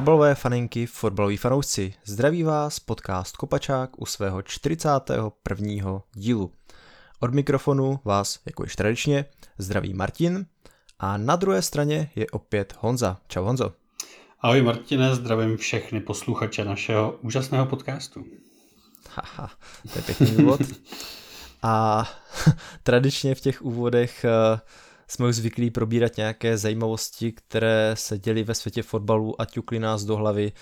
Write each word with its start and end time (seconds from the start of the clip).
Fotbalové 0.00 0.34
faninky, 0.34 0.86
fotbaloví 0.86 1.36
fanoušci, 1.36 1.94
zdraví 2.04 2.42
vás 2.42 2.80
podcast 2.80 3.36
Kopačák 3.36 4.00
u 4.00 4.06
svého 4.06 4.42
41. 4.42 6.02
dílu. 6.14 6.52
Od 7.20 7.34
mikrofonu 7.34 8.00
vás, 8.04 8.38
jako 8.46 8.62
již 8.62 8.76
tradičně, 8.76 9.24
zdraví 9.58 9.94
Martin 9.94 10.46
a 10.98 11.16
na 11.16 11.36
druhé 11.36 11.62
straně 11.62 12.10
je 12.16 12.26
opět 12.26 12.76
Honza. 12.78 13.18
Čau 13.28 13.44
Honzo. 13.44 13.72
Ahoj 14.40 14.62
Martine, 14.62 15.14
zdravím 15.14 15.56
všechny 15.56 16.00
posluchače 16.00 16.64
našeho 16.64 17.18
úžasného 17.22 17.66
podcastu. 17.66 18.24
Haha, 19.10 19.50
to 19.92 19.98
je 19.98 20.02
pěkný 20.02 20.36
úvod. 20.36 20.60
A 21.62 22.04
tradičně 22.82 23.34
v 23.34 23.40
těch 23.40 23.62
úvodech 23.62 24.24
uh, 24.52 24.58
jsme 25.10 25.28
už 25.28 25.36
zvyklí 25.36 25.70
probírat 25.70 26.16
nějaké 26.16 26.58
zajímavosti, 26.58 27.32
které 27.32 27.92
se 27.94 28.18
děly 28.18 28.42
ve 28.42 28.54
světě 28.54 28.82
fotbalu 28.82 29.40
a 29.40 29.44
ťukly 29.44 29.78
nás 29.78 30.04
do 30.04 30.16
hlavy. 30.16 30.52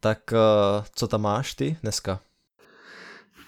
Tak 0.00 0.18
uh, 0.32 0.84
co 0.94 1.08
tam 1.08 1.22
máš 1.22 1.54
ty 1.54 1.76
dneska? 1.82 2.20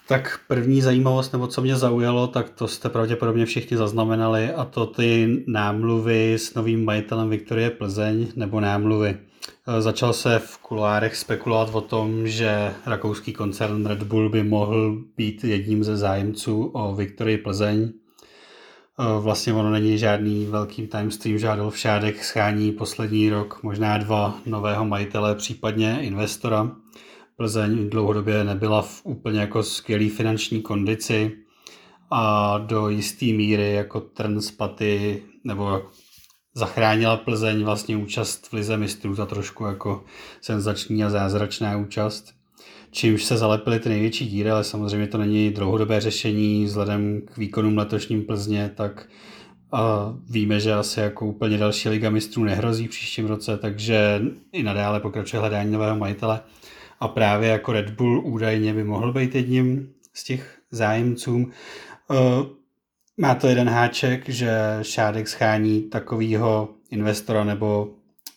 Tak 0.09 0.41
první 0.49 0.83
zajímavost, 0.83 1.33
nebo 1.33 1.47
co 1.47 1.63
mě 1.63 1.77
zaujalo, 1.77 2.27
tak 2.27 2.51
to 2.51 2.69
jste 2.69 2.89
pravděpodobně 2.89 3.47
všichni 3.47 3.77
zaznamenali, 3.77 4.51
a 4.53 4.65
to 4.65 4.87
ty 4.87 5.43
námluvy 5.47 6.35
s 6.35 6.55
novým 6.55 6.85
majitelem 6.85 7.31
Viktorie 7.31 7.71
Plzeň, 7.71 8.27
nebo 8.37 8.61
námluvy. 8.61 9.17
Eh, 9.69 9.83
začal 9.83 10.13
se 10.13 10.39
v 10.39 10.59
kulárech 10.59 11.17
spekulovat 11.17 11.75
o 11.75 11.81
tom, 11.81 12.29
že 12.29 12.75
rakouský 12.87 13.33
koncern 13.33 13.87
Red 13.87 14.03
Bull 14.03 14.29
by 14.29 14.43
mohl 14.43 14.99
být 15.17 15.45
jedním 15.45 15.85
ze 15.85 15.97
zájemců 15.97 16.65
o 16.65 16.95
Viktorii 16.95 17.39
Plzeň. 17.39 17.93
Eh, 19.01 19.21
vlastně 19.21 19.53
ono 19.53 19.71
není 19.71 19.99
žádný 19.99 20.47
velký 20.47 20.87
timestream, 20.87 21.39
žádal 21.39 21.71
všádek 21.71 22.25
schání 22.25 22.73
poslední 22.73 23.31
rok, 23.31 23.63
možná 23.63 23.99
dva 23.99 24.39
nového 24.47 24.85
majitele, 24.85 25.35
případně 25.35 25.99
investora. 26.01 26.71
Plzeň 27.37 27.91
dlouhodobě 27.91 28.45
nebyla 28.45 28.83
v 28.83 29.01
úplně 29.05 29.41
jako 29.41 29.63
skvělý 29.63 30.09
finanční 30.09 30.63
kondici 30.63 31.33
a 32.11 32.59
do 32.59 32.89
jisté 32.89 33.25
míry 33.25 33.73
jako 33.73 34.01
trn 34.01 34.41
spaty, 34.41 35.23
nebo 35.45 35.83
zachránila 36.55 37.17
Plzeň 37.17 37.65
vlastně 37.65 37.97
účast 37.97 38.47
v 38.47 38.53
Lize 38.53 38.77
mistrů, 38.77 39.15
za 39.15 39.27
trošku 39.27 39.65
jako 39.65 40.05
senzační 40.41 41.05
a 41.05 41.11
zázračná 41.11 41.77
účast 41.77 42.35
čímž 42.95 43.25
se 43.25 43.37
zalepily 43.37 43.81
ty 43.81 43.89
největší 43.89 44.27
díry, 44.27 44.51
ale 44.51 44.65
samozřejmě 44.65 45.07
to 45.07 45.19
není 45.19 45.51
dlouhodobé 45.51 46.01
řešení 46.01 46.65
vzhledem 46.65 47.21
k 47.21 47.37
výkonům 47.37 47.79
letošním 47.79 48.23
Plzně, 48.23 48.71
tak 48.75 49.07
a 49.73 50.15
víme, 50.31 50.61
že 50.61 50.73
asi 50.73 51.01
jako 51.01 51.27
úplně 51.27 51.59
další 51.59 51.89
liga 51.89 52.11
mistrů 52.11 52.45
nehrozí 52.45 52.87
v 52.87 52.91
příštím 52.91 53.27
roce, 53.27 53.59
takže 53.59 54.23
i 54.53 54.63
nadále 54.63 55.01
pokračuje 55.01 55.41
hledání 55.41 55.73
nového 55.73 55.97
majitele. 55.97 56.41
A 57.01 57.09
právě 57.09 57.49
jako 57.49 57.73
Red 57.73 57.91
Bull 57.91 58.27
údajně 58.27 58.75
by 58.75 58.85
mohl 58.85 59.13
být 59.13 59.35
jedním 59.35 59.91
z 60.13 60.25
těch 60.25 60.59
zájemců. 60.71 61.51
Má 63.17 63.35
to 63.35 63.47
jeden 63.47 63.69
háček, 63.69 64.29
že 64.29 64.79
Šádek 64.83 65.29
schání 65.29 65.83
takového 65.83 66.69
investora 66.91 67.45
nebo 67.45 67.91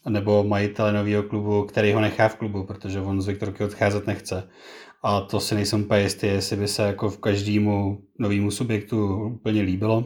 nebo 0.10 0.44
majitele 0.44 0.94
nového 0.94 1.24
klubu, 1.24 1.64
který 1.64 1.94
ho 1.94 2.02
nechá 2.02 2.28
v 2.28 2.36
klubu, 2.36 2.64
protože 2.64 3.00
on 3.00 3.22
z 3.22 3.28
Viktorky 3.28 3.64
odcházet 3.64 4.08
nechce. 4.08 4.50
A 5.04 5.22
to 5.22 5.40
si 5.40 5.56
nejsem 5.56 5.82
úplně 5.82 6.02
jistý, 6.02 6.28
jestli 6.28 6.56
by 6.56 6.68
se 6.68 6.84
jako 6.84 7.10
v 7.10 7.18
každému 7.18 8.02
novému 8.20 8.52
subjektu 8.52 9.24
úplně 9.24 9.62
líbilo. 9.62 10.06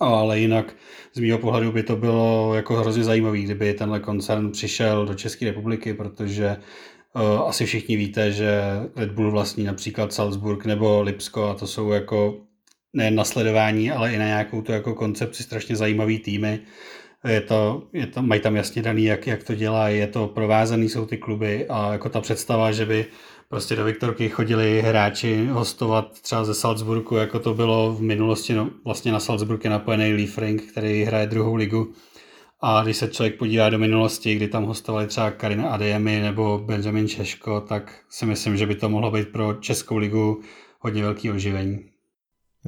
Ale 0.00 0.38
jinak 0.38 0.76
z 1.12 1.20
mého 1.20 1.38
pohledu 1.38 1.72
by 1.72 1.82
to 1.82 1.96
bylo 1.96 2.54
jako 2.54 2.74
hrozně 2.76 3.04
zajímavé, 3.04 3.38
kdyby 3.38 3.74
tenhle 3.74 4.00
koncern 4.00 4.50
přišel 4.50 5.06
do 5.06 5.14
České 5.14 5.46
republiky, 5.46 5.94
protože 5.94 6.56
uh, 7.14 7.48
asi 7.48 7.66
všichni 7.66 7.96
víte, 7.96 8.32
že 8.32 8.60
Red 8.96 9.12
Bull 9.12 9.30
vlastní 9.30 9.64
například 9.64 10.12
Salzburg 10.12 10.64
nebo 10.64 11.02
Lipsko 11.02 11.44
a 11.44 11.54
to 11.54 11.66
jsou 11.66 11.90
jako 11.90 12.40
nejen 12.92 13.14
na 13.14 13.24
sledování, 13.24 13.90
ale 13.90 14.12
i 14.12 14.18
na 14.18 14.24
nějakou 14.24 14.62
tu 14.62 14.72
jako 14.72 14.94
koncepci 14.94 15.42
strašně 15.42 15.76
zajímavý 15.76 16.18
týmy 16.18 16.60
je 17.24 17.40
to, 17.40 17.82
je 17.92 18.06
to, 18.06 18.22
mají 18.22 18.40
tam 18.40 18.56
jasně 18.56 18.82
daný, 18.82 19.04
jak, 19.04 19.26
jak 19.26 19.44
to 19.44 19.54
dělá, 19.54 19.88
je 19.88 20.06
to 20.06 20.28
provázaný, 20.28 20.88
jsou 20.88 21.06
ty 21.06 21.18
kluby 21.18 21.66
a 21.68 21.92
jako 21.92 22.08
ta 22.08 22.20
představa, 22.20 22.72
že 22.72 22.86
by 22.86 23.06
prostě 23.48 23.76
do 23.76 23.84
Viktorky 23.84 24.28
chodili 24.28 24.82
hráči 24.82 25.46
hostovat 25.46 26.20
třeba 26.20 26.44
ze 26.44 26.54
Salzburgu, 26.54 27.16
jako 27.16 27.38
to 27.38 27.54
bylo 27.54 27.92
v 27.92 28.02
minulosti, 28.02 28.54
no, 28.54 28.70
vlastně 28.84 29.12
na 29.12 29.20
Salzburg 29.20 29.64
je 29.64 29.70
napojený 29.70 30.12
Lee 30.12 30.26
Frank, 30.26 30.62
který 30.62 31.04
hraje 31.04 31.26
druhou 31.26 31.54
ligu 31.54 31.92
a 32.60 32.82
když 32.82 32.96
se 32.96 33.08
člověk 33.08 33.38
podívá 33.38 33.70
do 33.70 33.78
minulosti, 33.78 34.34
kdy 34.34 34.48
tam 34.48 34.64
hostovali 34.64 35.06
třeba 35.06 35.30
Karina 35.30 35.68
Adeyemi 35.68 36.20
nebo 36.20 36.58
Benjamin 36.58 37.08
Češko, 37.08 37.60
tak 37.60 38.00
si 38.08 38.26
myslím, 38.26 38.56
že 38.56 38.66
by 38.66 38.74
to 38.74 38.88
mohlo 38.88 39.10
být 39.10 39.28
pro 39.28 39.54
Českou 39.54 39.96
ligu 39.96 40.40
hodně 40.80 41.02
velký 41.02 41.30
oživení. 41.30 41.90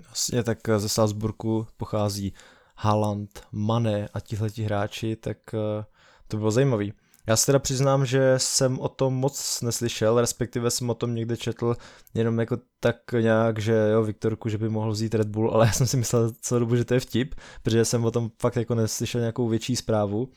Vlastně 0.06 0.42
tak 0.42 0.59
ze 0.76 0.88
Salzburgu 0.88 1.66
pochází 1.76 2.34
Haaland, 2.81 3.43
Mane 3.53 4.09
a 4.15 4.21
tihleti 4.21 4.62
hráči, 4.62 5.16
tak 5.16 5.39
eh, 5.55 5.84
to 6.28 6.37
bylo 6.37 6.50
zajímavý. 6.50 6.93
Já 7.27 7.37
se 7.37 7.47
teda 7.47 7.59
přiznám, 7.59 8.06
že 8.06 8.34
jsem 8.37 8.78
o 8.78 8.89
tom 8.89 9.15
moc 9.15 9.62
neslyšel, 9.62 10.21
respektive 10.21 10.71
jsem 10.71 10.91
o 10.91 10.94
tom 10.94 11.15
někde 11.15 11.37
četl 11.37 11.77
jenom 12.15 12.41
jako 12.41 12.59
tak 12.81 12.97
nějak, 13.21 13.59
že 13.59 13.89
jo, 13.93 14.03
Viktorku, 14.03 14.49
že 14.49 14.59
by 14.59 14.69
mohl 14.69 14.91
vzít 14.91 15.15
Red 15.15 15.28
Bull, 15.28 15.50
ale 15.50 15.66
já 15.66 15.72
jsem 15.72 15.87
si 15.87 15.97
myslel 15.97 16.33
celou 16.41 16.61
dobu, 16.61 16.77
že 16.77 16.84
to 16.84 16.94
je 16.94 17.00
vtip, 17.00 17.34
protože 17.62 17.84
jsem 17.84 18.05
o 18.05 18.11
tom 18.11 18.31
fakt 18.41 18.56
jako 18.56 18.75
neslyšel 18.75 19.21
nějakou 19.21 19.49
větší 19.49 19.77
zprávu, 19.77 20.28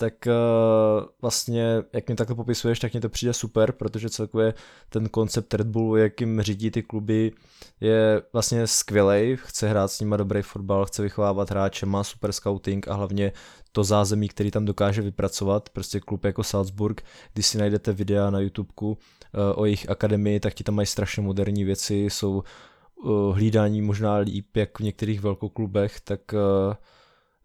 tak 0.00 0.14
uh, 0.26 1.06
vlastně, 1.22 1.82
jak 1.92 2.06
mě 2.06 2.16
takhle 2.16 2.36
popisuješ, 2.36 2.78
tak 2.78 2.92
mě 2.92 3.00
to 3.00 3.08
přijde 3.08 3.32
super, 3.32 3.72
protože 3.72 4.10
celkově 4.10 4.54
ten 4.88 5.08
koncept 5.08 5.54
Red 5.54 5.66
Bullu, 5.66 5.96
jakým 5.96 6.42
řídí 6.42 6.70
ty 6.70 6.82
kluby, 6.82 7.32
je 7.80 8.22
vlastně 8.32 8.66
skvělej, 8.66 9.36
chce 9.40 9.68
hrát 9.68 9.88
s 9.88 10.00
nima 10.00 10.16
dobrý 10.16 10.42
fotbal, 10.42 10.84
chce 10.84 11.02
vychovávat 11.02 11.50
hráče, 11.50 11.86
má 11.86 12.04
super 12.04 12.32
scouting 12.32 12.88
a 12.88 12.94
hlavně 12.94 13.32
to 13.72 13.84
zázemí, 13.84 14.28
který 14.28 14.50
tam 14.50 14.64
dokáže 14.64 15.02
vypracovat, 15.02 15.68
prostě 15.68 16.00
klub 16.00 16.24
jako 16.24 16.44
Salzburg, 16.44 17.02
když 17.34 17.46
si 17.46 17.58
najdete 17.58 17.92
videa 17.92 18.30
na 18.30 18.40
YouTubeku 18.40 18.88
uh, 18.90 18.96
o 19.54 19.64
jejich 19.64 19.90
akademii, 19.90 20.40
tak 20.40 20.54
ti 20.54 20.64
tam 20.64 20.74
mají 20.74 20.86
strašně 20.86 21.22
moderní 21.22 21.64
věci, 21.64 21.94
jsou 21.94 22.42
uh, 23.04 23.34
hlídání 23.34 23.82
možná 23.82 24.16
líp 24.16 24.56
jak 24.56 24.78
v 24.78 24.82
některých 24.82 25.20
velkoklubech, 25.20 26.00
tak 26.00 26.20
uh, 26.32 26.74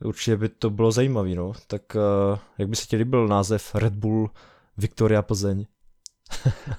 určitě 0.04 0.38
by 0.38 0.50
to 0.50 0.70
bylo 0.70 0.92
zajímavé, 0.92 1.30
no. 1.30 1.54
Tak 1.68 1.82
uh, 1.96 2.40
jak 2.58 2.70
by 2.70 2.76
se 2.76 2.86
ti 2.86 2.96
líbil 2.96 3.28
název 3.28 3.76
Red 3.76 3.94
Bull 3.94 4.30
Victoria 4.78 5.22
Plzeň? 5.22 5.66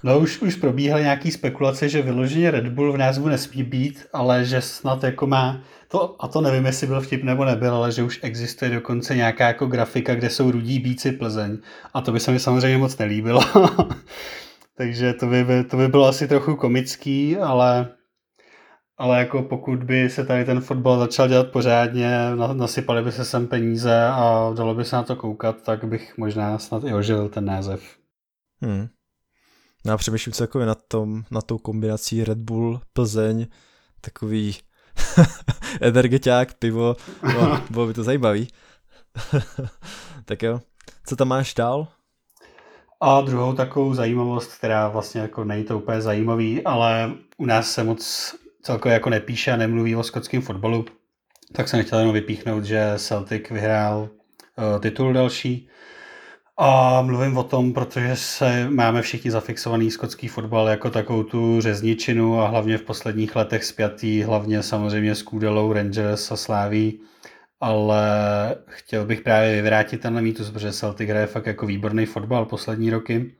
no 0.02 0.18
už, 0.18 0.42
už 0.42 0.54
probíhaly 0.54 1.02
nějaký 1.02 1.30
spekulace, 1.30 1.88
že 1.88 2.02
vyloženě 2.02 2.50
Red 2.50 2.68
Bull 2.68 2.92
v 2.92 2.96
názvu 2.96 3.28
nesmí 3.28 3.62
být, 3.62 4.06
ale 4.12 4.44
že 4.44 4.60
snad 4.60 5.04
jako 5.04 5.26
má, 5.26 5.60
to, 5.88 6.16
a 6.18 6.28
to 6.28 6.40
nevím, 6.40 6.66
jestli 6.66 6.86
byl 6.86 7.00
vtip 7.00 7.22
nebo 7.22 7.44
nebyl, 7.44 7.74
ale 7.74 7.92
že 7.92 8.02
už 8.02 8.20
existuje 8.22 8.70
dokonce 8.70 9.16
nějaká 9.16 9.46
jako 9.46 9.66
grafika, 9.66 10.14
kde 10.14 10.30
jsou 10.30 10.50
rudí 10.50 10.78
bíci 10.78 11.12
Plzeň. 11.12 11.58
A 11.94 12.00
to 12.00 12.12
by 12.12 12.20
se 12.20 12.32
mi 12.32 12.40
samozřejmě 12.40 12.78
moc 12.78 12.98
nelíbilo. 12.98 13.40
Takže 14.76 15.12
to 15.12 15.26
by, 15.26 15.46
to 15.70 15.76
by 15.76 15.88
bylo 15.88 16.06
asi 16.06 16.28
trochu 16.28 16.56
komický, 16.56 17.36
ale 17.36 17.88
ale 18.96 19.18
jako 19.18 19.42
pokud 19.42 19.84
by 19.84 20.10
se 20.10 20.24
tady 20.24 20.44
ten 20.44 20.60
fotbal 20.60 20.98
začal 20.98 21.28
dělat 21.28 21.50
pořádně, 21.50 22.18
nasypali 22.52 23.02
by 23.02 23.12
se 23.12 23.24
sem 23.24 23.46
peníze 23.46 24.04
a 24.04 24.52
dalo 24.56 24.74
by 24.74 24.84
se 24.84 24.96
na 24.96 25.02
to 25.02 25.16
koukat, 25.16 25.62
tak 25.62 25.84
bych 25.84 26.18
možná 26.18 26.58
snad 26.58 26.84
i 26.84 26.94
ožil 26.94 27.28
ten 27.28 27.44
název. 27.44 27.82
Hmm. 28.62 28.88
Já 29.86 29.96
přemýšlím 29.96 30.32
celkově 30.32 30.66
na, 30.66 30.74
tom, 30.74 31.24
na 31.30 31.40
tou 31.40 31.58
kombinací 31.58 32.24
Red 32.24 32.38
Bull, 32.38 32.80
Plzeň, 32.92 33.46
takový 34.00 34.56
energeťák, 35.80 36.54
pivo, 36.54 36.96
no, 37.22 37.60
bylo 37.70 37.86
by 37.86 37.94
to 37.94 38.02
zajímavý. 38.02 38.48
tak 40.24 40.42
jo, 40.42 40.60
co 41.06 41.16
tam 41.16 41.28
máš 41.28 41.54
dál? 41.54 41.88
A 43.00 43.20
druhou 43.20 43.52
takovou 43.52 43.94
zajímavost, 43.94 44.54
která 44.54 44.88
vlastně 44.88 45.20
jako 45.20 45.44
není 45.44 45.64
to 45.64 45.78
úplně 45.78 46.00
zajímavý, 46.00 46.64
ale 46.64 47.12
u 47.36 47.46
nás 47.46 47.70
se 47.70 47.84
moc 47.84 48.34
celkově 48.64 48.94
jako 48.94 49.10
nepíše 49.10 49.52
a 49.52 49.56
nemluví 49.56 49.96
o 49.96 50.02
skotském 50.02 50.42
fotbalu, 50.42 50.84
tak 51.52 51.68
jsem 51.68 51.82
chtěl 51.82 51.98
jenom 51.98 52.14
vypíchnout, 52.14 52.64
že 52.64 52.92
Celtic 52.96 53.50
vyhrál 53.50 53.98
uh, 53.98 54.80
titul 54.80 55.12
další. 55.12 55.68
A 56.58 57.02
mluvím 57.02 57.36
o 57.36 57.42
tom, 57.42 57.72
protože 57.72 58.16
se 58.16 58.70
máme 58.70 59.02
všichni 59.02 59.30
zafixovaný 59.30 59.90
skotský 59.90 60.28
fotbal 60.28 60.68
jako 60.68 60.90
takovou 60.90 61.22
tu 61.22 61.60
řezničinu 61.60 62.40
a 62.40 62.48
hlavně 62.48 62.78
v 62.78 62.82
posledních 62.82 63.36
letech 63.36 63.64
spjatý, 63.64 64.22
hlavně 64.22 64.62
samozřejmě 64.62 65.14
s 65.14 65.22
Kůdelou, 65.22 65.72
Rangers 65.72 66.32
a 66.32 66.36
Sláví. 66.36 67.00
Ale 67.60 68.00
chtěl 68.66 69.06
bych 69.06 69.20
právě 69.20 69.54
vyvrátit 69.54 70.00
tenhle 70.00 70.22
mýtus, 70.22 70.50
protože 70.50 70.72
Celtic 70.72 71.10
hraje 71.10 71.26
fakt 71.26 71.46
jako 71.46 71.66
výborný 71.66 72.06
fotbal 72.06 72.44
poslední 72.44 72.90
roky. 72.90 73.34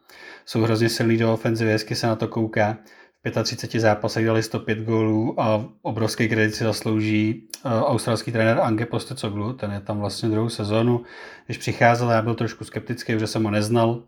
Jsou 0.47 0.63
hrozně 0.63 0.89
silný 0.89 1.17
do 1.17 1.33
ofenzivy, 1.33 1.71
hezky 1.71 1.95
se 1.95 2.07
na 2.07 2.17
to 2.17 2.29
kouká. 2.29 2.77
35 3.31 3.81
zápasech 3.81 4.27
dali 4.27 4.43
105 4.43 4.79
gólů 4.79 5.41
a 5.41 5.65
obrovský 5.83 6.29
kredit 6.29 6.55
si 6.55 6.65
zaslouží 6.65 7.49
uh, 7.65 7.73
australský 7.73 8.33
trenér 8.33 8.61
Ange 8.61 8.87
Postecoglu, 8.87 9.53
ten 9.53 9.73
je 9.73 9.81
tam 9.81 10.01
vlastně 10.01 10.29
druhou 10.29 10.49
sezónu. 10.49 11.03
Když 11.47 11.59
přicházel, 11.59 12.11
já 12.11 12.23
byl 12.23 12.35
trošku 12.35 12.65
skeptický, 12.65 13.19
že 13.19 13.27
jsem 13.27 13.45
ho 13.45 13.51
neznal, 13.51 14.03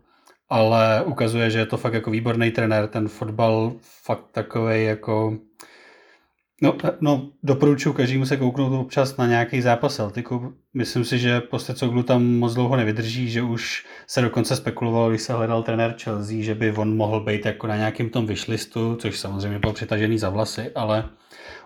ale 0.49 1.03
ukazuje, 1.05 1.49
že 1.49 1.59
je 1.59 1.65
to 1.65 1.77
fakt 1.77 1.93
jako 1.93 2.11
výborný 2.11 2.51
trenér, 2.51 2.87
ten 2.87 3.07
fotbal 3.07 3.73
fakt 3.81 4.25
takový 4.31 4.83
jako 4.83 5.37
No, 6.61 6.77
no 7.01 7.29
doporučuji 7.43 7.93
každému 7.93 8.25
se 8.25 8.37
kouknout 8.37 8.73
občas 8.73 9.17
na 9.17 9.27
nějaký 9.27 9.61
zápas 9.61 9.95
Celticu. 9.95 10.53
Myslím 10.73 11.05
si, 11.05 11.19
že 11.19 11.41
Postecoglu 11.41 12.03
tam 12.03 12.25
moc 12.25 12.53
dlouho 12.53 12.75
nevydrží, 12.75 13.29
že 13.29 13.41
už 13.41 13.85
se 14.07 14.21
dokonce 14.21 14.55
spekulovalo, 14.55 15.09
když 15.09 15.21
se 15.21 15.33
hledal 15.33 15.63
trenér 15.63 15.95
Chelsea, 16.03 16.43
že 16.43 16.55
by 16.55 16.71
on 16.71 16.95
mohl 16.97 17.19
být 17.19 17.45
jako 17.45 17.67
na 17.67 17.75
nějakým 17.75 18.09
tom 18.09 18.25
vyšlistu, 18.25 18.95
což 18.95 19.19
samozřejmě 19.19 19.59
bylo 19.59 19.73
přitažený 19.73 20.17
za 20.17 20.29
vlasy, 20.29 20.71
ale 20.75 21.09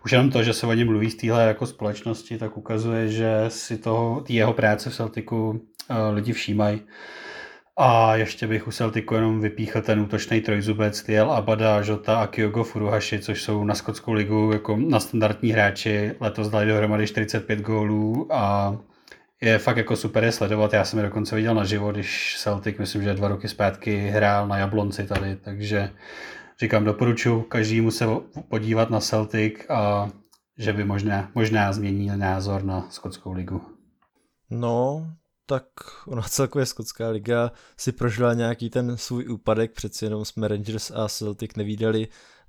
už 0.06 0.12
jenom 0.12 0.30
to, 0.30 0.44
že 0.44 0.54
se 0.54 0.68
o 0.68 0.74
něm 0.74 0.88
mluví 0.88 1.10
z 1.10 1.16
téhle 1.16 1.48
jako 1.48 1.66
společnosti, 1.66 2.38
tak 2.38 2.58
ukazuje, 2.58 3.08
že 3.08 3.46
si 3.48 3.78
toho, 3.78 4.24
jeho 4.30 4.54
práce 4.54 4.90
v 4.90 4.96
Celticu 4.96 5.50
uh, 5.50 5.58
lidi 6.14 6.34
všímají. 6.34 6.82
A 7.78 8.16
ještě 8.16 8.48
bych 8.48 8.68
u 8.68 8.72
Celticu 8.72 9.14
jenom 9.14 9.42
vypíchl 9.42 9.82
ten 9.82 10.00
útočný 10.00 10.42
trojzubec 10.42 11.04
Tiel 11.04 11.32
Abada, 11.32 11.82
Jota 11.86 12.22
a 12.22 12.28
Kyogo 12.28 12.64
Furuhashi, 12.64 13.20
což 13.20 13.42
jsou 13.42 13.64
na 13.64 13.76
skotskou 13.76 14.14
ligu 14.14 14.50
jako 14.54 14.78
na 14.78 15.00
standardní 15.00 15.52
hráči. 15.52 16.16
Letos 16.20 16.50
dali 16.50 16.66
dohromady 16.66 17.08
45 17.08 17.62
gólů 17.62 18.28
a 18.32 18.76
je 19.42 19.58
fakt 19.58 19.78
jako 19.78 19.96
super 19.96 20.24
je 20.24 20.32
sledovat. 20.32 20.74
Já 20.74 20.86
jsem 20.86 21.00
je 21.00 21.06
dokonce 21.06 21.36
viděl 21.36 21.56
naživo, 21.56 21.92
když 21.92 22.36
Celtic, 22.40 22.78
myslím, 22.78 23.04
že 23.04 23.14
dva 23.14 23.28
roky 23.28 23.48
zpátky 23.48 23.98
hrál 23.98 24.48
na 24.48 24.58
Jablonci 24.58 25.08
tady, 25.08 25.36
takže 25.36 25.90
říkám, 26.60 26.84
doporučuji 26.84 27.42
každému 27.42 27.92
se 27.92 28.06
podívat 28.50 28.90
na 28.90 29.00
Celtic 29.00 29.54
a 29.70 30.10
že 30.58 30.74
by 30.74 30.84
možná, 30.84 31.32
možná 31.36 31.74
změnil 31.74 32.18
názor 32.18 32.64
na 32.64 32.88
skotskou 32.90 33.32
ligu. 33.32 33.62
No, 34.50 35.08
tak 35.52 35.66
ona 36.08 36.22
celkově 36.30 36.66
skotská 36.66 37.10
liga 37.10 37.52
si 37.78 37.92
prožila 37.92 38.34
nějaký 38.34 38.70
ten 38.70 38.98
svůj 38.98 39.30
úpadek, 39.30 39.72
přeci 39.72 40.06
jenom 40.06 40.26
jsme 40.26 40.48
Rangers 40.48 40.92
a 40.92 41.08
Celtic 41.08 41.56
nevídali 41.56 42.08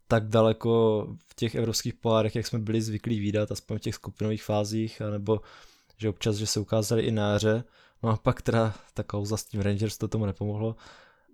tak 0.08 0.28
daleko 0.28 1.06
v 1.26 1.34
těch 1.34 1.54
evropských 1.54 1.94
pohárech, 1.94 2.36
jak 2.36 2.46
jsme 2.46 2.58
byli 2.58 2.82
zvyklí 2.82 3.20
výdat, 3.20 3.52
aspoň 3.52 3.78
v 3.78 3.80
těch 3.80 3.94
skupinových 3.94 4.44
fázích, 4.44 5.02
anebo 5.02 5.40
že 5.96 6.08
občas, 6.08 6.36
že 6.36 6.46
se 6.46 6.60
ukázali 6.60 7.02
i 7.02 7.10
na 7.10 7.34
hře. 7.34 7.64
No 8.02 8.10
a 8.10 8.16
pak 8.16 8.42
teda 8.42 8.74
ta 8.94 9.02
kauza 9.02 9.36
s 9.36 9.44
tím 9.44 9.60
Rangers 9.60 9.98
to 9.98 10.08
tomu 10.08 10.26
nepomohlo. 10.26 10.76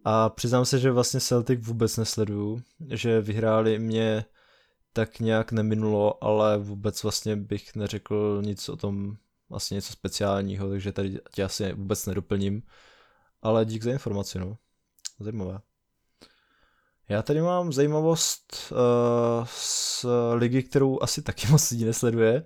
A 0.05 0.29
přiznám 0.29 0.65
se, 0.65 0.79
že 0.79 0.91
vlastně 0.91 1.21
Celtic 1.21 1.67
vůbec 1.67 1.97
nesleduju, 1.97 2.63
že 2.91 3.21
vyhráli 3.21 3.79
mě 3.79 4.25
tak 4.93 5.21
nějak 5.21 5.53
neminulo, 5.53 6.25
ale 6.25 6.59
vůbec 6.59 7.03
vlastně 7.03 7.37
bych 7.37 7.77
neřekl 7.77 8.43
nic 8.45 8.69
o 8.69 8.77
tom, 8.77 9.17
vlastně 9.51 9.75
něco 9.75 9.93
speciálního, 9.93 10.71
takže 10.71 10.93
tady 10.93 11.19
tě 11.35 11.43
asi 11.45 11.73
vůbec 11.73 12.07
nedoplním. 12.07 12.63
Ale 13.43 13.65
dík 13.65 13.83
za 13.83 13.91
informaci, 13.91 14.39
no. 14.39 14.59
Zajímavé. 15.21 15.61
Já 17.09 17.23
tady 17.23 17.41
mám 17.41 17.73
zajímavost 17.73 18.73
uh, 18.73 19.47
z 19.51 20.07
ligy, 20.35 20.63
kterou 20.63 21.03
asi 21.03 21.23
taky 21.23 21.47
moc 21.51 21.71
lidí 21.71 21.85
nesleduje. 21.85 22.45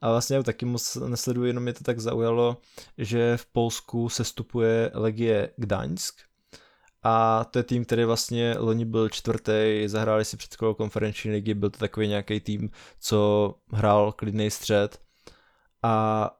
A 0.00 0.10
vlastně 0.10 0.42
taky 0.42 0.64
moc 0.64 0.96
nesleduji, 0.96 1.44
jenom 1.50 1.62
mě 1.62 1.72
to 1.72 1.84
tak 1.84 2.00
zaujalo, 2.00 2.56
že 2.98 3.36
v 3.36 3.46
Polsku 3.46 4.08
se 4.08 4.24
stupuje 4.24 4.90
Legie 4.94 5.50
Gdaňsk. 5.56 6.14
A 7.02 7.44
to 7.44 7.58
je 7.58 7.62
tým, 7.62 7.84
který 7.84 8.04
vlastně 8.04 8.54
loni 8.58 8.84
byl 8.84 9.08
čtvrtý, 9.08 9.82
zahráli 9.86 10.24
si 10.24 10.36
před 10.36 10.56
konferenční 10.56 11.30
ligy, 11.30 11.54
byl 11.54 11.70
to 11.70 11.78
takový 11.78 12.08
nějaký 12.08 12.40
tým, 12.40 12.70
co 13.00 13.54
hrál 13.72 14.12
klidný 14.12 14.50
střed. 14.50 15.00
A 15.82 16.30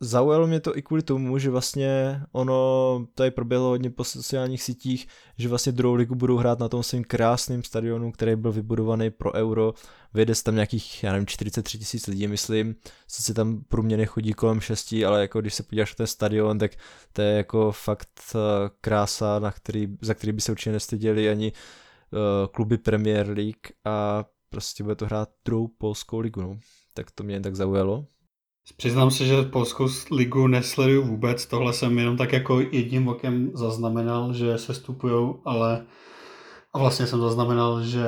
zaujalo 0.00 0.46
mě 0.46 0.60
to 0.60 0.76
i 0.76 0.82
kvůli 0.82 1.02
tomu, 1.02 1.38
že 1.38 1.50
vlastně 1.50 2.20
ono 2.32 3.06
tady 3.14 3.30
proběhlo 3.30 3.68
hodně 3.68 3.90
po 3.90 4.04
sociálních 4.04 4.62
sítích, 4.62 5.08
že 5.38 5.48
vlastně 5.48 5.72
druhou 5.72 5.94
ligu 5.94 6.14
budou 6.14 6.36
hrát 6.36 6.58
na 6.58 6.68
tom 6.68 6.82
svým 6.82 7.04
krásným 7.04 7.62
stadionu, 7.62 8.12
který 8.12 8.36
byl 8.36 8.52
vybudovaný 8.52 9.10
pro 9.10 9.34
euro. 9.34 9.74
Vyjede 10.14 10.34
tam 10.44 10.54
nějakých, 10.54 11.04
já 11.04 11.12
nevím, 11.12 11.26
43 11.26 11.78
tisíc 11.78 12.06
lidí, 12.06 12.28
myslím. 12.28 12.74
Sice 13.08 13.34
tam 13.34 13.64
průměrně 13.68 14.06
chodí 14.06 14.32
kolem 14.32 14.60
6, 14.60 14.94
ale 15.06 15.20
jako 15.20 15.40
když 15.40 15.54
se 15.54 15.62
podíváš 15.62 15.90
na 15.90 15.96
ten 15.96 16.06
stadion, 16.06 16.58
tak 16.58 16.72
to 17.12 17.22
je 17.22 17.36
jako 17.36 17.72
fakt 17.72 18.20
eh, 18.34 18.38
krása, 18.80 19.38
na 19.38 19.52
který, 19.52 19.88
za 20.00 20.14
který 20.14 20.32
by 20.32 20.40
se 20.40 20.52
určitě 20.52 20.72
nestyděli 20.72 21.30
ani 21.30 21.52
uh, 21.52 22.52
kluby 22.52 22.78
Premier 22.78 23.28
League 23.28 23.66
a 23.84 24.24
prostě 24.48 24.82
bude 24.82 24.96
to 24.96 25.06
hrát 25.06 25.28
druhou 25.44 25.68
polskou 25.68 26.18
ligu. 26.18 26.40
No. 26.40 26.58
Tak 26.94 27.10
to 27.10 27.24
mě 27.24 27.34
jen 27.34 27.42
tak 27.42 27.56
zaujalo. 27.56 28.06
Přiznám 28.76 29.10
se, 29.10 29.24
že 29.24 29.42
Polskou 29.42 29.88
ligu 30.10 30.46
nesleduju 30.46 31.02
vůbec, 31.02 31.46
tohle 31.46 31.72
jsem 31.72 31.98
jenom 31.98 32.16
tak 32.16 32.32
jako 32.32 32.60
jedním 32.60 33.08
okem 33.08 33.50
zaznamenal, 33.54 34.32
že 34.32 34.58
se 34.58 34.74
stupují, 34.74 35.34
ale 35.44 35.84
a 36.72 36.78
vlastně 36.78 37.06
jsem 37.06 37.20
zaznamenal, 37.20 37.82
že 37.82 38.04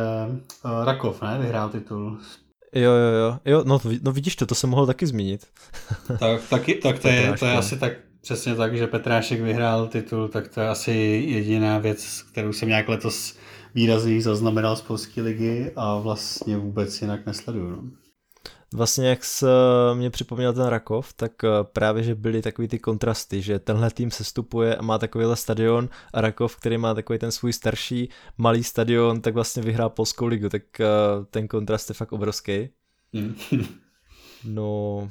uh, 0.64 0.84
Rakov, 0.84 1.22
ne, 1.22 1.38
vyhrál 1.40 1.68
titul. 1.68 2.18
Jo, 2.74 2.92
jo, 2.92 3.12
jo, 3.12 3.38
jo 3.44 3.62
no, 3.66 3.80
no 4.02 4.12
vidíš 4.12 4.36
to, 4.36 4.46
to 4.46 4.54
jsem 4.54 4.70
mohl 4.70 4.86
taky 4.86 5.06
zmínit. 5.06 5.46
tak, 6.18 6.48
taky, 6.50 6.74
tak 6.74 6.98
to, 6.98 7.08
je, 7.08 7.34
to 7.38 7.46
je 7.46 7.52
asi 7.52 7.78
tak 7.78 7.92
přesně 8.20 8.54
tak, 8.54 8.76
že 8.76 8.86
Petrášek 8.86 9.40
vyhrál 9.40 9.86
titul, 9.86 10.28
tak 10.28 10.48
to 10.48 10.60
je 10.60 10.68
asi 10.68 10.92
jediná 11.28 11.78
věc, 11.78 12.22
kterou 12.22 12.52
jsem 12.52 12.68
nějak 12.68 12.88
letos 12.88 13.36
výrazně 13.74 14.22
zaznamenal 14.22 14.76
z 14.76 14.82
Polské 14.82 15.22
ligy 15.22 15.72
a 15.76 15.98
vlastně 15.98 16.56
vůbec 16.56 17.02
jinak 17.02 17.26
nesleduju. 17.26 17.70
No. 17.70 17.90
Vlastně 18.74 19.08
jak 19.08 19.24
se 19.24 19.46
mě 19.94 20.10
připomněl 20.10 20.52
ten 20.52 20.66
Rakov, 20.66 21.12
tak 21.12 21.44
eh, 21.44 21.48
právě, 21.62 22.02
že 22.02 22.14
byly 22.14 22.42
takový 22.42 22.68
ty 22.68 22.78
kontrasty, 22.78 23.42
že 23.42 23.58
tenhle 23.58 23.90
tým 23.90 24.10
se 24.10 24.24
stupuje 24.24 24.76
a 24.76 24.82
má 24.82 24.98
takovýhle 24.98 25.36
stadion 25.36 25.88
a 26.14 26.20
Rakov, 26.20 26.56
který 26.56 26.78
má 26.78 26.94
takový 26.94 27.18
ten 27.18 27.32
svůj 27.32 27.52
starší 27.52 28.08
malý 28.38 28.64
stadion, 28.64 29.20
tak 29.20 29.34
vlastně 29.34 29.62
vyhrá 29.62 29.88
Polskou 29.88 30.26
ligu, 30.26 30.48
tak 30.48 30.80
eh, 30.80 30.86
ten 31.30 31.48
kontrast 31.48 31.88
je 31.88 31.94
fakt 31.94 32.12
obrovský. 32.12 32.68
Hmm. 33.14 33.34
no 34.44 35.08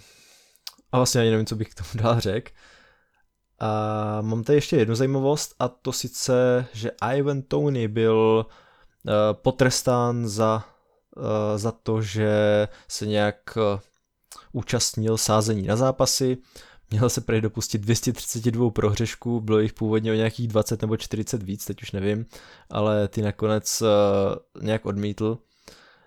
a 0.92 0.98
vlastně 0.98 1.22
ani 1.22 1.32
nevím, 1.32 1.46
co 1.46 1.56
bych 1.56 1.70
k 1.70 1.76
tomu 1.76 2.04
dál 2.04 2.20
řekl. 2.20 2.52
A 3.60 4.22
mám 4.22 4.44
tady 4.44 4.58
ještě 4.58 4.78
jednu 4.78 4.96
zajímavost 4.96 5.56
a 5.60 5.68
to 5.68 5.92
sice, 5.92 6.66
že 6.74 6.92
Ivan 7.16 7.42
Tony 7.42 7.88
byl 7.88 8.46
uh, 8.46 9.14
potrestán 9.34 10.28
za 10.28 10.64
Eh, 10.64 10.77
za 11.56 11.72
to, 11.72 12.02
že 12.02 12.68
se 12.88 13.06
nějak 13.06 13.58
eh, 13.58 13.80
účastnil 14.52 15.18
sázení 15.18 15.68
na 15.68 15.76
zápasy, 15.76 16.38
měl 16.92 17.10
se 17.10 17.22
prý 17.22 17.42
dopustit 17.42 17.82
232 17.82 18.72
prohřešků, 18.72 19.42
bylo 19.42 19.60
jich 19.60 19.74
původně 19.74 20.12
o 20.12 20.16
nějakých 20.16 20.48
20 20.48 20.82
nebo 20.82 20.98
40 20.98 21.44
víc, 21.44 21.66
teď 21.66 21.82
už 21.82 21.92
nevím, 21.92 22.26
ale 22.70 23.08
ty 23.08 23.22
nakonec 23.22 23.82
eh, 23.82 23.86
nějak 24.62 24.86
odmítl. 24.86 25.38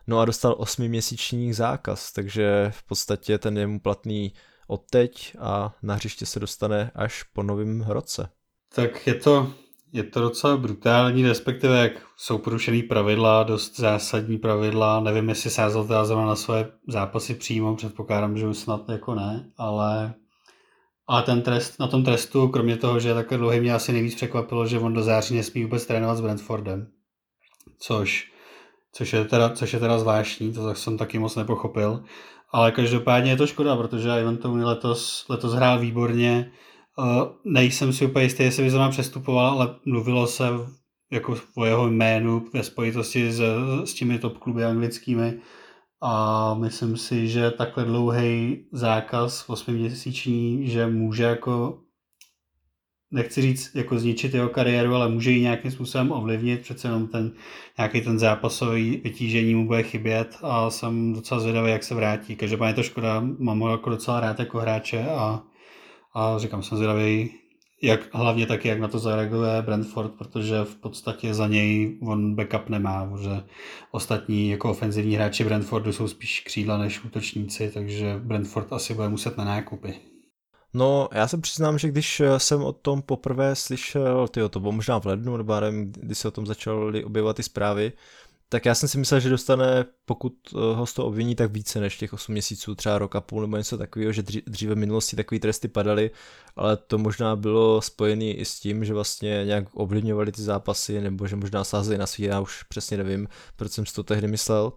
No 0.06 0.18
a 0.18 0.24
dostal 0.24 0.52
8-měsíční 0.52 1.52
zákaz, 1.52 2.12
takže 2.12 2.66
v 2.70 2.82
podstatě 2.82 3.38
ten 3.38 3.58
je 3.58 3.66
mu 3.66 3.80
platný 3.80 4.32
od 4.66 4.82
teď 4.90 5.36
a 5.38 5.74
na 5.82 5.94
hřiště 5.94 6.26
se 6.26 6.40
dostane 6.40 6.90
až 6.94 7.22
po 7.22 7.42
novém 7.42 7.82
roce. 7.88 8.28
Tak 8.74 9.06
je 9.06 9.14
to 9.14 9.52
je 9.92 10.02
to 10.02 10.20
docela 10.20 10.56
brutální, 10.56 11.28
respektive 11.28 11.78
jak 11.78 11.92
jsou 12.16 12.38
porušený 12.38 12.82
pravidla, 12.82 13.42
dost 13.42 13.80
zásadní 13.80 14.38
pravidla. 14.38 15.00
Nevím, 15.00 15.28
jestli 15.28 15.50
sázel 15.50 15.84
teda 15.84 16.04
zrovna 16.04 16.26
na 16.26 16.36
své 16.36 16.70
zápasy 16.88 17.34
přímo, 17.34 17.76
předpokládám, 17.76 18.38
že 18.38 18.46
už 18.46 18.56
snad 18.56 18.88
jako 18.88 19.14
ne, 19.14 19.50
ale, 19.56 20.14
ale 21.06 21.22
ten 21.22 21.42
trest, 21.42 21.80
na 21.80 21.86
tom 21.86 22.04
trestu, 22.04 22.48
kromě 22.48 22.76
toho, 22.76 23.00
že 23.00 23.08
je 23.08 23.14
takhle 23.14 23.38
dlouhý, 23.38 23.60
mě 23.60 23.74
asi 23.74 23.92
nejvíc 23.92 24.14
překvapilo, 24.14 24.66
že 24.66 24.78
on 24.78 24.94
do 24.94 25.02
září 25.02 25.36
nesmí 25.36 25.64
vůbec 25.64 25.86
trénovat 25.86 26.16
s 26.16 26.20
Brentfordem. 26.20 26.86
Což, 27.78 28.32
což, 28.92 29.12
je 29.12 29.24
teda, 29.24 29.48
což 29.48 29.72
je 29.72 29.80
teda 29.80 29.98
zvláštní, 29.98 30.52
to 30.52 30.74
jsem 30.74 30.98
taky 30.98 31.18
moc 31.18 31.36
nepochopil. 31.36 32.04
Ale 32.52 32.72
každopádně 32.72 33.30
je 33.30 33.36
to 33.36 33.46
škoda, 33.46 33.76
protože 33.76 34.20
Ivan 34.20 34.36
Tony 34.36 34.64
letos, 34.64 35.26
letos 35.28 35.52
hrál 35.52 35.78
výborně, 35.78 36.52
nejsem 37.44 37.92
si 37.92 38.06
úplně 38.06 38.24
jistý, 38.24 38.42
jestli 38.42 38.62
by 38.62 38.70
zrovna 38.70 38.88
přestupoval, 38.88 39.46
ale 39.46 39.74
mluvilo 39.84 40.26
se 40.26 40.44
jako 41.10 41.36
o 41.54 41.64
jeho 41.64 41.88
jménu 41.88 42.46
ve 42.52 42.62
spojitosti 42.62 43.32
s, 43.32 43.42
s 43.84 43.94
těmi 43.94 44.18
top 44.18 44.38
kluby 44.38 44.64
anglickými 44.64 45.40
a 46.00 46.54
myslím 46.54 46.96
si, 46.96 47.28
že 47.28 47.50
takhle 47.50 47.84
dlouhý 47.84 48.64
zákaz 48.72 49.44
8 49.48 49.74
měsíční, 49.74 50.66
že 50.68 50.86
může 50.86 51.22
jako 51.22 51.78
nechci 53.10 53.42
říct 53.42 53.74
jako 53.74 53.98
zničit 53.98 54.34
jeho 54.34 54.48
kariéru, 54.48 54.94
ale 54.94 55.08
může 55.08 55.30
ji 55.30 55.40
nějakým 55.40 55.70
způsobem 55.70 56.12
ovlivnit, 56.12 56.60
přece 56.60 56.88
jenom 56.88 57.08
ten 57.08 57.32
nějaký 57.78 58.00
ten 58.00 58.18
zápasový 58.18 58.96
vytížení 58.96 59.54
mu 59.54 59.66
bude 59.66 59.82
chybět 59.82 60.38
a 60.42 60.70
jsem 60.70 61.12
docela 61.12 61.40
zvědavý, 61.40 61.70
jak 61.70 61.84
se 61.84 61.94
vrátí. 61.94 62.36
Každopádně 62.36 62.70
je 62.70 62.74
to 62.74 62.82
škoda, 62.82 63.22
mám 63.38 63.60
ho 63.60 63.70
jako 63.70 63.90
docela 63.90 64.20
rád 64.20 64.38
jako 64.38 64.58
hráče 64.58 65.06
a 65.08 65.42
a 66.14 66.38
říkám, 66.38 66.62
jsem 66.62 66.78
zvědavý, 66.78 67.30
jak, 67.82 68.14
hlavně 68.14 68.46
taky, 68.46 68.68
jak 68.68 68.80
na 68.80 68.88
to 68.88 68.98
zareaguje 68.98 69.62
Brentford, 69.62 70.12
protože 70.12 70.64
v 70.64 70.76
podstatě 70.76 71.34
za 71.34 71.46
něj 71.46 71.98
on 72.02 72.34
backup 72.34 72.68
nemá, 72.68 73.10
že 73.22 73.42
ostatní 73.90 74.50
jako 74.50 74.70
ofenzivní 74.70 75.14
hráči 75.14 75.44
Brentfordu 75.44 75.92
jsou 75.92 76.08
spíš 76.08 76.40
křídla 76.40 76.78
než 76.78 77.04
útočníci, 77.04 77.70
takže 77.74 78.16
Brentford 78.18 78.72
asi 78.72 78.94
bude 78.94 79.08
muset 79.08 79.36
na 79.36 79.44
nákupy. 79.44 79.94
No, 80.74 81.08
já 81.12 81.28
se 81.28 81.38
přiznám, 81.38 81.78
že 81.78 81.88
když 81.88 82.22
jsem 82.38 82.62
o 82.62 82.72
tom 82.72 83.02
poprvé 83.02 83.56
slyšel, 83.56 84.28
tyjo, 84.28 84.48
to 84.48 84.60
bylo 84.60 84.72
možná 84.72 85.00
v 85.00 85.06
lednu, 85.06 85.36
nebo 85.36 85.60
nevím, 85.60 85.92
kdy 85.92 86.14
se 86.14 86.28
o 86.28 86.30
tom 86.30 86.46
začaly 86.46 87.04
objevovat 87.04 87.36
ty 87.36 87.42
zprávy, 87.42 87.92
tak 88.52 88.64
já 88.64 88.74
jsem 88.74 88.88
si 88.88 88.98
myslel, 88.98 89.20
že 89.20 89.30
dostane, 89.30 89.84
pokud 90.04 90.32
eh, 90.52 90.74
ho 90.74 90.86
z 90.86 90.92
toho 90.92 91.08
obviní, 91.08 91.34
tak 91.34 91.52
více 91.52 91.80
než 91.80 91.96
těch 91.96 92.12
8 92.12 92.32
měsíců, 92.32 92.74
třeba 92.74 92.98
rok 92.98 93.16
a 93.16 93.20
půl 93.20 93.40
nebo 93.40 93.56
něco 93.56 93.78
takového, 93.78 94.12
že 94.12 94.22
dříve 94.46 94.74
v 94.74 94.78
minulosti 94.78 95.16
takové 95.16 95.38
tresty 95.38 95.68
padaly, 95.68 96.10
ale 96.56 96.76
to 96.76 96.98
možná 96.98 97.36
bylo 97.36 97.82
spojené 97.82 98.24
i 98.24 98.44
s 98.44 98.60
tím, 98.60 98.84
že 98.84 98.94
vlastně 98.94 99.42
nějak 99.44 99.64
ovlivňovali 99.72 100.32
ty 100.32 100.42
zápasy, 100.42 101.00
nebo 101.00 101.26
že 101.26 101.36
možná 101.36 101.64
sázeli 101.64 101.98
na 101.98 102.06
svý, 102.06 102.24
já 102.24 102.40
už 102.40 102.62
přesně 102.62 102.96
nevím, 102.96 103.28
proč 103.56 103.72
jsem 103.72 103.86
si 103.86 103.94
to 103.94 104.02
tehdy 104.02 104.28
myslel. 104.28 104.72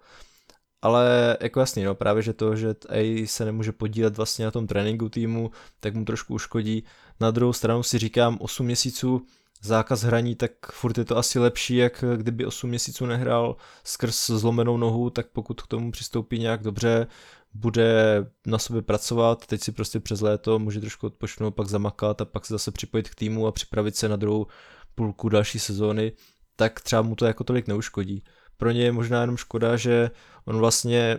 Ale 0.81 1.37
jako 1.41 1.59
jasně, 1.59 1.85
no, 1.85 1.95
právě 1.95 2.23
že 2.23 2.33
to, 2.33 2.55
že 2.55 2.75
A 2.89 3.27
se 3.27 3.45
nemůže 3.45 3.71
podílet 3.71 4.17
vlastně 4.17 4.45
na 4.45 4.51
tom 4.51 4.67
tréninku 4.67 5.09
týmu, 5.09 5.51
tak 5.79 5.95
mu 5.95 6.05
trošku 6.05 6.33
uškodí. 6.33 6.83
Na 7.19 7.31
druhou 7.31 7.53
stranu 7.53 7.83
si 7.83 7.97
říkám 7.97 8.37
8 8.41 8.65
měsíců, 8.65 9.25
zákaz 9.65 10.01
hraní, 10.01 10.35
tak 10.35 10.51
furt 10.71 10.97
je 10.97 11.05
to 11.05 11.17
asi 11.17 11.39
lepší, 11.39 11.75
jak 11.75 12.03
kdyby 12.15 12.45
8 12.45 12.69
měsíců 12.69 13.05
nehrál 13.05 13.55
skrz 13.83 14.29
zlomenou 14.29 14.77
nohu, 14.77 15.09
tak 15.09 15.27
pokud 15.27 15.61
k 15.61 15.67
tomu 15.67 15.91
přistoupí 15.91 16.39
nějak 16.39 16.63
dobře, 16.63 17.07
bude 17.53 18.25
na 18.47 18.57
sobě 18.57 18.81
pracovat, 18.81 19.45
teď 19.45 19.61
si 19.61 19.71
prostě 19.71 19.99
přes 19.99 20.21
léto 20.21 20.59
může 20.59 20.79
trošku 20.79 21.07
odpočnout, 21.07 21.55
pak 21.55 21.67
zamakat 21.67 22.21
a 22.21 22.25
pak 22.25 22.45
se 22.45 22.53
zase 22.53 22.71
připojit 22.71 23.09
k 23.09 23.15
týmu 23.15 23.47
a 23.47 23.51
připravit 23.51 23.95
se 23.95 24.09
na 24.09 24.15
druhou 24.15 24.47
půlku 24.95 25.29
další 25.29 25.59
sezóny, 25.59 26.11
tak 26.55 26.81
třeba 26.81 27.01
mu 27.01 27.15
to 27.15 27.25
jako 27.25 27.43
tolik 27.43 27.67
neuškodí. 27.67 28.23
Pro 28.57 28.71
ně 28.71 28.83
je 28.83 28.91
možná 28.91 29.21
jenom 29.21 29.37
škoda, 29.37 29.77
že 29.77 30.11
on 30.45 30.57
vlastně 30.57 31.17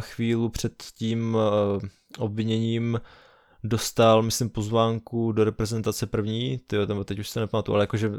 chvíli 0.00 0.50
před 0.50 0.82
tím 0.94 1.36
obviněním 2.18 3.00
dostal, 3.64 4.22
myslím, 4.22 4.50
pozvánku 4.50 5.32
do 5.32 5.44
reprezentace 5.44 6.06
první, 6.06 6.58
tyjo, 6.66 6.86
nebo 6.86 7.04
teď 7.04 7.18
už 7.18 7.28
se 7.28 7.40
nepamatuju, 7.40 7.74
ale 7.74 7.82
jakože 7.82 8.08
uh, 8.08 8.16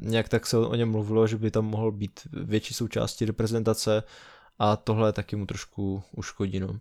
nějak 0.00 0.28
tak 0.28 0.46
se 0.46 0.58
o 0.58 0.74
něm 0.74 0.90
mluvilo, 0.90 1.26
že 1.26 1.36
by 1.36 1.50
tam 1.50 1.64
mohl 1.64 1.92
být 1.92 2.20
větší 2.32 2.74
součástí 2.74 3.24
reprezentace 3.24 4.02
a 4.58 4.76
tohle 4.76 5.12
taky 5.12 5.36
mu 5.36 5.46
trošku 5.46 6.02
uškodí, 6.16 6.60
no. 6.60 6.78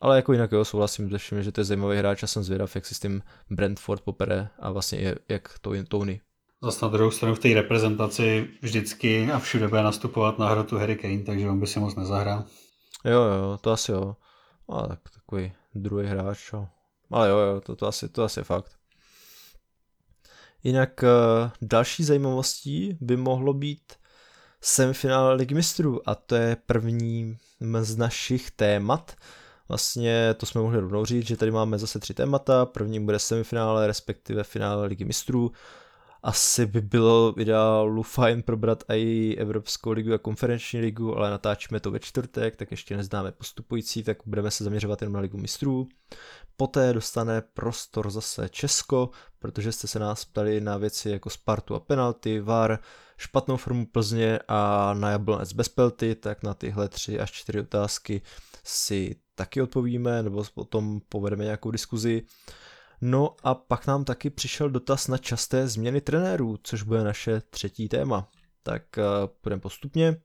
Ale 0.00 0.16
jako 0.16 0.32
jinak 0.32 0.52
jo, 0.52 0.64
souhlasím 0.64 1.10
se 1.10 1.18
vším, 1.18 1.42
že 1.42 1.52
to 1.52 1.60
je 1.60 1.64
zajímavý 1.64 1.98
hráč 1.98 2.22
a 2.22 2.26
jsem 2.26 2.42
zvědav, 2.42 2.74
jak 2.74 2.86
si 2.86 2.94
s 2.94 3.00
tím 3.00 3.22
Brentford 3.50 4.02
popere 4.02 4.48
a 4.58 4.70
vlastně 4.70 5.14
jak 5.28 5.58
to 5.60 5.72
Tony. 5.88 6.20
Zase 6.62 6.84
na 6.84 6.90
druhou 6.90 7.10
stranu 7.10 7.34
v 7.34 7.38
té 7.38 7.54
reprezentaci 7.54 8.48
vždycky 8.62 9.32
a 9.32 9.38
všude 9.38 9.68
bude 9.68 9.82
nastupovat 9.82 10.38
na 10.38 10.48
hrotu 10.48 10.78
Harry 10.78 10.96
Kane, 10.96 11.22
takže 11.22 11.48
on 11.50 11.60
by 11.60 11.66
si 11.66 11.80
moc 11.80 11.94
nezahrál. 11.94 12.44
Jo, 13.04 13.22
jo, 13.22 13.58
to 13.60 13.70
asi 13.70 13.92
jo. 13.92 14.16
A 14.68 14.86
tak 14.86 15.00
takový 15.14 15.52
druhý 15.74 16.06
hráč, 16.06 16.38
čo. 16.38 16.66
Ale 17.10 17.28
jo, 17.28 17.38
jo, 17.38 17.60
to, 17.60 17.76
to, 17.76 17.86
asi, 17.86 18.08
to 18.08 18.24
asi 18.24 18.40
je 18.40 18.44
fakt. 18.44 18.72
Jinak 20.62 21.04
eh, 21.04 21.08
další 21.62 22.04
zajímavostí 22.04 22.98
by 23.00 23.16
mohlo 23.16 23.54
být 23.54 23.92
semifinále 24.60 25.34
Ligy 25.34 25.54
mistrů 25.54 26.08
a 26.08 26.14
to 26.14 26.34
je 26.34 26.56
první 26.66 27.38
z 27.80 27.96
našich 27.96 28.50
témat. 28.50 29.16
Vlastně 29.68 30.34
to 30.34 30.46
jsme 30.46 30.60
mohli 30.60 30.80
rovnou 30.80 31.04
říct, 31.04 31.26
že 31.26 31.36
tady 31.36 31.50
máme 31.50 31.78
zase 31.78 31.98
tři 31.98 32.14
témata. 32.14 32.66
První 32.66 33.00
bude 33.00 33.18
semifinále, 33.18 33.86
respektive 33.86 34.44
finále 34.44 34.86
Ligy 34.86 35.04
mistrů 35.04 35.52
asi 36.22 36.66
by 36.66 36.80
bylo 36.80 37.34
ideálu 37.40 38.02
fajn 38.02 38.42
probrat 38.42 38.84
i 38.88 39.36
Evropskou 39.38 39.90
ligu 39.90 40.14
a 40.14 40.18
konferenční 40.18 40.80
ligu, 40.80 41.16
ale 41.16 41.30
natáčíme 41.30 41.80
to 41.80 41.90
ve 41.90 42.00
čtvrtek, 42.00 42.56
tak 42.56 42.70
ještě 42.70 42.96
neznáme 42.96 43.32
postupující, 43.32 44.02
tak 44.02 44.18
budeme 44.26 44.50
se 44.50 44.64
zaměřovat 44.64 45.02
jen 45.02 45.12
na 45.12 45.20
ligu 45.20 45.38
mistrů. 45.38 45.88
Poté 46.56 46.92
dostane 46.92 47.40
prostor 47.40 48.10
zase 48.10 48.48
Česko, 48.48 49.10
protože 49.38 49.72
jste 49.72 49.88
se 49.88 49.98
nás 49.98 50.24
ptali 50.24 50.60
na 50.60 50.76
věci 50.76 51.10
jako 51.10 51.30
Spartu 51.30 51.74
a 51.74 51.80
penalty, 51.80 52.40
VAR, 52.40 52.78
špatnou 53.16 53.56
formu 53.56 53.86
Plzně 53.86 54.38
a 54.48 54.94
na 54.94 55.10
Jablonec 55.10 55.52
bez 55.52 55.68
pelty, 55.68 56.14
tak 56.14 56.42
na 56.42 56.54
tyhle 56.54 56.88
tři 56.88 57.20
až 57.20 57.32
čtyři 57.32 57.60
otázky 57.60 58.22
si 58.64 59.16
taky 59.34 59.62
odpovíme, 59.62 60.22
nebo 60.22 60.44
o 60.54 60.64
tom 60.64 61.00
povedeme 61.08 61.44
nějakou 61.44 61.70
diskuzi. 61.70 62.22
No 63.00 63.36
a 63.42 63.54
pak 63.54 63.86
nám 63.86 64.04
taky 64.04 64.30
přišel 64.30 64.70
dotaz 64.70 65.08
na 65.08 65.18
časté 65.18 65.68
změny 65.68 66.00
trenérů, 66.00 66.58
což 66.62 66.82
bude 66.82 67.04
naše 67.04 67.40
třetí 67.40 67.88
téma. 67.88 68.28
Tak 68.62 68.82
uh, 68.96 69.04
půjdeme 69.40 69.60
postupně. 69.60 70.16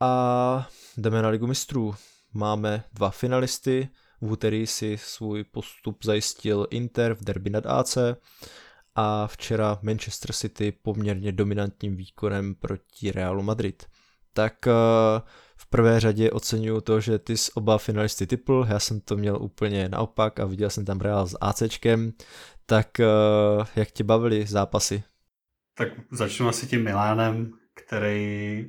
A 0.00 0.68
jdeme 0.96 1.22
na 1.22 1.28
Ligu 1.28 1.46
mistrů. 1.46 1.94
Máme 2.32 2.84
dva 2.92 3.10
finalisty. 3.10 3.88
V 4.20 4.32
úterý 4.32 4.66
si 4.66 4.98
svůj 4.98 5.44
postup 5.44 6.04
zajistil 6.04 6.66
Inter 6.70 7.14
v 7.14 7.24
derby 7.24 7.50
nad 7.50 7.66
AC 7.66 7.98
a 8.94 9.26
včera 9.26 9.78
Manchester 9.82 10.32
City 10.32 10.72
poměrně 10.72 11.32
dominantním 11.32 11.96
výkonem 11.96 12.54
proti 12.54 13.12
Realu 13.12 13.42
Madrid. 13.42 13.86
Tak 14.32 14.66
uh, 14.66 14.72
v 15.62 15.66
prvé 15.66 16.00
řadě 16.00 16.30
oceňuju 16.30 16.80
to, 16.80 17.00
že 17.00 17.18
ty 17.18 17.36
jsi 17.36 17.52
oba 17.54 17.78
finalisty 17.78 18.26
typl, 18.26 18.66
já 18.68 18.78
jsem 18.78 19.00
to 19.00 19.16
měl 19.16 19.42
úplně 19.42 19.88
naopak 19.88 20.40
a 20.40 20.44
viděl 20.44 20.70
jsem 20.70 20.84
tam 20.84 21.00
Real 21.00 21.26
s 21.26 21.38
ACčkem, 21.40 22.12
tak 22.66 22.88
uh, 23.00 23.66
jak 23.76 23.90
tě 23.90 24.04
bavili 24.04 24.46
zápasy? 24.46 25.02
Tak 25.78 25.88
začnu 26.10 26.48
asi 26.48 26.66
tím 26.66 26.84
Milánem, 26.84 27.52
který 27.74 28.66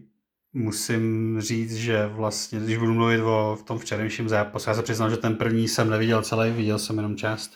musím 0.54 1.36
říct, 1.42 1.76
že 1.76 2.08
vlastně, 2.08 2.60
když 2.60 2.78
budu 2.78 2.94
mluvit 2.94 3.22
o 3.22 3.58
v 3.60 3.64
tom 3.64 3.80
včerejším 3.80 4.30
zápasu, 4.30 4.70
já 4.70 4.76
se 4.76 4.84
přiznám, 4.84 5.10
že 5.10 5.18
ten 5.18 5.36
první 5.36 5.68
jsem 5.68 5.90
neviděl 5.90 6.22
celý, 6.22 6.52
viděl 6.52 6.80
jsem 6.80 6.98
jenom 6.98 7.16
část. 7.16 7.52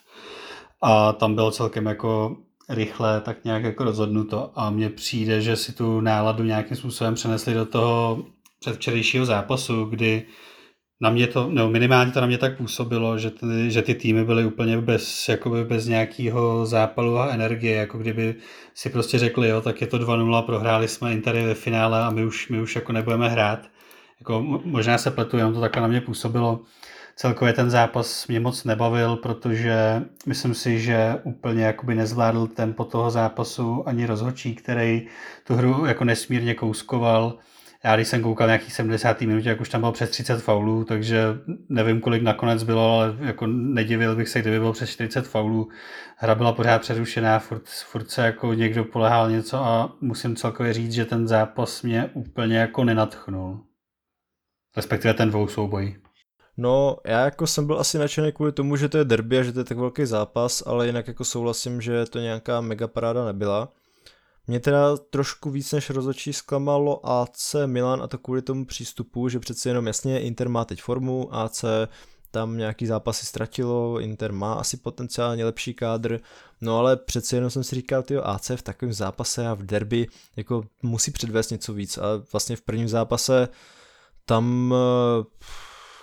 A 0.81 1.13
tam 1.13 1.35
bylo 1.35 1.51
celkem 1.51 1.85
jako 1.85 2.37
rychle 2.69 3.21
tak 3.21 3.43
nějak 3.45 3.63
jako 3.63 3.83
rozhodnuto 3.83 4.51
a 4.55 4.69
mně 4.69 4.89
přijde, 4.89 5.41
že 5.41 5.55
si 5.55 5.73
tu 5.73 6.01
náladu 6.01 6.43
nějakým 6.43 6.77
způsobem 6.77 7.15
přenesli 7.15 7.53
do 7.53 7.65
toho 7.65 8.25
předvčerejšího 8.59 9.25
zápasu, 9.25 9.85
kdy 9.85 10.25
na 11.01 11.09
mě 11.09 11.27
to, 11.27 11.49
no 11.51 11.69
minimálně 11.69 12.11
to 12.11 12.21
na 12.21 12.27
mě 12.27 12.37
tak 12.37 12.57
působilo, 12.57 13.17
že 13.17 13.31
ty, 13.31 13.71
že 13.71 13.81
ty 13.81 13.95
týmy 13.95 14.25
byly 14.25 14.45
úplně 14.45 14.77
bez, 14.77 15.29
jakoby 15.29 15.63
bez 15.63 15.87
nějakého 15.87 16.65
zápalu 16.65 17.17
a 17.17 17.27
energie, 17.27 17.75
jako 17.75 17.97
kdyby 17.97 18.35
si 18.73 18.89
prostě 18.89 19.19
řekli, 19.19 19.49
jo, 19.49 19.61
tak 19.61 19.81
je 19.81 19.87
to 19.87 19.97
2-0, 19.97 20.41
prohráli 20.45 20.87
jsme 20.87 21.13
Intery 21.13 21.45
ve 21.45 21.53
finále 21.53 22.03
a 22.03 22.09
my 22.09 22.25
už, 22.25 22.49
my 22.49 22.61
už 22.61 22.75
jako 22.75 22.91
nebudeme 22.91 23.29
hrát. 23.29 23.59
Jako, 24.19 24.41
možná 24.65 24.97
se 24.97 25.11
pletu, 25.11 25.37
jenom 25.37 25.53
to 25.53 25.61
takhle 25.61 25.81
na 25.81 25.87
mě 25.87 26.01
působilo. 26.01 26.59
Celkově 27.15 27.53
ten 27.53 27.69
zápas 27.69 28.27
mě 28.27 28.39
moc 28.39 28.63
nebavil, 28.63 29.15
protože 29.15 30.03
myslím 30.25 30.53
si, 30.53 30.79
že 30.79 31.15
úplně 31.23 31.63
jakoby 31.63 31.95
nezvládl 31.95 32.47
tempo 32.47 32.85
toho 32.85 33.11
zápasu 33.11 33.87
ani 33.87 34.05
rozhodčí, 34.05 34.55
který 34.55 35.07
tu 35.43 35.55
hru 35.55 35.85
jako 35.85 36.03
nesmírně 36.03 36.53
kouskoval 36.53 37.37
já 37.87 37.95
když 37.95 38.07
jsem 38.07 38.23
koukal 38.23 38.47
nějakých 38.47 38.73
70. 38.73 39.21
minutě, 39.21 39.49
jak 39.49 39.61
už 39.61 39.69
tam 39.69 39.81
bylo 39.81 39.91
přes 39.91 40.09
30 40.09 40.41
faulů, 40.41 40.83
takže 40.83 41.23
nevím, 41.69 42.01
kolik 42.01 42.23
nakonec 42.23 42.63
bylo, 42.63 42.91
ale 42.91 43.15
jako 43.19 43.47
nedivil 43.47 44.15
bych 44.15 44.29
se, 44.29 44.41
kdyby 44.41 44.59
bylo 44.59 44.73
přes 44.73 44.89
40 44.89 45.27
faulů. 45.27 45.69
Hra 46.17 46.35
byla 46.35 46.53
pořád 46.53 46.81
přerušená, 46.81 47.39
furt, 47.39 47.67
furt 47.67 48.09
se 48.11 48.21
jako 48.21 48.53
někdo 48.53 48.83
polehal 48.83 49.31
něco 49.31 49.57
a 49.57 49.95
musím 50.01 50.35
celkově 50.35 50.73
říct, 50.73 50.91
že 50.91 51.05
ten 51.05 51.27
zápas 51.27 51.81
mě 51.81 52.09
úplně 52.13 52.57
jako 52.57 52.83
nenatchnul. 52.83 53.63
Respektive 54.75 55.13
ten 55.13 55.29
dvou 55.29 55.47
souboj. 55.47 55.95
No, 56.57 56.97
já 57.05 57.25
jako 57.25 57.47
jsem 57.47 57.67
byl 57.67 57.79
asi 57.79 57.97
nadšený 57.97 58.31
kvůli 58.31 58.51
tomu, 58.51 58.75
že 58.75 58.89
to 58.89 58.97
je 58.97 59.05
derby 59.05 59.39
a 59.39 59.43
že 59.43 59.53
to 59.53 59.59
je 59.59 59.65
tak 59.65 59.77
velký 59.77 60.05
zápas, 60.05 60.63
ale 60.65 60.85
jinak 60.85 61.07
jako 61.07 61.25
souhlasím, 61.25 61.81
že 61.81 62.05
to 62.05 62.19
nějaká 62.19 62.61
mega 62.61 62.87
paráda 62.87 63.25
nebyla. 63.25 63.69
Mě 64.47 64.59
teda 64.59 64.97
trošku 64.97 65.49
víc 65.49 65.71
než 65.71 65.89
rozhodčí 65.89 66.33
zklamalo 66.33 67.09
AC 67.09 67.55
Milan 67.65 68.03
a 68.03 68.07
to 68.07 68.17
kvůli 68.17 68.41
tomu 68.41 68.65
přístupu, 68.65 69.29
že 69.29 69.39
přeci 69.39 69.67
jenom 69.67 69.87
jasně 69.87 70.21
Inter 70.21 70.49
má 70.49 70.65
teď 70.65 70.81
formu, 70.81 71.35
AC 71.35 71.65
tam 72.31 72.57
nějaký 72.57 72.85
zápasy 72.85 73.25
ztratilo, 73.25 73.99
Inter 73.99 74.33
má 74.33 74.53
asi 74.53 74.77
potenciálně 74.77 75.45
lepší 75.45 75.73
kádr, 75.73 76.19
no 76.61 76.77
ale 76.77 76.97
přeci 76.97 77.35
jenom 77.35 77.49
jsem 77.49 77.63
si 77.63 77.75
říkal, 77.75 78.03
ty 78.03 78.17
AC 78.17 78.49
v 78.55 78.61
takovém 78.61 78.93
zápase 78.93 79.47
a 79.47 79.53
v 79.53 79.63
derby 79.63 80.07
jako 80.35 80.63
musí 80.83 81.11
předvést 81.11 81.49
něco 81.49 81.73
víc. 81.73 81.97
A 81.97 82.01
vlastně 82.33 82.55
v 82.55 82.61
prvním 82.61 82.87
zápase 82.87 83.49
tam 84.25 84.73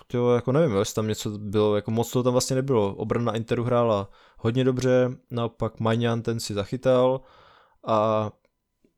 tyjo, 0.07 0.31
jako 0.31 0.53
nevím, 0.53 0.77
jestli 0.77 0.95
tam 0.95 1.09
něco 1.09 1.31
bylo, 1.39 1.77
jako 1.77 1.91
moc 1.91 2.11
toho 2.11 2.23
tam 2.23 2.33
vlastně 2.33 2.57
nebylo. 2.57 2.95
Obrana 2.95 3.37
Interu 3.37 3.65
hrála 3.65 4.11
hodně 4.39 4.65
dobře, 4.65 5.11
naopak 5.31 5.81
Majňan 5.81 6.23
ten 6.23 6.41
si 6.41 6.55
zachytal, 6.55 7.21
a 7.87 8.31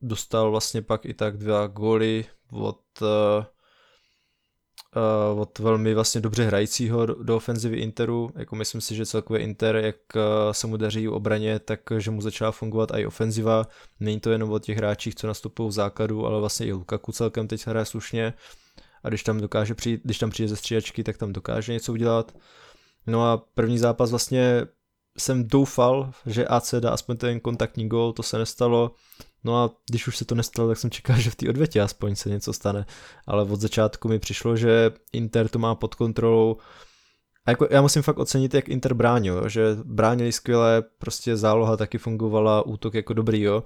dostal 0.00 0.50
vlastně 0.50 0.82
pak 0.82 1.04
i 1.04 1.14
tak 1.14 1.36
dva 1.36 1.66
góly 1.66 2.24
od, 2.52 2.80
uh, 3.00 3.44
od 5.40 5.58
velmi 5.58 5.94
vlastně 5.94 6.20
dobře 6.20 6.44
hrajícího 6.44 7.06
do, 7.06 7.36
ofenzivy 7.36 7.76
Interu. 7.76 8.30
Jako 8.36 8.56
myslím 8.56 8.80
si, 8.80 8.94
že 8.94 9.06
celkově 9.06 9.42
Inter, 9.42 9.76
jak 9.76 9.96
uh, 10.14 10.22
se 10.52 10.66
mu 10.66 10.76
daří 10.76 11.08
u 11.08 11.12
obraně, 11.12 11.58
tak 11.58 11.80
že 11.98 12.10
mu 12.10 12.20
začala 12.20 12.52
fungovat 12.52 12.90
i 12.94 13.06
ofenziva. 13.06 13.66
Není 14.00 14.20
to 14.20 14.30
jenom 14.30 14.52
o 14.52 14.58
těch 14.58 14.76
hráčích, 14.76 15.14
co 15.14 15.26
nastupují 15.26 15.68
v 15.68 15.72
základu, 15.72 16.26
ale 16.26 16.40
vlastně 16.40 16.66
i 16.66 16.72
Lukaku 16.72 17.12
celkem 17.12 17.48
teď 17.48 17.66
hraje 17.66 17.86
slušně. 17.86 18.34
A 19.02 19.08
když 19.08 19.22
tam 19.22 19.40
dokáže 19.40 19.74
přijít, 19.74 20.00
když 20.04 20.18
tam 20.18 20.30
přijde 20.30 20.48
ze 20.48 20.56
střídačky, 20.56 21.04
tak 21.04 21.18
tam 21.18 21.32
dokáže 21.32 21.72
něco 21.72 21.92
udělat. 21.92 22.36
No 23.06 23.24
a 23.24 23.36
první 23.36 23.78
zápas 23.78 24.10
vlastně 24.10 24.66
jsem 25.18 25.48
doufal, 25.48 26.12
že 26.26 26.46
AC 26.46 26.74
dá 26.80 26.90
aspoň 26.90 27.16
ten 27.16 27.40
kontaktní 27.40 27.88
gol, 27.88 28.12
to 28.12 28.22
se 28.22 28.38
nestalo. 28.38 28.90
No 29.44 29.56
a 29.56 29.70
když 29.90 30.06
už 30.06 30.16
se 30.16 30.24
to 30.24 30.34
nestalo, 30.34 30.68
tak 30.68 30.78
jsem 30.78 30.90
čekal, 30.90 31.16
že 31.20 31.30
v 31.30 31.34
té 31.34 31.48
odvětě 31.48 31.80
aspoň 31.80 32.14
se 32.14 32.28
něco 32.28 32.52
stane. 32.52 32.86
Ale 33.26 33.42
od 33.42 33.60
začátku 33.60 34.08
mi 34.08 34.18
přišlo, 34.18 34.56
že 34.56 34.90
Inter 35.12 35.48
to 35.48 35.58
má 35.58 35.74
pod 35.74 35.94
kontrolou. 35.94 36.56
A 37.46 37.50
jako 37.50 37.68
já 37.70 37.82
musím 37.82 38.02
fakt 38.02 38.18
ocenit, 38.18 38.54
jak 38.54 38.68
Inter 38.68 38.94
bránil, 38.94 39.48
že 39.48 39.76
bránili 39.84 40.32
skvěle, 40.32 40.82
prostě 40.98 41.36
záloha 41.36 41.76
taky 41.76 41.98
fungovala, 41.98 42.66
útok 42.66 42.94
jako 42.94 43.12
dobrý, 43.12 43.40
jo 43.42 43.62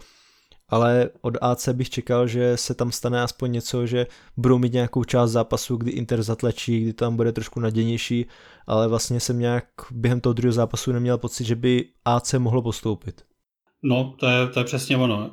ale 0.71 1.11
od 1.21 1.35
AC 1.41 1.69
bych 1.69 1.91
čekal, 1.91 2.27
že 2.27 2.57
se 2.57 2.75
tam 2.75 2.93
stane 2.93 3.23
aspoň 3.23 3.53
něco, 3.53 3.87
že 3.87 4.07
budou 4.37 4.59
mít 4.59 4.73
nějakou 4.73 5.05
část 5.05 5.31
zápasu, 5.31 5.77
kdy 5.77 5.91
Inter 5.91 6.23
zatlačí, 6.23 6.81
kdy 6.81 6.93
tam 6.93 7.17
bude 7.17 7.33
trošku 7.33 7.61
naděnější, 7.61 8.27
ale 8.67 8.89
vlastně 8.89 9.21
jsem 9.21 9.39
nějak 9.39 9.65
během 9.91 10.21
toho 10.21 10.33
druhého 10.33 10.53
zápasu 10.53 10.93
neměl 10.93 11.19
pocit, 11.19 11.45
že 11.45 11.57
by 11.57 11.85
AC 12.05 12.33
mohlo 12.33 12.63
postoupit. 12.63 13.25
No, 13.83 14.15
to 14.19 14.27
je, 14.27 14.47
to 14.47 14.61
je 14.61 14.65
přesně 14.65 14.97
ono. 14.97 15.31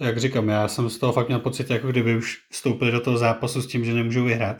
Jak 0.00 0.18
říkám, 0.20 0.48
já 0.48 0.68
jsem 0.68 0.90
z 0.90 0.98
toho 0.98 1.12
fakt 1.12 1.28
měl 1.28 1.38
pocit, 1.38 1.70
jako 1.70 1.88
kdyby 1.88 2.16
už 2.16 2.38
vstoupili 2.50 2.90
do 2.90 3.00
toho 3.00 3.18
zápasu 3.18 3.62
s 3.62 3.66
tím, 3.66 3.84
že 3.84 3.94
nemůžou 3.94 4.24
vyhrát. 4.24 4.56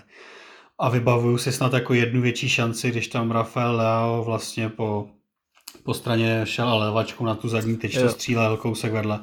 A 0.79 0.89
vybavuju 0.89 1.39
si 1.39 1.53
snad 1.53 1.73
jako 1.73 1.95
jednu 1.95 2.23
větší 2.23 2.49
šanci, 2.49 2.91
když 2.91 3.09
tam 3.09 3.31
Rafael 3.31 3.77
Leao 3.77 4.25
vlastně 4.25 4.69
po, 4.69 5.09
po 5.83 5.95
straně 5.95 6.41
šel 6.45 6.69
a 6.69 6.75
levačkou 6.75 7.25
na 7.25 7.35
tu 7.35 7.49
zadní 7.49 7.77
tyč, 7.77 7.99
to 7.99 8.09
střílel 8.09 8.57
kousek 8.57 8.93
vedle. 8.93 9.21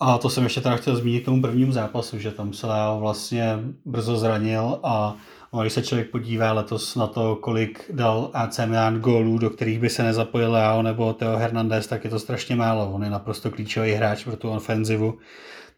A 0.00 0.18
to 0.18 0.30
jsem 0.30 0.44
ještě 0.44 0.60
teda 0.60 0.76
chtěl 0.76 0.96
zmínit 0.96 1.20
k 1.20 1.24
tomu 1.24 1.42
prvnímu 1.42 1.72
zápasu, 1.72 2.18
že 2.18 2.30
tam 2.30 2.52
se 2.52 2.66
Leo 2.66 3.00
vlastně 3.00 3.58
brzo 3.84 4.16
zranil 4.16 4.80
a 4.82 5.16
když 5.60 5.72
se 5.72 5.82
člověk 5.82 6.10
podívá 6.10 6.52
letos 6.52 6.96
na 6.96 7.06
to, 7.06 7.36
kolik 7.36 7.90
dal 7.92 8.30
AC 8.34 8.58
Milan 8.58 9.00
gólů, 9.00 9.38
do 9.38 9.50
kterých 9.50 9.78
by 9.78 9.90
se 9.90 10.02
nezapojil 10.02 10.52
Leo 10.52 10.82
nebo 10.82 11.12
Teo 11.12 11.36
Hernandez, 11.36 11.86
tak 11.86 12.04
je 12.04 12.10
to 12.10 12.18
strašně 12.18 12.56
málo. 12.56 12.92
On 12.92 13.04
je 13.04 13.10
naprosto 13.10 13.50
klíčový 13.50 13.92
hráč 13.92 14.24
pro 14.24 14.36
tu 14.36 14.50
ofenzivu, 14.50 15.18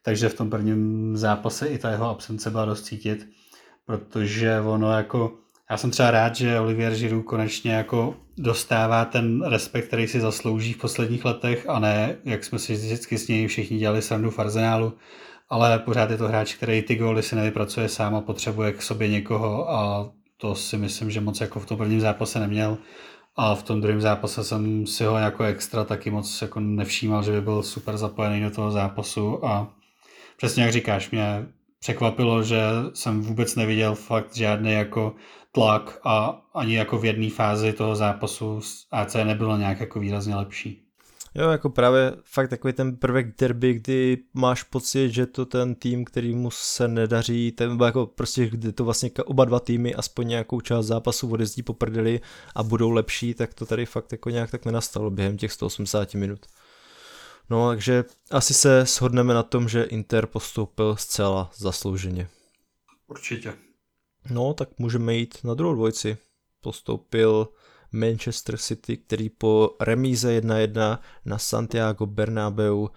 takže 0.03 0.29
v 0.29 0.35
tom 0.35 0.51
prvním 0.51 1.17
zápase 1.17 1.67
i 1.67 1.79
ta 1.79 1.91
jeho 1.91 2.11
absence 2.11 2.51
byla 2.51 2.65
dost 2.65 2.83
cítit, 2.83 3.29
protože 3.87 4.61
ono 4.61 4.93
jako 4.93 5.33
já 5.71 5.77
jsem 5.77 5.91
třeba 5.91 6.11
rád, 6.11 6.37
že 6.37 6.61
Olivier 6.61 6.95
Giroud 6.95 7.25
konečně 7.25 7.73
jako 7.73 8.15
dostává 8.39 9.05
ten 9.05 9.43
respekt, 9.43 9.87
který 9.87 10.09
si 10.09 10.21
zaslouží 10.21 10.73
v 10.73 10.79
posledních 10.79 11.25
letech 11.25 11.69
a 11.69 11.79
ne, 11.79 12.17
jak 12.25 12.45
jsme 12.45 12.59
si 12.59 12.73
vždycky 12.73 13.19
s 13.19 13.29
něj 13.29 13.47
všichni 13.47 13.79
dělali 13.79 14.03
srandu 14.03 14.31
v 14.31 14.39
Arsenálu, 14.39 14.93
ale 15.51 15.79
pořád 15.79 16.11
je 16.11 16.17
to 16.17 16.29
hráč, 16.29 16.55
který 16.55 16.83
ty 16.83 16.97
góly 16.97 17.23
si 17.23 17.37
nevypracuje 17.37 17.89
sám 17.89 18.15
a 18.15 18.21
potřebuje 18.21 18.73
k 18.73 18.83
sobě 18.83 19.09
někoho 19.09 19.71
a 19.71 20.11
to 20.37 20.55
si 20.55 20.77
myslím, 20.77 21.11
že 21.11 21.21
moc 21.21 21.41
jako 21.41 21.61
v 21.61 21.67
tom 21.67 21.79
prvním 21.79 22.01
zápase 22.01 22.41
neměl. 22.41 22.79
A 23.37 23.55
v 23.55 23.63
tom 23.63 23.81
druhém 23.81 24.01
zápase 24.01 24.45
jsem 24.45 24.87
si 24.87 25.05
ho 25.05 25.17
jako 25.17 25.45
extra 25.45 25.85
taky 25.85 26.11
moc 26.11 26.43
jako 26.43 26.61
nevšímal, 26.61 27.23
že 27.23 27.33
by 27.33 27.41
byl 27.41 27.63
super 27.63 27.97
zapojený 27.97 28.43
do 28.43 28.51
toho 28.51 28.71
zápasu. 28.71 29.47
A 29.47 29.73
přesně 30.37 30.63
jak 30.63 30.73
říkáš, 30.73 31.11
mě 31.11 31.47
překvapilo, 31.81 32.43
že 32.43 32.61
jsem 32.95 33.23
vůbec 33.23 33.57
neviděl 33.57 33.95
fakt 33.95 34.37
žádný 34.37 34.73
jako 34.73 35.15
tlak 35.53 36.01
a 36.05 36.43
ani 36.55 36.77
jako 36.77 36.99
v 36.99 37.05
jedné 37.05 37.31
fázi 37.31 37.73
toho 37.73 37.97
zápasu 37.97 38.61
AC 38.91 39.15
nebylo 39.15 39.57
nějak 39.57 39.81
jako 39.81 40.01
výrazně 40.01 40.37
lepší. 40.37 40.89
Jo, 41.35 41.49
jako 41.51 41.71
právě 41.71 42.13
fakt 42.25 42.49
takový 42.49 42.73
ten 42.73 42.97
prvek 42.97 43.37
derby, 43.41 43.75
kdy 43.75 44.19
máš 44.35 44.63
pocit, 44.63 45.11
že 45.11 45.27
to 45.27 45.47
ten 45.47 45.75
tým, 45.75 46.05
který 46.05 46.35
mu 46.35 46.51
se 46.51 46.89
nedaří, 46.89 47.53
ten 47.53 47.79
jako 47.85 48.07
prostě, 48.07 48.47
kdy 48.47 48.73
to 48.73 48.85
vlastně 48.85 49.11
oba 49.25 49.45
dva 49.45 49.61
týmy 49.61 49.95
aspoň 49.95 50.29
nějakou 50.29 50.61
část 50.61 50.87
zápasu 50.87 51.31
odezdí 51.31 51.63
po 51.63 51.75
prdeli 51.75 52.21
a 52.55 52.63
budou 52.63 52.91
lepší, 52.91 53.35
tak 53.35 53.55
to 53.55 53.67
tady 53.67 53.87
fakt 53.87 54.13
jako 54.13 54.31
nějak 54.31 54.51
tak 54.51 54.65
nenastalo 54.65 55.11
během 55.11 55.37
těch 55.37 55.53
180 55.53 56.15
minut. 56.15 56.47
No, 57.51 57.69
takže 57.69 58.05
asi 58.31 58.55
se 58.55 58.85
shodneme 58.85 59.35
na 59.35 59.43
tom, 59.43 59.69
že 59.69 59.83
Inter 59.83 60.27
postoupil 60.27 60.97
zcela 60.97 61.51
zaslouženě. 61.57 62.29
Určitě. 63.07 63.55
No, 64.31 64.55
tak 64.55 64.69
můžeme 64.79 65.15
jít 65.15 65.39
na 65.45 65.55
druhou 65.55 65.75
dvojici. 65.75 66.19
Postoupil 66.61 67.49
Manchester 67.93 68.57
City, 68.57 68.97
který 68.97 69.29
po 69.29 69.77
remíze 69.81 70.41
1-1 70.41 70.99
na 71.25 71.39
Santiago 71.39 72.07
Bernabeu 72.07 72.91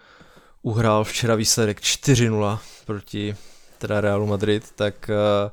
uhrál 0.62 1.04
včera 1.04 1.36
výsledek 1.36 1.80
4-0 1.80 2.60
proti 2.86 3.36
teda 3.78 4.02
Realu 4.02 4.26
Madrid, 4.28 4.72
tak 4.76 5.10
uh, 5.10 5.52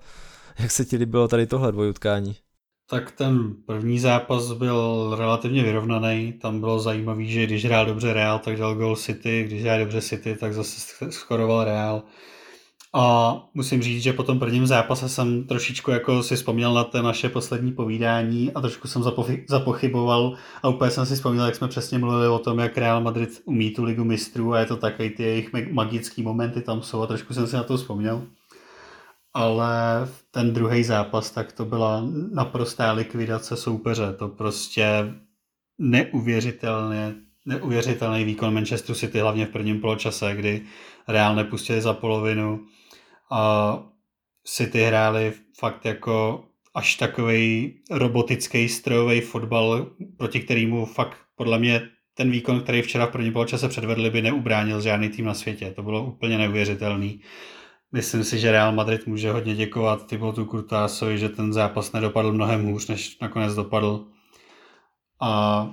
jak 0.58 0.70
se 0.70 0.84
ti 0.84 0.96
líbilo 0.96 1.28
tady 1.28 1.46
tohle 1.46 1.72
dvojutkání? 1.72 2.36
Tak 2.90 3.10
ten 3.10 3.54
první 3.66 3.98
zápas 3.98 4.52
byl 4.52 5.14
relativně 5.18 5.62
vyrovnaný. 5.62 6.32
Tam 6.32 6.60
bylo 6.60 6.78
zajímavé, 6.78 7.24
že 7.24 7.46
když 7.46 7.64
hrál 7.64 7.86
dobře 7.86 8.12
Real, 8.12 8.38
tak 8.38 8.56
dal 8.56 8.74
gol 8.74 8.96
City, 8.96 9.44
když 9.44 9.62
hrál 9.62 9.78
dobře 9.78 10.02
City, 10.02 10.36
tak 10.36 10.54
zase 10.54 11.10
skoroval 11.10 11.64
Real. 11.64 12.02
A 12.94 13.34
musím 13.54 13.82
říct, 13.82 14.02
že 14.02 14.12
po 14.12 14.22
tom 14.22 14.38
prvním 14.38 14.66
zápase 14.66 15.08
jsem 15.08 15.44
trošičku 15.44 15.90
jako 15.90 16.22
si 16.22 16.36
vzpomněl 16.36 16.74
na 16.74 16.84
to 16.84 17.02
naše 17.02 17.28
poslední 17.28 17.72
povídání 17.72 18.52
a 18.52 18.60
trošku 18.60 18.88
jsem 18.88 19.02
zapochyboval 19.48 20.36
a 20.62 20.68
úplně 20.68 20.90
jsem 20.90 21.06
si 21.06 21.14
vzpomněl, 21.14 21.46
jak 21.46 21.54
jsme 21.54 21.68
přesně 21.68 21.98
mluvili 21.98 22.28
o 22.28 22.38
tom, 22.38 22.58
jak 22.58 22.78
Real 22.78 23.00
Madrid 23.00 23.42
umí 23.44 23.70
tu 23.70 23.84
ligu 23.84 24.04
mistrů 24.04 24.52
a 24.52 24.60
je 24.60 24.66
to 24.66 24.76
takový 24.76 25.10
ty 25.10 25.22
jejich 25.22 25.52
magický 25.72 26.22
momenty 26.22 26.62
tam 26.62 26.82
jsou 26.82 27.02
a 27.02 27.06
trošku 27.06 27.34
jsem 27.34 27.46
si 27.46 27.56
na 27.56 27.62
to 27.62 27.76
vzpomněl. 27.76 28.26
Ale 29.38 30.08
ten 30.30 30.52
druhý 30.52 30.84
zápas, 30.84 31.30
tak 31.30 31.52
to 31.52 31.64
byla 31.64 32.02
naprostá 32.32 32.92
likvidace 32.92 33.56
soupeře. 33.56 34.12
To 34.18 34.28
prostě 34.28 35.14
neuvěřitelně, 35.78 37.14
neuvěřitelný 37.46 38.24
výkon 38.24 38.54
Manchesteru 38.54 38.98
City, 38.98 39.20
hlavně 39.20 39.46
v 39.46 39.50
prvním 39.50 39.80
poločase, 39.80 40.34
kdy 40.34 40.62
Real 41.08 41.34
nepustili 41.34 41.80
za 41.80 41.92
polovinu 41.92 42.60
a 43.30 43.82
City 44.44 44.82
hráli 44.82 45.32
fakt 45.58 45.84
jako 45.84 46.44
až 46.74 46.96
takový 46.96 47.74
robotický 47.90 48.68
strojový 48.68 49.20
fotbal, 49.20 49.86
proti 50.16 50.40
kterému 50.40 50.86
fakt 50.86 51.16
podle 51.36 51.58
mě 51.58 51.88
ten 52.14 52.30
výkon, 52.30 52.60
který 52.60 52.82
včera 52.82 53.06
v 53.06 53.10
prvním 53.10 53.32
poločase 53.32 53.68
předvedli, 53.68 54.10
by 54.10 54.22
neubránil 54.22 54.80
žádný 54.80 55.08
tým 55.08 55.24
na 55.24 55.34
světě. 55.34 55.72
To 55.76 55.82
bylo 55.82 56.04
úplně 56.04 56.38
neuvěřitelný. 56.38 57.20
Myslím 57.92 58.24
si, 58.24 58.38
že 58.38 58.52
Real 58.52 58.72
Madrid 58.72 59.06
může 59.06 59.32
hodně 59.32 59.54
děkovat 59.54 60.06
Thibaut 60.06 60.38
Kurtásovi, 60.48 61.18
že 61.18 61.28
ten 61.28 61.52
zápas 61.52 61.92
nedopadl 61.92 62.32
mnohem 62.32 62.66
hůř, 62.66 62.88
než 62.88 63.18
nakonec 63.18 63.54
dopadl. 63.54 64.06
A 65.20 65.70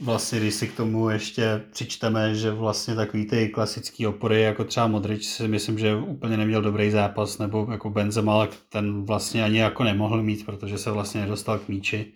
vlastně, 0.00 0.40
když 0.40 0.54
si 0.54 0.68
k 0.68 0.76
tomu 0.76 1.10
ještě 1.10 1.64
přičteme, 1.72 2.34
že 2.34 2.50
vlastně 2.50 2.94
takový 2.94 3.26
ty 3.26 3.48
klasický 3.48 4.06
opory, 4.06 4.42
jako 4.42 4.64
třeba 4.64 4.86
Modrič, 4.86 5.26
si 5.26 5.48
myslím, 5.48 5.78
že 5.78 5.96
úplně 5.96 6.36
neměl 6.36 6.62
dobrý 6.62 6.90
zápas, 6.90 7.38
nebo 7.38 7.66
jako 7.70 7.90
Benzema, 7.90 8.34
ale 8.34 8.48
ten 8.68 9.04
vlastně 9.04 9.44
ani 9.44 9.58
jako 9.58 9.84
nemohl 9.84 10.22
mít, 10.22 10.46
protože 10.46 10.78
se 10.78 10.90
vlastně 10.90 11.20
nedostal 11.20 11.58
k 11.58 11.68
míči, 11.68 12.12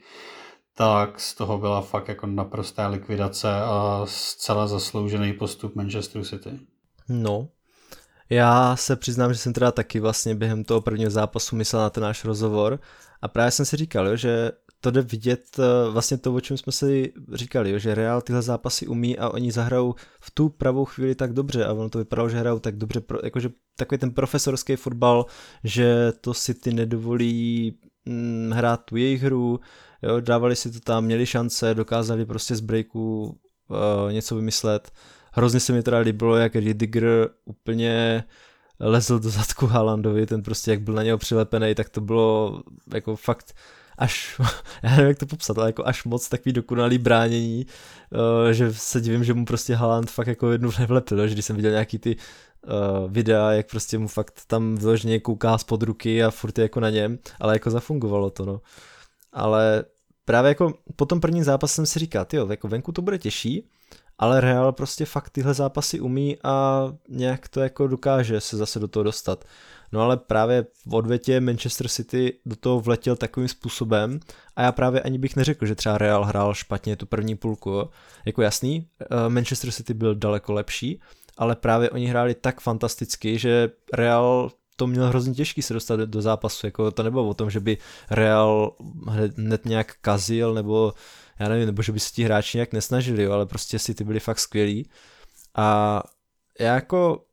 tak 0.76 1.20
z 1.20 1.34
toho 1.34 1.58
byla 1.58 1.80
fakt 1.80 2.08
jako 2.08 2.26
naprostá 2.26 2.88
likvidace 2.88 3.48
a 3.52 4.02
zcela 4.04 4.66
zasloužený 4.66 5.32
postup 5.32 5.74
Manchester 5.74 6.24
City. 6.24 6.50
No, 7.08 7.48
já 8.32 8.76
se 8.76 8.96
přiznám, 8.96 9.32
že 9.32 9.38
jsem 9.38 9.52
teda 9.52 9.72
taky 9.72 10.00
vlastně 10.00 10.34
během 10.34 10.64
toho 10.64 10.80
prvního 10.80 11.10
zápasu 11.10 11.56
myslel 11.56 11.82
na 11.82 11.90
ten 11.90 12.02
náš 12.02 12.24
rozhovor 12.24 12.80
a 13.22 13.28
právě 13.28 13.50
jsem 13.50 13.66
si 13.66 13.76
říkal, 13.76 14.08
jo, 14.08 14.16
že 14.16 14.52
to 14.80 14.90
jde 14.90 15.02
vidět 15.02 15.44
eh, 15.58 15.90
vlastně 15.90 16.18
to, 16.18 16.34
o 16.34 16.40
čem 16.40 16.56
jsme 16.56 16.72
si 16.72 17.12
říkali, 17.32 17.70
jo, 17.70 17.78
že 17.78 17.94
Real 17.94 18.22
tyhle 18.22 18.42
zápasy 18.42 18.86
umí 18.86 19.18
a 19.18 19.28
oni 19.28 19.52
zahrajou 19.52 19.94
v 20.20 20.30
tu 20.30 20.48
pravou 20.48 20.84
chvíli 20.84 21.14
tak 21.14 21.32
dobře 21.32 21.64
a 21.64 21.72
ono 21.72 21.88
to 21.88 21.98
vypadalo, 21.98 22.28
že 22.28 22.38
hrajou 22.38 22.58
tak 22.58 22.76
dobře, 22.76 23.02
jakože 23.24 23.50
takový 23.76 23.98
ten 23.98 24.10
profesorský 24.10 24.76
fotbal, 24.76 25.26
že 25.64 26.12
to 26.20 26.34
si 26.34 26.54
ty 26.54 26.72
nedovolí 26.74 27.78
hm, 28.08 28.50
hrát 28.54 28.84
tu 28.84 28.96
jejich 28.96 29.22
hru, 29.22 29.60
jo, 30.02 30.20
dávali 30.20 30.56
si 30.56 30.70
to 30.70 30.80
tam, 30.80 31.04
měli 31.04 31.26
šance, 31.26 31.74
dokázali 31.74 32.26
prostě 32.26 32.56
z 32.56 32.60
breaku 32.60 33.38
uh, 33.68 34.12
něco 34.12 34.36
vymyslet. 34.36 34.92
Hrozně 35.32 35.60
se 35.60 35.72
mi 35.72 35.82
teda 35.82 35.98
líbilo, 35.98 36.36
jak 36.36 36.54
Ridiger 36.54 37.28
úplně 37.44 38.24
lezl 38.80 39.18
do 39.18 39.30
zadku 39.30 39.66
Haalandovi, 39.66 40.26
ten 40.26 40.42
prostě 40.42 40.70
jak 40.70 40.80
byl 40.80 40.94
na 40.94 41.02
něho 41.02 41.18
přilepený, 41.18 41.74
tak 41.74 41.88
to 41.88 42.00
bylo 42.00 42.62
jako 42.94 43.16
fakt 43.16 43.54
až, 43.98 44.40
já 44.82 44.90
nevím 44.90 45.06
jak 45.06 45.18
to 45.18 45.26
popsat, 45.26 45.58
ale 45.58 45.68
jako 45.68 45.86
až 45.86 46.04
moc 46.04 46.28
takový 46.28 46.52
dokonalý 46.52 46.98
bránění, 46.98 47.66
uh, 48.10 48.50
že 48.50 48.74
se 48.74 49.00
divím, 49.00 49.24
že 49.24 49.34
mu 49.34 49.44
prostě 49.44 49.74
Haaland 49.74 50.10
fakt 50.10 50.26
jako 50.26 50.52
jednu 50.52 50.70
nevlepil, 50.78 51.28
že 51.28 51.34
když 51.34 51.44
jsem 51.44 51.56
viděl 51.56 51.70
nějaký 51.70 51.98
ty 51.98 52.16
uh, 52.16 53.12
videa, 53.12 53.52
jak 53.52 53.70
prostě 53.70 53.98
mu 53.98 54.08
fakt 54.08 54.42
tam 54.46 54.76
vyloženě 54.76 55.20
kouká 55.20 55.58
spod 55.58 55.82
ruky 55.82 56.24
a 56.24 56.30
furt 56.30 56.58
je 56.58 56.62
jako 56.62 56.80
na 56.80 56.90
něm, 56.90 57.18
ale 57.40 57.54
jako 57.54 57.70
zafungovalo 57.70 58.30
to, 58.30 58.44
no. 58.44 58.60
Ale 59.32 59.84
právě 60.24 60.48
jako 60.48 60.74
po 60.96 61.06
tom 61.06 61.20
prvním 61.20 61.44
zápase 61.44 61.74
jsem 61.74 61.86
si 61.86 61.98
říkal, 61.98 62.26
jo, 62.32 62.48
jako 62.50 62.68
venku 62.68 62.92
to 62.92 63.02
bude 63.02 63.18
těžší, 63.18 63.68
ale 64.18 64.40
Real 64.40 64.72
prostě 64.72 65.04
fakt 65.04 65.30
tyhle 65.30 65.54
zápasy 65.54 66.00
umí 66.00 66.36
a 66.44 66.86
nějak 67.08 67.48
to 67.48 67.60
jako 67.60 67.86
dokáže 67.86 68.40
se 68.40 68.56
zase 68.56 68.78
do 68.78 68.88
toho 68.88 69.04
dostat. 69.04 69.44
No 69.92 70.00
ale 70.00 70.16
právě 70.16 70.66
v 70.86 70.94
odvětě 70.94 71.40
Manchester 71.40 71.88
City 71.88 72.38
do 72.46 72.56
toho 72.56 72.80
vletěl 72.80 73.16
takovým 73.16 73.48
způsobem 73.48 74.20
a 74.56 74.62
já 74.62 74.72
právě 74.72 75.00
ani 75.00 75.18
bych 75.18 75.36
neřekl, 75.36 75.66
že 75.66 75.74
třeba 75.74 75.98
Real 75.98 76.24
hrál 76.24 76.54
špatně 76.54 76.96
tu 76.96 77.06
první 77.06 77.36
půlku. 77.36 77.88
Jako 78.24 78.42
jasný, 78.42 78.86
eh, 79.00 79.28
Manchester 79.28 79.70
City 79.70 79.94
byl 79.94 80.14
daleko 80.14 80.52
lepší, 80.52 81.00
ale 81.38 81.56
právě 81.56 81.90
oni 81.90 82.06
hráli 82.06 82.34
tak 82.34 82.60
fantasticky, 82.60 83.38
že 83.38 83.70
Real 83.94 84.50
to 84.76 84.86
měl 84.86 85.06
hrozně 85.06 85.34
těžký 85.34 85.62
se 85.62 85.74
dostat 85.74 86.00
do 86.00 86.22
zápasu, 86.22 86.66
jako 86.66 86.90
to 86.90 87.02
nebylo 87.02 87.28
o 87.28 87.34
tom, 87.34 87.50
že 87.50 87.60
by 87.60 87.78
Real 88.10 88.76
hned 89.36 89.66
nějak 89.66 89.94
kazil, 90.00 90.54
nebo 90.54 90.92
já 91.38 91.48
nevím, 91.48 91.66
nebo 91.66 91.82
že 91.82 91.92
by 91.92 92.00
se 92.00 92.12
ti 92.12 92.24
hráči 92.24 92.56
nějak 92.58 92.72
nesnažili, 92.72 93.22
jo, 93.22 93.32
ale 93.32 93.46
prostě 93.46 93.78
si 93.78 93.94
ty 93.94 94.04
byli 94.04 94.20
fakt 94.20 94.38
skvělí. 94.38 94.90
A 95.54 96.02
já 96.60 96.74
jako, 96.74 97.24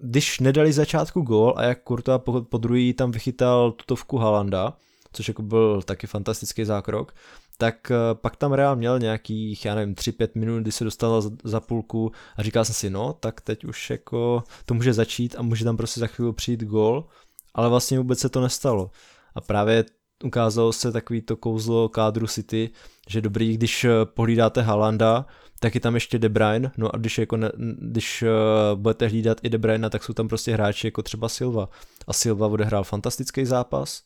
když 0.00 0.40
nedali 0.40 0.72
začátku 0.72 1.20
gól 1.20 1.54
a 1.56 1.62
jak 1.62 1.82
Kurta 1.82 2.18
po, 2.18 2.42
po 2.42 2.58
druhý 2.58 2.92
tam 2.92 3.10
vychytal 3.10 3.72
tutovku 3.72 4.16
Halanda, 4.18 4.76
což 5.12 5.28
jako 5.28 5.42
byl 5.42 5.82
taky 5.82 6.06
fantastický 6.06 6.64
zákrok, 6.64 7.14
tak 7.58 7.90
eh, 7.90 8.14
pak 8.14 8.36
tam 8.36 8.52
Real 8.52 8.76
měl 8.76 8.98
nějakých, 8.98 9.64
já 9.64 9.74
nevím, 9.74 9.94
3-5 9.94 10.28
minut, 10.34 10.60
kdy 10.60 10.72
se 10.72 10.84
dostal 10.84 11.22
za, 11.22 11.30
za 11.44 11.60
půlku 11.60 12.12
a 12.36 12.42
říkal 12.42 12.64
jsem 12.64 12.74
si, 12.74 12.90
no, 12.90 13.12
tak 13.12 13.40
teď 13.40 13.64
už 13.64 13.90
jako 13.90 14.42
to 14.64 14.74
může 14.74 14.92
začít 14.92 15.34
a 15.38 15.42
může 15.42 15.64
tam 15.64 15.76
prostě 15.76 16.00
za 16.00 16.06
chvíli 16.06 16.32
přijít 16.32 16.64
gol, 16.64 17.06
ale 17.54 17.68
vlastně 17.68 17.98
vůbec 17.98 18.18
se 18.18 18.28
to 18.28 18.40
nestalo. 18.40 18.90
A 19.34 19.40
právě 19.40 19.84
ukázalo 20.24 20.72
se 20.72 20.92
takový 20.92 21.22
to 21.22 21.36
kouzlo 21.36 21.88
kádru 21.88 22.26
City, 22.26 22.70
že 23.08 23.20
dobrý, 23.20 23.54
když 23.54 23.84
eh, 23.84 23.90
pohlídáte 24.04 24.62
Halanda, 24.62 25.26
tak 25.60 25.74
je 25.74 25.80
tam 25.80 25.94
ještě 25.94 26.18
De 26.18 26.28
Bruyne, 26.28 26.70
no 26.76 26.94
a 26.94 26.98
když, 26.98 27.18
jako 27.18 27.36
ne, 27.36 27.52
když 27.78 28.22
uh, 28.22 28.78
budete 28.80 29.06
hlídat 29.08 29.38
i 29.42 29.50
De 29.50 29.58
Bruyne, 29.58 29.90
tak 29.90 30.04
jsou 30.04 30.12
tam 30.12 30.28
prostě 30.28 30.52
hráči 30.52 30.86
jako 30.86 31.02
třeba 31.02 31.28
Silva. 31.28 31.68
A 32.06 32.12
Silva 32.12 32.46
odehrál 32.46 32.84
fantastický 32.84 33.44
zápas 33.44 34.02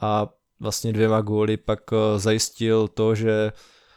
a 0.00 0.28
vlastně 0.60 0.92
dvěma 0.92 1.20
góly 1.20 1.56
pak 1.56 1.92
uh, 1.92 1.98
zajistil 2.16 2.88
to, 2.88 3.14
že 3.14 3.52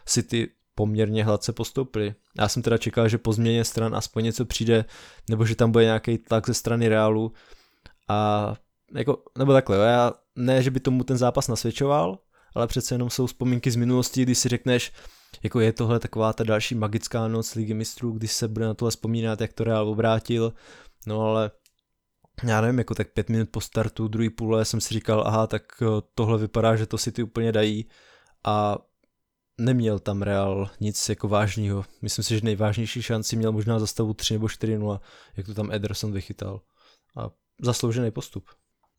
City 0.06 0.48
poměrně 0.74 1.24
hladce 1.24 1.52
postoupili. 1.52 2.14
Já 2.38 2.48
jsem 2.48 2.62
teda 2.62 2.78
čekal, 2.78 3.08
že 3.08 3.18
po 3.18 3.32
změně 3.32 3.64
stran 3.64 3.94
aspoň 3.94 4.24
něco 4.24 4.44
přijde, 4.44 4.84
nebo 5.30 5.46
že 5.46 5.54
tam 5.54 5.72
bude 5.72 5.84
nějaký 5.84 6.18
tlak 6.18 6.46
ze 6.46 6.54
strany 6.54 6.88
Realu 6.88 7.32
a 8.08 8.54
jako, 8.94 9.22
nebo 9.38 9.52
takhle, 9.52 9.76
jo, 9.76 9.82
já 9.82 10.12
ne, 10.36 10.62
že 10.62 10.70
by 10.70 10.80
tomu 10.80 11.04
ten 11.04 11.16
zápas 11.16 11.48
nasvědčoval, 11.48 12.18
ale 12.54 12.66
přece 12.66 12.94
jenom 12.94 13.10
jsou 13.10 13.26
vzpomínky 13.26 13.70
z 13.70 13.76
minulosti, 13.76 14.22
kdy 14.22 14.34
si 14.34 14.48
řekneš, 14.48 14.92
jako 15.42 15.60
je 15.60 15.72
tohle 15.72 15.98
taková 15.98 16.32
ta 16.32 16.44
další 16.44 16.74
magická 16.74 17.28
noc 17.28 17.54
ligy 17.54 17.74
mistrů, 17.74 18.12
kdy 18.12 18.28
se 18.28 18.48
bude 18.48 18.66
na 18.66 18.74
tohle 18.74 18.90
vzpomínat, 18.90 19.40
jak 19.40 19.52
to 19.52 19.64
Real 19.64 19.88
obrátil, 19.88 20.52
no 21.06 21.20
ale 21.20 21.50
já 22.44 22.60
nevím, 22.60 22.78
jako 22.78 22.94
tak 22.94 23.12
pět 23.12 23.28
minut 23.28 23.48
po 23.50 23.60
startu, 23.60 24.08
druhý 24.08 24.30
půle 24.30 24.64
jsem 24.64 24.80
si 24.80 24.94
říkal, 24.94 25.24
aha, 25.26 25.46
tak 25.46 25.62
eh, 25.82 25.86
tohle 26.14 26.38
vypadá, 26.38 26.76
že 26.76 26.86
to 26.86 26.98
si 26.98 27.12
ty 27.12 27.22
úplně 27.22 27.52
dají 27.52 27.88
a 28.44 28.78
neměl 29.60 29.98
tam 29.98 30.22
Real 30.22 30.70
nic 30.80 31.08
jako 31.08 31.28
vážného. 31.28 31.84
Myslím 32.02 32.24
si, 32.24 32.34
že 32.34 32.44
nejvážnější 32.44 33.02
šanci 33.02 33.36
měl 33.36 33.52
možná 33.52 33.78
za 33.78 33.86
stavu 33.86 34.14
3 34.14 34.34
nebo 34.34 34.46
4-0, 34.46 35.00
jak 35.36 35.46
to 35.46 35.54
tam 35.54 35.72
Ederson 35.72 36.12
vychytal. 36.12 36.60
A 37.16 37.30
zasloužený 37.62 38.10
postup. 38.10 38.44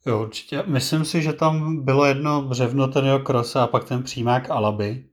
Jo, 0.06 0.22
určitě. 0.22 0.64
Myslím 0.66 1.06
si, 1.06 1.22
že 1.22 1.34
tam 1.34 1.84
bylo 1.84 2.06
jedno 2.06 2.42
břevno 2.42 2.88
ten 2.88 3.06
jeho 3.06 3.20
krosa 3.20 3.64
a 3.64 3.68
pak 3.68 3.84
ten 3.84 4.04
přímák 4.04 4.50
Alaby. 4.50 5.06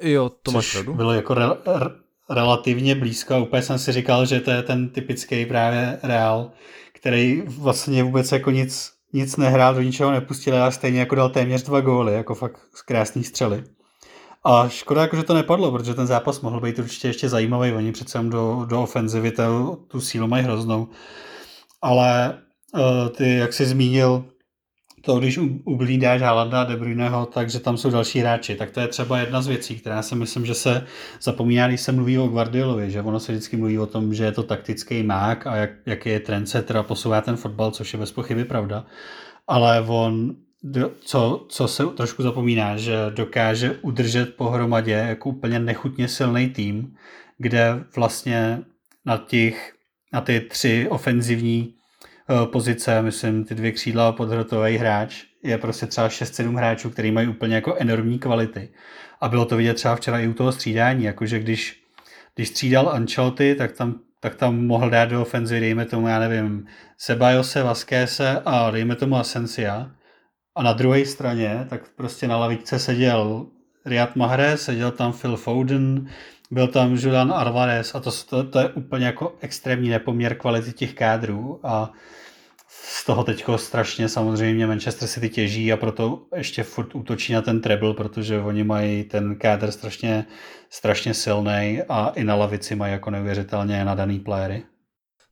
Jo, 0.00 0.30
to 0.42 0.50
máš 0.50 0.72
pravdu. 0.72 0.94
bylo 0.94 1.12
jako 1.12 1.34
re, 1.34 1.44
re, 1.66 1.86
relativně 2.30 2.94
blízko. 2.94 3.40
Úplně 3.40 3.62
jsem 3.62 3.78
si 3.78 3.92
říkal, 3.92 4.26
že 4.26 4.40
to 4.40 4.50
je 4.50 4.62
ten 4.62 4.88
typický 4.88 5.46
právě 5.46 5.98
Real, 6.02 6.50
který 6.92 7.42
vlastně 7.46 8.02
vůbec 8.02 8.32
jako 8.32 8.50
nic, 8.50 8.92
nic 9.12 9.36
nehrál, 9.36 9.74
do 9.74 9.82
ničeho 9.82 10.10
nepustil, 10.10 10.62
ale 10.62 10.72
stejně 10.72 11.00
jako 11.00 11.14
dal 11.14 11.28
téměř 11.28 11.62
dva 11.62 11.80
góly, 11.80 12.14
jako 12.14 12.34
fakt 12.34 12.60
z 12.74 12.82
krásný 12.82 13.24
střely. 13.24 13.64
A 14.44 14.68
škoda, 14.68 15.02
jako, 15.02 15.16
že 15.16 15.22
to 15.22 15.34
nepadlo, 15.34 15.72
protože 15.72 15.94
ten 15.94 16.06
zápas 16.06 16.40
mohl 16.40 16.60
být 16.60 16.78
určitě 16.78 17.08
ještě 17.08 17.28
zajímavý. 17.28 17.72
Oni 17.72 17.92
přece 17.92 18.18
do, 18.22 18.66
do 18.68 18.82
ofenzivy 18.82 19.32
tu, 19.88 20.00
sílu 20.00 20.28
mají 20.28 20.44
hroznou. 20.44 20.88
Ale 21.82 22.38
ty, 23.16 23.36
jak 23.36 23.52
jsi 23.52 23.66
zmínil, 23.66 24.24
to, 25.04 25.18
když 25.18 25.38
ublídáš 25.64 26.22
Haalanda 26.22 26.60
a 26.60 26.64
De 26.64 26.76
Bruyneho, 26.76 27.26
takže 27.26 27.60
tam 27.60 27.76
jsou 27.76 27.90
další 27.90 28.18
hráči, 28.18 28.54
tak 28.54 28.70
to 28.70 28.80
je 28.80 28.88
třeba 28.88 29.18
jedna 29.18 29.42
z 29.42 29.46
věcí, 29.46 29.78
která 29.78 30.02
si 30.02 30.14
myslím, 30.14 30.46
že 30.46 30.54
se 30.54 30.86
zapomíná, 31.22 31.68
když 31.68 31.80
se 31.80 31.92
mluví 31.92 32.18
o 32.18 32.26
Guardiolovi, 32.26 32.90
že 32.90 33.02
ono 33.02 33.20
se 33.20 33.32
vždycky 33.32 33.56
mluví 33.56 33.78
o 33.78 33.86
tom, 33.86 34.14
že 34.14 34.24
je 34.24 34.32
to 34.32 34.42
taktický 34.42 35.02
mák 35.02 35.46
a 35.46 35.56
jak, 35.56 35.70
jaký 35.86 36.08
je 36.08 36.20
trendsetter 36.20 36.76
a 36.76 36.82
posouvá 36.82 37.20
ten 37.20 37.36
fotbal, 37.36 37.70
což 37.70 37.92
je 37.92 37.98
bez 37.98 38.12
pochyby 38.12 38.44
pravda, 38.44 38.86
ale 39.46 39.84
on 39.86 40.36
co, 41.00 41.46
co 41.48 41.68
se 41.68 41.86
trošku 41.86 42.22
zapomíná, 42.22 42.76
že 42.76 42.96
dokáže 43.10 43.78
udržet 43.82 44.36
pohromadě 44.36 44.92
jako 44.92 45.28
úplně 45.28 45.58
nechutně 45.58 46.08
silný 46.08 46.48
tým, 46.48 46.94
kde 47.38 47.84
vlastně 47.96 48.62
na, 49.04 49.16
těch, 49.16 49.72
na 50.12 50.20
ty 50.20 50.40
tři 50.40 50.86
ofenzivní 50.90 51.74
Eh, 51.74 51.81
pozice, 52.44 53.02
myslím, 53.02 53.44
ty 53.44 53.54
dvě 53.54 53.72
křídla 53.72 54.12
podhrotový 54.12 54.76
hráč, 54.76 55.24
je 55.42 55.58
prostě 55.58 55.86
třeba 55.86 56.08
6-7 56.08 56.56
hráčů, 56.56 56.90
který 56.90 57.10
mají 57.10 57.28
úplně 57.28 57.54
jako 57.54 57.76
enormní 57.78 58.18
kvality. 58.18 58.68
A 59.20 59.28
bylo 59.28 59.44
to 59.44 59.56
vidět 59.56 59.74
třeba 59.74 59.96
včera 59.96 60.18
i 60.18 60.28
u 60.28 60.32
toho 60.32 60.52
střídání, 60.52 61.04
jakože 61.04 61.38
když, 61.38 61.82
když 62.34 62.48
střídal 62.48 62.88
Ancelotti, 62.88 63.54
tak 63.54 63.72
tam, 63.72 64.00
tak 64.20 64.34
tam 64.34 64.66
mohl 64.66 64.90
dát 64.90 65.04
do 65.04 65.22
ofenzivy, 65.22 65.60
dejme 65.60 65.84
tomu, 65.84 66.08
já 66.08 66.18
nevím, 66.18 66.66
Sebajose, 66.98 67.62
Vasquese 67.62 68.42
a 68.44 68.70
dejme 68.70 68.96
tomu 68.96 69.16
Asensia. 69.16 69.90
A 70.54 70.62
na 70.62 70.72
druhé 70.72 71.04
straně, 71.04 71.66
tak 71.70 71.88
prostě 71.96 72.28
na 72.28 72.36
lavičce 72.36 72.78
seděl 72.78 73.46
Riyad 73.86 74.16
Mahrez, 74.16 74.62
seděl 74.62 74.90
tam 74.90 75.12
Phil 75.12 75.36
Foden, 75.36 76.08
byl 76.50 76.68
tam 76.68 76.94
Julian 76.94 77.32
Alvarez 77.32 77.94
a 77.94 78.00
to, 78.00 78.10
to, 78.28 78.44
to 78.44 78.58
je 78.58 78.68
úplně 78.68 79.06
jako 79.06 79.34
extrémní 79.40 79.88
nepoměr 79.88 80.34
kvality 80.34 80.72
těch 80.72 80.94
kádrů 80.94 81.60
a 81.62 81.92
z 82.94 83.04
toho 83.04 83.24
teďko 83.24 83.58
strašně 83.58 84.08
samozřejmě 84.08 84.66
Manchester 84.66 85.08
City 85.08 85.28
těží 85.28 85.72
a 85.72 85.76
proto 85.76 86.26
ještě 86.36 86.62
furt 86.62 86.94
útočí 86.94 87.32
na 87.32 87.42
ten 87.42 87.60
treble, 87.60 87.94
protože 87.94 88.40
oni 88.40 88.64
mají 88.64 89.04
ten 89.04 89.36
kádr 89.36 89.70
strašně, 89.70 90.26
strašně 90.70 91.14
silný 91.14 91.82
a 91.88 92.08
i 92.08 92.24
na 92.24 92.34
lavici 92.34 92.76
mají 92.76 92.92
jako 92.92 93.10
neuvěřitelně 93.10 93.84
nadaný 93.84 94.20
playery. 94.20 94.62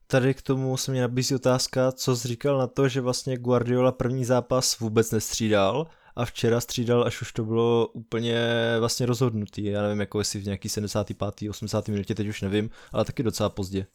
Tady 0.07 0.35
k 0.35 0.43
tomu 0.43 0.77
se 0.77 0.93
mě 0.93 1.01
nabízí 1.01 1.35
otázka, 1.35 1.93
co 1.93 2.17
jsi 2.17 2.29
říkal 2.29 2.59
na 2.59 2.67
to, 2.67 2.89
že 2.89 3.01
vlastně 3.01 3.39
Guardiola 3.39 3.93
první 3.93 4.25
zápas 4.25 4.79
vůbec 4.79 5.11
nestřídal 5.11 5.87
a 6.17 6.25
včera 6.25 6.61
střídal, 6.61 7.05
až 7.05 7.23
už 7.23 7.33
to 7.33 7.45
bylo 7.45 7.87
úplně 7.87 8.37
vlastně 8.79 9.07
rozhodnutý. 9.07 9.65
Já 9.65 9.83
nevím, 9.83 10.01
jako 10.01 10.19
jestli 10.19 10.41
v 10.41 10.45
nějaký 10.45 10.69
75. 10.69 11.51
80. 11.51 11.89
minutě, 11.89 12.15
teď 12.15 12.29
už 12.29 12.43
nevím, 12.43 12.71
ale 12.93 13.05
taky 13.05 13.23
docela 13.23 13.49
pozdě. 13.49 13.87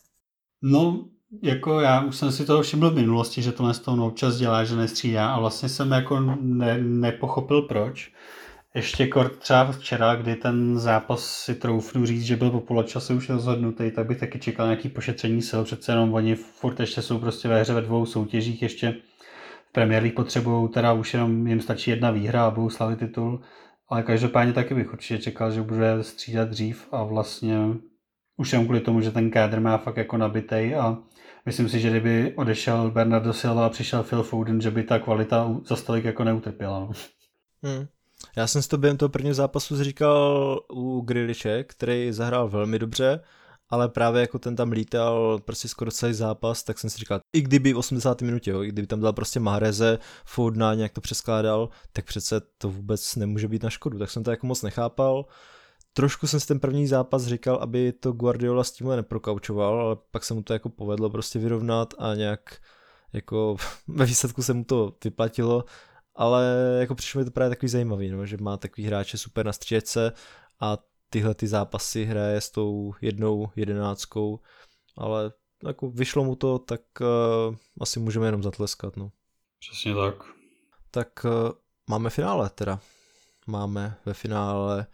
No, 0.62 1.06
jako 1.42 1.80
já 1.80 2.02
už 2.02 2.16
jsem 2.16 2.32
si 2.32 2.46
toho 2.46 2.62
všiml 2.62 2.90
v 2.90 2.96
minulosti, 2.96 3.42
že 3.42 3.52
to 3.52 3.74
toho 3.74 4.08
občas 4.08 4.38
dělá, 4.38 4.64
že 4.64 4.76
nestřídá 4.76 5.34
a 5.34 5.40
vlastně 5.40 5.70
jsem 5.70 5.92
jako 5.92 6.20
ne, 6.42 6.78
nepochopil 6.78 7.62
proč. 7.62 8.12
Ještě 8.76 9.08
kort 9.08 9.38
třeba 9.40 9.72
včera, 9.72 10.16
kdy 10.16 10.36
ten 10.36 10.80
zápas 10.80 11.26
si 11.26 11.56
troufnu 11.56 12.06
říct, 12.06 12.24
že 12.24 12.36
byl 12.36 12.50
po 12.50 12.62
poločase 12.62 13.14
už 13.14 13.30
rozhodnutý, 13.30 13.92
tak 13.92 14.08
bych 14.08 14.20
taky 14.20 14.40
čekal 14.40 14.66
nějaký 14.66 14.90
pošetření 14.90 15.42
sil, 15.50 15.62
přece 15.64 15.92
jenom 15.92 16.14
oni 16.14 16.36
furt 16.36 16.80
ještě 16.80 17.02
jsou 17.02 17.20
prostě 17.20 17.48
ve 17.48 17.62
hře 17.62 17.74
ve 17.74 17.82
dvou 17.82 18.06
soutěžích, 18.06 18.62
ještě 18.62 18.96
Premier 19.72 20.04
League 20.04 20.16
potřebují, 20.16 20.70
teda 20.70 20.94
už 20.94 21.14
jenom 21.14 21.48
jim 21.48 21.62
stačí 21.62 21.92
jedna 21.92 22.12
výhra 22.12 22.46
a 22.46 22.52
budou 22.52 22.70
slavit 22.70 23.00
titul, 23.00 23.42
ale 23.90 24.04
každopádně 24.04 24.54
taky 24.54 24.76
bych 24.76 24.94
určitě 24.94 25.24
čekal, 25.24 25.52
že 25.52 25.62
bude 25.62 26.04
střídat 26.04 26.50
dřív 26.50 26.88
a 26.92 27.04
vlastně 27.04 27.58
už 28.38 28.52
jenom 28.52 28.66
kvůli 28.66 28.80
tomu, 28.80 29.02
že 29.02 29.12
ten 29.12 29.32
kádr 29.32 29.60
má 29.60 29.78
fakt 29.78 29.98
jako 29.98 30.18
nabitej 30.18 30.76
a 30.76 30.98
myslím 31.46 31.70
si, 31.70 31.80
že 31.80 31.90
kdyby 31.90 32.34
odešel 32.36 32.92
Bernardo 32.92 33.34
Silva 33.34 33.66
a 33.66 33.70
přišel 33.70 34.04
Phil 34.04 34.24
Foden, 34.24 34.62
že 34.62 34.72
by 34.72 34.84
ta 34.84 35.00
kvalita 35.00 35.56
za 35.66 35.76
stolik 35.76 36.06
jako 36.06 36.24
neutrpěla. 36.24 36.80
No. 36.80 36.92
Hmm. 37.64 37.88
Já 38.36 38.48
jsem 38.48 38.62
si 38.62 38.70
to 38.70 38.78
během 38.78 38.98
toho 38.98 39.10
prvního 39.10 39.36
zápasu 39.36 39.84
říkal 39.84 40.60
u 40.74 41.02
Griliče, 41.02 41.64
který 41.64 42.12
zahrál 42.12 42.50
velmi 42.50 42.80
dobře, 42.80 43.20
ale 43.70 43.90
právě 43.90 44.22
jako 44.22 44.40
ten 44.40 44.56
tam 44.56 44.72
lítal 44.72 45.40
prostě 45.46 45.68
skoro 45.68 45.92
celý 45.92 46.14
zápas, 46.14 46.64
tak 46.64 46.80
jsem 46.80 46.90
si 46.90 46.98
říkal, 46.98 47.20
i 47.34 47.42
kdyby 47.42 47.74
v 47.74 47.78
80. 47.78 48.22
minutě, 48.22 48.52
jo, 48.52 48.64
i 48.64 48.68
kdyby 48.68 48.88
tam 48.88 49.02
dal 49.02 49.14
prostě 49.14 49.40
Mahreze, 49.40 50.00
Foudna, 50.26 50.74
nějak 50.74 50.94
to 50.94 51.02
přeskládal, 51.02 51.70
tak 51.94 52.06
přece 52.06 52.42
to 52.58 52.70
vůbec 52.70 53.16
nemůže 53.16 53.48
být 53.48 53.64
na 53.64 53.70
škodu, 53.70 54.00
tak 54.00 54.12
jsem 54.12 54.24
to 54.24 54.32
jako 54.32 54.48
moc 54.48 54.62
nechápal. 54.62 55.26
Trošku 55.98 56.28
jsem 56.28 56.40
si 56.40 56.48
ten 56.48 56.60
první 56.60 56.88
zápas 56.88 57.26
říkal, 57.26 57.56
aby 57.56 57.92
to 57.94 58.12
Guardiola 58.12 58.64
s 58.64 58.72
tímhle 58.72 58.96
neprokaučoval, 58.96 59.80
ale 59.80 59.98
pak 60.12 60.26
se 60.26 60.34
mu 60.34 60.44
to 60.44 60.54
jako 60.54 60.70
povedlo 60.70 61.10
prostě 61.10 61.40
vyrovnat 61.40 61.94
a 61.98 62.16
nějak 62.16 62.62
jako 63.14 63.58
ve 63.88 64.06
výsledku 64.06 64.44
se 64.44 64.54
mu 64.54 64.64
to 64.64 64.96
vyplatilo, 65.04 65.66
ale 66.16 66.46
jako 66.80 66.96
přišlo 66.96 67.20
mi 67.20 67.26
to 67.26 67.32
právě 67.32 67.50
takový 67.50 67.70
zajímavý, 67.70 68.10
no, 68.10 68.26
že 68.26 68.38
má 68.38 68.58
takový 68.58 68.88
hráče 68.88 69.18
super 69.18 69.46
na 69.46 69.54
stříčce 69.54 70.14
a 70.60 70.78
tyhle 71.10 71.36
ty 71.36 71.48
zápasy 71.48 72.06
hraje 72.06 72.42
s 72.42 72.50
tou 72.50 72.94
jednou 73.02 73.50
jedenáctkou, 73.56 74.40
ale 74.98 75.32
jako 75.68 75.90
vyšlo 75.90 76.24
mu 76.24 76.36
to, 76.36 76.60
tak 76.60 76.82
uh, 77.02 77.56
asi 77.82 78.00
můžeme 78.00 78.28
jenom 78.28 78.44
zatleskat. 78.44 78.98
No. 78.98 79.12
Přesně 79.60 79.96
tak. 79.96 80.16
Tak 80.92 81.26
uh, 81.26 81.52
máme 81.90 82.10
finále 82.10 82.50
teda. 82.50 82.80
Máme 83.48 83.98
ve 84.06 84.14
finále 84.14 84.88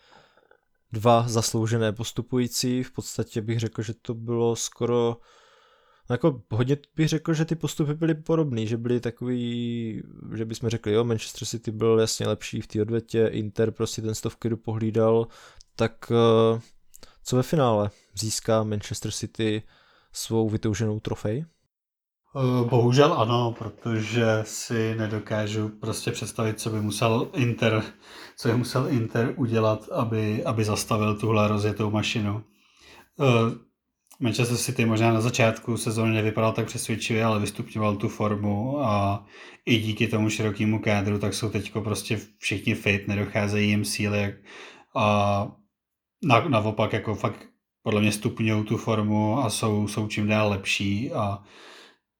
dva 0.91 1.27
zasloužené 1.27 1.93
postupující. 1.93 2.83
V 2.83 2.91
podstatě 2.91 3.41
bych 3.41 3.59
řekl, 3.59 3.81
že 3.81 3.93
to 3.93 4.13
bylo 4.13 4.55
skoro 4.55 5.17
jako 6.11 6.41
hodně 6.51 6.77
bych 6.95 7.07
řekl, 7.07 7.33
že 7.33 7.45
ty 7.45 7.55
postupy 7.55 7.93
byly 7.93 8.15
podobné, 8.15 8.65
že 8.65 8.77
byly 8.77 8.99
takový, 8.99 10.03
že 10.35 10.45
bychom 10.45 10.69
řekli, 10.69 10.93
jo, 10.93 11.03
Manchester 11.03 11.47
City 11.47 11.71
byl 11.71 11.99
jasně 11.99 12.27
lepší 12.27 12.61
v 12.61 12.67
té 12.67 12.81
odvětě, 12.81 13.27
Inter 13.27 13.71
prostě 13.71 14.01
ten 14.01 14.15
stovky 14.15 14.55
pohlídal, 14.55 15.27
tak 15.75 16.11
uh, 16.11 16.59
co 17.23 17.35
ve 17.35 17.43
finále? 17.43 17.89
Získá 18.15 18.63
Manchester 18.63 19.11
City 19.11 19.63
svou 20.13 20.49
vytouženou 20.49 20.99
trofej? 20.99 21.45
Eh, 22.35 22.69
bohužel 22.69 23.13
ano, 23.13 23.55
protože 23.57 24.25
si 24.43 24.95
nedokážu 24.95 25.69
prostě 25.69 26.11
představit, 26.11 26.59
co 26.59 26.69
by 26.69 26.81
musel 26.81 27.29
Inter, 27.33 27.83
co 28.37 28.47
by 28.47 28.57
musel 28.57 28.87
Inter 28.89 29.33
udělat, 29.37 29.89
aby, 29.89 30.43
aby 30.43 30.63
zastavil 30.63 31.15
tuhle 31.15 31.47
rozjetou 31.47 31.91
mašinu. 31.91 32.43
Eh, 33.19 33.71
Manchester 34.19 34.57
City 34.57 34.85
možná 34.85 35.13
na 35.13 35.21
začátku 35.21 35.77
sezóny 35.77 36.13
nevypadal 36.13 36.51
tak 36.53 36.65
přesvědčivě, 36.65 37.25
ale 37.25 37.39
vystupňoval 37.39 37.95
tu 37.95 38.09
formu 38.09 38.79
a 38.79 39.25
i 39.65 39.77
díky 39.77 40.07
tomu 40.07 40.29
širokému 40.29 40.79
kádru, 40.79 41.19
tak 41.19 41.33
jsou 41.33 41.49
teď 41.49 41.73
prostě 41.83 42.19
všichni 42.37 42.75
fit, 42.75 43.07
nedocházejí 43.07 43.69
jim 43.69 43.85
síly 43.85 44.35
a 44.95 45.47
na, 46.23 46.49
naopak 46.49 46.93
jako 46.93 47.15
fakt 47.15 47.45
podle 47.83 48.01
mě 48.01 48.11
stupňují 48.11 48.63
tu 48.65 48.77
formu 48.77 49.39
a 49.39 49.49
jsou, 49.49 49.87
jsou 49.87 50.07
čím 50.07 50.27
dál 50.27 50.49
lepší 50.49 51.11
a 51.11 51.43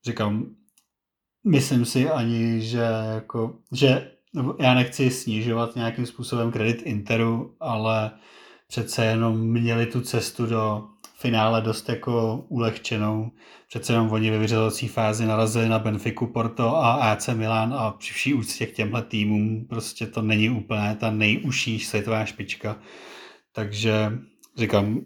říkám, 0.04 0.46
myslím 1.46 1.84
si 1.84 2.10
ani, 2.10 2.60
že 2.60 2.82
jako, 3.14 3.58
že 3.72 4.10
já 4.60 4.74
nechci 4.74 5.10
snižovat 5.10 5.76
nějakým 5.76 6.06
způsobem 6.06 6.52
kredit 6.52 6.82
Interu, 6.82 7.56
ale 7.60 8.10
přece 8.68 9.04
jenom 9.04 9.40
měli 9.40 9.86
tu 9.86 10.00
cestu 10.00 10.46
do 10.46 10.88
finále 11.14 11.60
dost 11.60 11.88
jako 11.88 12.44
ulehčenou. 12.48 13.30
Přece 13.68 13.92
jenom 13.92 14.12
oni 14.12 14.30
ve 14.30 14.38
vyřazovací 14.38 14.88
fázi 14.88 15.26
narazili 15.26 15.68
na 15.68 15.78
Benfiku, 15.78 16.26
Porto 16.26 16.76
a 16.76 16.94
AC 16.94 17.28
Milan 17.28 17.74
a 17.74 17.90
při 17.90 18.12
vší 18.12 18.34
úctě 18.34 18.66
k 18.66 18.72
těmhle 18.72 19.02
týmům 19.02 19.66
prostě 19.68 20.06
to 20.06 20.22
není 20.22 20.50
úplně 20.50 20.96
ta 21.00 21.10
nejužší 21.10 21.80
světová 21.80 22.24
špička. 22.24 22.78
Takže 23.52 24.18
říkám, 24.56 25.00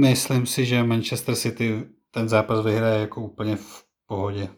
myslím 0.00 0.46
si, 0.46 0.66
že 0.66 0.84
Manchester 0.84 1.34
City 1.34 1.84
ten 2.10 2.28
zápas 2.28 2.64
vyhraje 2.64 3.00
jako 3.00 3.20
úplně 3.20 3.56
v 3.56 3.84
pohodě 4.12 4.48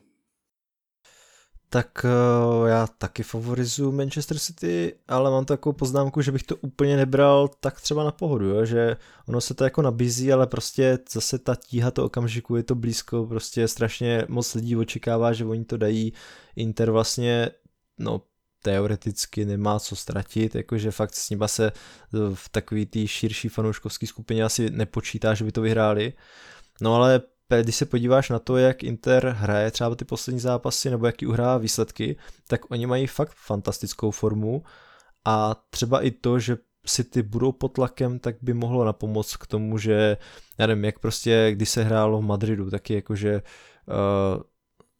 tak 1.74 2.04
uh, 2.04 2.68
já 2.68 2.86
taky 2.86 3.22
favorizuju 3.22 3.92
Manchester 3.92 4.38
City, 4.38 4.94
ale 5.08 5.30
mám 5.30 5.44
takovou 5.44 5.72
poznámku, 5.72 6.22
že 6.22 6.32
bych 6.32 6.42
to 6.42 6.56
úplně 6.56 6.96
nebral 6.96 7.48
tak 7.48 7.80
třeba 7.80 8.04
na 8.04 8.10
pohodu, 8.10 8.46
jo? 8.46 8.64
že 8.64 8.96
ono 9.28 9.40
se 9.40 9.54
to 9.54 9.64
jako 9.64 9.82
nabízí, 9.82 10.32
ale 10.32 10.46
prostě 10.46 10.98
zase 11.10 11.38
ta 11.38 11.54
tíha 11.54 11.90
to 11.90 12.04
okamžiku 12.04 12.56
je 12.56 12.62
to 12.62 12.74
blízko, 12.74 13.26
prostě 13.26 13.68
strašně 13.68 14.24
moc 14.28 14.54
lidí 14.54 14.76
očekává, 14.76 15.32
že 15.32 15.44
oni 15.44 15.64
to 15.64 15.76
dají. 15.76 16.12
Inter 16.56 16.90
vlastně, 16.90 17.50
no 17.98 18.22
teoreticky 18.62 19.44
nemá 19.44 19.80
co 19.80 19.96
ztratit, 19.96 20.54
jakože 20.54 20.90
fakt 20.90 21.14
s 21.14 21.30
nima 21.30 21.48
se 21.48 21.72
v 22.34 22.48
takový 22.48 22.86
té 22.86 23.06
širší 23.06 23.48
fanouškovské 23.48 24.06
skupině 24.06 24.44
asi 24.44 24.70
nepočítá, 24.70 25.34
že 25.34 25.44
by 25.44 25.52
to 25.52 25.60
vyhráli. 25.60 26.12
No 26.80 26.94
ale 26.94 27.22
když 27.62 27.76
se 27.76 27.86
podíváš 27.86 28.30
na 28.30 28.38
to, 28.38 28.56
jak 28.56 28.82
Inter 28.82 29.28
hraje 29.38 29.70
třeba 29.70 29.94
ty 29.94 30.04
poslední 30.04 30.40
zápasy 30.40 30.90
nebo 30.90 31.06
jaký 31.06 31.26
uhrá 31.26 31.58
výsledky, 31.58 32.16
tak 32.48 32.70
oni 32.70 32.86
mají 32.86 33.06
fakt 33.06 33.32
fantastickou 33.46 34.10
formu 34.10 34.62
a 35.24 35.54
třeba 35.70 36.00
i 36.00 36.10
to, 36.10 36.38
že 36.38 36.56
si 36.86 37.04
ty 37.04 37.22
budou 37.22 37.52
pod 37.52 37.68
tlakem, 37.68 38.18
tak 38.18 38.36
by 38.42 38.54
mohlo 38.54 38.84
napomoct 38.84 39.36
k 39.36 39.46
tomu, 39.46 39.78
že 39.78 40.16
já 40.58 40.66
nevím, 40.66 40.84
jak 40.84 40.98
prostě, 40.98 41.48
když 41.52 41.68
se 41.68 41.84
hrálo 41.84 42.18
v 42.18 42.24
Madridu, 42.24 42.70
taky 42.70 42.94
jakože 42.94 43.42
uh, 43.86 44.42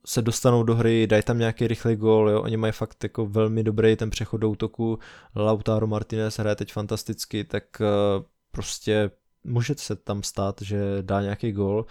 se 0.07 0.23
dostanou 0.23 0.63
do 0.63 0.75
hry, 0.75 1.07
dají 1.07 1.23
tam 1.23 1.39
nějaký 1.39 1.67
rychlý 1.67 1.97
gól, 1.97 2.31
jo, 2.31 2.43
oni 2.43 2.57
mají 2.57 2.73
fakt 2.73 3.03
jako 3.03 3.27
velmi 3.27 3.63
dobrý 3.63 3.97
ten 3.97 4.11
přechod 4.11 4.37
do 4.37 4.51
útoku, 4.51 4.99
Lautaro 5.37 5.87
Martinez 5.87 6.39
hraje 6.39 6.57
teď 6.57 6.73
fantasticky, 6.73 7.45
tak 7.45 7.65
uh, 7.81 8.25
prostě 8.51 9.11
může 9.45 9.75
se 9.79 9.97
tam 9.97 10.23
stát, 10.23 10.61
že 10.63 10.79
dá 11.03 11.23
nějaký 11.23 11.53
gól 11.53 11.87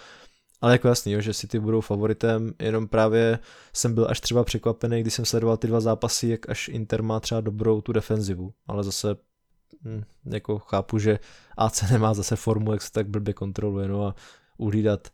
ale 0.64 0.72
jako 0.72 0.88
jasný, 0.88 1.12
jo, 1.12 1.22
že 1.22 1.34
City 1.34 1.60
budou 1.60 1.82
favoritem, 1.82 2.54
jenom 2.60 2.88
právě 2.88 3.40
jsem 3.74 3.94
byl 3.94 4.08
až 4.10 4.22
třeba 4.22 4.44
překvapený, 4.44 5.02
když 5.02 5.14
jsem 5.14 5.26
sledoval 5.26 5.58
ty 5.58 5.68
dva 5.68 5.80
zápasy, 5.80 6.28
jak 6.28 6.50
až 6.50 6.68
Inter 6.68 7.04
má 7.04 7.20
třeba 7.20 7.42
dobrou 7.42 7.82
tu 7.82 7.94
defenzivu, 7.94 8.54
ale 8.68 8.84
zase 8.84 9.16
hm, 9.86 10.04
jako 10.26 10.60
chápu, 10.60 11.00
že 11.00 11.20
AC 11.58 11.82
nemá 11.92 12.14
zase 12.14 12.36
formu, 12.36 12.72
jak 12.72 12.82
se 12.82 12.92
tak 12.92 13.08
blbě 13.08 13.34
kontroluje, 13.34 13.88
no 13.88 14.06
a 14.06 14.16
uhlídat 14.58 15.08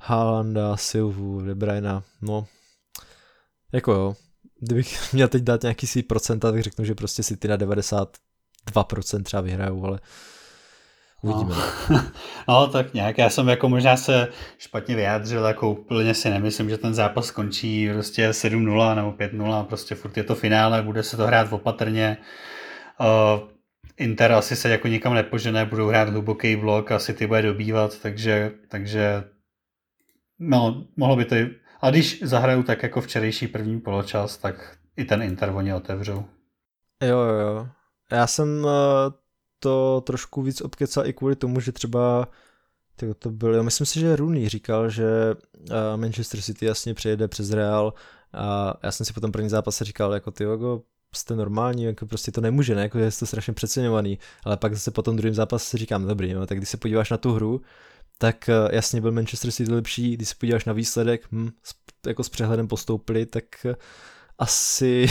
Haalanda, 0.00 0.76
Silvu, 0.76 1.40
De 1.40 1.54
Bruyne, 1.54 2.02
no. 2.22 2.46
Jako 3.72 3.92
jo, 3.92 4.14
kdybych 4.60 4.98
měl 5.12 5.28
teď 5.28 5.42
dát 5.42 5.62
nějaký 5.62 5.86
svý 5.86 6.02
procenta, 6.02 6.52
tak 6.52 6.62
řeknu, 6.62 6.84
že 6.84 6.94
prostě 6.94 7.22
City 7.22 7.48
na 7.48 7.56
92% 7.56 9.22
třeba 9.22 9.40
vyhrajou, 9.40 9.84
ale 9.84 10.00
Uvidíme. 11.22 11.54
No. 11.90 12.02
no, 12.48 12.66
tak 12.66 12.94
nějak. 12.94 13.18
Já 13.18 13.30
jsem 13.30 13.48
jako 13.48 13.68
možná 13.68 13.96
se 13.96 14.28
špatně 14.58 14.96
vyjádřil, 14.96 15.44
jako 15.44 15.70
úplně 15.70 16.14
si 16.14 16.30
nemyslím, 16.30 16.70
že 16.70 16.78
ten 16.78 16.94
zápas 16.94 17.26
skončí 17.26 17.88
prostě 17.92 18.30
7-0 18.30 18.96
nebo 18.96 19.12
5-0, 19.12 19.64
prostě 19.64 19.94
furt 19.94 20.16
je 20.16 20.24
to 20.24 20.34
finále, 20.34 20.82
bude 20.82 21.02
se 21.02 21.16
to 21.16 21.26
hrát 21.26 21.52
opatrně. 21.52 22.16
Uh, 23.00 23.48
Inter 23.96 24.32
asi 24.32 24.56
se 24.56 24.68
jako 24.68 24.88
nikam 24.88 25.14
nepožené, 25.14 25.64
budou 25.64 25.88
hrát 25.88 26.08
hluboký 26.08 26.56
blok, 26.56 26.92
asi 26.92 27.14
ty 27.14 27.26
bude 27.26 27.42
dobývat, 27.42 27.98
takže, 27.98 28.52
takže 28.68 29.24
no, 30.38 30.84
mohlo 30.96 31.16
by 31.16 31.24
to 31.24 31.36
a 31.80 31.90
když 31.90 32.22
zahrajou 32.22 32.62
tak 32.62 32.82
jako 32.82 33.00
včerejší 33.00 33.46
první 33.46 33.80
poločas, 33.80 34.36
tak 34.36 34.78
i 34.96 35.04
ten 35.04 35.22
Inter 35.22 35.50
oni 35.54 35.74
otevřou. 35.74 36.24
Jo, 37.02 37.18
jo, 37.18 37.38
jo. 37.38 37.68
Já 38.12 38.26
jsem 38.26 38.64
uh 38.64 39.25
to 39.58 40.02
trošku 40.06 40.42
víc 40.42 40.60
obkecal 40.60 41.06
i 41.06 41.12
kvůli 41.12 41.36
tomu, 41.36 41.60
že 41.60 41.72
třeba 41.72 42.28
tyjo, 42.96 43.14
to 43.14 43.30
byl, 43.30 43.54
já 43.54 43.62
myslím 43.62 43.86
si, 43.86 44.00
že 44.00 44.16
Rooney 44.16 44.48
říkal, 44.48 44.90
že 44.90 45.34
Manchester 45.96 46.40
City 46.40 46.66
jasně 46.66 46.94
přejede 46.94 47.28
přes 47.28 47.50
Real 47.50 47.94
a 48.32 48.74
já 48.82 48.92
jsem 48.92 49.06
si 49.06 49.12
potom 49.12 49.32
první 49.32 49.48
zápas 49.48 49.82
říkal, 49.82 50.14
jako 50.14 50.30
ty 50.30 50.44
jako 50.44 50.82
jste 51.14 51.36
normální, 51.36 51.84
jako 51.84 52.06
prostě 52.06 52.32
to 52.32 52.40
nemůže, 52.40 52.74
ne? 52.74 52.82
Jako 52.82 52.98
je 52.98 53.10
to 53.12 53.26
strašně 53.26 53.52
přeceňovaný, 53.52 54.18
ale 54.44 54.56
pak 54.56 54.74
zase 54.74 54.90
po 54.90 55.02
tom 55.02 55.16
druhém 55.16 55.34
zápase 55.34 55.70
si 55.70 55.76
říkám, 55.76 56.06
dobrý, 56.06 56.34
no, 56.34 56.46
tak 56.46 56.58
když 56.58 56.68
se 56.68 56.76
podíváš 56.76 57.10
na 57.10 57.16
tu 57.16 57.32
hru, 57.32 57.60
tak 58.18 58.50
jasně 58.70 59.00
byl 59.00 59.12
Manchester 59.12 59.52
City 59.52 59.72
lepší, 59.72 60.16
když 60.16 60.28
se 60.28 60.34
podíváš 60.38 60.64
na 60.64 60.72
výsledek, 60.72 61.26
hm, 61.32 61.50
jako 62.06 62.24
s 62.24 62.28
přehledem 62.28 62.68
postoupili, 62.68 63.26
tak 63.26 63.44
asi 64.38 65.06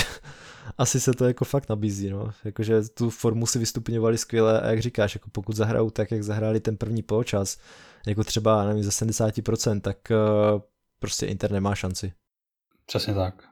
asi 0.78 1.00
se 1.00 1.14
to 1.14 1.26
jako 1.26 1.46
fakt 1.46 1.70
nabízí, 1.70 2.10
no. 2.10 2.32
Jakože 2.44 2.82
tu 2.82 3.10
formu 3.10 3.48
si 3.48 3.60
vystupňovali 3.60 4.18
skvěle 4.18 4.62
a 4.62 4.70
jak 4.70 4.82
říkáš, 4.82 5.16
jako 5.16 5.30
pokud 5.30 5.56
zahrajou 5.56 5.90
tak, 5.90 6.12
jak 6.12 6.24
zahráli 6.24 6.60
ten 6.60 6.78
první 6.78 7.04
poločas, 7.04 7.58
jako 8.08 8.24
třeba, 8.24 8.66
nevím, 8.66 8.84
ze 8.84 8.90
70%, 8.90 9.82
tak 9.82 9.98
uh, 10.12 10.62
prostě 11.00 11.26
Inter 11.26 11.52
nemá 11.52 11.76
šanci. 11.76 12.14
Přesně 12.86 13.14
tak. 13.14 13.44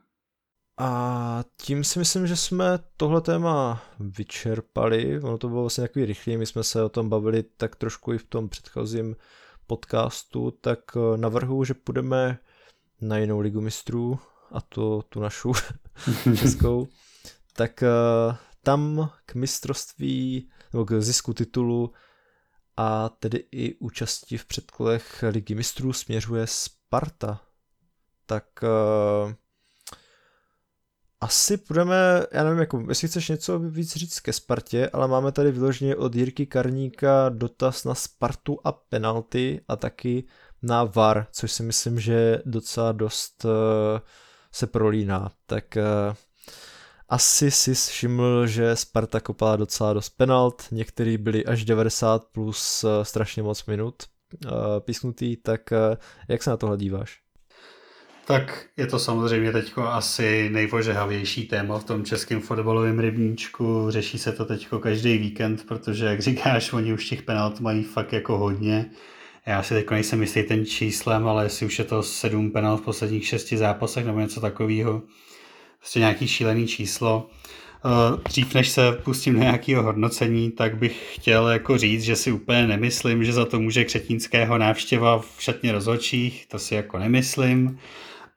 A 0.77 1.43
tím 1.57 1.83
si 1.83 1.99
myslím, 1.99 2.27
že 2.27 2.35
jsme 2.35 2.79
tohle 2.97 3.21
téma 3.21 3.83
vyčerpali. 3.99 5.19
Ono 5.21 5.37
to 5.37 5.47
bylo 5.49 5.61
vlastně 5.61 5.81
takový 5.81 6.05
rychlý, 6.05 6.37
my 6.37 6.45
jsme 6.45 6.63
se 6.63 6.83
o 6.83 6.89
tom 6.89 7.09
bavili 7.09 7.43
tak 7.43 7.75
trošku 7.75 8.13
i 8.13 8.17
v 8.17 8.23
tom 8.23 8.49
předchozím 8.49 9.15
podcastu, 9.67 10.51
tak 10.51 10.79
eh, 10.95 11.17
navrhu, 11.17 11.63
že 11.63 11.73
půjdeme 11.73 12.37
na 13.01 13.17
jinou 13.17 13.39
ligu 13.39 13.61
mistrů, 13.61 14.19
a 14.53 14.61
to 14.61 15.01
tu 15.09 15.19
našu 15.19 15.53
českou, 16.37 16.87
tak 17.53 17.83
uh, 17.83 18.35
tam 18.63 19.09
k 19.25 19.35
mistrovství 19.35 20.49
nebo 20.73 20.85
k 20.85 21.01
zisku 21.01 21.33
titulu 21.33 21.93
a 22.77 23.09
tedy 23.09 23.45
i 23.51 23.75
účasti 23.75 24.37
v 24.37 24.45
předkolech 24.45 25.23
ligy 25.29 25.55
mistrů 25.55 25.93
směřuje 25.93 26.47
Sparta. 26.47 27.41
Tak 28.25 28.45
uh, 28.63 29.33
asi 31.21 31.59
budeme, 31.67 32.25
já 32.31 32.43
nevím, 32.43 32.59
jako, 32.59 32.85
jestli 32.89 33.07
chceš 33.07 33.29
něco 33.29 33.59
víc 33.59 33.95
říct 33.95 34.19
ke 34.19 34.33
Spartě, 34.33 34.89
ale 34.93 35.07
máme 35.07 35.31
tady 35.31 35.51
vyloženě 35.51 35.95
od 35.95 36.15
Jirky 36.15 36.45
Karníka 36.45 37.29
dotaz 37.29 37.83
na 37.83 37.95
Spartu 37.95 38.59
a 38.63 38.71
penalty 38.71 39.61
a 39.67 39.75
taky 39.75 40.23
na 40.61 40.83
VAR, 40.83 41.27
což 41.31 41.51
si 41.51 41.63
myslím, 41.63 41.99
že 41.99 42.41
docela 42.45 42.91
dost 42.91 43.45
uh, 43.45 43.51
se 44.53 44.67
prolíná. 44.67 45.31
Tak 45.45 45.65
uh, 45.77 46.15
asi 47.09 47.51
si 47.51 47.73
všiml, 47.73 48.47
že 48.47 48.75
Sparta 48.75 49.19
kopala 49.19 49.55
docela 49.55 49.93
dost 49.93 50.09
penalt, 50.09 50.63
některý 50.71 51.17
byli 51.17 51.45
až 51.45 51.65
90 51.65 52.23
plus 52.31 52.83
uh, 52.83 52.89
strašně 53.03 53.43
moc 53.43 53.65
minut 53.65 54.03
uh, 54.45 54.51
písknutý, 54.79 55.37
tak 55.37 55.61
jak 56.27 56.43
se 56.43 56.49
na 56.49 56.57
tohle 56.57 56.77
díváš? 56.77 57.23
Tak 58.25 58.65
je 58.77 58.87
to 58.87 58.99
samozřejmě 58.99 59.51
teď 59.51 59.73
asi 59.77 60.49
nejpožehavější 60.49 61.47
téma 61.47 61.79
v 61.79 61.83
tom 61.83 62.05
českém 62.05 62.41
fotbalovém 62.41 62.99
rybníčku. 62.99 63.85
Řeší 63.89 64.17
se 64.17 64.31
to 64.31 64.45
teď 64.45 64.67
každý 64.81 65.17
víkend, 65.17 65.67
protože, 65.67 66.05
jak 66.05 66.19
říkáš, 66.19 66.73
oni 66.73 66.93
už 66.93 67.09
těch 67.09 67.21
penalt 67.21 67.59
mají 67.59 67.83
fakt 67.83 68.13
jako 68.13 68.37
hodně. 68.37 68.89
Já 69.45 69.63
si 69.63 69.73
teď 69.73 69.89
nejsem 69.89 70.21
jistý 70.21 70.43
ten 70.43 70.65
číslem, 70.65 71.27
ale 71.27 71.45
jestli 71.45 71.65
už 71.65 71.79
je 71.79 71.85
to 71.85 72.03
sedm 72.03 72.51
penalt 72.51 72.81
v 72.81 72.85
posledních 72.85 73.27
šesti 73.27 73.57
zápasech 73.57 74.05
nebo 74.05 74.19
něco 74.19 74.41
takového. 74.41 75.01
Prostě 75.79 75.99
nějaký 75.99 76.27
šílený 76.27 76.67
číslo. 76.67 77.29
Eh, 77.85 78.29
dřív 78.29 78.53
než 78.53 78.69
se 78.69 78.91
pustím 78.91 79.33
do 79.33 79.39
nějakého 79.39 79.83
hodnocení, 79.83 80.51
tak 80.51 80.77
bych 80.77 81.15
chtěl 81.15 81.47
jako 81.47 81.77
říct, 81.77 82.03
že 82.03 82.15
si 82.15 82.31
úplně 82.31 82.67
nemyslím, 82.67 83.23
že 83.23 83.33
za 83.33 83.45
to 83.45 83.59
může 83.59 83.85
Křetínského 83.85 84.57
návštěva 84.57 85.19
v 85.19 85.35
šatně 85.39 85.71
rozhodčích, 85.71 86.47
to 86.47 86.59
si 86.59 86.75
jako 86.75 86.99
nemyslím 86.99 87.79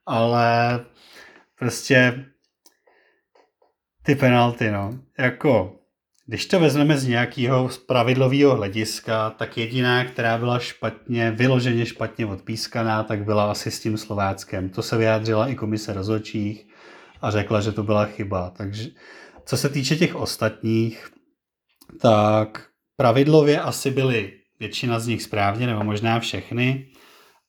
ale 0.07 0.81
prostě 1.59 2.25
ty 4.03 4.15
penalty, 4.15 4.71
no, 4.71 4.99
jako 5.19 5.76
když 6.27 6.47
to 6.47 6.61
vezmeme 6.61 6.99
z 6.99 7.07
nějakého 7.07 7.71
pravidlového 7.87 8.57
hlediska, 8.57 9.31
tak 9.31 9.59
jediná, 9.59 10.05
která 10.05 10.39
byla 10.39 10.59
špatně, 10.59 11.31
vyloženě 11.31 11.87
špatně 11.87 12.27
odpískaná, 12.27 13.03
tak 13.03 13.25
byla 13.25 13.51
asi 13.51 13.71
s 13.71 13.81
tím 13.81 13.97
Slováckem. 13.97 14.69
To 14.69 14.83
se 14.83 14.97
vyjádřila 14.97 15.49
i 15.49 15.55
komise 15.55 15.93
rozhodčích 15.93 16.67
a 17.23 17.31
řekla, 17.31 17.61
že 17.61 17.73
to 17.73 17.83
byla 17.83 18.05
chyba. 18.05 18.51
Takže 18.51 18.91
co 19.45 19.57
se 19.57 19.69
týče 19.69 19.97
těch 19.97 20.15
ostatních, 20.15 21.11
tak 22.01 22.67
pravidlově 22.97 23.61
asi 23.61 23.91
byly 23.91 24.33
většina 24.61 25.01
z 25.01 25.07
nich 25.07 25.23
správně, 25.23 25.67
nebo 25.67 25.85
možná 25.85 26.21
všechny 26.21 26.87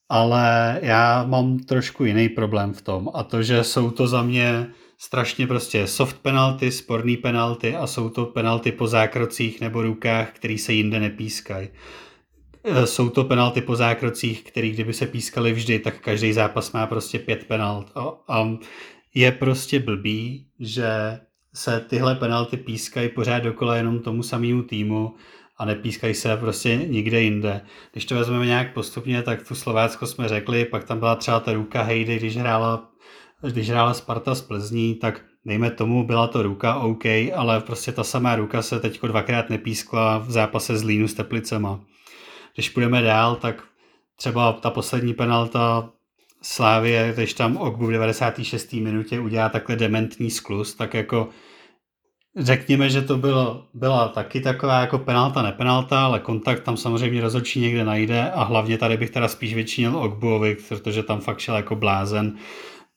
ale 0.10 0.80
já 0.82 1.24
mám 1.24 1.60
trošku 1.60 2.06
jiný 2.06 2.30
problém 2.30 2.74
v 2.74 2.82
tom 2.82 3.10
a 3.14 3.24
to, 3.24 3.44
že 3.44 3.64
jsou 3.64 3.92
to 3.92 4.08
za 4.08 4.24
mě 4.24 4.68
strašně 4.98 5.48
prostě 5.48 5.88
soft 5.88 6.18
penalty, 6.18 6.72
sporný 6.72 7.18
penalty 7.18 7.76
a 7.76 7.88
jsou 7.88 8.10
to 8.10 8.26
penalty 8.26 8.72
po 8.72 8.88
zákrocích 8.88 9.62
nebo 9.62 9.82
rukách, 9.82 10.32
který 10.32 10.58
se 10.58 10.74
jinde 10.74 11.00
nepískají. 11.00 11.70
E, 12.64 12.88
jsou 12.88 13.10
to 13.10 13.24
penalty 13.24 13.62
po 13.62 13.76
zákrocích, 13.76 14.44
který 14.44 14.72
kdyby 14.72 14.94
se 14.94 15.08
pískali 15.08 15.54
vždy, 15.54 15.80
tak 15.80 16.00
každý 16.00 16.34
zápas 16.34 16.72
má 16.72 16.88
prostě 16.88 17.20
pět 17.20 17.44
penalt. 17.44 17.92
A 18.28 18.48
je 19.14 19.32
prostě 19.32 19.80
blbý, 19.80 20.48
že 20.60 21.20
se 21.54 21.80
tyhle 21.80 22.16
penalty 22.16 22.58
pískají 22.58 23.10
pořád 23.10 23.40
dokola 23.40 23.76
jenom 23.76 24.00
tomu 24.00 24.24
samému 24.24 24.64
týmu 24.64 25.16
a 25.58 25.66
nepískají 25.66 26.14
se 26.14 26.38
prostě 26.38 26.76
nikde 26.76 27.22
jinde. 27.22 27.62
Když 27.92 28.06
to 28.06 28.16
vezmeme 28.16 28.46
nějak 28.46 28.74
postupně, 28.74 29.24
tak 29.24 29.48
tu 29.48 29.56
Slovácko 29.56 30.08
jsme 30.08 30.28
řekli, 30.28 30.66
pak 30.66 30.84
tam 30.84 31.00
byla 31.00 31.16
třeba 31.16 31.40
ta 31.40 31.54
ruka 31.54 31.82
Hejdy, 31.82 32.18
když 32.18 32.38
hrála, 32.38 32.90
když 33.42 33.70
hrála 33.70 33.94
Sparta 33.94 34.36
z 34.36 34.42
Plzní, 34.42 34.96
tak 34.96 35.22
dejme 35.46 35.72
tomu, 35.72 36.04
byla 36.04 36.28
to 36.28 36.44
ruka 36.44 36.76
OK, 36.76 37.06
ale 37.36 37.62
prostě 37.62 37.92
ta 37.92 38.04
samá 38.04 38.36
ruka 38.36 38.62
se 38.62 38.80
teď 38.80 39.02
dvakrát 39.02 39.50
nepískla 39.50 40.18
v 40.18 40.32
zápase 40.32 40.78
s 40.78 40.84
Línu 40.84 41.08
s 41.08 41.14
Teplicema. 41.14 41.80
Když 42.54 42.70
půjdeme 42.70 43.02
dál, 43.02 43.36
tak 43.36 43.64
třeba 44.16 44.54
ta 44.54 44.70
poslední 44.70 45.14
penalta 45.14 45.90
Slávě, 46.42 47.14
když 47.16 47.34
tam 47.34 47.58
Ogbu 47.58 47.88
v 47.88 47.92
96. 47.92 48.74
minutě 48.74 49.20
udělá 49.20 49.50
takhle 49.50 49.76
dementní 49.76 50.32
sklus, 50.32 50.76
tak 50.76 50.94
jako 50.94 51.30
Řekněme, 52.40 52.90
že 52.90 53.02
to 53.02 53.18
bylo, 53.18 53.66
byla 53.74 54.08
taky 54.08 54.42
taková 54.42 54.80
jako 54.80 54.98
penalta, 54.98 55.42
nepenalta, 55.42 56.06
ale 56.06 56.20
kontakt 56.20 56.60
tam 56.60 56.78
samozřejmě 56.78 57.22
rozhodčí 57.22 57.60
někde 57.60 57.84
najde 57.84 58.32
a 58.32 58.44
hlavně 58.44 58.78
tady 58.78 58.98
bych 58.98 59.10
teda 59.10 59.28
spíš 59.28 59.54
vyčinil 59.54 59.98
Ogbuovi, 59.98 60.58
protože 60.70 61.04
tam 61.04 61.20
fakt 61.20 61.40
šel 61.40 61.56
jako 61.56 61.76
blázen, 61.76 62.38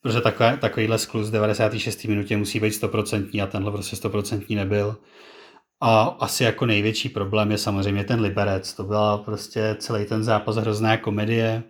protože 0.02 0.20
takové, 0.20 0.56
takovýhle 0.56 0.98
sklus 0.98 1.28
v 1.28 1.32
96. 1.32 2.04
minutě 2.04 2.36
musí 2.36 2.60
být 2.60 2.70
100% 2.70 3.42
a 3.42 3.46
tenhle 3.46 3.72
prostě 3.72 3.96
100% 3.96 4.56
nebyl. 4.56 4.96
A 5.80 6.02
asi 6.02 6.44
jako 6.44 6.66
největší 6.66 7.08
problém 7.08 7.50
je 7.50 7.58
samozřejmě 7.58 8.04
ten 8.04 8.20
Liberec. 8.20 8.74
To 8.74 8.84
byla 8.84 9.18
prostě 9.18 9.76
celý 9.78 10.04
ten 10.04 10.24
zápas 10.24 10.56
hrozná 10.56 10.96
komedie 10.96 11.62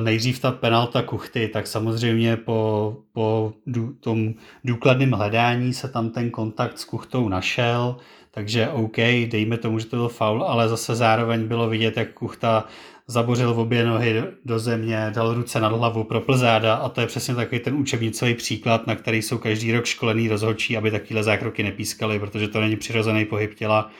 nejdřív 0.00 0.40
ta 0.40 0.52
penalta 0.52 1.02
Kuchty, 1.02 1.48
tak 1.48 1.66
samozřejmě 1.66 2.36
po, 2.36 2.96
po 3.12 3.52
dů, 3.66 3.92
tom 4.00 4.34
důkladném 4.64 5.10
hledání 5.10 5.74
se 5.74 5.88
tam 5.88 6.10
ten 6.10 6.30
kontakt 6.30 6.78
s 6.78 6.84
Kuchtou 6.84 7.28
našel, 7.28 7.96
takže 8.30 8.68
OK, 8.68 8.96
dejme 9.30 9.56
tomu, 9.58 9.78
že 9.78 9.86
to 9.86 9.96
byl 9.96 10.08
faul, 10.08 10.44
ale 10.44 10.68
zase 10.68 10.94
zároveň 10.94 11.48
bylo 11.48 11.68
vidět, 11.68 11.96
jak 11.96 12.12
Kuchta 12.12 12.64
zabořil 13.08 13.54
v 13.54 13.58
obě 13.58 13.84
nohy 13.84 14.22
do 14.44 14.58
země, 14.58 15.12
dal 15.14 15.34
ruce 15.34 15.60
nad 15.60 15.72
hlavu 15.72 16.04
pro 16.04 16.20
plzáda 16.20 16.74
a 16.74 16.88
to 16.88 17.00
je 17.00 17.06
přesně 17.06 17.34
takový 17.34 17.60
ten 17.60 17.74
učebnicový 17.74 18.34
příklad, 18.34 18.86
na 18.86 18.96
který 18.96 19.22
jsou 19.22 19.38
každý 19.38 19.72
rok 19.72 19.84
školený 19.84 20.28
rozhodčí, 20.28 20.76
aby 20.76 20.90
takovéhle 20.90 21.22
zákroky 21.22 21.62
nepískali, 21.62 22.18
protože 22.18 22.48
to 22.48 22.60
není 22.60 22.76
přirozený 22.76 23.24
pohyb 23.24 23.54
těla 23.54 23.90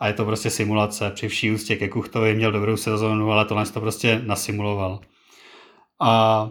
a 0.00 0.06
je 0.06 0.12
to 0.12 0.24
prostě 0.24 0.50
simulace. 0.50 1.10
Při 1.10 1.28
vší 1.28 1.50
ústě 1.50 1.76
ke 1.76 1.88
Kuchtovi 1.88 2.34
měl 2.34 2.52
dobrou 2.52 2.76
sezónu, 2.76 3.32
ale 3.32 3.44
tohle 3.44 3.66
to 3.66 3.80
prostě 3.80 4.22
nasimuloval. 4.26 5.00
A 6.00 6.50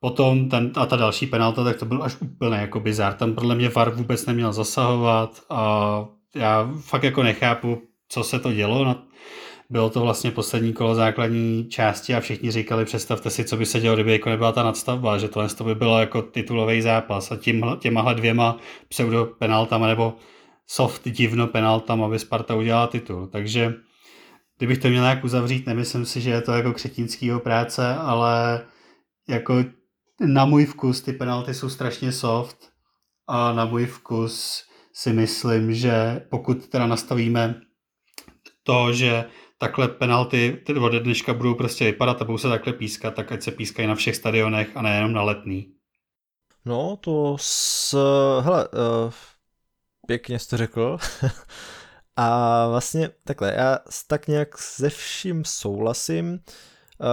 potom 0.00 0.48
ten, 0.48 0.72
a 0.74 0.86
ta 0.86 0.96
další 0.96 1.26
penalta, 1.26 1.64
tak 1.64 1.76
to 1.76 1.84
byl 1.84 2.02
až 2.02 2.16
úplně 2.20 2.56
jako 2.56 2.80
bizar. 2.80 3.14
Tam 3.14 3.34
podle 3.34 3.54
mě 3.54 3.68
VAR 3.68 3.90
vůbec 3.90 4.26
neměl 4.26 4.52
zasahovat 4.52 5.40
a 5.50 6.04
já 6.34 6.70
fakt 6.80 7.02
jako 7.02 7.22
nechápu, 7.22 7.82
co 8.08 8.24
se 8.24 8.38
to 8.38 8.52
dělo. 8.52 8.96
Bylo 9.70 9.90
to 9.90 10.00
vlastně 10.00 10.30
poslední 10.30 10.72
kolo 10.72 10.94
základní 10.94 11.68
části 11.68 12.14
a 12.14 12.20
všichni 12.20 12.50
říkali, 12.50 12.84
představte 12.84 13.30
si, 13.30 13.44
co 13.44 13.56
by 13.56 13.66
se 13.66 13.80
dělo, 13.80 13.94
kdyby 13.94 14.12
jako 14.12 14.30
nebyla 14.30 14.52
ta 14.52 14.62
nadstavba, 14.62 15.18
že 15.18 15.28
tohle 15.28 15.48
to 15.48 15.64
by 15.64 15.74
bylo 15.74 16.00
jako 16.00 16.22
titulový 16.22 16.82
zápas 16.82 17.32
a 17.32 17.36
tím, 17.36 17.64
těmahle 17.78 18.14
dvěma 18.14 18.58
pseudo 18.88 19.26
penaltama 19.26 19.86
nebo 19.86 20.16
soft 20.66 21.08
divno 21.08 21.46
penaltama 21.46 22.08
by 22.08 22.18
Sparta 22.18 22.54
udělala 22.54 22.86
titul. 22.86 23.26
Takže 23.26 23.74
kdybych 24.58 24.78
to 24.78 24.88
měl 24.88 25.02
nějak 25.02 25.24
uzavřít, 25.24 25.66
nemyslím 25.66 26.04
si, 26.04 26.20
že 26.20 26.30
je 26.30 26.40
to 26.40 26.52
jako 26.52 26.72
křetínskýho 26.72 27.40
práce, 27.40 27.94
ale 27.94 28.64
jako 29.28 29.64
na 30.20 30.44
můj 30.44 30.66
vkus 30.66 31.00
ty 31.00 31.12
penalty 31.12 31.54
jsou 31.54 31.68
strašně 31.68 32.12
soft 32.12 32.56
a 33.26 33.52
na 33.52 33.64
můj 33.64 33.86
vkus 33.86 34.64
si 34.92 35.12
myslím, 35.12 35.74
že 35.74 36.26
pokud 36.30 36.68
teda 36.68 36.86
nastavíme 36.86 37.60
to, 38.62 38.92
že 38.92 39.24
takhle 39.64 39.88
penalty 39.88 40.62
ode 40.80 41.00
dneška 41.00 41.34
budou 41.34 41.54
prostě 41.54 41.84
vypadat 41.84 42.22
a 42.22 42.24
budou 42.24 42.38
se 42.38 42.48
takhle 42.48 42.72
pískat, 42.72 43.14
tak 43.14 43.32
ať 43.32 43.42
se 43.42 43.50
pískají 43.50 43.88
na 43.88 43.94
všech 43.94 44.16
stadionech 44.16 44.76
a 44.76 44.82
nejenom 44.82 45.12
na 45.12 45.22
letný. 45.22 45.72
No, 46.64 46.96
to 46.96 47.36
s... 47.40 47.96
Hele, 48.40 48.68
uh, 48.68 49.12
pěkně 50.06 50.38
jste 50.38 50.56
řekl. 50.56 50.98
a 52.16 52.68
vlastně 52.68 53.10
takhle, 53.24 53.54
já 53.56 53.78
tak 54.06 54.28
nějak 54.28 54.58
se 54.58 54.90
vším 54.90 55.44
souhlasím. 55.44 56.40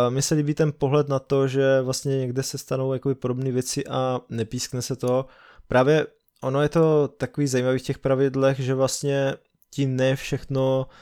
Mně 0.09 0.21
se 0.21 0.35
líbí 0.35 0.53
ten 0.53 0.73
pohled 0.77 1.09
na 1.09 1.19
to, 1.19 1.47
že 1.47 1.81
vlastně 1.81 2.17
někde 2.17 2.43
se 2.43 2.57
stanou 2.57 2.93
jakoby 2.93 3.15
podobné 3.15 3.51
věci 3.51 3.87
a 3.87 4.21
nepískne 4.29 4.81
se 4.81 4.95
to. 4.95 5.25
Právě 5.67 6.07
ono 6.41 6.61
je 6.61 6.69
to 6.69 7.07
takový 7.07 7.47
zajímavý 7.47 7.79
v 7.79 7.83
těch 7.83 7.99
pravidlech, 7.99 8.59
že 8.59 8.73
vlastně 8.73 9.35
ti 9.69 9.85
ne 9.85 10.15
všechno 10.15 10.85
Uh, 10.85 10.93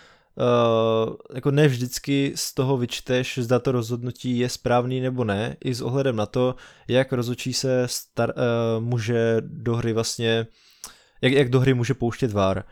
jako 1.34 1.52
ne 1.52 1.68
vždycky 1.68 2.34
z 2.36 2.54
toho 2.54 2.78
vyčteš, 2.78 3.40
zda 3.42 3.60
to 3.60 3.72
rozhodnutí 3.72 4.38
je 4.38 4.50
správný 4.50 5.02
nebo 5.02 5.24
ne, 5.24 5.58
i 5.64 5.74
s 5.74 5.82
ohledem 5.82 6.16
na 6.16 6.26
to, 6.26 6.56
jak 6.88 7.14
rozhodčí 7.14 7.54
se 7.54 7.84
star, 7.88 8.34
uh, 8.38 8.84
může 8.84 9.38
do 9.42 9.76
hry 9.76 9.94
vlastně, 9.94 10.48
jak, 11.22 11.34
jak 11.34 11.50
do 11.50 11.60
hry 11.60 11.74
může 11.74 11.94
pouštět 11.94 12.32
vár. 12.32 12.64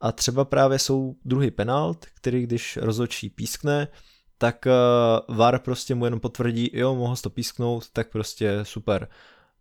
A 0.00 0.12
třeba 0.12 0.44
právě 0.44 0.78
jsou 0.78 1.16
druhý 1.24 1.50
penalt, 1.50 2.06
který 2.16 2.42
když 2.42 2.76
rozhodčí 2.82 3.30
pískne, 3.30 3.88
tak 4.38 4.66
uh, 4.66 5.36
VAR 5.36 5.58
prostě 5.58 5.94
mu 5.94 6.04
jenom 6.04 6.20
potvrdí, 6.20 6.70
jo, 6.72 6.94
mohl 6.94 7.16
to 7.16 7.30
písknout, 7.30 7.90
tak 7.92 8.10
prostě 8.10 8.58
super. 8.62 9.08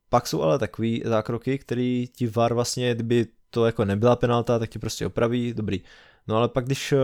Pak 0.09 0.27
jsou 0.27 0.41
ale 0.41 0.59
takový 0.59 1.03
zákroky, 1.05 1.57
který 1.57 2.07
ti 2.07 2.27
VAR 2.27 2.53
vlastně, 2.53 2.95
kdyby 2.95 3.27
to 3.49 3.65
jako 3.65 3.85
nebyla 3.85 4.15
penalta, 4.15 4.59
tak 4.59 4.69
ti 4.69 4.79
prostě 4.79 5.07
opraví, 5.07 5.53
dobrý. 5.53 5.81
No 6.27 6.35
ale 6.35 6.49
pak, 6.49 6.65
když 6.65 6.91
uh, 6.91 6.99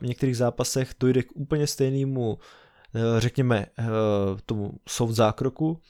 v 0.00 0.06
některých 0.06 0.36
zápasech 0.36 0.94
dojde 1.00 1.22
k 1.22 1.32
úplně 1.34 1.66
stejnému, 1.66 2.32
uh, 2.32 2.38
řekněme, 3.18 3.66
uh, 3.78 3.84
tomu 4.46 4.72
soft 4.88 5.14
zákroku 5.14 5.80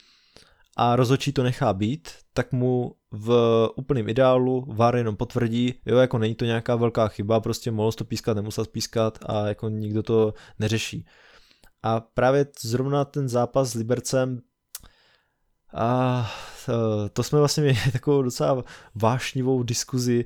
a 0.76 0.96
rozhodčí 0.96 1.32
to 1.32 1.42
nechá 1.42 1.72
být, 1.72 2.08
tak 2.32 2.52
mu 2.52 2.94
v 3.10 3.68
úplném 3.76 4.08
ideálu 4.08 4.64
VAR 4.68 4.96
jenom 4.96 5.16
potvrdí, 5.16 5.74
jo, 5.86 5.96
jako 5.98 6.18
není 6.18 6.34
to 6.34 6.44
nějaká 6.44 6.76
velká 6.76 7.08
chyba, 7.08 7.40
prostě 7.40 7.70
mohl 7.70 7.92
to 7.92 8.04
pískat, 8.04 8.34
nemusel 8.34 8.64
pískat 8.64 9.18
a 9.26 9.46
jako 9.46 9.68
nikdo 9.68 10.02
to 10.02 10.34
neřeší. 10.58 11.06
A 11.82 12.00
právě 12.00 12.46
zrovna 12.60 13.04
ten 13.04 13.28
zápas 13.28 13.70
s 13.70 13.74
Libercem 13.74 14.40
a 15.74 16.26
eh, 16.68 17.08
to 17.08 17.22
jsme 17.22 17.38
vlastně 17.38 17.62
měli 17.62 17.78
takovou 17.92 18.22
docela 18.22 18.64
vášnivou 18.94 19.62
diskuzi 19.62 20.24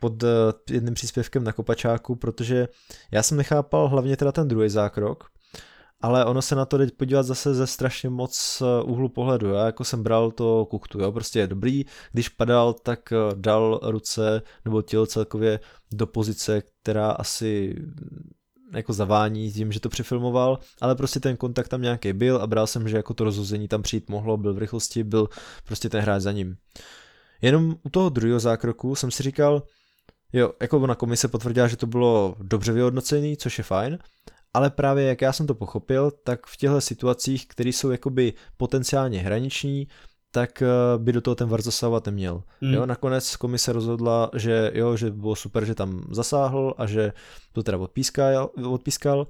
pod 0.00 0.22
eh, 0.22 0.28
jedním 0.70 0.94
příspěvkem 0.94 1.44
na 1.44 1.52
Kopačáku, 1.52 2.16
protože 2.16 2.68
já 3.10 3.22
jsem 3.22 3.38
nechápal 3.38 3.88
hlavně 3.88 4.16
teda 4.16 4.32
ten 4.32 4.48
druhý 4.48 4.68
zákrok, 4.68 5.24
ale 6.00 6.24
ono 6.24 6.42
se 6.42 6.54
na 6.54 6.64
to 6.64 6.78
jde 6.78 6.86
podívat 6.96 7.22
zase 7.22 7.54
ze 7.54 7.66
strašně 7.66 8.10
moc 8.10 8.62
eh, 8.62 8.82
úhlu 8.82 9.08
pohledu. 9.08 9.50
Já 9.50 9.66
jako 9.66 9.84
jsem 9.84 10.02
bral 10.02 10.30
to 10.30 10.66
kuktu, 10.70 11.00
jo, 11.00 11.12
prostě 11.12 11.38
je 11.38 11.46
dobrý, 11.46 11.84
když 12.12 12.28
padal, 12.28 12.72
tak 12.72 13.12
dal 13.34 13.80
ruce 13.82 14.42
nebo 14.64 14.82
tělo 14.82 15.06
celkově 15.06 15.60
do 15.92 16.06
pozice, 16.06 16.62
která 16.82 17.10
asi 17.10 17.76
jako 18.74 18.92
zavání 18.92 19.52
tím, 19.52 19.72
že 19.72 19.80
to 19.80 19.88
přefilmoval, 19.88 20.58
ale 20.80 20.94
prostě 20.94 21.20
ten 21.20 21.36
kontakt 21.36 21.68
tam 21.68 21.82
nějaký 21.82 22.12
byl 22.12 22.36
a 22.36 22.46
bral 22.46 22.66
jsem, 22.66 22.88
že 22.88 22.96
jako 22.96 23.14
to 23.14 23.24
rozhození 23.24 23.68
tam 23.68 23.82
přijít 23.82 24.10
mohlo, 24.10 24.36
byl 24.36 24.54
v 24.54 24.58
rychlosti, 24.58 25.04
byl 25.04 25.28
prostě 25.64 25.88
ten 25.88 26.00
hráč 26.00 26.22
za 26.22 26.32
ním. 26.32 26.56
Jenom 27.42 27.76
u 27.82 27.90
toho 27.90 28.08
druhého 28.08 28.40
zákroku 28.40 28.94
jsem 28.94 29.10
si 29.10 29.22
říkal, 29.22 29.62
jo, 30.32 30.52
jako 30.62 30.86
na 30.86 30.94
komise 30.94 31.28
potvrdila, 31.28 31.68
že 31.68 31.76
to 31.76 31.86
bylo 31.86 32.36
dobře 32.38 32.72
vyhodnocený, 32.72 33.36
což 33.36 33.58
je 33.58 33.64
fajn, 33.64 33.98
ale 34.54 34.70
právě 34.70 35.04
jak 35.04 35.22
já 35.22 35.32
jsem 35.32 35.46
to 35.46 35.54
pochopil, 35.54 36.10
tak 36.24 36.46
v 36.46 36.56
těchto 36.56 36.80
situacích, 36.80 37.48
které 37.48 37.68
jsou 37.68 37.90
jakoby 37.90 38.32
potenciálně 38.56 39.20
hraniční, 39.20 39.88
tak 40.34 40.62
eh, 40.62 40.66
by 40.98 41.12
do 41.12 41.20
toho 41.20 41.34
ten 41.34 41.48
VAR 41.48 41.62
zasahovat 41.62 42.06
neměl. 42.06 42.42
Hmm. 42.60 42.74
Jo, 42.74 42.86
nakonec 42.86 43.36
komise 43.36 43.72
rozhodla, 43.72 44.30
že 44.34 44.70
jo, 44.74 44.96
že 44.96 45.10
bylo 45.10 45.36
super, 45.36 45.64
že 45.64 45.74
tam 45.74 46.04
zasáhl 46.10 46.74
a 46.78 46.86
že 46.86 47.12
to 47.52 47.62
teda 47.62 47.78
odpískal, 47.78 48.50
odpískal. 48.70 49.26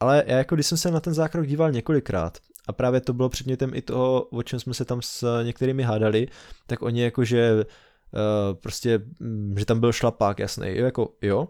Ale 0.00 0.24
já 0.26 0.38
jako 0.38 0.54
když 0.54 0.66
jsem 0.66 0.78
se 0.78 0.90
na 0.90 1.00
ten 1.00 1.14
zákrok 1.14 1.46
díval 1.46 1.72
několikrát 1.72 2.38
a 2.66 2.72
právě 2.72 3.00
to 3.00 3.12
bylo 3.12 3.28
předmětem 3.28 3.74
i 3.74 3.82
toho, 3.82 4.22
o 4.22 4.42
čem 4.42 4.60
jsme 4.60 4.74
se 4.74 4.84
tam 4.84 5.02
s 5.02 5.42
některými 5.42 5.82
hádali, 5.82 6.28
tak 6.66 6.82
oni 6.82 7.02
jakože 7.02 7.54
uh, 7.54 7.60
prostě, 8.60 9.00
mm, 9.20 9.54
že 9.58 9.64
tam 9.64 9.80
byl 9.80 9.92
šlapák, 9.92 10.38
jasný, 10.38 10.76
jo, 10.76 10.84
jako 10.84 11.08
jo, 11.22 11.48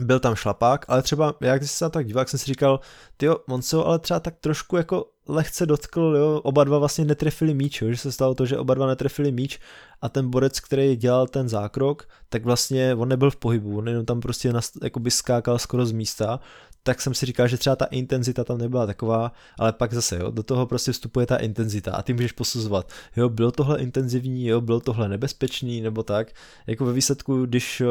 byl 0.00 0.20
tam 0.20 0.34
šlapák, 0.34 0.84
ale 0.88 1.02
třeba 1.02 1.34
já 1.40 1.58
když 1.58 1.70
jsem 1.70 1.78
se 1.78 1.84
na 1.84 1.90
tak 1.90 2.06
díval, 2.06 2.20
jak 2.20 2.28
jsem 2.28 2.38
si 2.38 2.46
říkal, 2.46 2.80
ty 3.16 3.28
on 3.28 3.62
se 3.62 3.76
ale 3.76 3.98
třeba 3.98 4.20
tak 4.20 4.34
trošku 4.40 4.76
jako 4.76 5.15
lehce 5.28 5.66
dotkl, 5.66 6.14
jo, 6.18 6.40
oba 6.44 6.64
dva 6.64 6.78
vlastně 6.78 7.04
netrefili 7.04 7.54
míč, 7.54 7.82
jo, 7.82 7.90
že 7.90 7.96
se 7.96 8.12
stalo 8.12 8.34
to, 8.34 8.46
že 8.46 8.58
oba 8.58 8.74
dva 8.74 8.86
netrefili 8.86 9.32
míč 9.32 9.58
a 10.02 10.08
ten 10.08 10.30
borec, 10.30 10.60
který 10.60 10.96
dělal 10.96 11.26
ten 11.26 11.48
zákrok, 11.48 12.08
tak 12.28 12.44
vlastně 12.44 12.94
on 12.94 13.08
nebyl 13.08 13.30
v 13.30 13.36
pohybu, 13.36 13.78
on 13.78 13.88
jenom 13.88 14.04
tam 14.04 14.20
prostě 14.20 14.52
nast, 14.52 14.78
jakoby 14.82 15.10
skákal 15.10 15.58
skoro 15.58 15.86
z 15.86 15.92
místa, 15.92 16.40
tak 16.82 17.00
jsem 17.00 17.14
si 17.14 17.26
říkal, 17.26 17.48
že 17.48 17.58
třeba 17.58 17.76
ta 17.76 17.84
intenzita 17.84 18.44
tam 18.44 18.58
nebyla 18.58 18.86
taková, 18.86 19.32
ale 19.58 19.72
pak 19.72 19.94
zase, 19.94 20.16
jo, 20.16 20.30
do 20.30 20.42
toho 20.42 20.66
prostě 20.66 20.92
vstupuje 20.92 21.26
ta 21.26 21.36
intenzita 21.36 21.92
a 21.92 22.02
ty 22.02 22.12
můžeš 22.12 22.32
posuzovat, 22.32 22.92
jo, 23.16 23.28
bylo 23.28 23.52
tohle 23.52 23.78
intenzivní, 23.78 24.46
jo, 24.46 24.60
bylo 24.60 24.80
tohle 24.80 25.08
nebezpečný, 25.08 25.80
nebo 25.80 26.02
tak, 26.02 26.32
jako 26.66 26.84
ve 26.84 26.92
výsledku, 26.92 27.46
když 27.46 27.82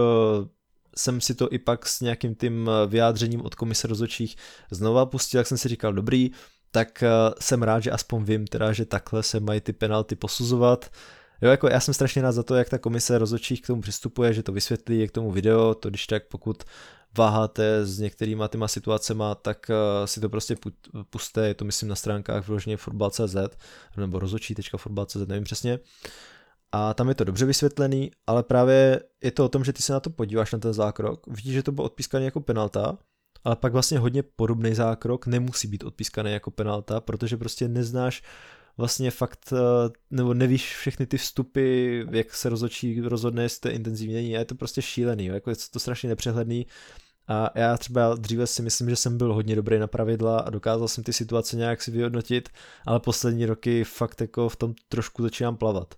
jsem 0.97 1.21
si 1.21 1.35
to 1.35 1.53
i 1.53 1.59
pak 1.59 1.85
s 1.85 2.01
nějakým 2.01 2.35
tím 2.35 2.69
vyjádřením 2.87 3.41
od 3.41 3.55
komise 3.55 3.87
rozhodčích 3.87 4.35
znova 4.71 5.05
pustil, 5.05 5.37
jak 5.37 5.47
jsem 5.47 5.57
si 5.57 5.67
říkal, 5.67 5.93
dobrý, 5.93 6.31
tak 6.75 7.03
eh, 7.03 7.09
jsem 7.39 7.63
rád, 7.63 7.79
že 7.79 7.91
aspoň 7.91 8.23
vím 8.23 8.47
teda, 8.47 8.73
že 8.73 8.85
takhle 8.85 9.23
se 9.23 9.39
mají 9.39 9.61
ty 9.61 9.73
penalty 9.73 10.15
posuzovat. 10.15 10.91
Jo, 11.41 11.49
jako 11.49 11.67
já 11.67 11.79
jsem 11.79 11.93
strašně 11.93 12.21
rád 12.21 12.31
za 12.31 12.43
to, 12.43 12.55
jak 12.55 12.69
ta 12.69 12.77
komise 12.77 13.17
rozhodčích 13.17 13.61
k 13.61 13.67
tomu 13.67 13.81
přistupuje, 13.81 14.33
že 14.33 14.43
to 14.43 14.51
vysvětlí, 14.51 14.99
je 14.99 15.07
k 15.07 15.11
tomu 15.11 15.31
video, 15.31 15.75
to 15.75 15.89
když 15.89 16.07
tak 16.07 16.27
pokud 16.27 16.63
váháte 17.17 17.85
s 17.85 17.99
některýma 17.99 18.47
těma 18.47 18.67
situacema, 18.67 19.35
tak 19.35 19.69
uh, 19.69 20.05
si 20.05 20.19
to 20.21 20.29
prostě 20.29 20.55
puste, 21.09 21.47
je 21.47 21.53
to 21.53 21.65
myslím 21.65 21.89
na 21.89 21.95
stránkách 21.95 22.47
vložně 22.47 22.77
fotbal.cz 22.77 23.35
nebo 23.97 24.19
rozhodčí.fotbal.cz, 24.19 25.27
nevím 25.27 25.43
přesně. 25.43 25.79
A 26.71 26.93
tam 26.93 27.09
je 27.09 27.15
to 27.15 27.23
dobře 27.23 27.45
vysvětlený, 27.45 28.11
ale 28.27 28.43
právě 28.43 28.99
je 29.23 29.31
to 29.31 29.45
o 29.45 29.49
tom, 29.49 29.63
že 29.63 29.73
ty 29.73 29.81
se 29.81 29.93
na 29.93 29.99
to 29.99 30.09
podíváš 30.09 30.51
na 30.51 30.59
ten 30.59 30.73
zákrok, 30.73 31.27
vidíš, 31.27 31.53
že 31.53 31.63
to 31.63 31.71
bylo 31.71 31.85
odpískané 31.85 32.25
jako 32.25 32.41
penalta, 32.41 32.97
ale 33.45 33.55
pak 33.55 33.73
vlastně 33.73 33.99
hodně 33.99 34.23
podobný 34.23 34.75
zákrok 34.75 35.27
nemusí 35.27 35.67
být 35.67 35.83
odpískaný 35.83 36.31
jako 36.31 36.51
penalta, 36.51 37.01
protože 37.01 37.37
prostě 37.37 37.67
neznáš 37.67 38.23
vlastně 38.77 39.11
fakt, 39.11 39.53
eh, 39.53 39.89
nebo 40.11 40.33
nevíš 40.33 40.75
všechny 40.75 41.05
ty 41.05 41.17
vstupy, 41.17 41.99
jak 42.11 42.33
se 42.33 42.49
rozhodčí 42.49 43.01
rozhodne, 43.01 43.43
jestli 43.43 43.59
to 43.59 43.67
je 43.67 43.73
intenzivní 43.73 44.13
není, 44.13 44.35
a 44.35 44.39
je 44.39 44.45
to 44.45 44.55
prostě 44.55 44.81
šílený, 44.81 45.25
jo? 45.25 45.33
jako 45.33 45.49
je 45.49 45.55
to 45.71 45.79
strašně 45.79 46.09
nepřehledný 46.09 46.67
a 47.27 47.59
já 47.59 47.77
třeba 47.77 48.15
dříve 48.15 48.47
si 48.47 48.61
myslím, 48.61 48.89
že 48.89 48.95
jsem 48.95 49.17
byl 49.17 49.33
hodně 49.33 49.55
dobrý 49.55 49.79
na 49.79 49.87
pravidla 49.87 50.39
a 50.39 50.49
dokázal 50.49 50.87
jsem 50.87 51.03
ty 51.03 51.13
situace 51.13 51.55
nějak 51.55 51.81
si 51.81 51.91
vyhodnotit, 51.91 52.49
ale 52.85 52.99
poslední 52.99 53.45
roky 53.45 53.83
fakt 53.83 54.21
jako 54.21 54.49
v 54.49 54.55
tom 54.55 54.73
trošku 54.89 55.23
začínám 55.23 55.57
plavat. 55.57 55.95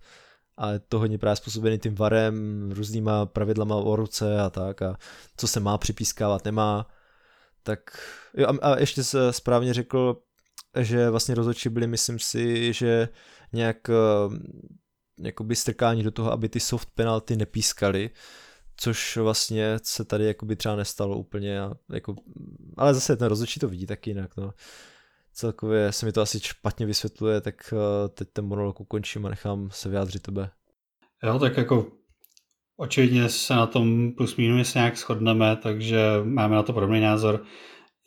A 0.58 0.72
je 0.72 0.80
to 0.80 1.00
hodně 1.00 1.18
právě 1.18 1.36
způsobený 1.36 1.80
tím 1.80 1.96
varem, 1.96 2.70
různýma 2.72 3.26
pravidlama 3.26 3.76
o 3.76 3.96
ruce 3.96 4.40
a 4.40 4.50
tak 4.50 4.82
a 4.82 4.98
co 5.38 5.48
se 5.48 5.60
má 5.60 5.78
připískávat, 5.78 6.46
nemá 6.46 6.88
tak 7.68 7.80
jo, 8.34 8.48
a, 8.48 8.72
a 8.72 8.80
ještě 8.80 9.04
se 9.04 9.34
správně 9.34 9.74
řekl, 9.74 10.22
že 10.80 11.10
vlastně 11.10 11.36
rozhodčí 11.36 11.70
byli, 11.70 11.88
myslím 11.88 12.20
si, 12.20 12.74
že 12.74 13.10
nějak 13.54 13.78
jakoby 15.20 15.56
strkání 15.56 16.04
do 16.04 16.12
toho, 16.12 16.32
aby 16.32 16.50
ty 16.50 16.60
soft 16.60 16.90
penalty 16.96 17.36
nepískaly, 17.36 18.10
což 18.78 19.18
vlastně 19.18 19.80
se 19.84 20.06
tady 20.06 20.26
jakoby 20.26 20.56
třeba 20.56 20.76
nestalo 20.76 21.18
úplně, 21.18 21.62
a 21.62 21.74
jako, 21.94 22.16
ale 22.78 22.94
zase 22.94 23.18
ten 23.18 23.28
rozhodčí 23.28 23.60
to 23.60 23.68
vidí 23.68 23.86
tak 23.86 24.08
jinak, 24.08 24.38
no. 24.38 24.54
Celkově 25.34 25.92
se 25.92 26.06
mi 26.06 26.12
to 26.12 26.22
asi 26.22 26.40
špatně 26.40 26.86
vysvětluje, 26.86 27.42
tak 27.42 27.74
eh, 27.74 28.10
teď 28.10 28.28
ten 28.34 28.46
monolog 28.46 28.80
ukončím 28.80 29.26
a 29.26 29.30
nechám 29.30 29.70
se 29.72 29.90
vyjádřit 29.90 30.24
tebe. 30.24 30.50
Jo, 31.24 31.40
tak 31.40 31.58
jako 31.58 31.92
Očividně 32.80 33.30
se 33.30 33.54
na 33.54 33.68
tom 33.68 34.12
plus 34.12 34.36
minus 34.36 34.74
nějak 34.74 34.98
shodneme, 34.98 35.58
takže 35.64 36.00
máme 36.24 36.56
na 36.56 36.64
to 36.64 36.74
podobný 36.74 37.00
názor. 37.00 37.44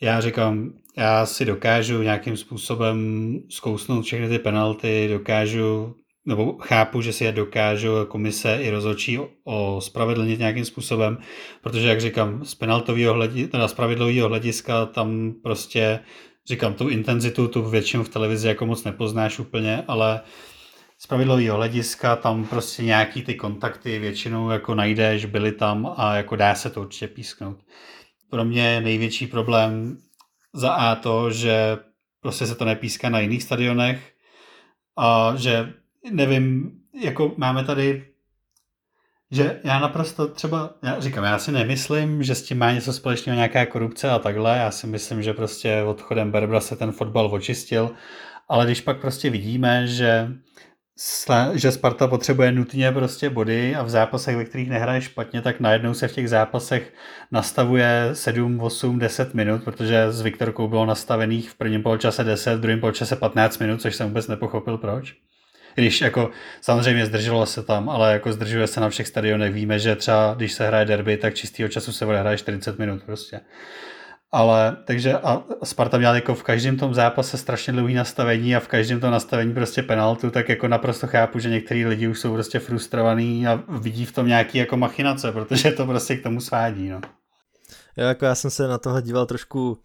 Já 0.00 0.20
říkám, 0.20 0.70
já 0.96 1.26
si 1.26 1.44
dokážu 1.44 2.02
nějakým 2.02 2.36
způsobem 2.36 3.38
zkousnout 3.48 4.04
všechny 4.04 4.28
ty 4.28 4.38
penalty, 4.38 5.08
dokážu, 5.12 5.94
nebo 6.26 6.56
chápu, 6.60 7.00
že 7.00 7.12
si 7.12 7.24
je 7.24 7.32
dokážu 7.32 7.88
komise 8.08 8.58
i 8.60 8.70
rozhodčí 8.70 9.18
ospravedlnit 9.44 10.38
nějakým 10.38 10.64
způsobem, 10.64 11.18
protože, 11.62 11.88
jak 11.88 12.00
říkám, 12.00 12.44
z 12.44 12.54
penaltového 12.54 13.14
hlediska, 13.14 13.50
teda 13.50 13.68
z 13.68 13.74
pravidlového 13.74 14.28
hlediska 14.28 14.86
tam 14.86 15.32
prostě, 15.42 16.00
říkám, 16.46 16.74
tu 16.74 16.88
intenzitu, 16.88 17.48
tu 17.48 17.62
většinu 17.62 18.04
v 18.04 18.08
televizi 18.08 18.48
jako 18.48 18.66
moc 18.66 18.84
nepoznáš 18.84 19.38
úplně, 19.38 19.84
ale 19.88 20.20
z 21.02 21.06
pravidlového 21.06 21.56
hlediska 21.56 22.16
tam 22.16 22.44
prostě 22.44 22.82
nějaký 22.82 23.22
ty 23.22 23.34
kontakty 23.34 23.98
většinou 23.98 24.50
jako 24.50 24.74
najdeš, 24.74 25.24
byly 25.24 25.52
tam 25.52 25.94
a 25.96 26.14
jako 26.14 26.36
dá 26.36 26.54
se 26.54 26.70
to 26.70 26.80
určitě 26.80 27.08
písknout. 27.08 27.58
Pro 28.30 28.44
mě 28.44 28.80
největší 28.80 29.26
problém 29.26 29.98
za 30.52 30.72
A 30.72 30.94
to, 30.94 31.30
že 31.30 31.78
prostě 32.20 32.46
se 32.46 32.54
to 32.54 32.64
nepíská 32.64 33.08
na 33.08 33.20
jiných 33.20 33.42
stadionech 33.42 34.12
a 34.96 35.32
že 35.36 35.72
nevím, 36.10 36.72
jako 37.02 37.32
máme 37.36 37.64
tady 37.64 38.06
že 39.32 39.60
já 39.64 39.78
naprosto 39.78 40.28
třeba, 40.28 40.74
já 40.82 41.00
říkám, 41.00 41.24
já 41.24 41.38
si 41.38 41.52
nemyslím, 41.52 42.22
že 42.22 42.34
s 42.34 42.42
tím 42.42 42.58
má 42.58 42.72
něco 42.72 42.92
společného 42.92 43.36
nějaká 43.36 43.66
korupce 43.66 44.10
a 44.10 44.18
takhle, 44.18 44.56
já 44.56 44.70
si 44.70 44.86
myslím, 44.86 45.22
že 45.22 45.32
prostě 45.32 45.82
odchodem 45.82 46.30
Berbra 46.30 46.60
se 46.60 46.76
ten 46.76 46.92
fotbal 46.92 47.34
očistil, 47.34 47.90
ale 48.48 48.64
když 48.64 48.80
pak 48.80 49.00
prostě 49.00 49.30
vidíme, 49.30 49.86
že 49.86 50.28
že 51.54 51.72
Sparta 51.72 52.06
potřebuje 52.06 52.52
nutně 52.52 52.92
prostě 52.92 53.30
body 53.30 53.76
a 53.76 53.82
v 53.82 53.90
zápasech, 53.90 54.36
ve 54.36 54.44
kterých 54.44 54.68
nehraje 54.68 55.00
špatně, 55.00 55.42
tak 55.42 55.60
najednou 55.60 55.94
se 55.94 56.08
v 56.08 56.12
těch 56.12 56.28
zápasech 56.28 56.92
nastavuje 57.30 58.10
7, 58.12 58.60
8, 58.60 58.98
10 58.98 59.34
minut, 59.34 59.64
protože 59.64 60.12
s 60.12 60.20
Viktorkou 60.20 60.68
bylo 60.68 60.86
nastavených 60.86 61.50
v 61.50 61.54
prvním 61.54 61.82
poločase 61.82 62.24
10, 62.24 62.56
v 62.56 62.60
druhém 62.60 62.80
poločase 62.80 63.16
15 63.16 63.58
minut, 63.58 63.80
což 63.80 63.96
jsem 63.96 64.08
vůbec 64.08 64.28
nepochopil 64.28 64.78
proč. 64.78 65.14
Když 65.74 66.00
jako 66.00 66.30
samozřejmě 66.60 67.06
zdrželo 67.06 67.46
se 67.46 67.62
tam, 67.62 67.88
ale 67.88 68.12
jako 68.12 68.32
zdržuje 68.32 68.66
se 68.66 68.80
na 68.80 68.88
všech 68.88 69.06
stadionech. 69.06 69.54
Víme, 69.54 69.78
že 69.78 69.96
třeba 69.96 70.34
když 70.36 70.52
se 70.52 70.66
hraje 70.66 70.84
derby, 70.84 71.16
tak 71.16 71.34
čistého 71.34 71.68
času 71.68 71.92
se 71.92 72.06
odehraje 72.06 72.38
40 72.38 72.78
minut 72.78 73.02
prostě. 73.02 73.40
Ale 74.32 74.76
takže 74.84 75.18
a 75.18 75.42
Sparta 75.64 75.98
měla 75.98 76.14
jako 76.14 76.34
v 76.34 76.42
každém 76.42 76.76
tom 76.76 76.94
zápase 76.94 77.38
strašně 77.38 77.72
dlouhý 77.72 77.94
nastavení 77.94 78.56
a 78.56 78.60
v 78.60 78.68
každém 78.68 79.00
tom 79.00 79.10
nastavení 79.10 79.54
prostě 79.54 79.82
penaltu, 79.82 80.30
tak 80.30 80.48
jako 80.48 80.68
naprosto 80.68 81.06
chápu, 81.06 81.38
že 81.38 81.50
některý 81.50 81.86
lidi 81.86 82.08
už 82.08 82.20
jsou 82.20 82.32
prostě 82.32 82.58
frustrovaný 82.58 83.46
a 83.46 83.62
vidí 83.68 84.04
v 84.04 84.12
tom 84.12 84.26
nějaký 84.26 84.58
jako 84.58 84.76
machinace, 84.76 85.32
protože 85.32 85.72
to 85.72 85.86
prostě 85.86 86.16
k 86.16 86.22
tomu 86.22 86.40
svádí, 86.40 86.88
no. 86.88 87.00
Jo, 87.96 88.06
jako 88.06 88.24
já 88.24 88.34
jsem 88.34 88.50
se 88.50 88.68
na 88.68 88.78
tohle 88.78 89.02
díval 89.02 89.26
trošku 89.26 89.70
uh, 89.70 89.78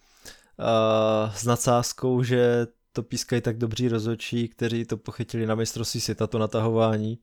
s 1.36 1.46
nadsázkou, 1.46 2.24
že 2.24 2.68
to 2.94 3.04
pískají 3.04 3.42
tak 3.42 3.58
dobří 3.58 3.88
rozhodčí, 3.88 4.48
kteří 4.48 4.86
to 4.86 4.98
pochytili 4.98 5.46
na 5.46 5.56
mistrovství 5.56 6.02
světa, 6.02 6.28
to 6.28 6.38
natahování. 6.38 7.18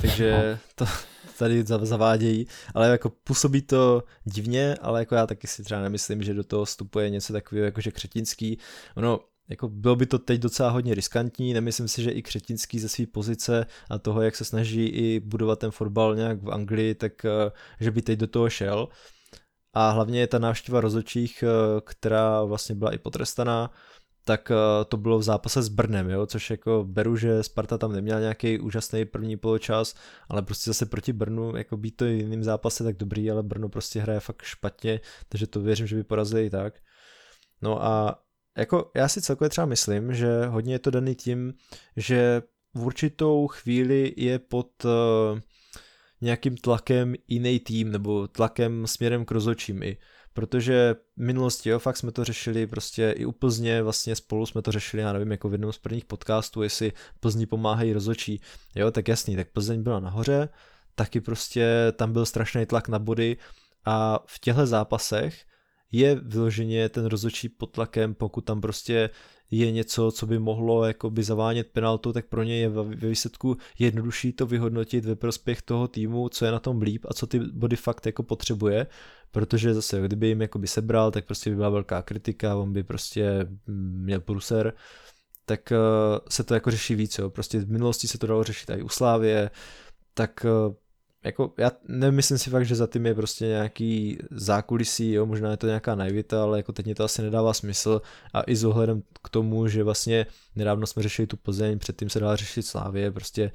Takže 0.00 0.58
to, 0.74 0.86
tady 1.38 1.64
zavádějí, 1.66 2.46
ale 2.74 2.88
jako 2.88 3.10
působí 3.10 3.62
to 3.62 4.02
divně, 4.24 4.76
ale 4.80 5.00
jako 5.00 5.14
já 5.14 5.26
taky 5.26 5.46
si 5.46 5.64
třeba 5.64 5.80
nemyslím, 5.80 6.22
že 6.22 6.34
do 6.34 6.44
toho 6.44 6.64
vstupuje 6.64 7.10
něco 7.10 7.32
takového 7.32 7.64
jako 7.64 7.80
že 7.80 7.90
křetinský. 7.90 8.58
Ono, 8.96 9.20
jako 9.48 9.68
bylo 9.68 9.96
by 9.96 10.06
to 10.06 10.18
teď 10.18 10.40
docela 10.40 10.70
hodně 10.70 10.94
riskantní, 10.94 11.54
nemyslím 11.54 11.88
si, 11.88 12.02
že 12.02 12.10
i 12.10 12.22
Křetinský 12.22 12.78
ze 12.78 12.88
své 12.88 13.06
pozice 13.06 13.66
a 13.90 13.98
toho, 13.98 14.22
jak 14.22 14.36
se 14.36 14.44
snaží 14.44 14.86
i 14.86 15.20
budovat 15.20 15.58
ten 15.58 15.70
fotbal 15.70 16.16
nějak 16.16 16.42
v 16.42 16.50
Anglii, 16.50 16.94
tak 16.94 17.24
eh, 17.24 17.50
že 17.80 17.90
by 17.90 18.02
teď 18.02 18.18
do 18.18 18.26
toho 18.26 18.50
šel. 18.50 18.88
A 19.74 19.90
hlavně 19.90 20.20
je 20.20 20.26
ta 20.26 20.38
návštěva 20.38 20.80
rozočích, 20.80 21.42
eh, 21.42 21.80
která 21.84 22.44
vlastně 22.44 22.74
byla 22.74 22.94
i 22.94 22.98
potrestaná, 22.98 23.70
tak 24.26 24.50
eh, 24.50 24.84
to 24.84 24.96
bylo 24.96 25.18
v 25.18 25.22
zápase 25.22 25.62
s 25.62 25.68
Brnem, 25.68 26.10
jo, 26.10 26.26
což 26.26 26.50
jako 26.50 26.84
beru, 26.88 27.16
že 27.16 27.42
Sparta 27.42 27.78
tam 27.78 27.92
neměla 27.92 28.20
nějaký 28.20 28.58
úžasný 28.58 29.04
první 29.04 29.36
poločas, 29.36 29.94
ale 30.28 30.42
prostě 30.42 30.70
zase 30.70 30.86
proti 30.86 31.12
Brnu, 31.12 31.56
jako 31.56 31.76
být 31.76 31.96
to 31.96 32.04
jiným 32.04 32.44
zápase 32.44 32.84
tak 32.84 32.96
dobrý, 32.96 33.30
ale 33.30 33.42
Brno 33.42 33.68
prostě 33.68 34.00
hraje 34.00 34.20
fakt 34.20 34.42
špatně, 34.42 35.00
takže 35.28 35.46
to 35.46 35.60
věřím, 35.60 35.86
že 35.86 35.96
by 35.96 36.04
porazili 36.04 36.46
i 36.46 36.50
tak. 36.50 36.74
No 37.62 37.84
a 37.84 38.22
jako 38.56 38.90
já 38.94 39.08
si 39.08 39.22
celkově 39.22 39.50
třeba 39.50 39.66
myslím, 39.66 40.14
že 40.14 40.46
hodně 40.46 40.74
je 40.74 40.78
to 40.78 40.90
daný 40.90 41.14
tím, 41.14 41.54
že 41.96 42.42
v 42.74 42.86
určitou 42.86 43.46
chvíli 43.46 44.14
je 44.16 44.38
pod 44.38 44.84
uh, 44.84 44.90
nějakým 46.20 46.56
tlakem 46.56 47.14
jiný 47.28 47.60
tým 47.60 47.92
nebo 47.92 48.28
tlakem 48.28 48.86
směrem 48.86 49.24
k 49.24 49.30
rozočím 49.30 49.82
i. 49.82 49.96
Protože 50.36 50.94
v 51.16 51.22
minulosti, 51.22 51.68
jo, 51.68 51.78
fakt 51.78 51.96
jsme 51.96 52.12
to 52.12 52.24
řešili 52.24 52.66
prostě 52.66 53.14
i 53.16 53.24
u 53.24 53.32
Plzně, 53.32 53.82
vlastně 53.82 54.16
spolu 54.16 54.46
jsme 54.46 54.62
to 54.62 54.72
řešili, 54.72 55.02
já 55.02 55.12
nevím, 55.12 55.30
jako 55.30 55.48
v 55.48 55.52
jednom 55.52 55.72
z 55.72 55.78
prvních 55.78 56.04
podcastů, 56.04 56.62
jestli 56.62 56.92
Plzni 57.20 57.46
pomáhají 57.46 57.92
rozočí, 57.92 58.40
jo, 58.74 58.90
tak 58.90 59.08
jasný, 59.08 59.36
tak 59.36 59.50
Plzeň 59.50 59.82
byla 59.82 60.00
nahoře, 60.00 60.48
taky 60.94 61.20
prostě 61.20 61.92
tam 61.92 62.12
byl 62.12 62.26
strašný 62.26 62.66
tlak 62.66 62.88
na 62.88 62.98
body 62.98 63.36
a 63.84 64.18
v 64.26 64.38
těchto 64.38 64.66
zápasech 64.66 65.44
je 65.92 66.14
vyloženě 66.14 66.88
ten 66.88 67.06
rozočí 67.06 67.48
pod 67.48 67.66
tlakem, 67.66 68.14
pokud 68.14 68.40
tam 68.40 68.60
prostě 68.60 69.10
je 69.50 69.72
něco, 69.72 70.10
co 70.10 70.26
by 70.26 70.38
mohlo 70.38 70.84
jakoby 70.84 71.22
zavánět 71.22 71.66
penaltu, 71.72 72.12
tak 72.12 72.26
pro 72.26 72.42
ně 72.42 72.58
je 72.58 72.68
ve 72.68 73.08
výsledku 73.08 73.56
jednodušší 73.78 74.32
to 74.32 74.46
vyhodnotit 74.46 75.04
ve 75.04 75.16
prospěch 75.16 75.62
toho 75.62 75.88
týmu, 75.88 76.28
co 76.28 76.44
je 76.44 76.52
na 76.52 76.58
tom 76.58 76.82
líp 76.82 77.06
a 77.08 77.14
co 77.14 77.26
ty 77.26 77.38
body 77.38 77.76
fakt 77.76 78.06
jako 78.06 78.22
potřebuje, 78.22 78.86
protože 79.30 79.74
zase, 79.74 80.00
kdyby 80.00 80.26
jim 80.26 80.42
jakoby 80.42 80.66
sebral, 80.66 81.10
tak 81.10 81.24
prostě 81.24 81.50
by 81.50 81.56
byla 81.56 81.68
velká 81.68 82.02
kritika, 82.02 82.56
on 82.56 82.72
by 82.72 82.82
prostě 82.82 83.46
měl 83.66 84.20
pruser, 84.20 84.72
tak 85.44 85.72
uh, 85.72 86.18
se 86.28 86.44
to 86.44 86.54
jako 86.54 86.70
řeší 86.70 86.94
víc, 86.94 87.18
jo. 87.18 87.30
prostě 87.30 87.58
v 87.58 87.70
minulosti 87.70 88.08
se 88.08 88.18
to 88.18 88.26
dalo 88.26 88.44
řešit 88.44 88.70
i 88.70 88.82
u 88.82 88.88
Slávě, 88.88 89.50
tak 90.14 90.46
uh, 90.68 90.74
jako 91.26 91.54
já 91.58 91.70
nemyslím 91.88 92.38
si 92.38 92.50
fakt, 92.50 92.66
že 92.66 92.74
za 92.74 92.86
tím 92.86 93.06
je 93.06 93.14
prostě 93.14 93.46
nějaký 93.46 94.18
zákulisí, 94.30 95.12
jo, 95.12 95.26
možná 95.26 95.50
je 95.50 95.56
to 95.56 95.66
nějaká 95.66 95.94
naivita, 95.94 96.42
ale 96.42 96.58
jako 96.58 96.72
teď 96.72 96.86
mě 96.86 96.94
to 96.94 97.04
asi 97.04 97.22
nedává 97.22 97.54
smysl 97.54 98.02
a 98.32 98.42
i 98.42 98.56
s 98.56 98.64
ohledem 98.64 99.02
k 99.22 99.28
tomu, 99.28 99.68
že 99.68 99.82
vlastně 99.82 100.26
nedávno 100.56 100.86
jsme 100.86 101.02
řešili 101.02 101.26
tu 101.26 101.36
Plzeň, 101.36 101.78
předtím 101.78 102.10
se 102.10 102.20
dala 102.20 102.36
řešit 102.36 102.62
Slávě, 102.62 103.12
prostě 103.12 103.52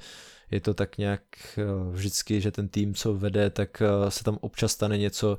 je 0.50 0.60
to 0.60 0.74
tak 0.74 0.98
nějak 0.98 1.22
eh, 1.58 1.64
vždycky, 1.92 2.40
že 2.40 2.50
ten 2.50 2.68
tým, 2.68 2.94
co 2.94 3.14
vede, 3.14 3.50
tak 3.50 3.82
eh, 3.82 4.10
se 4.10 4.24
tam 4.24 4.38
občas 4.40 4.72
stane 4.72 4.98
něco, 4.98 5.38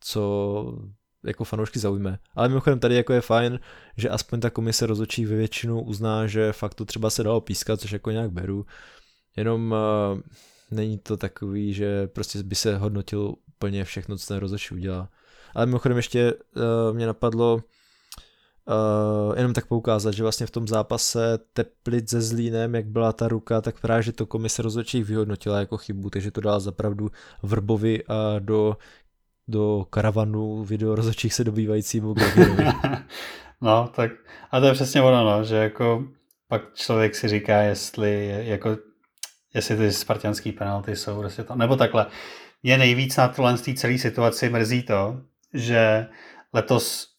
co 0.00 0.78
jako 1.24 1.44
fanoušky 1.44 1.78
zaujme. 1.78 2.18
Ale 2.34 2.48
mimochodem 2.48 2.78
tady 2.78 2.94
jako 2.94 3.12
je 3.12 3.20
fajn, 3.20 3.60
že 3.96 4.08
aspoň 4.08 4.40
ta 4.40 4.50
komise 4.50 4.86
rozhodčí 4.86 5.26
ve 5.26 5.36
většinu 5.36 5.82
uzná, 5.82 6.26
že 6.26 6.52
fakt 6.52 6.74
to 6.74 6.84
třeba 6.84 7.10
se 7.10 7.22
dalo 7.22 7.40
pískat, 7.40 7.80
což 7.80 7.92
jako 7.92 8.10
nějak 8.10 8.30
beru. 8.30 8.66
Jenom 9.36 9.74
uh, 10.12 10.20
není 10.70 10.98
to 10.98 11.16
takový, 11.16 11.74
že 11.74 12.06
prostě 12.06 12.42
by 12.42 12.54
se 12.54 12.76
hodnotilo 12.76 13.34
úplně 13.48 13.84
všechno, 13.84 14.16
co 14.16 14.26
ten 14.26 14.36
rozhodčí 14.36 14.74
udělá. 14.74 15.08
Ale 15.54 15.66
mimochodem 15.66 15.96
ještě 15.96 16.32
uh, 16.34 16.96
mě 16.96 17.06
napadlo 17.06 17.54
uh, 17.54 19.36
jenom 19.36 19.52
tak 19.52 19.66
poukázat, 19.66 20.14
že 20.14 20.22
vlastně 20.22 20.46
v 20.46 20.50
tom 20.50 20.68
zápase 20.68 21.38
Teplit 21.52 22.08
se 22.08 22.20
Zlínem, 22.22 22.74
jak 22.74 22.86
byla 22.86 23.12
ta 23.12 23.28
ruka, 23.28 23.60
tak 23.60 23.80
právě, 23.80 24.02
že 24.02 24.12
to 24.12 24.26
komise 24.26 24.62
rozhodčích 24.62 25.04
vyhodnotila 25.04 25.58
jako 25.58 25.76
chybu, 25.76 26.10
takže 26.10 26.30
to 26.30 26.40
dala 26.40 26.60
zapravdu 26.60 27.10
Vrbovi 27.42 28.04
a 28.08 28.38
do, 28.38 28.76
do 29.48 29.86
karavanu 29.90 30.64
video 30.64 30.94
rozhodčích 30.94 31.34
se 31.34 31.44
dobývajícímu 31.44 32.14
No, 33.60 33.90
tak 33.96 34.10
a 34.50 34.60
to 34.60 34.66
je 34.66 34.72
přesně 34.72 35.02
ono, 35.02 35.24
no, 35.24 35.44
že 35.44 35.56
jako 35.56 36.04
pak 36.48 36.74
člověk 36.74 37.14
si 37.14 37.28
říká, 37.28 37.60
jestli 37.60 38.42
jako 38.44 38.76
jestli 39.54 39.76
ty 39.76 39.92
spartianský 39.92 40.52
penalty 40.52 40.96
jsou 40.96 41.18
prostě 41.18 41.44
to, 41.44 41.54
nebo 41.54 41.76
takhle. 41.76 42.06
Mě 42.62 42.78
nejvíc 42.78 43.16
na 43.16 43.28
tohle 43.28 43.58
celé 43.58 43.98
situaci 43.98 44.50
mrzí 44.50 44.82
to, 44.82 45.20
že 45.54 46.06
letos 46.52 47.17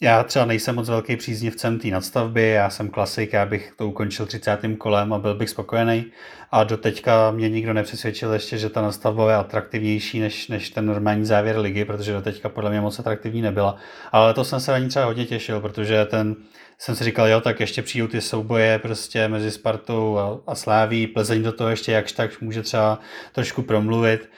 já 0.00 0.22
třeba 0.22 0.44
nejsem 0.44 0.74
moc 0.74 0.88
velký 0.88 1.16
příznivcem 1.16 1.78
té 1.78 1.88
nadstavby, 1.88 2.48
já 2.48 2.70
jsem 2.70 2.88
klasik, 2.88 3.32
já 3.32 3.46
bych 3.46 3.72
to 3.76 3.88
ukončil 3.88 4.26
30. 4.26 4.58
kolem 4.78 5.12
a 5.12 5.18
byl 5.18 5.34
bych 5.34 5.50
spokojený. 5.50 6.04
A 6.50 6.64
do 6.64 6.76
teďka 6.76 7.30
mě 7.30 7.48
nikdo 7.48 7.72
nepřesvědčil 7.72 8.32
ještě, 8.32 8.58
že 8.58 8.70
ta 8.70 8.82
nadstavba 8.82 9.30
je 9.30 9.36
atraktivnější 9.36 10.20
než, 10.20 10.48
než 10.48 10.70
ten 10.70 10.86
normální 10.86 11.24
závěr 11.24 11.58
ligy, 11.58 11.84
protože 11.84 12.12
do 12.12 12.22
teďka 12.22 12.48
podle 12.48 12.70
mě 12.70 12.80
moc 12.80 12.98
atraktivní 12.98 13.42
nebyla. 13.42 13.76
Ale 14.12 14.34
to 14.34 14.44
jsem 14.44 14.60
se 14.60 14.72
na 14.72 14.78
ní 14.78 14.88
třeba 14.88 15.04
hodně 15.04 15.26
těšil, 15.26 15.60
protože 15.60 16.04
ten, 16.04 16.36
jsem 16.78 16.96
si 16.96 17.04
říkal, 17.04 17.28
jo, 17.28 17.40
tak 17.40 17.60
ještě 17.60 17.82
přijdou 17.82 18.06
ty 18.06 18.20
souboje 18.20 18.78
prostě 18.78 19.28
mezi 19.28 19.50
Spartou 19.50 20.18
a, 20.18 20.40
a 20.46 20.54
Sláví, 20.54 21.06
Plzeň 21.06 21.42
do 21.42 21.52
toho 21.52 21.70
ještě 21.70 21.92
jakž 21.92 22.12
tak 22.12 22.40
může 22.40 22.62
třeba 22.62 22.98
trošku 23.32 23.62
promluvit. 23.62 24.30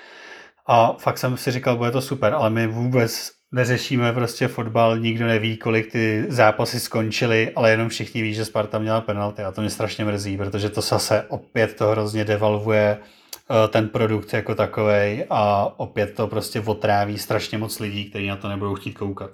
A 0.67 0.93
fakt 0.93 1.19
jsem 1.19 1.37
si 1.37 1.51
říkal, 1.51 1.77
bude 1.77 1.91
to 1.91 2.01
super, 2.01 2.35
ale 2.35 2.51
my 2.51 2.67
vůbec 2.67 3.40
neřešíme 3.53 4.13
prostě 4.13 4.49
fotbal, 4.49 4.99
nikdo 4.99 5.27
neví, 5.27 5.57
kolik 5.57 5.93
ty 5.93 6.27
zápasy 6.29 6.81
skončily, 6.81 7.53
ale 7.57 7.71
jenom 7.71 7.89
všichni 7.89 8.23
ví, 8.23 8.35
že 8.35 8.45
Sparta 8.45 8.79
měla 8.79 9.01
penalty 9.01 9.43
a 9.43 9.53
to 9.53 9.61
mě 9.61 9.71
strašně 9.71 10.05
mrzí, 10.05 10.37
protože 10.37 10.71
to 10.71 10.81
zase 10.81 11.23
opět 11.29 11.77
to 11.77 11.89
hrozně 11.89 12.25
devalvuje 12.25 12.99
eh, 13.01 13.69
ten 13.69 13.89
produkt 13.89 14.33
jako 14.33 14.55
takový 14.55 15.25
a 15.31 15.75
opět 15.77 16.15
to 16.15 16.27
prostě 16.27 16.61
otráví 16.61 17.19
strašně 17.19 17.59
moc 17.59 17.79
lidí, 17.79 18.11
kteří 18.11 18.27
na 18.27 18.37
to 18.37 18.49
nebudou 18.49 18.75
chtít 18.75 18.93
koukat. 18.93 19.31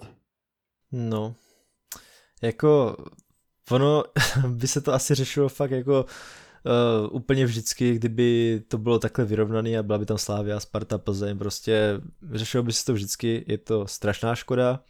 No, 0.92 1.34
jako 2.42 2.96
ono 3.70 4.04
by 4.48 4.68
se 4.68 4.80
to 4.80 4.94
asi 4.94 5.14
řešilo 5.14 5.48
fakt 5.48 5.70
jako 5.70 6.06
uh, 6.66 7.16
úplně 7.16 7.46
vždycky, 7.46 7.94
kdyby 7.94 8.62
to 8.68 8.78
bylo 8.78 8.98
takhle 8.98 9.24
vyrovnaný 9.24 9.78
a 9.78 9.82
byla 9.82 9.98
by 9.98 10.06
tam 10.06 10.18
Slávia, 10.18 10.60
Sparta, 10.60 10.98
Plzeň, 10.98 11.38
prostě 11.38 12.00
řešilo 12.32 12.62
by 12.62 12.72
se 12.72 12.84
to 12.84 12.92
vždycky, 12.92 13.44
je 13.48 13.58
to 13.58 13.86
strašná 13.86 14.34
škoda. 14.34 14.80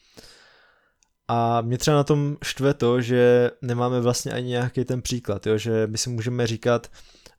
A 1.29 1.61
mě 1.61 1.79
třeba 1.79 1.97
na 1.97 2.05
tom 2.05 2.37
štve 2.45 2.75
to, 2.75 3.01
že 3.01 3.51
nemáme 3.63 4.01
vlastně 4.01 4.33
ani 4.33 4.49
nějaký 4.49 4.85
ten 4.85 5.03
příklad, 5.03 5.47
jo? 5.47 5.59
že 5.59 5.87
my 5.87 5.99
si 5.99 6.11
můžeme 6.11 6.47
říkat, 6.47 6.91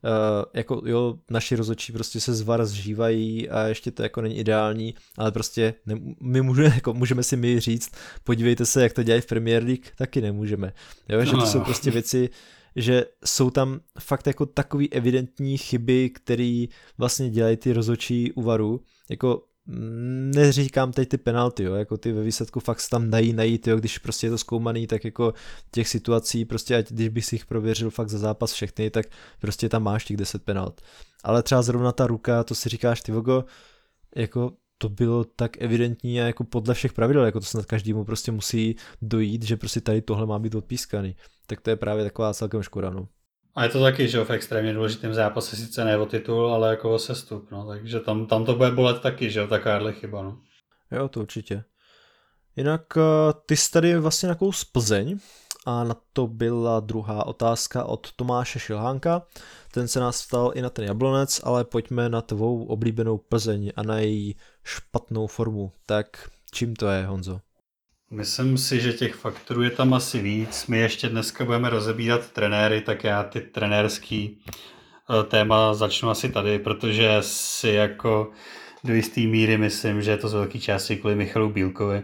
Uh, 0.04 0.44
jako 0.54 0.82
jo, 0.84 1.14
naši 1.30 1.56
rozočí 1.56 1.92
prostě 1.92 2.20
se 2.20 2.34
zvar 2.34 2.66
zžívají 2.66 3.50
a 3.50 3.62
ještě 3.62 3.90
to 3.90 4.02
jako 4.02 4.20
není 4.20 4.38
ideální, 4.38 4.94
ale 5.16 5.32
prostě 5.32 5.74
ne, 5.86 5.94
my 6.20 6.42
můžeme, 6.42 6.68
jako 6.74 6.94
můžeme 6.94 7.22
si 7.22 7.36
my 7.36 7.60
říct, 7.60 7.90
podívejte 8.24 8.66
se, 8.66 8.82
jak 8.82 8.92
to 8.92 9.02
dělají 9.02 9.22
v 9.22 9.26
Premier 9.26 9.64
League, 9.64 9.86
taky 9.96 10.20
nemůžeme. 10.20 10.72
Jo, 11.08 11.24
že 11.24 11.32
to 11.32 11.46
jsou 11.46 11.60
prostě 11.60 11.90
věci, 11.90 12.30
že 12.78 13.04
jsou 13.24 13.50
tam 13.50 13.80
fakt 14.00 14.26
jako 14.26 14.46
takový 14.46 14.92
evidentní 14.92 15.58
chyby, 15.58 16.10
které 16.10 16.66
vlastně 16.98 17.30
dělají 17.30 17.56
ty 17.56 17.72
rozočí 17.72 18.32
uvaru. 18.32 18.80
Jako 19.10 19.42
neříkám 20.34 20.92
teď 20.92 21.08
ty 21.08 21.18
penalty, 21.18 21.62
jo, 21.62 21.74
jako 21.74 21.96
ty 21.96 22.12
ve 22.12 22.22
výsledku 22.22 22.60
fakt 22.60 22.80
se 22.80 22.90
tam 22.90 23.10
dají 23.10 23.32
najít, 23.32 23.66
jo, 23.66 23.76
když 23.76 23.98
prostě 23.98 24.26
je 24.26 24.30
to 24.30 24.38
zkoumaný, 24.38 24.86
tak 24.86 25.04
jako 25.04 25.34
těch 25.70 25.88
situací, 25.88 26.44
prostě 26.44 26.76
ať 26.76 26.92
když 26.92 27.08
bych 27.08 27.24
si 27.24 27.34
jich 27.34 27.46
prověřil 27.46 27.90
fakt 27.90 28.08
za 28.08 28.18
zápas 28.18 28.52
všechny, 28.52 28.90
tak 28.90 29.06
prostě 29.40 29.68
tam 29.68 29.82
máš 29.82 30.04
těch 30.04 30.16
10 30.16 30.42
penalt. 30.42 30.80
Ale 31.24 31.42
třeba 31.42 31.62
zrovna 31.62 31.92
ta 31.92 32.06
ruka, 32.06 32.44
to 32.44 32.54
si 32.54 32.68
říkáš, 32.68 33.02
ty 33.02 33.12
vogo, 33.12 33.44
jako 34.16 34.52
to 34.78 34.88
bylo 34.88 35.24
tak 35.24 35.62
evidentní 35.62 36.20
a 36.20 36.26
jako 36.26 36.44
podle 36.44 36.74
všech 36.74 36.92
pravidel, 36.92 37.24
jako 37.24 37.40
to 37.40 37.46
snad 37.46 37.66
každému 37.66 38.04
prostě 38.04 38.32
musí 38.32 38.76
dojít, 39.02 39.42
že 39.42 39.56
prostě 39.56 39.80
tady 39.80 40.02
tohle 40.02 40.26
má 40.26 40.38
být 40.38 40.54
odpískaný. 40.54 41.16
Tak 41.46 41.60
to 41.60 41.70
je 41.70 41.76
právě 41.76 42.04
taková 42.04 42.34
celkem 42.34 42.62
škoda, 42.62 42.90
no. 42.90 43.08
A 43.54 43.64
je 43.64 43.68
to 43.70 43.82
taky, 43.82 44.08
že 44.08 44.24
v 44.24 44.30
extrémně 44.30 44.74
důležitým 44.74 45.14
zápase 45.14 45.56
sice 45.56 45.84
ne 45.84 45.98
o 45.98 46.06
titul, 46.06 46.52
ale 46.52 46.70
jako 46.70 46.94
o 46.94 46.98
sestup, 46.98 47.50
no. 47.50 47.66
Takže 47.66 48.00
tam, 48.00 48.26
tam 48.26 48.44
to 48.44 48.54
bude 48.54 48.70
bolet 48.70 49.00
taky, 49.00 49.30
že 49.30 49.40
jo, 49.40 49.46
takováhle 49.46 49.92
chyba, 49.92 50.22
no. 50.22 50.38
Jo, 50.90 51.08
to 51.08 51.20
určitě. 51.20 51.64
Jinak 52.56 52.82
eh, 52.96 53.32
ty 53.46 53.56
jsi 53.56 53.70
tady 53.70 53.98
vlastně 53.98 54.28
z 54.50 54.64
Plzeň 54.64 55.18
a 55.68 55.84
na 55.84 55.96
to 56.12 56.26
byla 56.26 56.80
druhá 56.80 57.26
otázka 57.26 57.84
od 57.84 58.12
Tomáše 58.12 58.58
Šilhánka. 58.58 59.22
Ten 59.72 59.88
se 59.88 60.00
nás 60.00 60.26
ptal 60.26 60.52
i 60.54 60.62
na 60.62 60.70
ten 60.70 60.84
Jablonec, 60.84 61.40
ale 61.44 61.64
pojďme 61.64 62.08
na 62.08 62.20
tvou 62.20 62.64
oblíbenou 62.64 63.18
Plzeň 63.18 63.72
a 63.76 63.82
na 63.82 63.98
její 63.98 64.36
špatnou 64.64 65.26
formu. 65.26 65.72
Tak 65.86 66.30
čím 66.52 66.76
to 66.76 66.88
je, 66.88 67.06
Honzo? 67.06 67.40
Myslím 68.10 68.58
si, 68.58 68.80
že 68.80 68.92
těch 68.92 69.14
faktorů 69.14 69.62
je 69.62 69.70
tam 69.70 69.94
asi 69.94 70.22
víc. 70.22 70.66
My 70.66 70.78
ještě 70.78 71.08
dneska 71.08 71.44
budeme 71.44 71.70
rozebírat 71.70 72.30
trenéry, 72.30 72.80
tak 72.80 73.04
já 73.04 73.24
ty 73.24 73.40
trenérský 73.40 74.38
eh, 74.40 75.24
téma 75.24 75.74
začnu 75.74 76.10
asi 76.10 76.28
tady, 76.28 76.58
protože 76.58 77.16
si 77.20 77.68
jako 77.68 78.30
do 78.84 78.94
jisté 78.94 79.20
míry 79.20 79.58
myslím, 79.58 80.02
že 80.02 80.10
je 80.10 80.16
to 80.16 80.28
z 80.28 80.32
velké 80.32 80.58
části 80.58 80.96
kvůli 80.96 81.14
Michalu 81.14 81.48
Bílkovi. 81.48 82.02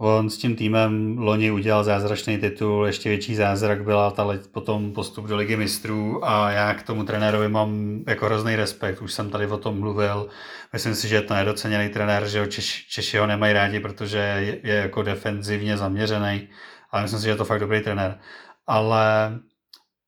On 0.00 0.30
s 0.30 0.38
tím 0.38 0.56
týmem 0.56 1.18
loni 1.18 1.50
udělal 1.50 1.84
zázračný 1.84 2.38
titul, 2.38 2.86
ještě 2.86 3.08
větší 3.08 3.34
zázrak 3.34 3.84
byla 3.84 4.10
ta 4.10 4.24
let, 4.24 4.52
potom 4.52 4.92
postup 4.92 5.26
do 5.26 5.36
ligy 5.36 5.56
mistrů 5.56 6.24
a 6.24 6.50
já 6.50 6.74
k 6.74 6.82
tomu 6.82 7.04
trenérovi 7.04 7.48
mám 7.48 8.02
jako 8.06 8.26
hrozný 8.26 8.56
respekt, 8.56 9.02
už 9.02 9.12
jsem 9.12 9.30
tady 9.30 9.46
o 9.46 9.56
tom 9.56 9.80
mluvil. 9.80 10.28
Myslím 10.72 10.94
si, 10.94 11.08
že 11.08 11.14
je 11.14 11.22
to 11.22 11.34
nedoceněný 11.34 11.88
trenér, 11.88 12.28
že 12.28 12.40
ho 12.40 12.46
Češi, 12.46 12.84
Češi 12.88 13.18
ho 13.18 13.26
nemají 13.26 13.52
rádi, 13.52 13.80
protože 13.80 14.18
je, 14.18 14.60
je 14.62 14.74
jako 14.74 15.02
defenzivně 15.02 15.76
zaměřený, 15.76 16.48
ale 16.90 17.02
myslím 17.02 17.20
si, 17.20 17.24
že 17.24 17.30
je 17.30 17.36
to 17.36 17.44
fakt 17.44 17.60
dobrý 17.60 17.80
trenér. 17.80 18.18
Ale 18.66 19.38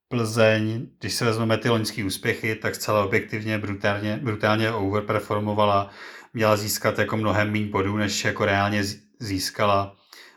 Plzeň, 0.09 0.87
když 1.01 1.15
se 1.15 1.25
vezmeme 1.25 1.59
ty 1.59 1.69
loňské 1.69 2.05
úspěchy, 2.05 2.55
tak 2.55 2.75
zcela 2.75 3.05
objektivně 3.05 3.59
brutálně, 3.59 4.21
brutálně 4.23 4.73
overperformovala, 4.73 5.91
měla 6.35 6.57
získat 6.57 6.99
jako 6.99 7.17
mnohem 7.17 7.53
méně 7.53 7.67
bodů, 7.67 7.97
než 7.97 8.25
jako 8.25 8.45
reálně 8.45 8.83
získala. 9.21 9.97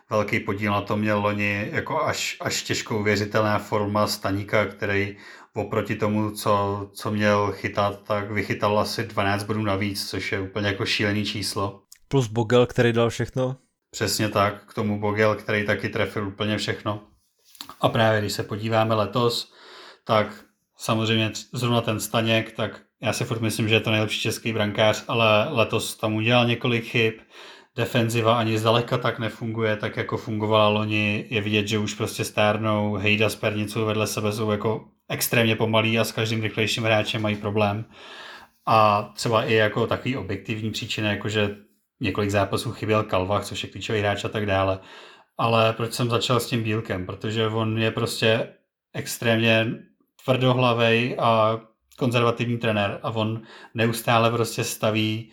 Velký 0.09 0.39
podíl 0.39 0.71
na 0.71 0.81
to 0.81 0.97
měl 0.97 1.19
loni 1.19 1.69
jako 1.71 2.03
až, 2.03 2.37
až 2.39 2.63
těžko 2.63 2.99
uvěřitelná 2.99 3.59
forma 3.59 4.07
Staníka, 4.07 4.65
který 4.65 5.17
oproti 5.55 5.95
tomu, 5.95 6.31
co, 6.31 6.89
co 6.93 7.11
měl 7.11 7.51
chytat, 7.51 8.03
tak 8.03 8.31
vychytal 8.31 8.79
asi 8.79 9.03
12 9.03 9.43
bodů 9.43 9.61
navíc, 9.63 10.09
což 10.09 10.31
je 10.31 10.41
úplně 10.41 10.67
jako 10.67 10.85
šílený 10.85 11.25
číslo. 11.25 11.81
Plus 12.07 12.27
Bogel, 12.27 12.65
který 12.65 12.93
dal 12.93 13.09
všechno. 13.09 13.55
Přesně 13.91 14.29
tak, 14.29 14.65
k 14.65 14.73
tomu 14.73 14.99
Bogel, 14.99 15.35
který 15.35 15.65
taky 15.65 15.89
trefil 15.89 16.27
úplně 16.27 16.57
všechno. 16.57 17.01
A 17.81 17.89
právě 17.89 18.21
když 18.21 18.33
se 18.33 18.43
podíváme 18.43 18.95
letos, 18.95 19.53
tak 20.03 20.43
samozřejmě 20.77 21.31
zrovna 21.53 21.81
ten 21.81 21.99
Staněk, 21.99 22.51
tak 22.51 22.81
já 23.01 23.13
si 23.13 23.25
furt 23.25 23.41
myslím, 23.41 23.69
že 23.69 23.75
je 23.75 23.79
to 23.79 23.91
nejlepší 23.91 24.21
český 24.21 24.53
brankář, 24.53 25.03
ale 25.07 25.49
letos 25.49 25.95
tam 25.95 26.15
udělal 26.15 26.47
několik 26.47 26.85
chyb, 26.85 27.13
defenziva 27.75 28.37
ani 28.39 28.57
zdaleka 28.57 28.97
tak 28.97 29.19
nefunguje, 29.19 29.77
tak 29.77 29.97
jako 29.97 30.17
fungovala 30.17 30.67
loni. 30.67 31.25
Je 31.29 31.41
vidět, 31.41 31.67
že 31.67 31.77
už 31.77 31.93
prostě 31.93 32.23
stárnou, 32.23 32.93
Hejda 32.93 33.29
s 33.29 33.35
Pernicou 33.35 33.85
vedle 33.85 34.07
sebe 34.07 34.31
jsou 34.31 34.51
jako 34.51 34.85
extrémně 35.09 35.55
pomalí 35.55 35.99
a 35.99 36.03
s 36.03 36.11
každým 36.11 36.41
rychlejším 36.41 36.83
hráčem 36.83 37.21
mají 37.21 37.35
problém. 37.35 37.85
A 38.65 39.01
třeba 39.15 39.43
i 39.43 39.53
jako 39.53 39.87
takový 39.87 40.17
objektivní 40.17 40.71
příčiny, 40.71 41.07
jako 41.07 41.29
že 41.29 41.55
několik 41.99 42.29
zápasů 42.29 42.71
chyběl 42.71 43.03
Kalvach, 43.03 43.45
což 43.45 43.63
je 43.63 43.69
klíčový 43.69 43.99
hráč 43.99 44.25
a 44.25 44.29
tak 44.29 44.45
dále. 44.45 44.79
Ale 45.37 45.73
proč 45.73 45.93
jsem 45.93 46.09
začal 46.09 46.39
s 46.39 46.47
tím 46.47 46.63
Bílkem? 46.63 47.05
Protože 47.05 47.47
on 47.47 47.77
je 47.77 47.91
prostě 47.91 48.47
extrémně 48.93 49.67
tvrdohlavej 50.25 51.17
a 51.19 51.59
konzervativní 51.97 52.57
trenér 52.57 52.99
a 53.03 53.09
on 53.09 53.41
neustále 53.73 54.31
prostě 54.31 54.63
staví 54.63 55.31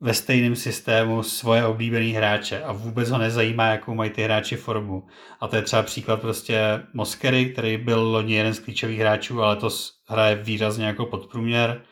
ve 0.00 0.14
stejném 0.14 0.56
systému 0.56 1.22
svoje 1.22 1.64
oblíbený 1.64 2.12
hráče 2.12 2.62
a 2.62 2.72
vůbec 2.72 3.10
ho 3.10 3.18
nezajímá, 3.18 3.66
jakou 3.66 3.94
mají 3.94 4.10
ty 4.10 4.22
hráči 4.22 4.56
formu. 4.56 5.06
A 5.40 5.48
to 5.48 5.56
je 5.56 5.62
třeba 5.62 5.82
příklad 5.82 6.20
prostě 6.20 6.82
Moskery, 6.94 7.46
který 7.46 7.76
byl 7.76 8.00
loni 8.00 8.34
jeden 8.34 8.54
z 8.54 8.58
klíčových 8.58 9.00
hráčů, 9.00 9.42
ale 9.42 9.56
to 9.56 9.68
hraje 10.08 10.36
výrazně 10.36 10.86
jako 10.86 11.06
podprůměr. 11.06 11.82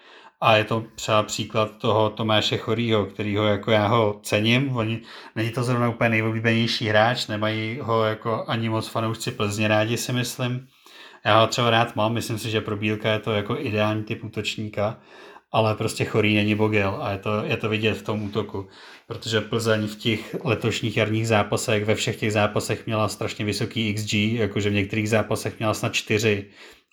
A 0.40 0.56
je 0.56 0.64
to 0.64 0.84
třeba 0.94 1.22
příklad 1.22 1.78
toho 1.78 2.10
Tomáše 2.10 2.56
Chorýho, 2.56 3.06
kterýho 3.06 3.46
jako 3.46 3.70
já 3.70 3.86
ho 3.86 4.20
cením. 4.22 4.76
Oni, 4.76 5.00
není 5.36 5.50
to 5.50 5.62
zrovna 5.62 5.88
úplně 5.88 6.10
nejoblíbenější 6.10 6.88
hráč, 6.88 7.26
nemají 7.26 7.78
ho 7.82 8.04
jako 8.04 8.44
ani 8.46 8.68
moc 8.68 8.88
fanoušci 8.88 9.30
Plzně 9.30 9.68
rádi, 9.68 9.96
si 9.96 10.12
myslím. 10.12 10.68
Já 11.24 11.40
ho 11.40 11.46
třeba 11.46 11.70
rád 11.70 11.96
mám, 11.96 12.12
myslím 12.12 12.38
si, 12.38 12.50
že 12.50 12.60
pro 12.60 12.76
Bílka 12.76 13.12
je 13.12 13.18
to 13.18 13.32
jako 13.32 13.56
ideální 13.58 14.04
typ 14.04 14.24
útočníka, 14.24 14.98
ale 15.52 15.74
prostě 15.74 16.04
chorý 16.04 16.34
není 16.34 16.54
Bogel 16.54 16.98
a 17.00 17.12
je 17.12 17.18
to, 17.18 17.44
je 17.44 17.56
to 17.56 17.68
vidět 17.68 17.94
v 17.94 18.02
tom 18.02 18.22
útoku, 18.22 18.68
protože 19.06 19.40
Plzeň 19.40 19.86
v 19.86 19.96
těch 19.96 20.36
letošních 20.44 20.96
jarních 20.96 21.28
zápasech, 21.28 21.84
ve 21.84 21.94
všech 21.94 22.16
těch 22.16 22.32
zápasech 22.32 22.86
měla 22.86 23.08
strašně 23.08 23.44
vysoký 23.44 23.94
XG, 23.94 24.14
jakože 24.14 24.70
v 24.70 24.74
některých 24.74 25.08
zápasech 25.10 25.58
měla 25.58 25.74
snad 25.74 25.94
4, 25.94 26.46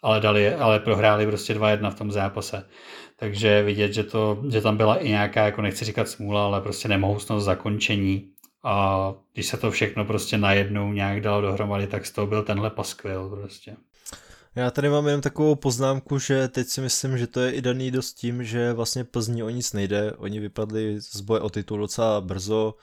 ale, 0.04 0.20
dali, 0.20 0.54
ale 0.54 0.80
prohráli 0.80 1.28
prostě 1.28 1.54
2-1 1.54 1.92
v 1.92 1.96
tom 1.96 2.12
zápase. 2.12 2.70
Takže 3.18 3.64
vidět, 3.64 3.94
že, 3.94 4.04
to, 4.04 4.44
že 4.52 4.62
tam 4.62 4.78
byla 4.78 4.96
i 4.96 5.10
nějaká, 5.10 5.46
jako 5.46 5.62
nechci 5.62 5.86
říkat 5.86 6.10
smůla, 6.10 6.46
ale 6.46 6.62
prostě 6.62 6.88
nemohoucnost 6.88 7.46
zakončení. 7.46 8.30
A 8.64 9.14
když 9.34 9.46
se 9.46 9.58
to 9.58 9.72
všechno 9.72 10.06
prostě 10.06 10.38
najednou 10.38 10.94
nějak 10.94 11.22
dalo 11.22 11.42
dohromady, 11.42 11.88
tak 11.88 12.06
z 12.06 12.12
toho 12.12 12.28
byl 12.28 12.44
tenhle 12.44 12.70
paskvil 12.70 13.30
prostě. 13.30 13.76
Já 14.56 14.72
tady 14.72 14.90
mám 14.90 15.08
jen 15.08 15.22
takovou 15.22 15.56
poznámku, 15.56 16.20
že 16.20 16.48
teď 16.48 16.68
si 16.68 16.82
myslím, 16.82 17.18
že 17.18 17.28
to 17.28 17.40
je 17.40 17.52
i 17.52 17.62
daný 17.62 17.92
dost 17.92 18.14
tím, 18.14 18.44
že 18.44 18.74
vlastně 18.74 19.04
Plzni 19.04 19.44
o 19.44 19.50
nic 19.50 19.74
nejde. 19.74 20.14
Oni 20.14 20.40
vypadli 20.40 21.02
z 21.02 21.22
boje 21.22 21.42
o 21.42 21.50
titul 21.50 21.80
docela 21.80 22.22
brzo. 22.22 22.76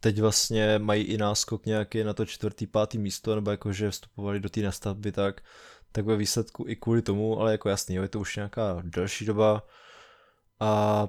Teď 0.00 0.20
vlastně 0.20 0.78
mají 0.78 1.04
i 1.04 1.18
náskok 1.18 1.66
nějaký 1.66 2.04
na 2.04 2.12
to 2.14 2.26
čtvrtý, 2.26 2.66
pátý 2.66 2.98
místo, 2.98 3.34
nebo 3.34 3.50
jakože 3.50 3.90
vstupovali 3.90 4.40
do 4.40 4.48
té 4.48 4.60
nastavby, 4.60 5.12
tak, 5.12 5.40
tak 5.92 6.04
ve 6.04 6.16
výsledku 6.16 6.64
i 6.68 6.76
kvůli 6.76 7.02
tomu, 7.02 7.40
ale 7.40 7.52
jako 7.52 7.68
jasný, 7.68 7.94
jo, 7.94 8.02
je 8.02 8.08
to 8.08 8.20
už 8.20 8.36
nějaká 8.36 8.82
další 8.84 9.24
doba. 9.24 9.66
A 10.60 11.08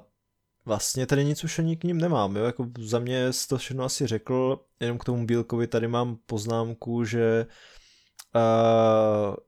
vlastně 0.64 1.06
tady 1.06 1.24
nic 1.24 1.44
už 1.44 1.58
ani 1.58 1.76
k 1.76 1.84
ním 1.84 1.98
nemám, 1.98 2.36
jo, 2.36 2.44
jako 2.44 2.70
za 2.78 2.98
mě 2.98 3.30
to 3.48 3.58
všechno 3.58 3.84
asi 3.84 4.06
řekl, 4.06 4.64
jenom 4.80 4.98
k 4.98 5.04
tomu 5.04 5.26
Bílkovi 5.26 5.66
tady 5.66 5.88
mám 5.88 6.16
poznámku, 6.26 7.04
že 7.04 7.46
Uh, 7.46 7.83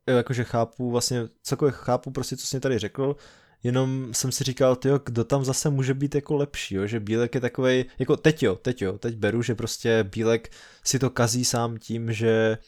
jo, 0.06 0.16
jakože 0.16 0.44
chápu, 0.44 0.90
vlastně 0.90 1.28
celkově 1.42 1.72
chápu 1.72 2.10
prostě, 2.10 2.36
co 2.36 2.46
jsi 2.46 2.60
tady 2.60 2.78
řekl, 2.78 3.16
jenom 3.62 4.14
jsem 4.14 4.32
si 4.32 4.44
říkal, 4.44 4.76
tyjo, 4.76 5.00
kdo 5.04 5.24
tam 5.24 5.44
zase 5.44 5.70
může 5.70 5.94
být 5.94 6.14
jako 6.14 6.36
lepší, 6.36 6.74
jo? 6.74 6.86
že 6.86 7.00
Bílek 7.00 7.34
je 7.34 7.40
takovej, 7.40 7.84
jako 7.98 8.16
teď 8.16 8.42
jo, 8.42 8.54
teď 8.54 8.82
jo, 8.82 8.98
teď 8.98 9.16
beru, 9.16 9.42
že 9.42 9.54
prostě 9.54 10.04
Bílek 10.04 10.50
si 10.84 10.98
to 10.98 11.10
kazí 11.10 11.44
sám 11.44 11.78
tím, 11.78 12.12
že 12.12 12.58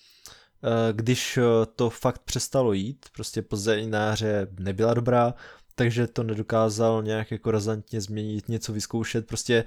uh, 0.62 0.71
když 0.97 1.39
to 1.77 1.91
fakt 1.91 2.19
přestalo 2.19 2.73
jít, 2.73 3.07
prostě 3.12 3.43
Plzeň 3.43 3.91
na 3.91 4.14
nebyla 4.59 4.95
dobrá, 4.95 5.35
takže 5.75 6.07
to 6.07 6.23
nedokázal 6.23 7.03
nějak 7.03 7.31
jako 7.31 7.51
razantně 7.51 8.01
změnit, 8.01 8.49
něco 8.49 8.73
vyzkoušet, 8.73 9.27
prostě 9.27 9.64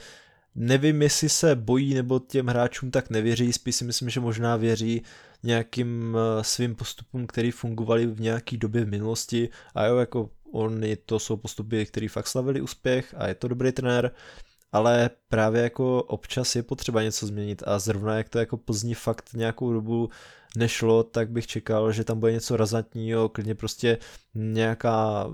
nevím, 0.56 1.02
jestli 1.02 1.30
se 1.30 1.56
bojí 1.56 1.94
nebo 1.94 2.20
těm 2.20 2.48
hráčům 2.48 2.92
tak 2.92 3.10
nevěří, 3.10 3.54
spíš 3.54 3.76
si 3.76 3.86
myslím, 3.86 4.10
že 4.10 4.20
možná 4.20 4.56
věří 4.56 5.02
nějakým 5.44 6.18
eh, 6.18 6.44
svým 6.44 6.76
postupům, 6.76 7.28
které 7.28 7.52
fungovaly 7.52 8.08
v 8.08 8.22
nějaký 8.22 8.58
době 8.58 8.86
v 8.86 8.90
minulosti. 8.90 9.50
A 9.76 9.86
jo, 9.86 9.98
jako 9.98 10.30
on, 10.52 10.82
to 11.06 11.20
jsou 11.20 11.38
postupy, 11.38 11.86
které 11.86 12.10
fakt 12.10 12.28
slavili 12.28 12.62
úspěch 12.62 13.16
a 13.18 13.28
je 13.28 13.36
to 13.36 13.48
dobrý 13.48 13.72
trenér, 13.72 14.12
ale 14.72 15.10
právě 15.30 15.62
jako 15.62 16.04
občas 16.04 16.56
je 16.56 16.64
potřeba 16.64 17.04
něco 17.04 17.28
změnit. 17.28 17.64
A 17.66 17.80
zrovna 17.80 18.18
jak 18.18 18.30
to 18.30 18.40
jako 18.40 18.58
Plzni 18.58 18.94
fakt 18.94 19.30
nějakou 19.34 19.74
dobu 19.74 20.10
nešlo, 20.56 21.04
tak 21.04 21.30
bych 21.30 21.48
čekal, 21.48 21.92
že 21.92 22.04
tam 22.04 22.20
bude 22.20 22.32
něco 22.32 22.58
razantního, 22.58 23.30
klidně 23.30 23.56
prostě 23.56 23.98
nějaká 24.34 25.28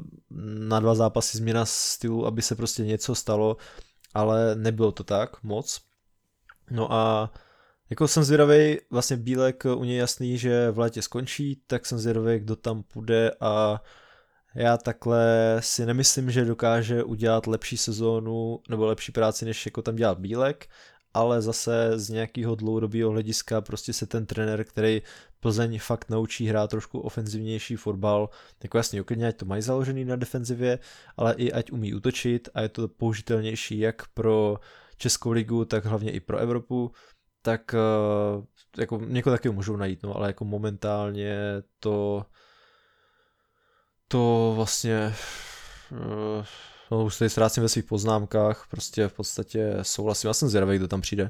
na 0.60 0.80
dva 0.80 0.96
zápasy 0.96 1.38
změna 1.38 1.66
stylu, 1.66 2.26
aby 2.26 2.42
se 2.42 2.56
prostě 2.56 2.86
něco 2.86 3.16
stalo, 3.16 3.58
ale 4.14 4.56
nebylo 4.56 4.92
to 4.92 5.04
tak 5.04 5.44
moc. 5.44 5.82
No 6.72 6.94
a 6.94 7.34
jako 7.90 8.08
jsem 8.08 8.24
zvědavý, 8.24 8.78
vlastně 8.92 9.18
Bílek 9.18 9.66
u 9.66 9.84
něj 9.84 9.98
jasný, 9.98 10.38
že 10.38 10.72
v 10.72 10.80
létě 10.80 11.02
skončí, 11.02 11.62
tak 11.68 11.86
jsem 11.86 12.00
zvědavý, 12.00 12.40
kdo 12.40 12.56
tam 12.56 12.84
půjde 12.84 13.32
a 13.40 13.82
já 14.56 14.78
takhle 14.78 15.58
si 15.60 15.86
nemyslím, 15.86 16.32
že 16.32 16.46
dokáže 16.46 17.04
udělat 17.04 17.48
lepší 17.48 17.78
sezónu 17.78 18.60
nebo 18.70 18.86
lepší 18.86 19.12
práci, 19.12 19.46
než 19.46 19.66
jako 19.66 19.82
tam 19.82 19.96
dělal 19.96 20.16
Bílek, 20.16 20.68
ale 21.18 21.42
zase 21.42 22.00
z 22.00 22.10
nějakého 22.10 22.56
dlouhodobého 22.56 23.12
hlediska 23.12 23.62
prostě 23.62 23.94
se 23.94 24.06
ten 24.06 24.26
trenér, 24.26 24.64
který 24.64 25.02
Plzeň 25.40 25.80
fakt 25.80 26.10
naučí 26.10 26.48
hrát 26.48 26.70
trošku 26.70 27.00
ofenzivnější 27.00 27.76
fotbal, 27.76 28.30
jako 28.64 28.78
jasně, 28.78 29.02
uklidně, 29.02 29.28
ať 29.28 29.36
to 29.36 29.46
mají 29.46 29.62
založený 29.62 30.06
na 30.06 30.16
defenzivě, 30.16 30.80
ale 31.18 31.34
i 31.34 31.52
ať 31.52 31.72
umí 31.72 31.94
útočit 31.94 32.50
a 32.54 32.62
je 32.62 32.70
to 32.70 32.88
použitelnější 32.88 33.80
jak 33.80 34.08
pro 34.08 34.60
Českou 34.98 35.32
ligu, 35.32 35.66
tak 35.66 35.86
hlavně 35.86 36.12
i 36.12 36.20
pro 36.20 36.38
Evropu, 36.38 36.92
tak 37.42 37.74
eh, 37.74 38.82
jako 38.82 39.02
někoho 39.06 39.36
taky 39.36 39.50
můžou 39.50 39.76
najít, 39.76 40.04
no, 40.04 40.16
ale 40.16 40.28
jako 40.28 40.46
momentálně 40.46 41.38
to 41.80 42.26
to 44.08 44.54
vlastně 44.56 45.14
uh, 45.92 46.46
no, 46.92 47.06
už 47.06 47.18
tady 47.18 47.30
ztrácím 47.30 47.64
ve 47.64 47.70
svých 47.70 47.86
poznámkách, 47.86 48.68
prostě 48.72 49.08
v 49.08 49.14
podstatě 49.14 49.78
souhlasím, 49.82 50.28
já 50.28 50.34
jsem 50.34 50.50
zvědavý, 50.50 50.78
kdo 50.78 50.88
tam 50.88 51.02
přijde. 51.02 51.30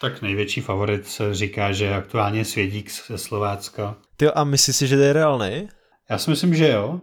Tak 0.00 0.22
největší 0.22 0.60
favorit 0.60 1.06
se 1.06 1.34
říká, 1.34 1.72
že 1.72 1.84
je 1.84 1.94
aktuálně 1.94 2.44
Svědík 2.44 2.90
ze 3.08 3.18
Slovácka. 3.18 3.96
Ty 4.16 4.26
a 4.26 4.44
myslíš 4.44 4.76
si, 4.76 4.86
že 4.86 4.96
to 4.96 5.02
je 5.02 5.12
reálný? 5.12 5.68
Já 6.10 6.18
si 6.18 6.30
myslím, 6.30 6.54
že 6.54 6.68
jo, 6.68 7.00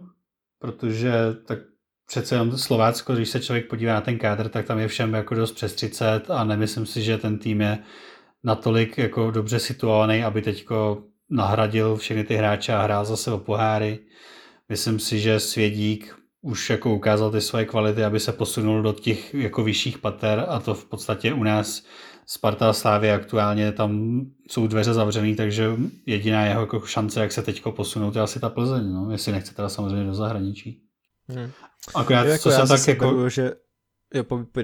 protože 0.58 1.12
tak 1.46 1.58
přece 2.08 2.34
jenom 2.34 2.58
Slovácko, 2.58 3.14
když 3.14 3.28
se 3.28 3.40
člověk 3.40 3.68
podívá 3.68 3.92
na 3.92 4.00
ten 4.00 4.18
kádr, 4.18 4.48
tak 4.48 4.66
tam 4.66 4.78
je 4.78 4.88
všem 4.88 5.14
jako 5.14 5.34
dost 5.34 5.52
přes 5.52 5.74
30 5.74 6.30
a 6.30 6.44
nemyslím 6.44 6.86
si, 6.86 7.02
že 7.02 7.18
ten 7.18 7.38
tým 7.38 7.60
je 7.60 7.78
natolik 8.44 8.98
jako 8.98 9.30
dobře 9.30 9.58
situovaný, 9.58 10.24
aby 10.24 10.42
teďko 10.42 11.02
nahradil 11.30 11.96
všechny 11.96 12.24
ty 12.24 12.34
hráče 12.34 12.74
a 12.74 12.82
hrál 12.82 13.04
zase 13.04 13.32
o 13.32 13.38
poháry. 13.38 13.98
Myslím 14.68 14.98
si, 14.98 15.20
že 15.20 15.40
Svědík 15.40 16.14
už 16.42 16.70
jako 16.70 16.94
ukázal 16.94 17.30
ty 17.30 17.40
svoje 17.40 17.64
kvality, 17.64 18.04
aby 18.04 18.20
se 18.20 18.32
posunul 18.32 18.82
do 18.82 18.92
těch 18.92 19.34
jako 19.34 19.64
vyšších 19.64 19.98
pater 19.98 20.44
a 20.48 20.60
to 20.60 20.74
v 20.74 20.84
podstatě 20.84 21.32
u 21.32 21.42
nás 21.42 21.82
Sparta 22.26 22.70
a 22.70 22.72
Slávy 22.72 23.12
aktuálně 23.12 23.72
tam 23.72 24.20
jsou 24.48 24.66
dveře 24.66 24.94
zavřený, 24.94 25.36
takže 25.36 25.70
jediná 26.06 26.46
jeho 26.46 26.60
jako 26.60 26.80
šance, 26.80 27.20
jak 27.20 27.32
se 27.32 27.42
teďko 27.42 27.72
posunout, 27.72 28.16
je 28.16 28.22
asi 28.22 28.40
ta 28.40 28.48
Plzeň, 28.48 28.92
no, 28.92 29.10
jestli 29.10 29.32
nechce 29.32 29.54
teda 29.54 29.68
samozřejmě 29.68 30.04
do 30.04 30.14
zahraničí. 30.14 30.82
Hmm. 31.28 31.50
Akorát, 31.94 32.24
jako 32.24 32.42
co 32.42 32.50
jsem 32.50 32.68
tak 32.68 32.88
jako... 32.88 33.04
Beru, 33.04 33.28
že... 33.28 33.52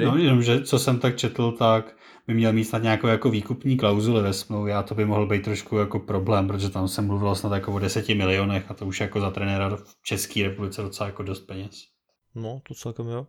Jo, 0.05 0.11
no, 0.11 0.17
jenom, 0.17 0.43
že 0.43 0.63
co 0.63 0.79
jsem 0.79 0.99
tak 0.99 1.17
četl, 1.17 1.53
tak 1.53 1.97
by 2.27 2.35
měl 2.35 2.53
mít 2.53 2.65
snad 2.65 2.83
nějakou 2.83 3.07
jako 3.07 3.31
výkupní 3.31 3.77
klauzuli 3.77 4.23
ve 4.23 4.33
smlouvě 4.33 4.75
a 4.75 4.83
to 4.83 4.95
by 4.95 5.05
mohl 5.05 5.27
být 5.27 5.45
trošku 5.45 5.79
jako 5.79 5.99
problém, 5.99 6.49
protože 6.49 6.71
tam 6.71 6.89
se 6.89 7.03
mluvilo 7.03 7.35
snad 7.35 7.53
jako 7.53 7.73
o 7.73 7.79
deseti 7.79 8.15
milionech 8.15 8.71
a 8.71 8.75
to 8.75 8.87
už 8.87 9.01
jako 9.01 9.21
za 9.21 9.31
trenéra 9.31 9.77
v 9.77 9.97
České 10.03 10.43
republice 10.43 10.83
docela 10.83 11.07
jako 11.07 11.23
dost 11.23 11.41
peněz. 11.41 11.85
No, 12.35 12.61
to 12.69 12.75
celkem 12.75 13.07
jo. 13.07 13.27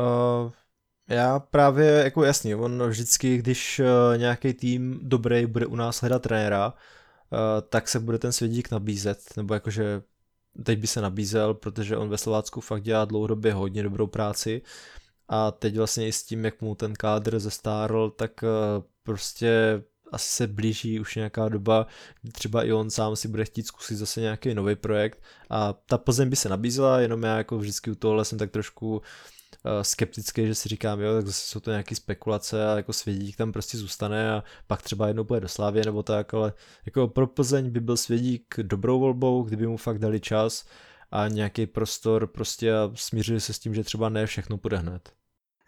Uh, 0.00 0.52
já 1.08 1.38
právě, 1.38 1.86
jako 1.86 2.24
jasně, 2.24 2.56
on 2.56 2.82
vždycky, 2.88 3.38
když 3.38 3.80
uh, 3.80 4.18
nějaký 4.18 4.54
tým 4.54 5.00
dobrý 5.02 5.46
bude 5.46 5.66
u 5.66 5.76
nás 5.76 6.00
hledat 6.00 6.22
trenéra, 6.22 6.66
uh, 6.66 7.38
tak 7.68 7.88
se 7.88 8.00
bude 8.00 8.18
ten 8.18 8.32
svědík 8.32 8.70
nabízet, 8.70 9.18
nebo 9.36 9.54
jakože 9.54 10.02
teď 10.64 10.78
by 10.78 10.86
se 10.86 11.00
nabízel, 11.00 11.54
protože 11.54 11.96
on 11.96 12.08
ve 12.08 12.18
Slovácku 12.18 12.60
fakt 12.60 12.82
dělá 12.82 13.04
dlouhodobě 13.04 13.52
hodně 13.52 13.82
dobrou 13.82 14.06
práci. 14.06 14.62
A 15.28 15.50
teď 15.50 15.76
vlastně 15.76 16.08
i 16.08 16.12
s 16.12 16.24
tím, 16.24 16.44
jak 16.44 16.60
mu 16.60 16.74
ten 16.74 16.92
kádr 16.92 17.38
zestárl, 17.38 18.10
tak 18.10 18.30
uh, 18.42 18.48
prostě 19.02 19.82
asi 20.12 20.28
se 20.28 20.46
blíží 20.46 21.00
už 21.00 21.16
nějaká 21.16 21.48
doba, 21.48 21.86
kdy 22.22 22.32
třeba 22.32 22.64
i 22.64 22.72
on 22.72 22.90
sám 22.90 23.16
si 23.16 23.28
bude 23.28 23.44
chtít 23.44 23.66
zkusit 23.66 23.96
zase 23.96 24.20
nějaký 24.20 24.54
nový 24.54 24.76
projekt. 24.76 25.22
A 25.50 25.72
ta 25.72 25.98
Plzeň 25.98 26.28
by 26.28 26.36
se 26.36 26.48
nabízela, 26.48 27.00
jenom 27.00 27.22
já 27.22 27.36
jako 27.36 27.58
vždycky 27.58 27.90
u 27.90 27.94
tohle 27.94 28.24
jsem 28.24 28.38
tak 28.38 28.50
trošku 28.50 29.02
Eh, 29.02 29.41
skeptický, 29.82 30.46
že 30.46 30.54
si 30.54 30.68
říkám, 30.68 31.00
jo, 31.00 31.14
tak 31.14 31.26
zase 31.26 31.46
jsou 31.46 31.60
to 31.60 31.70
nějaké 31.70 31.94
spekulace 31.94 32.72
a 32.72 32.76
jako 32.76 32.92
Svědík 32.92 33.36
tam 33.36 33.52
prostě 33.52 33.78
zůstane 33.78 34.32
a 34.32 34.44
pak 34.66 34.82
třeba 34.82 35.06
jednou 35.06 35.24
bude 35.24 35.40
do 35.40 35.48
Slávě 35.48 35.84
nebo 35.84 36.02
tak, 36.02 36.34
ale 36.34 36.52
jako 36.86 37.08
pro 37.08 37.26
Plzeň 37.26 37.70
by 37.70 37.80
byl 37.80 37.96
Svědík 37.96 38.54
dobrou 38.62 39.00
volbou, 39.00 39.42
kdyby 39.42 39.66
mu 39.66 39.76
fakt 39.76 39.98
dali 39.98 40.20
čas 40.20 40.64
a 41.10 41.28
nějaký 41.28 41.66
prostor 41.66 42.26
prostě 42.26 42.74
a 42.74 42.90
smířili 42.94 43.40
se 43.40 43.52
s 43.52 43.58
tím, 43.58 43.74
že 43.74 43.84
třeba 43.84 44.08
ne 44.08 44.26
všechno 44.26 44.58
půjde 44.58 44.76
hned. 44.76 45.12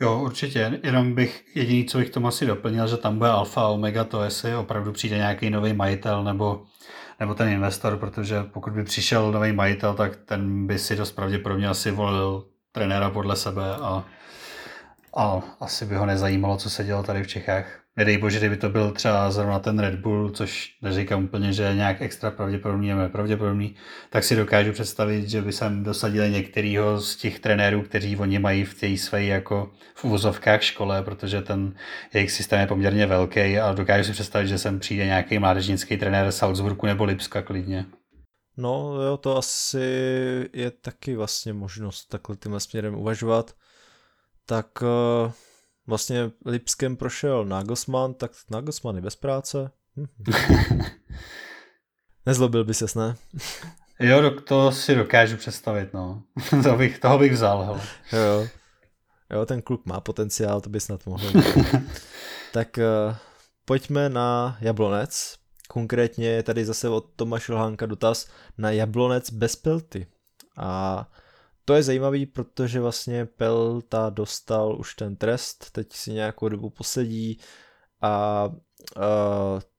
Jo, 0.00 0.20
určitě. 0.22 0.80
Jenom 0.82 1.14
bych, 1.14 1.56
jediný, 1.56 1.84
co 1.84 1.98
bych 1.98 2.10
tomu 2.10 2.28
asi 2.28 2.46
doplnil, 2.46 2.88
že 2.88 2.96
tam 2.96 3.18
bude 3.18 3.30
alfa 3.30 3.62
a 3.62 3.68
omega, 3.68 4.04
to 4.04 4.22
jestli 4.22 4.56
opravdu 4.56 4.92
přijde 4.92 5.16
nějaký 5.16 5.50
nový 5.50 5.72
majitel 5.72 6.24
nebo, 6.24 6.64
nebo 7.20 7.34
ten 7.34 7.48
investor, 7.48 7.96
protože 7.96 8.42
pokud 8.42 8.72
by 8.72 8.84
přišel 8.84 9.32
nový 9.32 9.52
majitel, 9.52 9.94
tak 9.94 10.16
ten 10.16 10.66
by 10.66 10.78
si 10.78 10.96
dost 10.96 11.12
pravděpodobně 11.12 11.68
asi 11.68 11.90
volil 11.90 12.44
trenéra 12.74 13.10
podle 13.10 13.36
sebe 13.36 13.62
a, 13.62 14.04
a 15.16 15.42
asi 15.60 15.86
by 15.86 15.94
ho 15.94 16.06
nezajímalo, 16.06 16.56
co 16.56 16.70
se 16.70 16.84
dělo 16.84 17.02
tady 17.02 17.22
v 17.22 17.26
Čechách. 17.26 17.80
Nedej 17.96 18.18
bože, 18.18 18.38
kdyby 18.38 18.56
to 18.56 18.68
byl 18.68 18.90
třeba 18.90 19.30
zrovna 19.30 19.58
ten 19.58 19.78
Red 19.78 19.94
Bull, 19.94 20.30
což 20.30 20.76
neříkám 20.82 21.24
úplně, 21.24 21.52
že 21.52 21.62
je 21.62 21.74
nějak 21.74 22.02
extra 22.02 22.30
pravděpodobný 22.30 22.88
nebo 22.88 23.08
pravděpodobný, 23.08 23.74
tak 24.10 24.24
si 24.24 24.36
dokážu 24.36 24.72
představit, 24.72 25.28
že 25.28 25.42
by 25.42 25.52
sem 25.52 25.84
dosadili 25.84 26.30
některýho 26.30 27.00
z 27.00 27.16
těch 27.16 27.38
trenérů, 27.38 27.82
kteří 27.82 28.16
oni 28.16 28.38
mají 28.38 28.64
v 28.64 28.74
té 28.80 28.96
své 28.96 29.24
jako 29.24 29.72
v 29.94 30.04
uvozovkách 30.04 30.62
škole, 30.62 31.02
protože 31.02 31.42
ten 31.42 31.74
jejich 32.14 32.30
systém 32.30 32.60
je 32.60 32.66
poměrně 32.66 33.06
velký 33.06 33.58
a 33.58 33.72
dokážu 33.72 34.04
si 34.04 34.12
představit, 34.12 34.48
že 34.48 34.58
sem 34.58 34.78
přijde 34.78 35.04
nějaký 35.06 35.38
mládežnický 35.38 35.96
trenér 35.96 36.32
Salzburgu 36.32 36.86
nebo 36.86 37.04
Lipska 37.04 37.42
klidně. 37.42 37.86
No 38.56 39.02
jo, 39.02 39.16
to 39.16 39.36
asi 39.36 39.80
je 40.52 40.70
taky 40.70 41.16
vlastně 41.16 41.52
možnost 41.52 42.04
takhle 42.04 42.36
tímhle 42.36 42.60
směrem 42.60 42.94
uvažovat. 42.94 43.54
Tak 44.46 44.82
uh, 44.82 45.32
vlastně 45.86 46.30
Lipskem 46.46 46.96
prošel 46.96 47.44
Nagelsmann, 47.44 48.14
tak 48.14 48.32
Nagelsmann 48.50 48.96
je 48.96 49.02
bez 49.02 49.16
práce. 49.16 49.70
Hm. 49.96 50.06
Nezlobil 52.26 52.64
by 52.64 52.74
ses, 52.74 52.94
ne? 52.94 53.16
jo, 54.00 54.30
to 54.40 54.72
si 54.72 54.94
dokážu 54.94 55.36
představit, 55.36 55.92
no. 55.94 56.22
to 56.62 56.76
bych, 56.76 56.98
toho 56.98 57.18
bych 57.18 57.32
vzal, 57.32 57.64
hele. 57.64 57.80
Jo. 58.12 58.48
jo, 59.30 59.46
ten 59.46 59.62
kluk 59.62 59.86
má 59.86 60.00
potenciál, 60.00 60.60
to 60.60 60.70
by 60.70 60.80
snad 60.80 61.06
mohl. 61.06 61.32
tak 62.52 62.78
uh, 62.78 63.16
pojďme 63.64 64.08
na 64.08 64.58
Jablonec, 64.60 65.34
Konkrétně 65.74 66.28
je 66.28 66.42
tady 66.42 66.64
zase 66.64 66.88
od 66.88 67.06
Tomáše 67.16 67.52
Lhánka 67.52 67.86
dotaz 67.86 68.26
na 68.58 68.70
jablonec 68.70 69.30
bez 69.30 69.56
pelty. 69.56 70.06
A 70.56 71.10
to 71.64 71.74
je 71.74 71.82
zajímavý, 71.82 72.26
protože 72.26 72.80
vlastně 72.80 73.26
Pelta 73.26 74.10
dostal 74.10 74.76
už 74.78 74.94
ten 74.94 75.16
trest, 75.16 75.70
teď 75.72 75.92
si 75.92 76.12
nějakou 76.12 76.48
dobu 76.48 76.70
posedí 76.70 77.38
a 78.02 78.44
uh, 78.46 79.02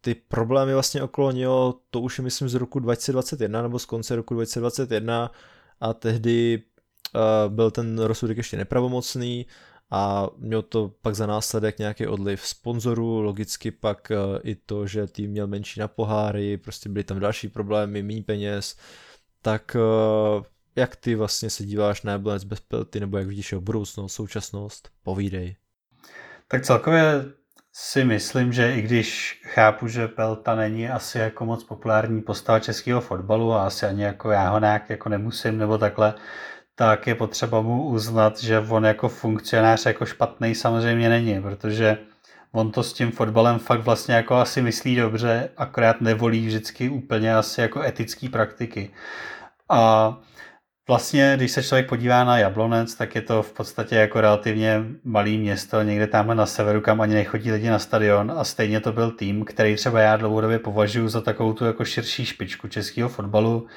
ty 0.01 0.15
problémy 0.15 0.73
vlastně 0.73 1.03
okolo 1.03 1.31
něho, 1.31 1.79
to 1.89 2.01
už 2.01 2.17
je 2.17 2.23
myslím 2.23 2.49
z 2.49 2.53
roku 2.53 2.79
2021 2.79 3.61
nebo 3.61 3.79
z 3.79 3.85
konce 3.85 4.15
roku 4.15 4.33
2021 4.33 5.31
a 5.81 5.93
tehdy 5.93 6.63
uh, 7.15 7.53
byl 7.53 7.71
ten 7.71 7.99
rozsudek 7.99 8.37
ještě 8.37 8.57
nepravomocný 8.57 9.45
a 9.91 10.27
měl 10.37 10.61
to 10.61 10.91
pak 11.01 11.15
za 11.15 11.25
následek 11.25 11.79
nějaký 11.79 12.07
odliv 12.07 12.47
sponzorů, 12.47 13.21
logicky 13.21 13.71
pak 13.71 14.11
eh, 14.11 14.15
i 14.43 14.55
to, 14.55 14.87
že 14.87 15.07
tým 15.07 15.31
měl 15.31 15.47
menší 15.47 15.79
na 15.79 15.87
poháry, 15.87 16.57
prostě 16.57 16.89
byly 16.89 17.03
tam 17.03 17.19
další 17.19 17.47
problémy, 17.47 18.03
méně 18.03 18.23
peněz, 18.23 18.77
tak 19.41 19.75
eh, 19.75 20.43
jak 20.75 20.95
ty 20.95 21.15
vlastně 21.15 21.49
se 21.49 21.63
díváš 21.63 22.01
na 22.01 22.11
Jablonec 22.11 22.43
bez 22.43 22.59
pelty, 22.59 22.99
nebo 22.99 23.17
jak 23.17 23.27
vidíš 23.27 23.51
jeho 23.51 23.61
budoucnost, 23.61 24.13
současnost? 24.13 24.89
Povídej. 25.03 25.55
Tak 26.47 26.63
celkově 26.63 27.25
si 27.77 28.03
myslím, 28.05 28.53
že 28.53 28.75
i 28.75 28.81
když 28.81 29.41
chápu, 29.43 29.87
že 29.87 30.07
Pelta 30.07 30.55
není 30.55 30.89
asi 30.89 31.17
jako 31.17 31.45
moc 31.45 31.63
populární 31.63 32.21
postava 32.21 32.59
českého 32.59 33.01
fotbalu 33.01 33.53
a 33.53 33.65
asi 33.65 33.85
ani 33.85 34.03
jako 34.03 34.31
já 34.31 34.49
ho 34.49 34.59
nějak 34.59 34.89
jako 34.89 35.09
nemusím 35.09 35.57
nebo 35.57 35.77
takhle, 35.77 36.13
tak 36.75 37.07
je 37.07 37.15
potřeba 37.15 37.61
mu 37.61 37.83
uznat, 37.83 38.39
že 38.39 38.59
on 38.59 38.85
jako 38.85 39.09
funkcionář 39.09 39.85
jako 39.85 40.05
špatný 40.05 40.55
samozřejmě 40.55 41.09
není, 41.09 41.41
protože 41.41 41.97
on 42.51 42.71
to 42.71 42.83
s 42.83 42.93
tím 42.93 43.11
fotbalem 43.11 43.59
fakt 43.59 43.81
vlastně 43.81 44.15
jako 44.15 44.35
asi 44.35 44.61
myslí 44.61 44.95
dobře, 44.95 45.49
akorát 45.57 46.01
nevolí 46.01 46.47
vždycky 46.47 46.89
úplně 46.89 47.35
asi 47.35 47.61
jako 47.61 47.81
etické 47.81 48.29
praktiky. 48.29 48.91
A 49.69 50.17
vlastně, 50.87 51.33
když 51.37 51.51
se 51.51 51.63
člověk 51.63 51.89
podívá 51.89 52.23
na 52.23 52.37
Jablonec, 52.37 52.95
tak 52.95 53.15
je 53.15 53.21
to 53.21 53.43
v 53.43 53.53
podstatě 53.53 53.95
jako 53.95 54.21
relativně 54.21 54.83
malý 55.03 55.37
město, 55.37 55.81
někde 55.81 56.07
tam 56.07 56.37
na 56.37 56.45
severu, 56.45 56.81
kam 56.81 57.01
ani 57.01 57.13
nechodí 57.13 57.51
lidi 57.51 57.69
na 57.69 57.79
stadion 57.79 58.33
a 58.37 58.43
stejně 58.43 58.79
to 58.79 58.91
byl 58.91 59.11
tým, 59.11 59.45
který 59.45 59.75
třeba 59.75 59.99
já 59.99 60.17
dlouhodobě 60.17 60.59
považuji 60.59 61.07
za 61.07 61.21
takovou 61.21 61.53
tu 61.53 61.65
jako 61.65 61.85
širší 61.85 62.25
špičku 62.25 62.67
českého 62.67 63.09
fotbalu. 63.09 63.67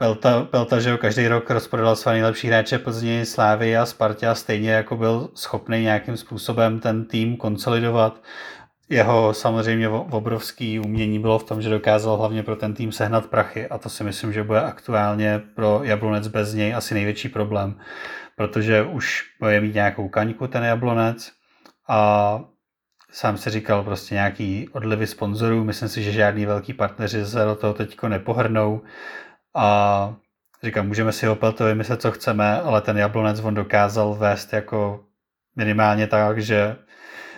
Pelta, 0.00 0.44
Pelta, 0.44 0.80
že 0.80 0.90
jo, 0.90 0.98
každý 0.98 1.28
rok 1.28 1.50
rozprodal 1.50 1.96
své 1.96 2.12
nejlepší 2.12 2.48
hráče 2.48 2.78
Plzni, 2.78 3.26
Slávy 3.26 3.76
a 3.76 3.86
Spartě 3.86 4.26
a 4.26 4.34
stejně 4.34 4.70
jako 4.70 4.96
byl 4.96 5.30
schopný 5.34 5.82
nějakým 5.82 6.16
způsobem 6.16 6.80
ten 6.80 7.04
tým 7.04 7.36
konsolidovat. 7.36 8.22
Jeho 8.88 9.34
samozřejmě 9.34 9.88
obrovský 9.88 10.80
umění 10.80 11.18
bylo 11.18 11.38
v 11.38 11.44
tom, 11.44 11.62
že 11.62 11.70
dokázal 11.70 12.16
hlavně 12.16 12.42
pro 12.42 12.56
ten 12.56 12.74
tým 12.74 12.92
sehnat 12.92 13.26
prachy 13.26 13.66
a 13.66 13.78
to 13.78 13.88
si 13.88 14.04
myslím, 14.04 14.32
že 14.32 14.42
bude 14.42 14.60
aktuálně 14.60 15.42
pro 15.54 15.80
Jablonec 15.82 16.28
bez 16.28 16.54
něj 16.54 16.74
asi 16.74 16.94
největší 16.94 17.28
problém, 17.28 17.80
protože 18.36 18.82
už 18.82 19.24
bude 19.40 19.60
mít 19.60 19.74
nějakou 19.74 20.08
kaňku 20.08 20.46
ten 20.46 20.64
Jablonec 20.64 21.32
a 21.88 22.40
sám 23.12 23.36
se 23.36 23.50
říkal 23.50 23.82
prostě 23.82 24.14
nějaký 24.14 24.68
odlivy 24.72 25.06
sponzorů, 25.06 25.64
myslím 25.64 25.88
si, 25.88 26.02
že 26.02 26.12
žádný 26.12 26.46
velký 26.46 26.72
partneři 26.72 27.26
se 27.26 27.44
do 27.44 27.54
toho 27.54 27.74
teďko 27.74 28.08
nepohrnou 28.08 28.80
a 29.54 30.16
říkám, 30.62 30.86
můžeme 30.86 31.12
si 31.12 31.28
o 31.28 31.34
Peltovi 31.34 31.74
myslet, 31.74 32.02
co 32.02 32.10
chceme, 32.12 32.60
ale 32.60 32.80
ten 32.80 32.98
Jablonec 32.98 33.40
on 33.40 33.54
dokázal 33.54 34.14
vést 34.14 34.52
jako 34.52 35.04
minimálně 35.56 36.06
tak, 36.06 36.42
že 36.42 36.76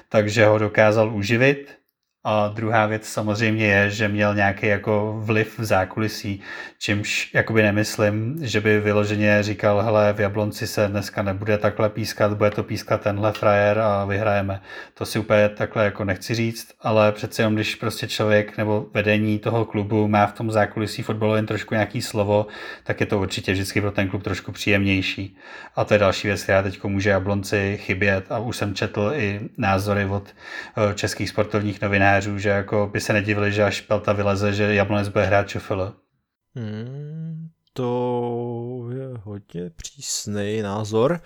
takže 0.08 0.46
ho 0.46 0.58
dokázal 0.58 1.14
uživit 1.14 1.79
a 2.24 2.48
druhá 2.48 2.86
věc 2.86 3.08
samozřejmě 3.08 3.66
je, 3.66 3.90
že 3.90 4.08
měl 4.08 4.34
nějaký 4.34 4.66
jako 4.66 5.20
vliv 5.24 5.58
v 5.58 5.64
zákulisí, 5.64 6.40
čímž 6.78 7.30
jakoby 7.34 7.62
nemyslím, 7.62 8.38
že 8.40 8.60
by 8.60 8.80
vyloženě 8.80 9.42
říkal, 9.42 9.82
hele, 9.82 10.12
v 10.12 10.20
Jablonci 10.20 10.66
se 10.66 10.88
dneska 10.88 11.22
nebude 11.22 11.58
takhle 11.58 11.88
pískat, 11.88 12.32
bude 12.32 12.50
to 12.50 12.62
pískat 12.62 13.00
tenhle 13.00 13.32
frajer 13.32 13.78
a 13.78 14.04
vyhrajeme. 14.04 14.60
To 14.94 15.06
si 15.06 15.18
úplně 15.18 15.48
takhle 15.48 15.84
jako 15.84 16.04
nechci 16.04 16.34
říct, 16.34 16.68
ale 16.80 17.12
přece 17.12 17.42
jenom, 17.42 17.54
když 17.54 17.74
prostě 17.74 18.06
člověk 18.06 18.56
nebo 18.56 18.86
vedení 18.94 19.38
toho 19.38 19.64
klubu 19.64 20.08
má 20.08 20.26
v 20.26 20.32
tom 20.32 20.50
zákulisí 20.50 21.02
fotbalovém 21.02 21.46
trošku 21.46 21.74
nějaký 21.74 22.02
slovo, 22.02 22.46
tak 22.84 23.00
je 23.00 23.06
to 23.06 23.18
určitě 23.18 23.52
vždycky 23.52 23.80
pro 23.80 23.90
ten 23.90 24.08
klub 24.08 24.22
trošku 24.22 24.52
příjemnější. 24.52 25.36
A 25.76 25.84
to 25.84 25.94
je 25.94 25.98
další 25.98 26.28
věc, 26.28 26.42
která 26.42 26.62
teď 26.62 26.84
může 26.84 27.10
Jablonci 27.10 27.78
chybět 27.82 28.32
a 28.32 28.38
už 28.38 28.56
jsem 28.56 28.74
četl 28.74 29.12
i 29.16 29.40
názory 29.58 30.04
od 30.04 30.28
eh, 30.28 30.94
českých 30.94 31.28
sportovních 31.28 31.80
novinářů, 31.80 32.09
trenéřů, 32.10 32.38
že 32.38 32.48
jako 32.48 32.90
by 32.92 33.00
se 33.00 33.12
nedivili, 33.12 33.52
že 33.52 33.64
až 33.64 33.80
Pelta 33.80 34.12
vyleze, 34.12 34.52
že 34.52 34.74
Jablonec 34.74 35.08
bude 35.08 35.24
hrát 35.24 35.48
ČFL. 35.48 35.94
Hmm, 36.54 37.48
to 37.72 38.88
je 38.92 39.08
hodně 39.22 39.70
přísný 39.70 40.62
názor. 40.62 41.20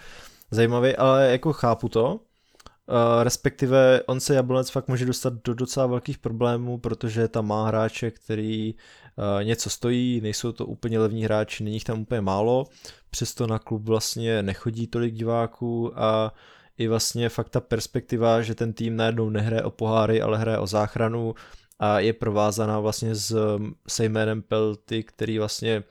Zajímavý, 0.50 0.96
ale 0.96 1.30
jako 1.30 1.52
chápu 1.52 1.88
to. 1.88 2.14
Uh, 2.14 3.22
respektive 3.22 4.02
on 4.06 4.20
se 4.20 4.34
Jablonec 4.34 4.70
fakt 4.70 4.88
může 4.88 5.06
dostat 5.06 5.32
do 5.44 5.54
docela 5.54 5.86
velkých 5.86 6.18
problémů, 6.18 6.78
protože 6.78 7.28
tam 7.28 7.46
má 7.46 7.66
hráče, 7.66 8.10
který 8.10 8.74
uh, 8.74 9.44
něco 9.44 9.70
stojí, 9.70 10.20
nejsou 10.20 10.52
to 10.52 10.66
úplně 10.66 10.98
levní 10.98 11.24
hráči, 11.24 11.64
není 11.64 11.76
jich 11.76 11.84
tam 11.84 12.00
úplně 12.00 12.20
málo, 12.20 12.66
přesto 13.10 13.46
na 13.46 13.58
klub 13.58 13.82
vlastně 13.84 14.42
nechodí 14.42 14.86
tolik 14.86 15.14
diváků 15.14 16.00
a 16.00 16.34
i 16.78 16.88
vlastně 16.88 17.28
fakt 17.28 17.48
ta 17.48 17.60
perspektiva, 17.60 18.42
že 18.42 18.54
ten 18.54 18.72
tým 18.72 18.96
najednou 18.96 19.30
nehraje 19.30 19.62
o 19.62 19.70
poháry, 19.70 20.22
ale 20.22 20.38
hraje 20.38 20.58
o 20.58 20.66
záchranu 20.66 21.34
a 21.78 22.00
je 22.00 22.12
provázaná 22.12 22.80
vlastně 22.80 23.14
s, 23.14 23.58
se 23.88 24.04
jménem 24.04 24.42
Pelty, 24.42 25.02
který 25.02 25.38
vlastně 25.38 25.82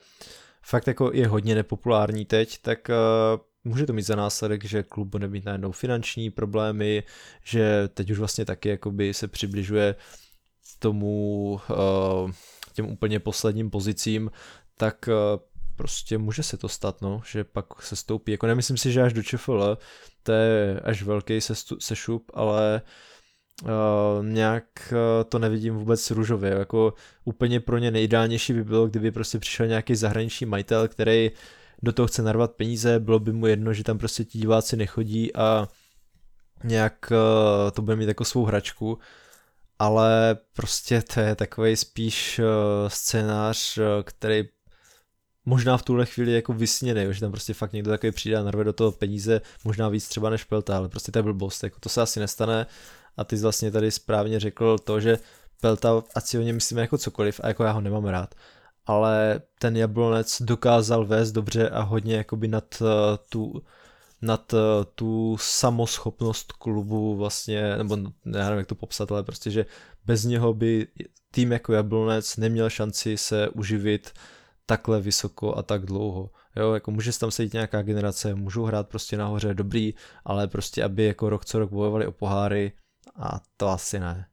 fakt 0.62 0.88
jako 0.88 1.12
je 1.14 1.28
hodně 1.28 1.56
nepopulární 1.56 2.26
teď, 2.26 2.58
tak 2.62 2.90
uh, 2.90 3.42
může 3.64 3.86
to 3.86 3.94
mít 3.94 4.06
za 4.06 4.16
následek, 4.16 4.66
že 4.66 4.84
klub 4.84 5.08
bude 5.08 5.28
mít 5.28 5.46
najednou 5.46 5.72
finanční 5.72 6.30
problémy, 6.30 7.04
že 7.44 7.88
teď 7.94 8.12
už 8.12 8.20
vlastně 8.20 8.46
taky 8.46 8.70
jakoby 8.70 9.14
se 9.14 9.28
přibližuje 9.28 9.96
tomu 10.80 11.52
uh, 11.54 12.32
těm 12.74 12.90
úplně 12.90 13.20
posledním 13.20 13.70
pozicím, 13.70 14.32
tak 14.78 15.08
uh, 15.08 15.40
prostě 15.76 16.18
může 16.18 16.44
se 16.44 16.58
to 16.58 16.70
stát, 16.70 17.02
no, 17.02 17.22
že 17.32 17.44
pak 17.44 17.82
se 17.82 17.96
stoupí. 17.96 18.32
Jako 18.32 18.48
nemyslím 18.48 18.78
si, 18.78 18.92
že 18.92 19.02
až 19.02 19.14
do 19.14 19.24
ČFL, 19.24 19.78
to 20.24 20.32
je 20.32 20.80
až 20.80 21.04
velký 21.04 21.40
sešup, 21.80 22.32
ale 22.34 22.82
uh, 23.64 23.70
nějak 24.26 24.66
uh, 24.92 25.30
to 25.30 25.40
nevidím 25.40 25.76
vůbec 25.76 26.12
růžově. 26.12 26.52
Jako 26.52 26.94
úplně 27.26 27.60
pro 27.60 27.78
ně 27.78 27.92
nejideálnější 27.92 28.54
by 28.54 28.64
bylo, 28.64 28.88
kdyby 28.88 29.12
prostě 29.12 29.40
přišel 29.40 29.68
nějaký 29.68 29.96
zahraniční 29.96 30.46
majitel, 30.46 30.88
který 30.88 31.32
do 31.84 31.94
toho 31.94 32.08
chce 32.08 32.22
narvat 32.22 32.52
peníze, 32.52 33.00
bylo 33.00 33.20
by 33.20 33.34
mu 33.34 33.48
jedno, 33.48 33.74
že 33.74 33.84
tam 33.84 33.98
prostě 33.98 34.24
ti 34.24 34.40
diváci 34.40 34.78
nechodí 34.78 35.36
a 35.36 35.68
nějak 36.64 37.12
uh, 37.12 37.72
to 37.72 37.82
bude 37.82 37.96
mít 37.96 38.08
jako 38.08 38.26
svou 38.26 38.46
hračku, 38.46 39.00
ale 39.80 40.38
prostě 40.54 41.02
to 41.02 41.20
je 41.20 41.36
takový 41.36 41.76
spíš 41.76 42.42
scénář, 42.88 43.80
který 44.04 44.44
možná 45.46 45.78
v 45.78 45.84
tuhle 45.84 46.06
chvíli 46.06 46.34
jako 46.34 46.54
vysněný, 46.54 47.14
že 47.14 47.20
tam 47.20 47.32
prostě 47.32 47.54
fakt 47.54 47.74
někdo 47.74 47.92
takový 47.92 48.12
přijde 48.12 48.38
a 48.38 48.44
narve 48.44 48.64
do 48.64 48.74
toho 48.74 48.92
peníze, 48.92 49.42
možná 49.64 49.90
víc 49.90 50.08
třeba 50.08 50.30
než 50.30 50.44
Pelta, 50.44 50.78
ale 50.78 50.90
prostě 50.90 51.12
to 51.12 51.20
je 51.20 51.24
blbost, 51.24 51.64
jako 51.64 51.80
to 51.80 51.90
se 51.90 52.02
asi 52.02 52.20
nestane. 52.20 52.66
A 53.18 53.24
ty 53.24 53.38
jsi 53.38 53.44
vlastně 53.44 53.72
tady 53.72 53.92
správně 53.92 54.40
řekl 54.40 54.78
to, 54.78 55.00
že 55.00 55.20
Pelta, 55.62 56.04
ať 56.16 56.26
si 56.26 56.38
o 56.38 56.42
něm 56.42 56.56
myslíme 56.56 56.82
jako 56.82 56.98
cokoliv 56.98 57.40
a 57.44 57.48
jako 57.48 57.64
já 57.64 57.72
ho 57.72 57.82
nemám 57.82 58.06
rád, 58.06 58.36
ale 58.86 59.42
ten 59.60 59.78
Jablonec 59.78 60.42
dokázal 60.42 61.06
vést 61.06 61.32
dobře 61.32 61.70
a 61.70 61.82
hodně 61.82 62.16
jakoby 62.16 62.48
nad 62.48 62.82
uh, 62.82 62.88
tu 63.30 63.62
nad 64.22 64.54
uh, 64.54 64.60
tu 64.96 65.38
samoschopnost 65.40 66.52
klubu 66.52 67.16
vlastně, 67.16 67.78
nebo 67.78 67.98
já 68.26 68.44
nevím, 68.44 68.58
jak 68.58 68.68
to 68.68 68.76
popsat, 68.76 69.12
ale 69.12 69.24
prostě, 69.24 69.52
že 69.52 69.66
bez 70.06 70.24
něho 70.24 70.54
by 70.54 70.88
tým 71.32 71.52
jako 71.52 71.74
Jablonec 71.74 72.38
neměl 72.38 72.70
šanci 72.70 73.18
se 73.18 73.50
uživit 73.50 74.12
takhle 74.66 75.02
vysoko 75.02 75.56
a 75.58 75.64
tak 75.64 75.86
dlouho. 75.86 76.30
Jo, 76.56 76.74
jako 76.74 76.92
může 76.92 77.20
tam 77.20 77.32
sejít 77.32 77.54
nějaká 77.54 77.82
generace, 77.82 78.36
můžou 78.36 78.64
hrát 78.64 78.90
prostě 78.90 79.18
nahoře 79.18 79.54
dobrý, 79.54 79.94
ale 80.26 80.48
prostě 80.48 80.84
aby 80.84 81.04
jako 81.04 81.30
rok 81.30 81.46
co 81.46 81.60
rok 81.60 81.72
bojovali 81.72 82.08
o 82.08 82.12
poháry 82.12 82.72
a 83.16 83.40
to 83.58 83.68
asi 83.68 84.00
ne. 84.00 84.28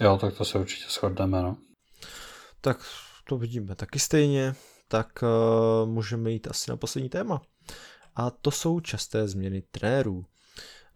Jo, 0.00 0.18
tak 0.20 0.36
to 0.36 0.44
se 0.44 0.58
určitě 0.58 0.86
shodneme, 0.88 1.42
no. 1.42 1.56
Tak 2.60 2.84
to 3.28 3.38
vidíme 3.38 3.74
taky 3.74 3.98
stejně, 3.98 4.54
tak 4.88 5.22
uh, 5.22 5.88
můžeme 5.88 6.30
jít 6.30 6.48
asi 6.48 6.70
na 6.70 6.76
poslední 6.76 7.08
téma. 7.08 7.42
A 8.16 8.30
to 8.30 8.50
jsou 8.50 8.80
časté 8.80 9.28
změny 9.28 9.62
trenérů. 9.70 10.24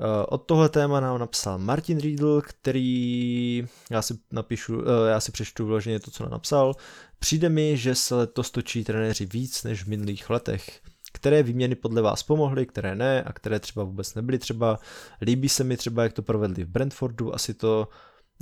Eh, 0.00 0.26
od 0.26 0.38
tohle 0.38 0.68
téma 0.68 1.00
nám 1.00 1.18
napsal 1.18 1.58
Martin 1.58 2.00
Riedl, 2.00 2.40
který, 2.40 3.66
já 3.90 4.02
si 4.02 4.14
napíšu, 4.32 4.82
eh, 4.82 5.10
já 5.10 5.20
si 5.20 5.32
přečtu 5.32 5.66
vloženě 5.66 6.00
to, 6.00 6.10
co 6.10 6.22
nám 6.22 6.32
napsal. 6.32 6.74
Přijde 7.18 7.48
mi, 7.48 7.76
že 7.76 7.94
se 7.94 8.14
letos 8.14 8.50
točí 8.50 8.84
trenéři 8.84 9.26
víc 9.26 9.64
než 9.64 9.84
v 9.84 9.88
minulých 9.88 10.30
letech. 10.30 10.80
Které 11.12 11.42
výměny 11.42 11.74
podle 11.74 12.02
vás 12.02 12.22
pomohly, 12.22 12.66
které 12.66 12.94
ne 12.94 13.22
a 13.22 13.32
které 13.32 13.60
třeba 13.60 13.84
vůbec 13.84 14.14
nebyly 14.14 14.38
třeba. 14.38 14.78
Líbí 15.22 15.48
se 15.48 15.64
mi 15.64 15.76
třeba, 15.76 16.02
jak 16.02 16.12
to 16.12 16.22
provedli 16.22 16.64
v 16.64 16.68
Brentfordu, 16.68 17.34
asi 17.34 17.54
to 17.54 17.88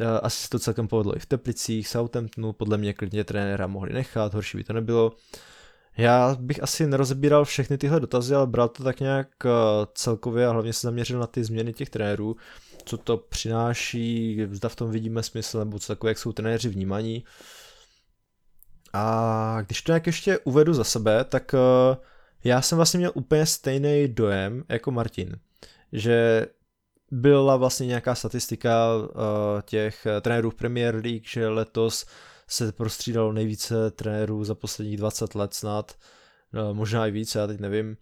eh, 0.00 0.06
asi 0.06 0.42
se 0.42 0.48
to 0.50 0.58
celkem 0.58 0.88
povedlo 0.88 1.16
i 1.16 1.18
v 1.18 1.26
Teplicích, 1.26 1.88
Southamptonu, 1.88 2.52
podle 2.52 2.78
mě 2.78 2.92
klidně 2.92 3.24
trenéra 3.24 3.66
mohli 3.66 3.92
nechat, 3.92 4.34
horší 4.34 4.56
by 4.56 4.64
to 4.64 4.72
nebylo. 4.72 5.12
Já 5.96 6.36
bych 6.40 6.62
asi 6.62 6.86
nerozebíral 6.86 7.44
všechny 7.44 7.78
tyhle 7.78 8.00
dotazy, 8.00 8.34
ale 8.34 8.46
bral 8.46 8.68
to 8.68 8.84
tak 8.84 9.00
nějak 9.00 9.28
eh, 9.44 9.50
celkově 9.94 10.46
a 10.46 10.50
hlavně 10.50 10.72
se 10.72 10.86
zaměřil 10.86 11.18
na 11.18 11.26
ty 11.26 11.44
změny 11.44 11.72
těch 11.72 11.90
trenérů, 11.90 12.36
co 12.84 12.96
to 12.98 13.16
přináší, 13.16 14.40
zda 14.50 14.68
v 14.68 14.76
tom 14.76 14.90
vidíme 14.90 15.22
smysl, 15.22 15.58
nebo 15.58 15.78
takové, 15.78 16.10
jak 16.10 16.18
jsou 16.18 16.32
trenéři 16.32 16.68
vnímaní. 16.68 17.24
A 18.92 19.58
když 19.66 19.82
to 19.82 19.92
nějak 19.92 20.06
ještě 20.06 20.38
uvedu 20.38 20.74
za 20.74 20.84
sebe, 20.84 21.24
tak 21.24 21.54
eh, 21.54 21.96
já 22.44 22.62
jsem 22.62 22.76
vlastně 22.76 22.98
měl 22.98 23.12
úplně 23.14 23.46
stejný 23.46 24.08
dojem 24.08 24.64
jako 24.68 24.90
Martin, 24.90 25.36
že 25.92 26.46
byla 27.10 27.56
vlastně 27.56 27.86
nějaká 27.86 28.14
statistika 28.14 28.88
eh, 29.04 29.62
těch 29.62 30.06
trenérů 30.20 30.50
v 30.50 30.54
Premier 30.54 30.94
League, 30.94 31.26
že 31.26 31.48
letos 31.48 32.06
se 32.48 32.72
prostřídalo 32.72 33.32
nejvíce 33.32 33.90
trenérů 33.90 34.44
za 34.44 34.54
posledních 34.54 34.96
20 34.96 35.34
let 35.34 35.54
snad, 35.54 35.96
no, 36.52 36.74
možná 36.74 37.06
i 37.06 37.10
více, 37.10 37.38
já 37.38 37.46
teď 37.46 37.60
nevím. 37.60 37.96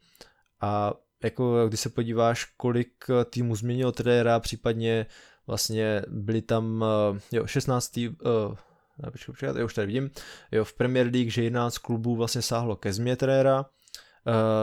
A 0.60 0.94
jako 1.24 1.68
když 1.68 1.80
se 1.80 1.88
podíváš, 1.88 2.44
kolik 2.44 3.04
týmů 3.30 3.56
změnilo 3.56 3.92
trenéra, 3.92 4.40
případně 4.40 5.06
vlastně 5.46 6.02
byli 6.08 6.42
tam, 6.42 6.84
eh, 6.84 7.20
jo, 7.32 7.46
16. 7.46 7.98
Uh, 7.98 8.54
ne, 8.98 9.10
počkej, 9.10 9.26
počkej, 9.26 9.48
já 9.56 9.64
už 9.64 9.74
tady 9.74 9.86
vidím, 9.86 10.10
jo, 10.52 10.64
v 10.64 10.72
Premier 10.72 11.06
League, 11.06 11.30
že 11.30 11.42
11 11.42 11.78
klubů 11.78 12.16
vlastně 12.16 12.42
sáhlo 12.42 12.76
ke 12.76 12.92
změně 12.92 13.16
trenéra, 13.16 13.66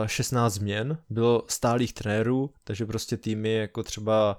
16 0.06 0.54
změn 0.54 0.98
bylo 1.10 1.44
stálých 1.48 1.92
trenérů, 1.92 2.50
takže 2.64 2.86
prostě 2.86 3.16
týmy 3.16 3.54
jako 3.54 3.82
třeba 3.82 4.38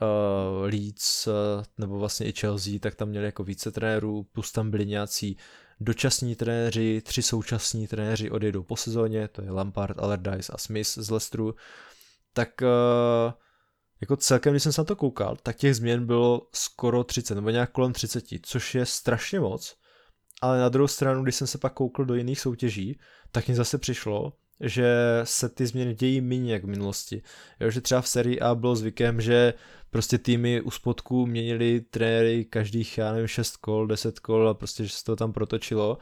uh, 0.00 0.62
Leeds 0.64 1.26
uh, 1.26 1.32
nebo 1.78 1.98
vlastně 1.98 2.26
i 2.26 2.32
Chelsea, 2.32 2.78
tak 2.80 2.94
tam 2.94 3.08
měli 3.08 3.24
jako 3.24 3.44
více 3.44 3.70
trenérů, 3.70 4.26
plus 4.32 4.52
tam 4.52 4.70
byli 4.70 4.86
nějací 4.86 5.36
dočasní 5.80 6.36
trenéři, 6.36 7.00
tři 7.00 7.22
současní 7.22 7.86
trenéři 7.88 8.30
odejdou 8.30 8.62
po 8.62 8.76
sezóně, 8.76 9.28
to 9.28 9.42
je 9.42 9.50
Lampard, 9.50 9.98
Allardyce 9.98 10.52
a 10.52 10.58
Smith 10.58 10.88
z 10.88 11.10
Leicesteru, 11.10 11.54
tak 12.32 12.62
uh, 12.62 13.32
jako 14.00 14.16
celkem, 14.16 14.52
když 14.52 14.62
jsem 14.62 14.72
se 14.72 14.80
na 14.80 14.84
to 14.84 14.96
koukal, 14.96 15.36
tak 15.42 15.56
těch 15.56 15.76
změn 15.76 16.06
bylo 16.06 16.48
skoro 16.52 17.04
30, 17.04 17.34
nebo 17.34 17.50
nějak 17.50 17.70
kolem 17.70 17.92
30, 17.92 18.24
což 18.42 18.74
je 18.74 18.86
strašně 18.86 19.40
moc, 19.40 19.76
ale 20.42 20.60
na 20.60 20.68
druhou 20.68 20.88
stranu, 20.88 21.22
když 21.22 21.34
jsem 21.34 21.46
se 21.46 21.58
pak 21.58 21.72
koukl 21.72 22.04
do 22.04 22.14
jiných 22.14 22.40
soutěží, 22.40 22.98
tak 23.32 23.48
mi 23.48 23.54
zase 23.54 23.78
přišlo, 23.78 24.32
že 24.60 25.20
se 25.24 25.48
ty 25.48 25.66
změny 25.66 25.94
dějí 25.94 26.20
méně 26.20 26.52
jak 26.52 26.64
v 26.64 26.68
minulosti. 26.68 27.22
Jo, 27.60 27.70
že 27.70 27.80
třeba 27.80 28.00
v 28.00 28.08
sérii 28.08 28.40
A 28.40 28.54
bylo 28.54 28.76
zvykem, 28.76 29.20
že 29.20 29.54
prostě 29.90 30.18
týmy 30.18 30.60
u 30.60 30.70
spodku 30.70 31.26
měnili 31.26 31.80
trenéry 31.80 32.44
každých, 32.44 32.98
já 32.98 33.12
nevím, 33.12 33.28
6 33.28 33.56
kol, 33.56 33.86
10 33.86 34.20
kol 34.20 34.48
a 34.48 34.54
prostě, 34.54 34.84
že 34.84 34.90
se 34.90 35.04
to 35.04 35.16
tam 35.16 35.32
protočilo, 35.32 35.98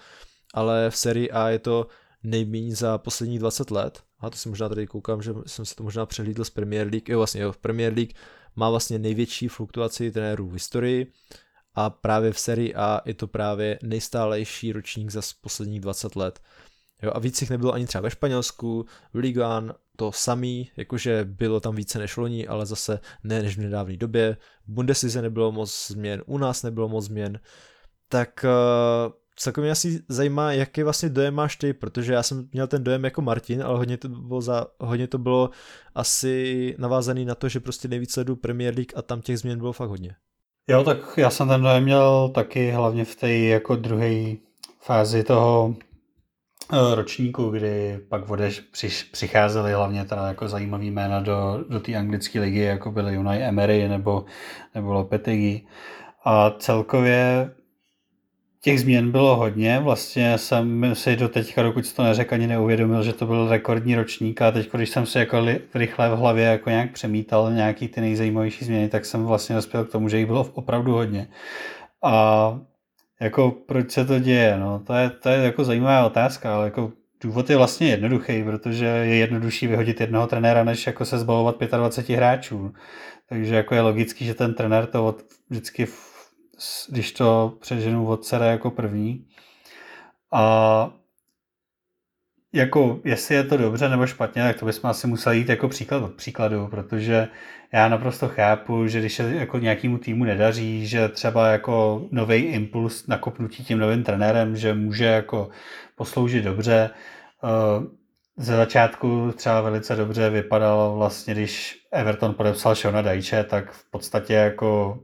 ale 0.54 0.90
v 0.90 0.96
sérii 0.96 1.30
A 1.30 1.48
je 1.48 1.58
to 1.58 1.86
nejméně 2.22 2.76
za 2.76 2.98
posledních 2.98 3.38
20 3.38 3.70
let. 3.70 4.02
A 4.20 4.30
to 4.30 4.36
si 4.36 4.48
možná 4.48 4.68
tady 4.68 4.86
koukám, 4.86 5.22
že 5.22 5.32
jsem 5.46 5.64
se 5.64 5.74
to 5.74 5.82
možná 5.82 6.06
přehlídl 6.06 6.44
z 6.44 6.50
Premier 6.50 6.86
League. 6.86 7.08
Jo, 7.08 7.18
vlastně 7.18 7.42
jo, 7.42 7.52
v 7.52 7.56
Premier 7.56 7.94
League 7.94 8.12
má 8.56 8.70
vlastně 8.70 8.98
největší 8.98 9.48
fluktuaci 9.48 10.12
trenérů 10.12 10.48
v 10.48 10.52
historii 10.52 11.12
a 11.74 11.90
právě 11.90 12.32
v 12.32 12.38
sérii 12.38 12.74
A 12.74 13.00
je 13.04 13.14
to 13.14 13.26
právě 13.26 13.78
nejstálejší 13.82 14.72
ročník 14.72 15.10
za 15.10 15.20
posledních 15.40 15.80
20 15.80 16.16
let. 16.16 16.40
Jo, 17.02 17.10
a 17.14 17.18
víc 17.18 17.40
jich 17.40 17.50
nebylo 17.50 17.72
ani 17.72 17.86
třeba 17.86 18.02
ve 18.02 18.10
Španělsku, 18.10 18.84
v 19.14 19.18
Ligán 19.18 19.74
to 19.96 20.12
samý, 20.12 20.70
jakože 20.76 21.24
bylo 21.24 21.60
tam 21.60 21.74
více 21.74 21.98
než 21.98 22.16
loni, 22.16 22.46
ale 22.46 22.66
zase 22.66 23.00
ne 23.24 23.42
než 23.42 23.56
v 23.56 23.60
nedávné 23.60 23.96
době. 23.96 24.36
V 24.66 24.72
Bundeslize 24.72 25.22
nebylo 25.22 25.52
moc 25.52 25.86
změn, 25.88 26.22
u 26.26 26.38
nás 26.38 26.62
nebylo 26.62 26.88
moc 26.88 27.04
změn. 27.04 27.40
Tak 28.08 28.44
uh, 28.44 29.12
celkově 29.36 29.66
mě 29.66 29.72
asi 29.72 30.02
zajímá, 30.08 30.52
jaký 30.52 30.82
vlastně 30.82 31.08
dojem 31.08 31.34
máš 31.34 31.56
ty, 31.56 31.72
protože 31.72 32.12
já 32.12 32.22
jsem 32.22 32.48
měl 32.52 32.66
ten 32.66 32.84
dojem 32.84 33.04
jako 33.04 33.22
Martin, 33.22 33.62
ale 33.62 33.78
hodně 33.78 33.96
to 33.96 34.08
bylo, 34.08 34.40
za, 34.40 34.66
hodně 34.80 35.06
to 35.06 35.18
bylo 35.18 35.50
asi 35.94 36.74
navázaný 36.78 37.24
na 37.24 37.34
to, 37.34 37.48
že 37.48 37.60
prostě 37.60 37.88
nejvíc 37.88 38.12
sledu 38.12 38.36
Premier 38.36 38.74
League 38.74 38.92
a 38.96 39.02
tam 39.02 39.20
těch 39.20 39.38
změn 39.38 39.58
bylo 39.58 39.72
fakt 39.72 39.88
hodně. 39.88 40.14
Jo, 40.68 40.84
tak 40.84 40.98
já 41.16 41.30
jsem 41.30 41.48
ten 41.48 41.62
dojem 41.62 41.84
měl 41.84 42.28
taky 42.34 42.70
hlavně 42.70 43.04
v 43.04 43.16
té 43.16 43.32
jako 43.32 43.76
druhé 43.76 44.34
fázi 44.80 45.24
toho 45.24 45.74
Eh, 45.74 45.91
ročníku, 46.94 47.50
kdy 47.50 48.00
pak 48.08 48.30
odeš, 48.30 48.60
přiš, 48.60 49.02
přicházely 49.02 49.72
hlavně 49.72 50.04
teda 50.04 50.28
jako 50.28 50.48
zajímavý 50.48 50.90
jména 50.90 51.20
do, 51.20 51.64
do 51.68 51.80
té 51.80 51.94
anglické 51.94 52.40
ligy, 52.40 52.60
jako 52.60 52.90
byly 52.90 53.18
Unai 53.18 53.42
Emery 53.42 53.88
nebo, 53.88 54.24
nebo 54.74 54.92
Lopetegi. 54.92 55.66
A 56.24 56.50
celkově 56.50 57.50
těch 58.62 58.80
změn 58.80 59.10
bylo 59.10 59.36
hodně. 59.36 59.80
Vlastně 59.80 60.38
jsem 60.38 60.94
si 60.94 61.16
do 61.16 61.28
teďka, 61.28 61.62
dokud 61.62 61.92
to 61.92 62.02
neřekl, 62.02 62.34
ani 62.34 62.46
neuvědomil, 62.46 63.02
že 63.02 63.12
to 63.12 63.26
byl 63.26 63.48
rekordní 63.48 63.94
ročník 63.94 64.42
a 64.42 64.50
teď, 64.50 64.70
když 64.72 64.90
jsem 64.90 65.06
si 65.06 65.18
jako 65.18 65.40
li, 65.40 65.60
rychle 65.74 66.10
v 66.10 66.18
hlavě 66.18 66.44
jako 66.44 66.70
nějak 66.70 66.92
přemítal 66.92 67.52
nějaký 67.52 67.88
ty 67.88 68.00
nejzajímavější 68.00 68.64
změny, 68.64 68.88
tak 68.88 69.04
jsem 69.04 69.24
vlastně 69.24 69.56
dospěl 69.56 69.84
k 69.84 69.92
tomu, 69.92 70.08
že 70.08 70.18
jich 70.18 70.26
bylo 70.26 70.50
opravdu 70.54 70.92
hodně. 70.92 71.28
A 72.02 72.60
jako 73.22 73.50
proč 73.50 73.90
se 73.90 74.04
to 74.04 74.18
děje? 74.18 74.58
No, 74.58 74.78
to 74.78 74.94
je, 74.94 75.10
to 75.10 75.28
je 75.28 75.38
jako 75.38 75.64
zajímavá 75.64 76.06
otázka, 76.06 76.54
ale 76.54 76.64
jako 76.64 76.92
důvod 77.20 77.50
je 77.50 77.56
vlastně 77.56 77.88
jednoduchý, 77.88 78.44
protože 78.44 78.86
je 78.86 79.16
jednodušší 79.16 79.66
vyhodit 79.66 80.00
jednoho 80.00 80.26
trenéra, 80.26 80.64
než 80.64 80.86
jako 80.86 81.04
se 81.04 81.18
zbavovat 81.18 81.56
25 81.76 82.16
hráčů. 82.16 82.72
Takže 83.28 83.54
jako 83.54 83.74
je 83.74 83.80
logický, 83.80 84.24
že 84.24 84.34
ten 84.34 84.54
trenér 84.54 84.86
to 84.86 85.06
od, 85.06 85.22
vždycky, 85.50 85.86
když 86.88 87.12
to 87.12 87.54
přeženu 87.60 88.06
od 88.06 88.24
sere 88.24 88.46
jako 88.46 88.70
první. 88.70 89.26
A 90.32 90.90
jako 92.52 93.00
jestli 93.04 93.34
je 93.34 93.44
to 93.44 93.56
dobře 93.56 93.88
nebo 93.88 94.06
špatně, 94.06 94.42
tak 94.42 94.58
to 94.58 94.66
bychom 94.66 94.90
asi 94.90 95.06
museli 95.06 95.38
jít 95.38 95.48
jako 95.48 95.68
příklad 95.68 96.02
od 96.02 96.14
příkladu, 96.14 96.68
protože 96.68 97.28
já 97.72 97.88
naprosto 97.88 98.28
chápu, 98.28 98.86
že 98.86 99.00
když 99.00 99.14
se 99.14 99.34
jako 99.34 99.58
nějakému 99.58 99.98
týmu 99.98 100.24
nedaří, 100.24 100.86
že 100.86 101.08
třeba 101.08 101.48
jako 101.48 102.06
nový 102.10 102.36
impuls 102.36 103.06
nakopnutí 103.06 103.64
tím 103.64 103.78
novým 103.78 104.02
trenérem, 104.04 104.56
že 104.56 104.74
může 104.74 105.04
jako 105.04 105.48
posloužit 105.96 106.44
dobře. 106.44 106.90
Eh, 107.44 108.02
ze 108.36 108.56
začátku 108.56 109.32
třeba 109.36 109.60
velice 109.60 109.96
dobře 109.96 110.30
vypadalo 110.30 110.96
vlastně, 110.96 111.34
když 111.34 111.78
Everton 111.92 112.34
podepsal 112.34 112.74
Shona 112.74 113.02
Dajče, 113.02 113.44
tak 113.44 113.72
v 113.72 113.90
podstatě 113.90 114.34
jako 114.34 114.98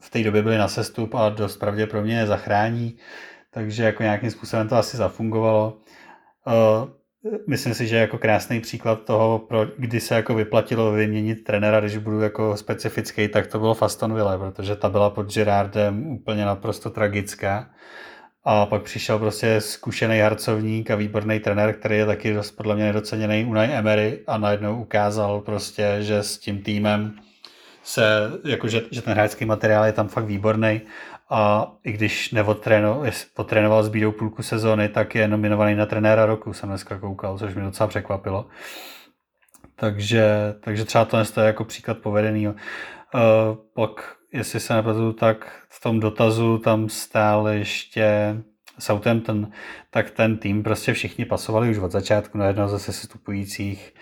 v 0.00 0.10
té 0.10 0.22
době 0.22 0.42
byli 0.42 0.58
na 0.58 0.68
sestup 0.68 1.14
a 1.14 1.28
dost 1.28 1.56
pravděpodobně 1.56 2.18
je 2.18 2.26
zachrání, 2.26 2.96
takže 3.50 3.84
jako 3.84 4.02
nějakým 4.02 4.30
způsobem 4.30 4.68
to 4.68 4.76
asi 4.76 4.96
zafungovalo. 4.96 5.78
Uh, 6.46 6.88
myslím 7.46 7.74
si, 7.74 7.86
že 7.86 7.96
jako 7.96 8.18
krásný 8.18 8.60
příklad 8.60 9.04
toho, 9.04 9.38
pro, 9.38 9.66
kdy 9.78 10.00
se 10.00 10.14
jako 10.14 10.34
vyplatilo 10.34 10.92
vyměnit 10.92 11.44
trenéra, 11.44 11.80
když 11.80 11.96
budu 11.96 12.20
jako 12.20 12.56
specifický, 12.56 13.28
tak 13.28 13.46
to 13.46 13.58
bylo 13.58 13.74
Fastonville, 13.74 14.38
protože 14.38 14.76
ta 14.76 14.88
byla 14.88 15.10
pod 15.10 15.34
Gerardem 15.34 16.06
úplně 16.06 16.44
naprosto 16.44 16.90
tragická. 16.90 17.70
A 18.44 18.66
pak 18.66 18.82
přišel 18.82 19.18
prostě 19.18 19.60
zkušený 19.60 20.18
harcovník 20.18 20.90
a 20.90 20.96
výborný 20.96 21.40
trenér, 21.40 21.74
který 21.74 21.96
je 21.96 22.06
taky 22.06 22.34
dost 22.34 22.50
podle 22.50 22.74
mě 22.74 22.84
nedoceněný 22.84 23.44
Unai 23.44 23.72
Emery 23.72 24.20
a 24.26 24.38
najednou 24.38 24.80
ukázal 24.80 25.40
prostě, 25.40 25.96
že 26.00 26.22
s 26.22 26.38
tím 26.38 26.62
týmem 26.62 27.14
se, 27.82 28.30
jako 28.44 28.68
že, 28.68 28.82
že 28.90 29.02
ten 29.02 29.12
hráčský 29.12 29.44
materiál 29.44 29.84
je 29.84 29.92
tam 29.92 30.08
fakt 30.08 30.24
výborný 30.24 30.80
a 31.34 31.72
i 31.84 31.92
když 31.92 32.30
neodtrénoval 32.30 33.82
s 33.82 33.88
bídou 33.88 34.12
půlku 34.12 34.42
sezóny, 34.42 34.88
tak 34.88 35.14
je 35.14 35.28
nominovaný 35.28 35.74
na 35.74 35.86
trenéra 35.86 36.26
roku, 36.26 36.52
jsem 36.52 36.68
dneska 36.68 36.98
koukal, 36.98 37.38
což 37.38 37.54
mě 37.54 37.64
docela 37.64 37.86
překvapilo. 37.86 38.46
Takže, 39.76 40.54
takže 40.60 40.84
třeba 40.84 41.04
to 41.04 41.16
je 41.40 41.46
jako 41.46 41.64
příklad 41.64 41.98
povedený. 41.98 42.48
Uh, 42.48 42.54
pak, 43.74 44.14
jestli 44.32 44.60
se 44.60 44.74
nepletu, 44.74 45.12
tak 45.12 45.62
v 45.68 45.82
tom 45.82 46.00
dotazu 46.00 46.58
tam 46.58 46.88
stál 46.88 47.48
ještě 47.48 48.36
Southampton, 48.78 49.50
tak 49.90 50.10
ten 50.10 50.36
tým 50.36 50.62
prostě 50.62 50.92
všichni 50.92 51.24
pasovali 51.24 51.70
už 51.70 51.78
od 51.78 51.92
začátku 51.92 52.38
na 52.38 52.46
jednoho 52.46 52.68
ze 52.68 52.78
sestupujících. 52.78 53.94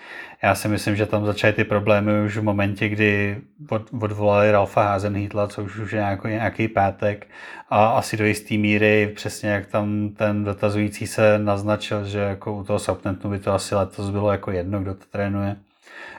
Já 0.43 0.55
si 0.55 0.67
myslím, 0.67 0.95
že 0.95 1.05
tam 1.05 1.25
začaly 1.25 1.53
ty 1.53 1.63
problémy 1.63 2.25
už 2.25 2.37
v 2.37 2.43
momentě, 2.43 2.89
kdy 2.89 3.41
od, 3.69 3.89
odvolali 4.01 4.51
Ralfa 4.51 4.83
Hazenhýtla, 4.83 5.47
což 5.47 5.77
už 5.77 5.91
je 5.91 5.99
nějaký, 5.99 6.27
nějaký 6.27 6.67
pátek 6.67 7.27
a 7.69 7.85
asi 7.87 8.17
do 8.17 8.25
jisté 8.25 8.57
míry, 8.57 9.11
přesně 9.15 9.49
jak 9.49 9.65
tam 9.65 10.09
ten 10.09 10.43
dotazující 10.43 11.07
se 11.07 11.39
naznačil, 11.39 12.05
že 12.05 12.19
jako 12.19 12.53
u 12.53 12.63
toho 12.63 12.79
Southamptonu 12.79 13.31
by 13.31 13.39
to 13.39 13.53
asi 13.53 13.75
letos 13.75 14.09
bylo 14.09 14.31
jako 14.31 14.51
jedno, 14.51 14.79
kdo 14.79 14.93
to 14.93 15.05
trénuje. 15.11 15.55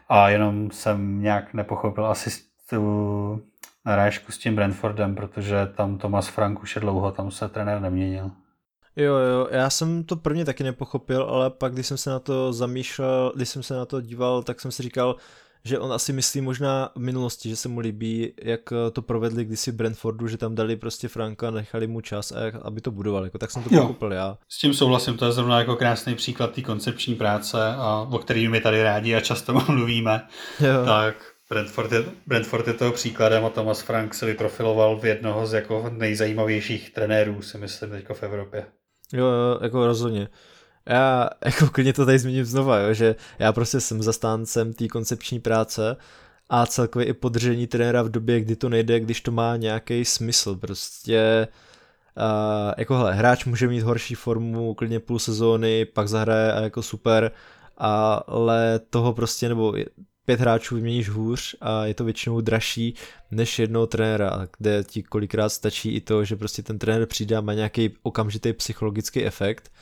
A 0.09 0.29
jenom 0.29 0.71
jsem 0.71 1.23
nějak 1.23 1.55
nepochopil 1.55 2.07
asi 2.07 2.31
tu 2.71 3.43
narážku 3.85 4.33
s 4.33 4.39
tím 4.39 4.57
Brentfordem, 4.57 5.15
protože 5.15 5.67
tam 5.75 5.99
Thomas 5.99 6.29
Frank 6.29 6.63
už 6.63 6.75
je 6.75 6.81
dlouho, 6.81 7.13
tam 7.13 7.31
se 7.31 7.49
trenér 7.49 7.81
neměnil. 7.81 8.31
Jo, 8.97 9.15
jo, 9.15 9.49
já 9.51 9.71
jsem 9.71 10.05
to 10.05 10.17
prvně 10.17 10.45
taky 10.45 10.65
nepochopil, 10.65 11.23
ale 11.23 11.51
pak, 11.51 11.73
když 11.73 11.87
jsem 11.87 11.97
se 11.97 12.11
na 12.11 12.19
to 12.19 12.53
zamýšlel, 12.53 13.33
když 13.37 13.49
jsem 13.49 13.63
se 13.63 13.75
na 13.75 13.85
to 13.85 14.01
díval, 14.01 14.43
tak 14.43 14.61
jsem 14.61 14.71
si 14.71 14.83
říkal, 14.83 15.17
že 15.65 15.79
on 15.79 15.93
asi 15.93 16.13
myslí 16.13 16.41
možná 16.41 16.91
v 16.97 16.99
minulosti, 16.99 17.49
že 17.49 17.57
se 17.57 17.69
mu 17.69 17.81
líbí, 17.81 18.33
jak 18.43 18.61
to 18.93 19.03
provedli 19.03 19.45
kdysi 19.45 19.71
v 19.71 19.75
Brentfordu, 19.75 20.29
že 20.29 20.37
tam 20.37 20.55
dali 20.55 20.77
prostě 20.77 21.09
Franka, 21.09 21.51
nechali 21.51 21.87
mu 21.87 22.01
čas, 22.01 22.33
a 22.33 22.41
jak, 22.41 22.55
aby 22.63 22.81
to 22.81 22.91
budoval, 22.91 23.25
jako, 23.25 23.39
tak 23.39 23.51
jsem 23.51 23.63
to 23.63 23.75
jo. 23.75 23.81
pochopil 23.81 24.13
já. 24.13 24.39
S 24.49 24.59
tím 24.59 24.75
souhlasím, 24.75 25.17
to 25.17 25.27
je 25.27 25.33
zrovna 25.33 25.59
jako 25.59 25.77
krásný 25.77 26.15
příklad 26.15 26.53
té 26.53 26.63
koncepční 26.63 27.15
práce, 27.15 27.75
a, 27.79 28.09
o 28.11 28.19
který 28.19 28.49
my 28.49 28.61
tady 28.61 28.83
rádi 28.83 29.15
a 29.15 29.21
často 29.21 29.55
mluvíme. 29.69 30.27
Jo. 30.61 30.85
Tak 30.85 31.15
Brentford 31.51 31.93
je, 31.93 32.05
Brentford 32.27 32.67
je 32.67 32.75
toho 32.75 32.93
příkladem 32.93 33.45
a 33.45 33.51
Thomas 33.51 33.83
Frank 33.83 34.15
se 34.15 34.27
vyprofiloval 34.27 34.97
v 34.97 35.05
jednoho 35.05 35.47
z 35.47 35.53
jako 35.53 35.91
nejzajímavějších 35.91 36.91
trenérů, 36.91 37.43
si 37.43 37.59
myslím, 37.59 37.91
teďko 37.91 38.15
v 38.15 38.23
Evropě. 38.23 38.67
Jo, 39.13 39.27
jo, 39.27 39.59
jako 39.63 39.87
rozhodně. 39.87 40.29
Já 40.87 41.29
jako 41.45 41.71
klidně 41.71 41.93
to 41.93 42.07
tady 42.07 42.19
zmíním 42.19 42.45
znova, 42.45 42.79
jo, 42.79 42.95
že 42.95 43.17
já 43.39 43.53
prostě 43.53 43.81
jsem 43.81 44.03
zastáncem 44.03 44.73
té 44.73 44.89
koncepční 44.89 45.41
práce 45.41 45.97
a 46.51 46.67
celkově 46.67 47.07
i 47.07 47.13
podržení 47.13 47.67
trenéra 47.67 48.03
v 48.03 48.09
době, 48.09 48.41
kdy 48.41 48.57
to 48.57 48.69
nejde, 48.69 49.01
když 49.01 49.21
to 49.21 49.31
má 49.31 49.57
nějaký 49.57 50.05
smysl. 50.05 50.57
Prostě 50.57 51.49
uh, 52.17 52.73
jako 52.79 52.97
hele, 52.97 53.15
hráč 53.15 53.45
může 53.45 53.69
mít 53.69 53.81
horší 53.81 54.15
formu 54.15 54.75
klidně 54.75 55.01
půl 55.01 55.19
sezóny, 55.19 55.85
pak 55.85 56.09
zahraje 56.09 56.53
a 56.53 56.61
jako 56.61 56.83
super, 56.83 57.33
ale 57.77 58.81
toho 58.91 59.13
prostě, 59.13 59.49
nebo 59.49 59.75
pět 60.25 60.41
hráčů 60.41 60.75
vyměníš 60.75 61.09
hůř 61.09 61.57
a 61.61 61.85
je 61.85 61.95
to 61.95 62.05
většinou 62.05 62.41
dražší 62.41 62.95
než 63.31 63.59
jednoho 63.59 63.87
trenéra, 63.87 64.49
kde 64.59 64.85
ti 64.85 65.03
kolikrát 65.03 65.49
stačí 65.49 65.95
i 65.95 66.01
to, 66.01 66.25
že 66.25 66.37
prostě 66.37 66.63
ten 66.63 66.79
trenér 66.79 67.07
přijde 67.07 67.37
a 67.37 67.41
má 67.41 67.55
nějaký 67.55 67.91
okamžitý 68.03 68.53
psychologický 68.53 69.25
efekt, 69.25 69.73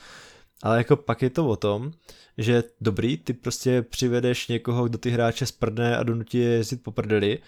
ale 0.63 0.77
jako 0.77 0.95
pak 0.95 1.21
je 1.21 1.29
to 1.29 1.47
o 1.47 1.55
tom, 1.55 1.91
že 2.37 2.63
dobrý, 2.81 3.17
ty 3.17 3.33
prostě 3.33 3.81
přivedeš 3.81 4.47
někoho, 4.47 4.87
kdo 4.87 4.97
ty 4.97 5.09
hráče 5.09 5.45
sprdne 5.45 5.97
a 5.97 6.03
donutí 6.03 6.37
je 6.37 6.49
jezdit 6.49 6.83
po 6.83 6.91
prdeli, 6.91 7.39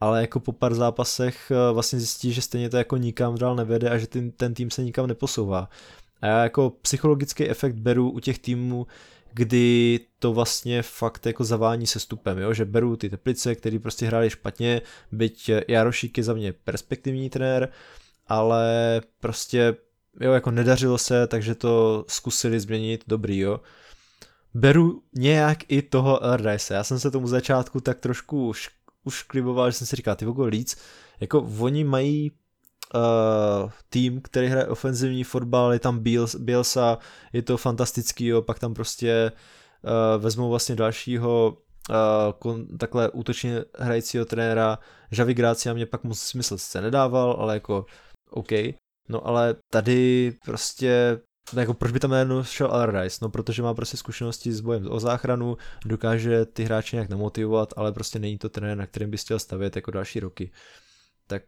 ale 0.00 0.20
jako 0.20 0.40
po 0.40 0.52
pár 0.52 0.74
zápasech 0.74 1.50
eh, 1.50 1.72
vlastně 1.72 1.98
zjistí, 1.98 2.32
že 2.32 2.42
stejně 2.42 2.70
to 2.70 2.76
jako 2.76 2.96
nikam 2.96 3.38
dál 3.38 3.56
nevede 3.56 3.90
a 3.90 3.98
že 3.98 4.06
ten, 4.06 4.30
ten 4.30 4.54
tým 4.54 4.70
se 4.70 4.84
nikam 4.84 5.06
neposouvá. 5.06 5.68
A 6.20 6.26
já 6.26 6.42
jako 6.42 6.70
psychologický 6.70 7.48
efekt 7.48 7.74
beru 7.74 8.10
u 8.10 8.20
těch 8.20 8.38
týmů, 8.38 8.86
kdy 9.34 10.00
to 10.18 10.32
vlastně 10.32 10.82
fakt 10.82 11.26
jako 11.26 11.44
zavání 11.44 11.86
se 11.86 12.00
stupem, 12.00 12.38
jo? 12.38 12.54
že 12.54 12.64
beru 12.64 12.96
ty 12.96 13.10
teplice, 13.10 13.54
který 13.54 13.78
prostě 13.78 14.06
hráli 14.06 14.30
špatně, 14.30 14.82
byť 15.12 15.50
Jarošík 15.68 16.18
je 16.18 16.24
za 16.24 16.34
mě 16.34 16.52
perspektivní 16.52 17.30
trenér, 17.30 17.68
ale 18.26 19.00
prostě 19.20 19.76
jo, 20.20 20.32
jako 20.32 20.50
nedařilo 20.50 20.98
se, 20.98 21.26
takže 21.26 21.54
to 21.54 22.04
zkusili 22.08 22.60
změnit, 22.60 23.04
dobrý, 23.06 23.38
jo. 23.38 23.60
Beru 24.54 25.02
nějak 25.14 25.58
i 25.68 25.82
toho 25.82 26.24
Allardyce, 26.24 26.74
já 26.74 26.84
jsem 26.84 26.98
se 26.98 27.10
tomu 27.10 27.26
začátku 27.26 27.80
tak 27.80 28.00
trošku 28.00 28.48
už, 28.48 28.70
už 29.04 29.22
kliboval, 29.22 29.70
že 29.70 29.76
jsem 29.76 29.86
si 29.86 29.96
říkal, 29.96 30.16
ty 30.16 30.24
vogo 30.24 30.46
Leeds, 30.46 30.76
jako 31.20 31.48
oni 31.58 31.84
mají 31.84 32.32
uh, 32.94 33.70
tým, 33.88 34.20
který 34.20 34.46
hraje 34.46 34.66
ofenzivní 34.66 35.24
fotbal, 35.24 35.72
je 35.72 35.78
tam 35.78 36.04
Bielsa, 36.38 36.98
je 37.32 37.42
to 37.42 37.56
fantastický, 37.56 38.26
jo, 38.26 38.42
pak 38.42 38.58
tam 38.58 38.74
prostě 38.74 39.32
uh, 39.82 40.22
vezmou 40.22 40.50
vlastně 40.50 40.76
dalšího 40.76 41.56
uh, 41.90 41.96
kon, 42.38 42.66
takhle 42.78 43.10
útočně 43.10 43.64
hrajícího 43.78 44.24
trenéra, 44.24 44.78
Javi 45.12 45.34
Gracia 45.34 45.74
mě 45.74 45.86
pak 45.86 46.04
moc 46.04 46.18
smysl 46.18 46.58
se 46.58 46.80
nedával, 46.80 47.36
ale 47.38 47.54
jako 47.54 47.86
OK. 48.30 48.52
No 49.08 49.26
ale 49.26 49.56
tady 49.70 50.32
prostě 50.44 51.20
no 51.52 51.60
jako 51.60 51.74
proč 51.74 51.92
by 51.92 52.00
tam 52.00 52.10
najednou 52.10 52.44
šel 52.44 52.66
Allardyce? 52.66 53.18
No 53.22 53.28
protože 53.28 53.62
má 53.62 53.74
prostě 53.74 53.96
zkušenosti 53.96 54.52
s 54.52 54.60
bojem 54.60 54.90
o 54.90 55.00
záchranu, 55.00 55.56
dokáže 55.84 56.46
ty 56.46 56.64
hráče 56.64 56.96
nějak 56.96 57.10
namotivovat, 57.10 57.74
ale 57.76 57.92
prostě 57.92 58.18
není 58.18 58.38
to 58.38 58.48
trenér, 58.48 58.76
na 58.76 58.86
kterém 58.86 59.10
bys 59.10 59.24
chtěl 59.24 59.38
stavět 59.38 59.76
jako 59.76 59.90
další 59.90 60.20
roky. 60.20 60.50
Tak 61.26 61.42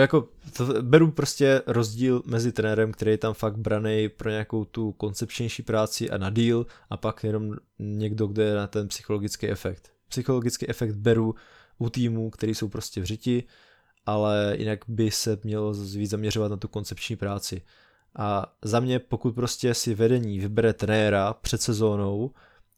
jako 0.00 0.28
to 0.56 0.82
beru 0.82 1.10
prostě 1.10 1.62
rozdíl 1.66 2.22
mezi 2.26 2.52
trenérem, 2.52 2.92
který 2.92 3.10
je 3.10 3.18
tam 3.18 3.34
fakt 3.34 3.56
braný 3.56 4.08
pro 4.08 4.30
nějakou 4.30 4.64
tu 4.64 4.92
koncepčnější 4.92 5.62
práci 5.62 6.10
a 6.10 6.18
na 6.18 6.30
deal 6.30 6.66
a 6.90 6.96
pak 6.96 7.24
jenom 7.24 7.56
někdo, 7.78 8.26
kdo 8.26 8.42
je 8.42 8.54
na 8.54 8.66
ten 8.66 8.88
psychologický 8.88 9.48
efekt. 9.48 9.90
Psychologický 10.08 10.68
efekt 10.68 10.94
beru 10.94 11.34
u 11.78 11.90
týmů, 11.90 12.30
který 12.30 12.54
jsou 12.54 12.68
prostě 12.68 13.00
v 13.00 13.04
řiti, 13.04 13.44
ale 14.06 14.54
jinak 14.58 14.78
by 14.88 15.10
se 15.10 15.38
mělo 15.44 15.74
víc 15.74 16.10
zaměřovat 16.10 16.50
na 16.50 16.56
tu 16.56 16.68
koncepční 16.68 17.16
práci. 17.16 17.62
A 18.16 18.56
za 18.62 18.80
mě, 18.80 18.98
pokud 18.98 19.34
prostě 19.34 19.74
si 19.74 19.94
vedení 19.94 20.38
vybere 20.38 20.72
trenéra 20.72 21.32
před 21.32 21.62
sezónou 21.62 22.30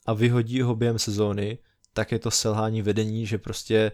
a 0.07 0.13
vyhodí 0.13 0.63
ho 0.63 0.75
během 0.75 0.99
sezóny, 0.99 1.59
tak 1.93 2.13
je 2.13 2.19
to 2.19 2.31
selhání 2.31 2.83
vedení, 2.83 3.27
že 3.27 3.39
prostě 3.39 3.93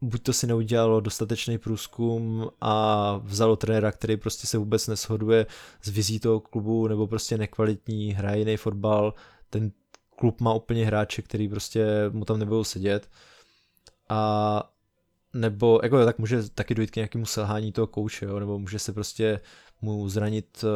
buď 0.00 0.22
to 0.22 0.32
si 0.32 0.46
neudělalo 0.46 1.00
dostatečný 1.00 1.58
průzkum 1.58 2.50
a 2.60 3.16
vzalo 3.24 3.56
trenéra, 3.56 3.92
který 3.92 4.16
prostě 4.16 4.46
se 4.46 4.58
vůbec 4.58 4.86
neshoduje 4.86 5.46
s 5.82 5.88
vizí 5.88 6.20
toho 6.20 6.40
klubu, 6.40 6.88
nebo 6.88 7.06
prostě 7.06 7.38
nekvalitní, 7.38 8.12
hraje 8.12 8.38
jiný 8.38 8.56
fotbal, 8.56 9.14
ten 9.50 9.72
klub 10.16 10.40
má 10.40 10.54
úplně 10.54 10.86
hráče, 10.86 11.22
který 11.22 11.48
prostě 11.48 11.86
mu 12.10 12.24
tam 12.24 12.38
nebudou 12.38 12.64
sedět. 12.64 13.08
A 14.08 14.72
nebo 15.34 15.80
jako 15.82 16.04
tak 16.04 16.18
může 16.18 16.48
taky 16.48 16.74
dojít 16.74 16.90
k 16.90 16.96
nějakému 16.96 17.26
selhání 17.26 17.72
toho 17.72 17.86
kouče, 17.86 18.24
jo, 18.24 18.40
nebo 18.40 18.58
může 18.58 18.78
se 18.78 18.92
prostě 18.92 19.40
mu 19.82 20.08
zranit 20.08 20.64
uh, 20.64 20.70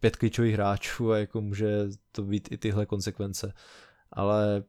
pět 0.00 0.16
klíčových 0.16 0.54
hráčů 0.54 1.12
a 1.12 1.18
jako 1.18 1.40
může 1.40 1.88
to 2.12 2.22
být 2.22 2.48
i 2.52 2.58
tyhle 2.58 2.86
konsekvence. 2.86 3.52
Ale 4.12 4.64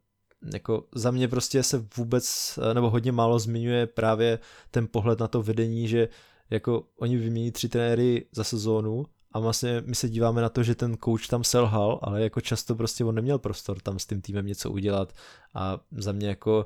jako 0.54 0.88
za 0.96 1.12
mě 1.12 1.28
prostě 1.28 1.64
se 1.64 1.86
vůbec, 1.98 2.60
nebo 2.74 2.89
hodně 2.89 3.12
málo 3.12 3.39
zmiňuje 3.39 3.88
právě 3.88 4.39
ten 4.72 4.88
pohled 4.88 5.20
na 5.20 5.28
to 5.28 5.41
vedení, 5.41 5.88
že 5.88 6.10
jako 6.50 6.84
oni 6.98 7.18
vymění 7.18 7.52
tři 7.52 7.70
trenéry 7.70 8.26
za 8.32 8.44
sezónu 8.44 9.06
a 9.32 9.39
vlastně 9.39 9.84
my 9.86 9.96
se 9.96 10.10
díváme 10.10 10.41
na 10.41 10.50
to, 10.50 10.64
že 10.64 10.76
ten 10.76 10.98
coach 11.04 11.28
tam 11.28 11.44
selhal, 11.44 12.00
ale 12.02 12.22
jako 12.22 12.41
často 12.41 12.76
prostě 12.76 13.06
on 13.06 13.16
neměl 13.16 13.39
prostor 13.39 13.80
tam 13.80 14.00
s 14.00 14.06
tím 14.06 14.22
týmem 14.22 14.46
něco 14.46 14.72
udělat 14.72 15.14
a 15.54 15.80
za 15.91 16.12
mě 16.12 16.28
jako 16.28 16.66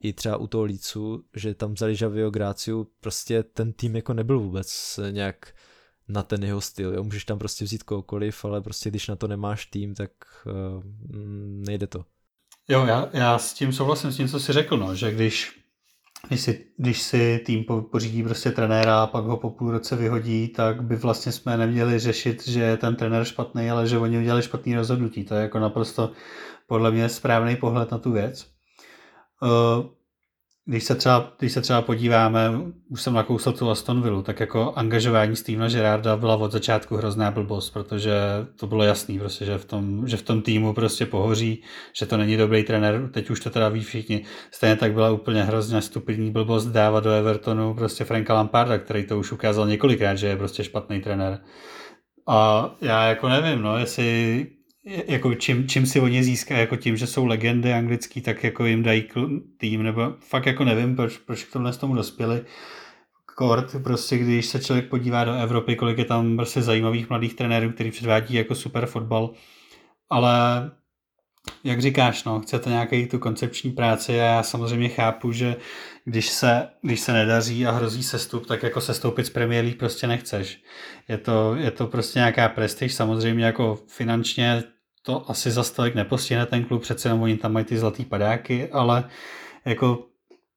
i 0.00 0.12
třeba 0.12 0.36
u 0.36 0.46
toho 0.46 0.64
Lícu, 0.64 1.24
že 1.36 1.54
tam 1.54 1.74
vzali 1.74 1.96
Javio 2.00 2.30
Gráciu, 2.30 2.86
prostě 3.00 3.42
ten 3.42 3.72
tým 3.72 3.96
jako 3.96 4.14
nebyl 4.14 4.40
vůbec 4.40 5.00
nějak 5.10 5.54
na 6.08 6.22
ten 6.22 6.44
jeho 6.44 6.60
styl, 6.60 6.94
jo? 6.94 7.04
můžeš 7.04 7.24
tam 7.24 7.38
prostě 7.38 7.64
vzít 7.64 7.82
kohokoliv, 7.82 8.44
ale 8.44 8.60
prostě 8.60 8.90
když 8.90 9.08
na 9.08 9.16
to 9.16 9.28
nemáš 9.28 9.66
tým, 9.66 9.94
tak 9.94 10.10
uh, 10.46 10.82
nejde 11.66 11.86
to. 11.86 12.04
Jo, 12.70 12.84
já, 12.86 13.08
já 13.12 13.38
s 13.38 13.54
tím 13.54 13.72
souhlasím 13.72 14.12
s 14.12 14.16
tím, 14.16 14.28
co 14.28 14.40
jsi 14.40 14.52
řekl, 14.52 14.76
no, 14.76 14.94
že 14.94 15.12
když, 15.12 15.60
když, 16.28 16.40
si, 16.40 16.66
když 16.76 17.02
si 17.02 17.42
tým 17.46 17.64
pořídí 17.90 18.22
prostě 18.22 18.50
trenéra 18.50 19.02
a 19.02 19.06
pak 19.06 19.24
ho 19.24 19.36
po 19.36 19.50
půl 19.50 19.70
roce 19.70 19.96
vyhodí, 19.96 20.48
tak 20.48 20.82
by 20.82 20.96
vlastně 20.96 21.32
jsme 21.32 21.56
neměli 21.56 21.98
řešit, 21.98 22.48
že 22.48 22.60
je 22.60 22.76
ten 22.76 22.96
trenér 22.96 23.24
špatný, 23.24 23.70
ale 23.70 23.86
že 23.86 23.98
oni 23.98 24.18
udělali 24.18 24.42
špatný 24.42 24.74
rozhodnutí. 24.74 25.24
To 25.24 25.34
je 25.34 25.42
jako 25.42 25.58
naprosto 25.58 26.12
podle 26.66 26.90
mě 26.90 27.08
správný 27.08 27.56
pohled 27.56 27.90
na 27.90 27.98
tu 27.98 28.12
věc. 28.12 28.46
Uh, 29.42 29.90
když 30.64 30.84
se 30.84 30.94
třeba, 30.94 31.32
když 31.38 31.52
se 31.52 31.60
třeba 31.60 31.82
podíváme, 31.82 32.50
už 32.88 33.02
jsem 33.02 33.14
nakousl 33.14 33.52
tu 33.52 33.70
Aston 33.70 34.02
Villa, 34.02 34.22
tak 34.22 34.40
jako 34.40 34.72
angažování 34.76 35.36
Stevena 35.36 35.68
Gerarda 35.68 36.16
byla 36.16 36.36
od 36.36 36.52
začátku 36.52 36.96
hrozná 36.96 37.30
blbost, 37.30 37.70
protože 37.70 38.12
to 38.56 38.66
bylo 38.66 38.82
jasný, 38.82 39.18
prostě, 39.18 39.44
že, 39.44 39.58
v 39.58 39.64
tom, 39.64 40.08
že 40.08 40.16
v 40.16 40.22
tom 40.22 40.42
týmu 40.42 40.72
prostě 40.72 41.06
pohoří, 41.06 41.62
že 41.98 42.06
to 42.06 42.16
není 42.16 42.36
dobrý 42.36 42.62
trenér, 42.62 43.10
teď 43.12 43.30
už 43.30 43.40
to 43.40 43.50
teda 43.50 43.68
ví 43.68 43.80
všichni. 43.80 44.24
Stejně 44.50 44.76
tak 44.76 44.92
byla 44.92 45.10
úplně 45.10 45.42
hrozně 45.44 45.82
stupidní 45.82 46.30
blbost 46.30 46.66
dávat 46.66 47.04
do 47.04 47.10
Evertonu 47.10 47.74
prostě 47.74 48.04
Franka 48.04 48.34
Lamparda, 48.34 48.78
který 48.78 49.06
to 49.06 49.18
už 49.18 49.32
ukázal 49.32 49.66
několikrát, 49.66 50.14
že 50.14 50.26
je 50.26 50.36
prostě 50.36 50.64
špatný 50.64 51.00
trenér. 51.00 51.38
A 52.28 52.70
já 52.80 53.04
jako 53.04 53.28
nevím, 53.28 53.62
no, 53.62 53.78
jestli 53.78 54.46
jako 54.84 55.34
čím, 55.34 55.68
čím 55.68 55.86
si 55.86 56.00
oni 56.00 56.24
získají, 56.24 56.60
jako 56.60 56.76
tím, 56.76 56.96
že 56.96 57.06
jsou 57.06 57.26
legendy 57.26 57.72
anglický, 57.72 58.20
tak 58.20 58.44
jako 58.44 58.66
jim 58.66 58.82
dají 58.82 59.04
tým, 59.56 59.82
nebo 59.82 60.14
fakt 60.18 60.46
jako 60.46 60.64
nevím, 60.64 60.96
proč, 60.96 61.18
proč 61.18 61.44
k 61.44 61.52
tomhle 61.52 61.72
tomu 61.72 61.94
dospěli. 61.94 62.44
Kort, 63.36 63.82
prostě 63.82 64.18
když 64.18 64.46
se 64.46 64.60
člověk 64.60 64.88
podívá 64.88 65.24
do 65.24 65.34
Evropy, 65.34 65.76
kolik 65.76 65.98
je 65.98 66.04
tam 66.04 66.36
prostě 66.36 66.62
zajímavých 66.62 67.10
mladých 67.10 67.34
trenérů, 67.34 67.70
který 67.72 67.90
předvádí 67.90 68.34
jako 68.34 68.54
super 68.54 68.86
fotbal, 68.86 69.30
ale 70.10 70.70
jak 71.64 71.80
říkáš, 71.80 72.24
no, 72.24 72.40
chcete 72.40 72.70
nějaký 72.70 73.06
tu 73.06 73.18
koncepční 73.18 73.70
práci 73.70 74.20
a 74.20 74.24
já 74.24 74.42
samozřejmě 74.42 74.88
chápu, 74.88 75.32
že 75.32 75.56
když 76.10 76.28
se, 76.28 76.68
když 76.82 77.00
se 77.00 77.12
nedaří 77.12 77.66
a 77.66 77.70
hrozí 77.70 78.02
sestup, 78.02 78.46
tak 78.46 78.62
jako 78.62 78.80
sestoupit 78.80 79.26
z 79.26 79.30
Premier 79.30 79.64
League 79.64 79.78
prostě 79.78 80.06
nechceš. 80.06 80.62
Je 81.08 81.18
to, 81.18 81.54
je 81.54 81.70
to 81.70 81.86
prostě 81.86 82.18
nějaká 82.18 82.48
prestiž, 82.48 82.94
samozřejmě 82.94 83.44
jako 83.44 83.78
finančně 83.88 84.62
to 85.02 85.30
asi 85.30 85.50
za 85.50 85.62
stolik 85.62 85.94
nepostihne 85.94 86.46
ten 86.46 86.64
klub, 86.64 86.82
přece 86.82 87.08
jenom 87.08 87.22
oni 87.22 87.36
tam 87.36 87.52
mají 87.52 87.64
ty 87.64 87.78
zlatý 87.78 88.04
padáky, 88.04 88.68
ale 88.72 89.04
jako 89.64 90.06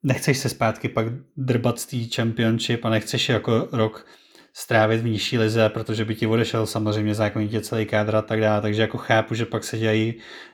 nechceš 0.04 0.38
se 0.38 0.50
zpátky 0.50 0.90
pak 0.90 1.06
drbat 1.38 1.80
z 1.80 1.86
té 1.86 1.98
championship 2.16 2.86
a 2.86 2.90
nechceš 2.90 3.30
jako 3.30 3.68
rok 3.72 4.06
strávit 4.54 5.02
v 5.02 5.06
nižší 5.06 5.38
lize, 5.38 5.70
protože 5.70 6.06
by 6.06 6.16
ti 6.16 6.28
odešel 6.28 6.66
samozřejmě 6.66 7.16
zákonitě 7.16 7.62
celý 7.62 7.86
kádr 7.86 8.16
a 8.16 8.22
tak 8.22 8.42
dále, 8.42 8.62
takže 8.62 8.82
jako 8.82 8.98
chápu, 8.98 9.36
že 9.36 9.46
pak 9.46 9.64
se 9.64 9.78
dělají, 9.78 10.14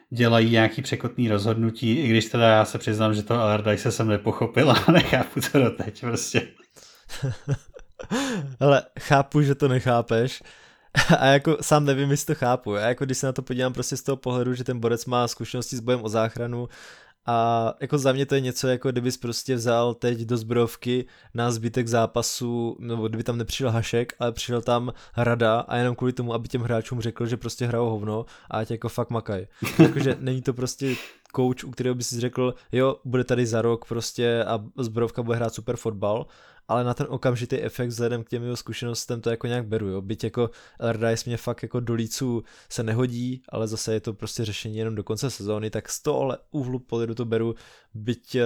dělají 0.09 0.51
nějaký 0.51 0.81
překotný 0.81 1.29
rozhodnutí, 1.29 1.95
i 1.95 2.07
když 2.07 2.25
teda 2.25 2.47
já 2.47 2.65
se 2.65 2.77
přiznám, 2.77 3.13
že 3.13 3.23
to 3.23 3.33
Allardyce 3.33 3.91
jsem 3.91 4.07
nepochopil 4.07 4.71
a 4.87 4.91
nechápu 4.91 5.39
to 5.51 5.59
doteď 5.59 6.01
prostě. 6.01 6.47
Ale 8.59 8.83
chápu, 8.99 9.41
že 9.41 9.55
to 9.55 9.67
nechápeš, 9.67 10.41
a 11.19 11.25
jako 11.25 11.57
sám 11.61 11.85
nevím, 11.85 12.11
jestli 12.11 12.35
to 12.35 12.39
chápu. 12.39 12.73
Já 12.73 12.87
jako 12.87 13.05
když 13.05 13.17
se 13.17 13.25
na 13.25 13.33
to 13.33 13.41
podívám 13.41 13.73
prostě 13.73 13.97
z 13.97 14.01
toho 14.01 14.15
pohledu, 14.15 14.53
že 14.53 14.63
ten 14.63 14.79
borec 14.79 15.05
má 15.05 15.27
zkušenosti 15.27 15.75
s 15.75 15.79
bojem 15.79 16.03
o 16.03 16.09
záchranu 16.09 16.69
a 17.29 17.73
jako 17.79 17.97
za 17.97 18.11
mě 18.11 18.25
to 18.25 18.35
je 18.35 18.41
něco, 18.41 18.67
jako 18.67 18.91
kdybys 18.91 19.17
prostě 19.17 19.55
vzal 19.55 19.93
teď 19.93 20.19
do 20.19 20.37
zbrojovky 20.37 21.05
na 21.33 21.51
zbytek 21.51 21.87
zápasu, 21.87 22.77
nebo 22.79 23.07
kdyby 23.07 23.23
tam 23.23 23.37
nepřišel 23.37 23.71
Hašek, 23.71 24.13
ale 24.19 24.31
přišel 24.31 24.61
tam 24.61 24.93
Rada 25.17 25.59
a 25.59 25.75
jenom 25.77 25.95
kvůli 25.95 26.13
tomu, 26.13 26.33
aby 26.33 26.47
těm 26.47 26.61
hráčům 26.61 27.01
řekl, 27.01 27.25
že 27.25 27.37
prostě 27.37 27.65
hrajou 27.65 27.89
hovno 27.89 28.25
a 28.49 28.57
ať 28.57 28.71
jako 28.71 28.89
fakt 28.89 29.09
makaj. 29.09 29.47
Jakože 29.79 30.17
není 30.19 30.41
to 30.41 30.53
prostě 30.53 30.95
coach, 31.35 31.63
u 31.63 31.71
kterého 31.71 31.95
by 31.95 32.03
si 32.03 32.19
řekl, 32.19 32.53
jo, 32.71 32.95
bude 33.05 33.23
tady 33.23 33.45
za 33.45 33.61
rok 33.61 33.85
prostě 33.85 34.43
a 34.43 34.65
zbrojovka 34.77 35.23
bude 35.23 35.37
hrát 35.37 35.53
super 35.53 35.75
fotbal, 35.75 36.25
ale 36.69 36.83
na 36.83 36.93
ten 36.93 37.07
okamžitý 37.09 37.61
efekt 37.61 37.89
vzhledem 37.89 38.23
k 38.23 38.29
těm 38.29 38.43
jeho 38.43 38.57
zkušenostem 38.57 39.21
to 39.21 39.29
jako 39.29 39.47
nějak 39.47 39.67
beru, 39.67 39.87
jo. 39.87 40.01
Byť 40.01 40.23
jako 40.23 40.49
Allardyce 40.79 41.23
mě 41.25 41.37
fakt 41.37 41.63
jako 41.63 41.79
do 41.79 41.93
líců 41.93 42.43
se 42.69 42.83
nehodí, 42.83 43.41
ale 43.49 43.67
zase 43.67 43.93
je 43.93 43.99
to 43.99 44.13
prostě 44.13 44.45
řešení 44.45 44.77
jenom 44.77 44.95
do 44.95 45.03
konce 45.03 45.29
sezóny, 45.29 45.69
tak 45.69 45.89
z 45.89 46.01
tohohle 46.01 46.37
úhlu 46.51 46.79
pohledu 46.79 47.15
to 47.15 47.25
beru, 47.25 47.55
byť 47.93 48.35
eh, 48.35 48.45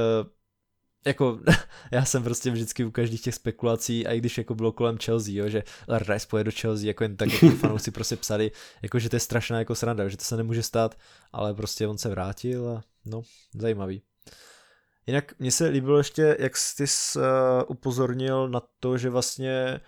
jako 1.05 1.39
já 1.91 2.05
jsem 2.05 2.23
prostě 2.23 2.51
vždycky 2.51 2.85
u 2.85 2.91
každých 2.91 3.21
těch 3.21 3.35
spekulací, 3.35 4.07
a 4.07 4.11
i 4.11 4.17
když 4.17 4.37
jako 4.37 4.55
bylo 4.55 4.71
kolem 4.71 4.97
Chelsea, 4.97 5.33
jo, 5.35 5.49
že 5.49 5.63
Rice 6.07 6.27
poje 6.29 6.43
do 6.43 6.51
Chelsea, 6.51 6.87
jako 6.87 7.03
jen 7.03 7.17
tak 7.17 7.33
jako 7.33 7.49
fanoušci 7.55 7.91
prostě 7.91 8.15
psali, 8.15 8.51
jako 8.81 8.99
že 8.99 9.09
to 9.09 9.15
je 9.15 9.19
strašná 9.19 9.59
jako 9.59 9.75
sranda, 9.75 10.07
že 10.07 10.17
to 10.17 10.23
se 10.23 10.37
nemůže 10.37 10.63
stát, 10.63 10.97
ale 11.31 11.53
prostě 11.53 11.87
on 11.87 11.97
se 11.97 12.09
vrátil 12.09 12.69
a 12.69 12.81
no, 13.05 13.21
zajímavý. 13.53 14.01
Jinak 15.07 15.39
mně 15.39 15.51
se 15.51 15.67
líbilo 15.67 15.97
ještě, 15.97 16.37
jak 16.39 16.57
jsi 16.57 16.83
uh, 17.15 17.23
upozornil 17.67 18.49
na 18.49 18.61
to, 18.79 18.97
že 18.97 19.09
vlastně 19.09 19.81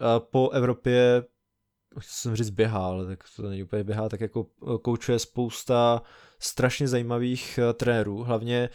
uh, 0.00 0.06
po 0.30 0.50
Evropě 0.50 1.24
jsem 2.00 2.36
říct 2.36 2.50
běhá, 2.50 2.86
ale 2.86 3.06
tak 3.06 3.24
to 3.36 3.42
není 3.42 3.62
úplně 3.62 3.84
běhá, 3.84 4.08
tak 4.08 4.20
jako 4.20 4.46
koučuje 4.82 5.18
spousta 5.18 6.02
strašně 6.38 6.88
zajímavých 6.88 7.58
trenérů, 7.74 8.22
hlavně 8.22 8.68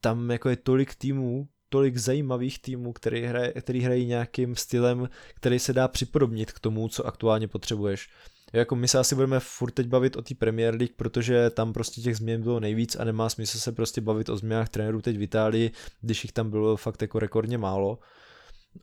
tam 0.00 0.30
jako 0.30 0.48
je 0.48 0.56
tolik 0.56 0.94
týmů, 0.94 1.48
tolik 1.68 1.96
zajímavých 1.96 2.62
týmů, 2.62 2.92
který, 2.92 3.22
hraje, 3.22 3.52
který 3.52 3.80
hrají 3.80 4.06
nějakým 4.06 4.56
stylem, 4.56 5.08
který 5.34 5.58
se 5.58 5.72
dá 5.72 5.88
připodobnit 5.88 6.52
k 6.52 6.60
tomu, 6.60 6.88
co 6.88 7.06
aktuálně 7.06 7.48
potřebuješ. 7.48 8.08
Jako 8.52 8.76
my 8.76 8.88
se 8.88 8.98
asi 8.98 9.14
budeme 9.14 9.40
furt 9.40 9.70
teď 9.70 9.86
bavit 9.86 10.16
o 10.16 10.22
té 10.22 10.34
Premier 10.34 10.74
League, 10.74 10.96
protože 10.96 11.50
tam 11.50 11.72
prostě 11.72 12.00
těch 12.00 12.16
změn 12.16 12.42
bylo 12.42 12.60
nejvíc 12.60 12.96
a 12.96 13.04
nemá 13.04 13.28
smysl 13.28 13.58
se 13.58 13.72
prostě 13.72 14.00
bavit 14.00 14.28
o 14.28 14.36
změnách 14.36 14.68
trenérů 14.68 15.02
teď 15.02 15.16
v 15.16 15.22
Itálii, 15.22 15.70
když 16.00 16.24
jich 16.24 16.32
tam 16.32 16.50
bylo 16.50 16.76
fakt 16.76 17.02
jako 17.02 17.18
rekordně 17.18 17.58
málo. 17.58 17.98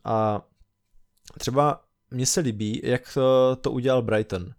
A 0.04 0.46
třeba 1.38 1.84
mně 2.10 2.26
se 2.26 2.40
líbí, 2.40 2.80
jak 2.84 3.14
to, 3.14 3.56
to 3.60 3.70
udělal 3.70 4.02
Brighton. 4.02 4.42
Uh, 4.42 4.50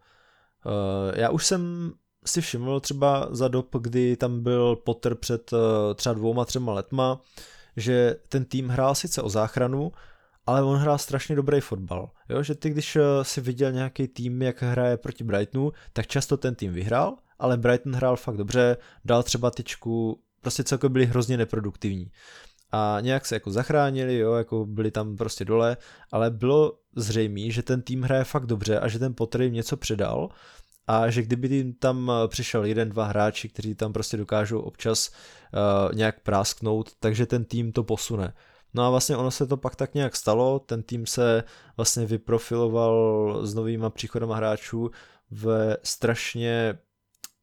já 1.16 1.30
už 1.30 1.46
jsem 1.46 1.92
si 2.26 2.42
všiml 2.42 2.80
třeba 2.80 3.28
za 3.32 3.48
dob, 3.48 3.76
kdy 3.76 4.18
tam 4.18 4.44
byl 4.44 4.76
Potter 4.76 5.16
před 5.16 5.54
uh, 5.54 5.60
třeba 5.96 6.14
dvouma, 6.14 6.46
třema 6.46 6.74
letma, 6.74 7.22
že 7.78 8.16
ten 8.30 8.46
tým 8.46 8.70
hrál 8.70 8.96
sice 8.96 9.22
o 9.22 9.30
záchranu, 9.30 9.92
ale 10.46 10.64
on 10.64 10.78
hrál 10.78 10.98
strašně 10.98 11.36
dobrý 11.36 11.60
fotbal. 11.60 12.12
Jo? 12.30 12.44
Že 12.44 12.56
ty, 12.56 12.70
když 12.70 12.96
eh, 12.96 13.02
si 13.22 13.42
viděl 13.42 13.72
nějaký 13.72 14.08
tým, 14.08 14.42
jak 14.42 14.62
hraje 14.62 14.98
proti 14.98 15.24
Brightonu, 15.24 15.72
tak 15.94 16.08
často 16.08 16.38
ten 16.38 16.56
tým 16.56 16.74
vyhrál, 16.74 17.18
ale 17.40 17.58
Brighton 17.58 17.94
hrál 17.96 18.16
fakt 18.16 18.38
dobře, 18.38 18.78
dal 19.06 19.24
třeba 19.24 19.52
tyčku, 19.52 20.22
prostě 20.42 20.64
celkově 20.64 20.90
byli 20.94 21.06
hrozně 21.06 21.38
neproduktivní. 21.38 22.12
A 22.72 22.98
nějak 23.02 23.26
se 23.26 23.36
jako 23.36 23.52
zachránili, 23.52 24.18
jo, 24.18 24.34
jako 24.34 24.66
byli 24.66 24.92
tam 24.92 25.18
prostě 25.18 25.46
dole, 25.46 25.78
ale 26.12 26.32
bylo 26.32 26.74
zřejmé, 26.96 27.50
že 27.50 27.64
ten 27.64 27.82
tým 27.82 28.02
hraje 28.02 28.24
fakt 28.24 28.46
dobře 28.46 28.80
a 28.80 28.88
že 28.88 29.00
ten 29.00 29.14
Potter 29.14 29.42
jim 29.42 29.54
něco 29.54 29.78
předal 29.78 30.30
a 30.88 31.10
že 31.10 31.22
kdyby 31.22 31.56
jim 31.56 31.74
tam 31.74 32.12
eh, 32.12 32.28
přišel 32.28 32.66
jeden, 32.66 32.90
dva 32.90 33.06
hráči, 33.06 33.50
kteří 33.50 33.76
tam 33.76 33.94
prostě 33.94 34.18
dokážou 34.18 34.60
občas 34.60 35.10
uh, 35.10 35.96
nějak 35.96 36.20
prásknout, 36.20 36.92
takže 37.00 37.26
ten 37.26 37.46
tým 37.46 37.72
to 37.72 37.84
posune. 37.84 38.34
No 38.73 38.84
a 38.84 38.89
vlastně 38.89 39.18
ono 39.18 39.31
se 39.31 39.48
to 39.48 39.57
pak 39.57 39.76
tak 39.76 39.93
nějak 39.93 40.15
stalo, 40.15 40.60
ten 40.60 40.84
tým 40.84 41.06
se 41.06 41.43
vlastně 41.77 42.06
vyprofiloval 42.06 43.39
s 43.43 43.53
novýma 43.53 43.89
příchodama 43.89 44.35
hráčů 44.35 44.91
v 45.31 45.77
strašně 45.84 46.80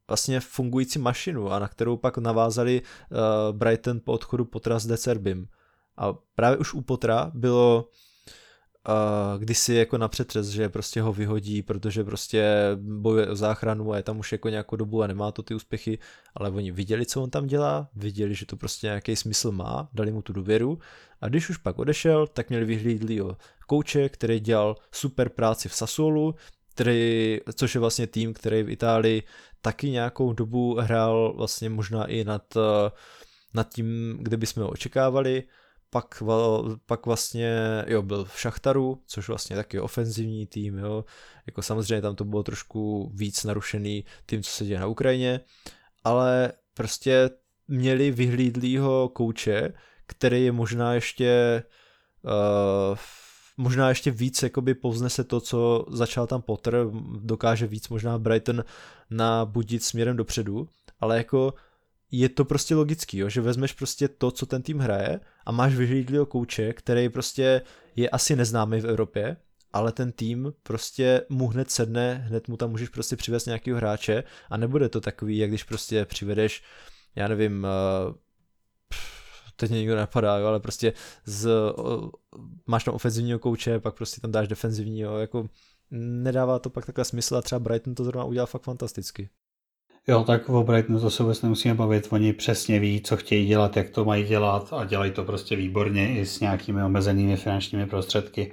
vlastně 0.08 0.40
fungující 0.40 0.98
mašinu 0.98 1.52
a 1.52 1.58
na 1.58 1.68
kterou 1.68 1.96
pak 1.96 2.18
navázali 2.18 2.82
uh, 2.82 3.56
Brighton 3.56 4.00
po 4.04 4.12
odchodu 4.12 4.44
Potra 4.44 4.78
s 4.78 4.86
Decerbim. 4.86 5.48
A 5.96 6.14
právě 6.34 6.58
už 6.58 6.74
u 6.74 6.80
Potra 6.80 7.30
bylo 7.34 7.88
uh, 8.88 9.40
kdysi 9.40 9.74
jako 9.74 9.98
na 9.98 10.08
přetřes, 10.08 10.48
že 10.48 10.68
prostě 10.68 11.02
ho 11.02 11.12
vyhodí, 11.12 11.62
protože 11.62 12.04
prostě 12.04 12.54
bojuje 12.76 13.28
o 13.28 13.36
záchranu 13.36 13.92
a 13.92 13.96
je 13.96 14.02
tam 14.02 14.18
už 14.18 14.32
jako 14.32 14.48
nějakou 14.48 14.76
dobu 14.76 15.02
a 15.02 15.06
nemá 15.06 15.32
to 15.32 15.42
ty 15.42 15.54
úspěchy, 15.54 15.98
ale 16.34 16.50
oni 16.50 16.70
viděli, 16.70 17.06
co 17.06 17.22
on 17.22 17.30
tam 17.30 17.46
dělá, 17.46 17.88
viděli, 17.94 18.34
že 18.34 18.46
to 18.46 18.56
prostě 18.56 18.86
nějaký 18.86 19.16
smysl 19.16 19.52
má, 19.52 19.88
dali 19.92 20.12
mu 20.12 20.22
tu 20.22 20.32
důvěru 20.32 20.78
a 21.20 21.28
když 21.28 21.50
už 21.50 21.56
pak 21.56 21.78
odešel, 21.78 22.26
tak 22.26 22.48
měli 22.48 22.64
vyhlídlýho 22.64 23.36
kouče, 23.66 24.08
který 24.08 24.40
dělal 24.40 24.76
super 24.92 25.28
práci 25.28 25.68
v 25.68 25.74
Sassuolu, 25.74 26.34
který, 26.74 27.38
což 27.54 27.74
je 27.74 27.80
vlastně 27.80 28.06
tým, 28.06 28.34
který 28.34 28.62
v 28.62 28.70
Itálii 28.70 29.22
taky 29.62 29.90
nějakou 29.90 30.32
dobu 30.32 30.74
hrál 30.80 31.34
vlastně 31.36 31.68
možná 31.68 32.04
i 32.04 32.24
nad, 32.24 32.42
nad 33.54 33.68
tím, 33.74 34.18
kde 34.20 34.36
bychom 34.36 34.62
ho 34.62 34.70
očekávali, 34.70 35.42
pak, 35.90 36.22
pak 36.86 37.06
vlastně, 37.06 37.84
jo, 37.86 38.02
byl 38.02 38.24
v 38.24 38.40
Šachtaru, 38.40 39.02
což 39.06 39.28
vlastně 39.28 39.56
taky 39.56 39.80
ofenzivní 39.80 40.46
tým, 40.46 40.78
jo, 40.78 41.04
jako 41.46 41.62
samozřejmě 41.62 42.02
tam 42.02 42.16
to 42.16 42.24
bylo 42.24 42.42
trošku 42.42 43.10
víc 43.14 43.44
narušený 43.44 44.04
tím, 44.26 44.42
co 44.42 44.50
se 44.50 44.64
děje 44.64 44.80
na 44.80 44.86
Ukrajině, 44.86 45.40
ale 46.04 46.52
prostě 46.74 47.30
měli 47.68 48.10
vyhlídlýho 48.10 49.08
kouče, 49.08 49.72
který 50.06 50.44
je 50.44 50.52
možná 50.52 50.94
ještě 50.94 51.62
uh, 52.22 52.98
možná 53.56 53.88
ještě 53.88 54.10
víc 54.10 54.42
jakoby 54.42 54.74
povznese 54.74 55.24
to, 55.24 55.40
co 55.40 55.86
začal 55.90 56.26
tam 56.26 56.42
Potter, 56.42 56.86
dokáže 57.20 57.66
víc 57.66 57.88
možná 57.88 58.18
Brighton 58.18 58.64
nabudit 59.10 59.84
směrem 59.84 60.16
dopředu, 60.16 60.68
ale 61.00 61.16
jako 61.16 61.54
je 62.10 62.28
to 62.28 62.44
prostě 62.44 62.74
logický, 62.74 63.18
jo, 63.18 63.28
že 63.28 63.40
vezmeš 63.40 63.72
prostě 63.72 64.08
to, 64.08 64.30
co 64.30 64.46
ten 64.46 64.62
tým 64.62 64.78
hraje 64.78 65.20
a 65.46 65.52
máš 65.52 65.74
vyhlídlýho 65.74 66.26
kouče, 66.26 66.72
který 66.72 67.08
prostě 67.08 67.62
je 67.96 68.10
asi 68.10 68.36
neznámý 68.36 68.80
v 68.80 68.86
Evropě, 68.86 69.36
ale 69.72 69.92
ten 69.92 70.12
tým 70.12 70.52
prostě 70.62 71.22
mu 71.28 71.48
hned 71.48 71.70
sedne, 71.70 72.14
hned 72.14 72.48
mu 72.48 72.56
tam 72.56 72.70
můžeš 72.70 72.88
prostě 72.88 73.16
přivést 73.16 73.46
nějakého 73.46 73.76
hráče 73.76 74.24
a 74.50 74.56
nebude 74.56 74.88
to 74.88 75.00
takový, 75.00 75.38
jak 75.38 75.50
když 75.50 75.64
prostě 75.64 76.04
přivedeš, 76.04 76.62
já 77.16 77.28
nevím, 77.28 77.66
uh, 78.08 78.14
teď 79.56 79.70
mě 79.70 79.78
nikdo 79.78 79.96
napadá, 79.96 80.38
jo, 80.38 80.46
ale 80.46 80.60
prostě 80.60 80.92
z, 81.24 81.50
máš 82.66 82.84
tam 82.84 82.94
ofenzivního 82.94 83.38
kouče, 83.38 83.80
pak 83.80 83.94
prostě 83.94 84.20
tam 84.20 84.32
dáš 84.32 84.48
defenzivního, 84.48 85.18
jako 85.18 85.48
nedává 85.90 86.58
to 86.58 86.70
pak 86.70 86.86
takhle 86.86 87.04
smysl 87.04 87.36
a 87.36 87.42
třeba 87.42 87.58
Brighton 87.58 87.94
to 87.94 88.04
zrovna 88.04 88.24
udělal 88.24 88.46
fakt 88.46 88.62
fantasticky. 88.62 89.28
Jo, 90.10 90.24
tak 90.24 90.48
o 90.48 90.64
Brightonu 90.64 91.00
to 91.00 91.10
se 91.10 91.22
vůbec 91.22 91.42
nemusíme 91.42 91.74
bavit. 91.74 92.08
Oni 92.10 92.32
přesně 92.32 92.78
ví, 92.80 93.00
co 93.00 93.16
chtějí 93.16 93.46
dělat, 93.46 93.76
jak 93.76 93.90
to 93.90 94.04
mají 94.04 94.24
dělat 94.24 94.72
a 94.72 94.84
dělají 94.84 95.10
to 95.10 95.24
prostě 95.24 95.56
výborně 95.56 96.18
i 96.18 96.26
s 96.26 96.40
nějakými 96.40 96.82
omezenými 96.82 97.36
finančními 97.36 97.86
prostředky. 97.86 98.52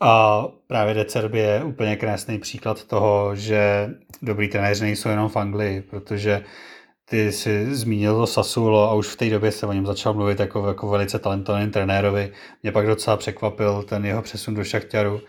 A 0.00 0.44
právě 0.66 0.94
Decerby 0.94 1.38
je 1.38 1.64
úplně 1.64 1.96
krásný 1.96 2.38
příklad 2.38 2.84
toho, 2.84 3.36
že 3.36 3.90
dobrý 4.22 4.48
trenéři 4.48 4.84
nejsou 4.84 5.08
jenom 5.08 5.28
v 5.28 5.36
Anglii, 5.36 5.82
protože 5.82 6.44
ty 7.04 7.32
si 7.32 7.74
zmínil 7.74 8.16
to 8.16 8.26
Sassuolo 8.26 8.90
a 8.90 8.94
už 8.94 9.06
v 9.06 9.16
té 9.16 9.30
době 9.30 9.52
se 9.52 9.66
o 9.66 9.72
něm 9.72 9.86
začal 9.86 10.14
mluvit 10.14 10.40
jako, 10.40 10.68
jako 10.68 10.88
velice 10.88 11.18
talentovaným 11.18 11.70
trenérovi. 11.70 12.32
Mě 12.62 12.72
pak 12.72 12.86
docela 12.86 13.16
překvapil 13.16 13.82
ten 13.82 14.04
jeho 14.04 14.22
přesun 14.22 14.54
do 14.54 14.64
Šachtaru 14.64 15.20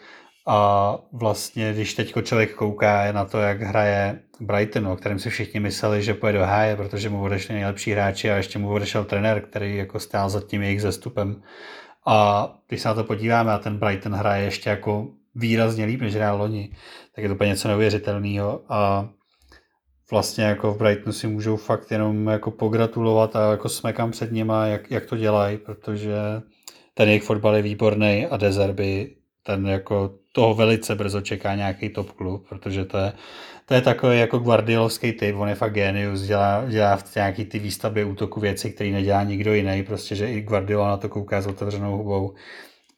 a 0.48 0.98
vlastně, 1.12 1.74
když 1.74 1.94
teď 1.94 2.14
člověk 2.24 2.56
kouká 2.56 3.12
na 3.12 3.26
to, 3.26 3.40
jak 3.40 3.62
hraje 3.62 4.20
Brighton, 4.40 4.88
o 4.88 4.96
kterém 4.96 5.20
si 5.20 5.30
všichni 5.30 5.60
mysleli, 5.60 6.04
že 6.04 6.14
pojede 6.14 6.40
do 6.40 6.46
háje, 6.46 6.76
protože 6.76 7.10
mu 7.10 7.24
odešli 7.24 7.56
nejlepší 7.56 7.92
hráči 7.92 8.32
a 8.32 8.36
ještě 8.36 8.60
mu 8.60 8.70
odešel 8.70 9.04
trenér, 9.04 9.42
který 9.42 9.78
jako 9.78 10.00
stál 10.00 10.30
za 10.30 10.42
tím 10.42 10.62
jejich 10.62 10.82
zestupem. 10.82 11.42
A 12.06 12.50
když 12.68 12.82
se 12.82 12.88
na 12.88 12.94
to 12.94 13.04
podíváme 13.04 13.54
a 13.54 13.58
ten 13.58 13.78
Brighton 13.78 14.14
hraje 14.14 14.46
ještě 14.46 14.70
jako 14.70 15.08
výrazně 15.36 15.86
líp, 15.86 16.02
než 16.02 16.16
hrál 16.16 16.38
loni, 16.38 16.70
tak 17.16 17.24
je 17.24 17.30
to 17.30 17.36
úplně 17.36 17.50
něco 17.50 17.68
neuvěřitelného 17.68 18.62
a 18.70 19.10
vlastně 20.12 20.44
jako 20.44 20.74
v 20.74 20.78
Brightonu 20.78 21.14
si 21.14 21.28
můžou 21.28 21.58
fakt 21.58 21.92
jenom 21.92 22.28
jako 22.28 22.52
pogratulovat 22.52 23.36
a 23.36 23.52
jako 23.52 23.70
smekám 23.70 24.12
před 24.12 24.32
nima, 24.32 24.68
jak, 24.68 24.92
jak 24.92 25.06
to 25.06 25.18
dělají, 25.18 25.58
protože 25.58 26.16
ten 26.94 27.08
jejich 27.08 27.24
fotbal 27.24 27.56
je 27.56 27.62
výborný 27.62 28.28
a 28.28 28.38
Dezerby 28.38 29.16
ten 29.44 29.68
jako 29.68 30.16
toho 30.36 30.56
velice 30.56 30.95
brzo 30.95 31.22
čeká 31.22 31.56
nějaký 31.56 31.90
top 31.90 32.12
klub, 32.12 32.49
protože 32.49 32.86
to 32.86 32.98
je, 32.98 33.14
to 33.66 33.74
je 33.74 33.82
takový 33.82 34.20
jako 34.20 34.40
Guardiolovský 34.40 35.12
typ, 35.12 35.36
on 35.36 35.49
je 35.49 35.56
fakt 35.56 35.74
genius, 35.74 36.22
dělá, 36.22 36.66
dělá 36.70 36.98
v 36.98 37.16
nějaký 37.16 37.45
ty 37.45 37.60
výstavbě 37.60 38.06
útoku 38.06 38.40
věci, 38.40 38.72
které 38.72 38.90
nedělá 38.90 39.24
nikdo 39.24 39.53
jiný, 39.53 39.84
prostě, 39.84 40.16
že 40.16 40.32
i 40.32 40.41
Guardiola 40.41 40.88
na 40.88 40.98
to 40.98 41.10
kouká 41.10 41.41
s 41.41 41.48
otevřenou 41.48 41.98
hubou 41.98 42.36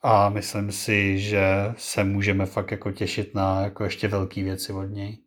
a 0.02 0.30
myslím 0.30 0.72
si, 0.72 1.20
že 1.20 1.46
se 1.78 2.04
můžeme 2.04 2.46
fakt 2.46 2.72
jako 2.72 2.92
těšit 2.92 3.36
na 3.36 3.62
jako 3.62 3.84
ještě 3.84 4.08
velké 4.08 4.44
věci 4.44 4.74
od 4.74 4.84
něj. 4.86 5.18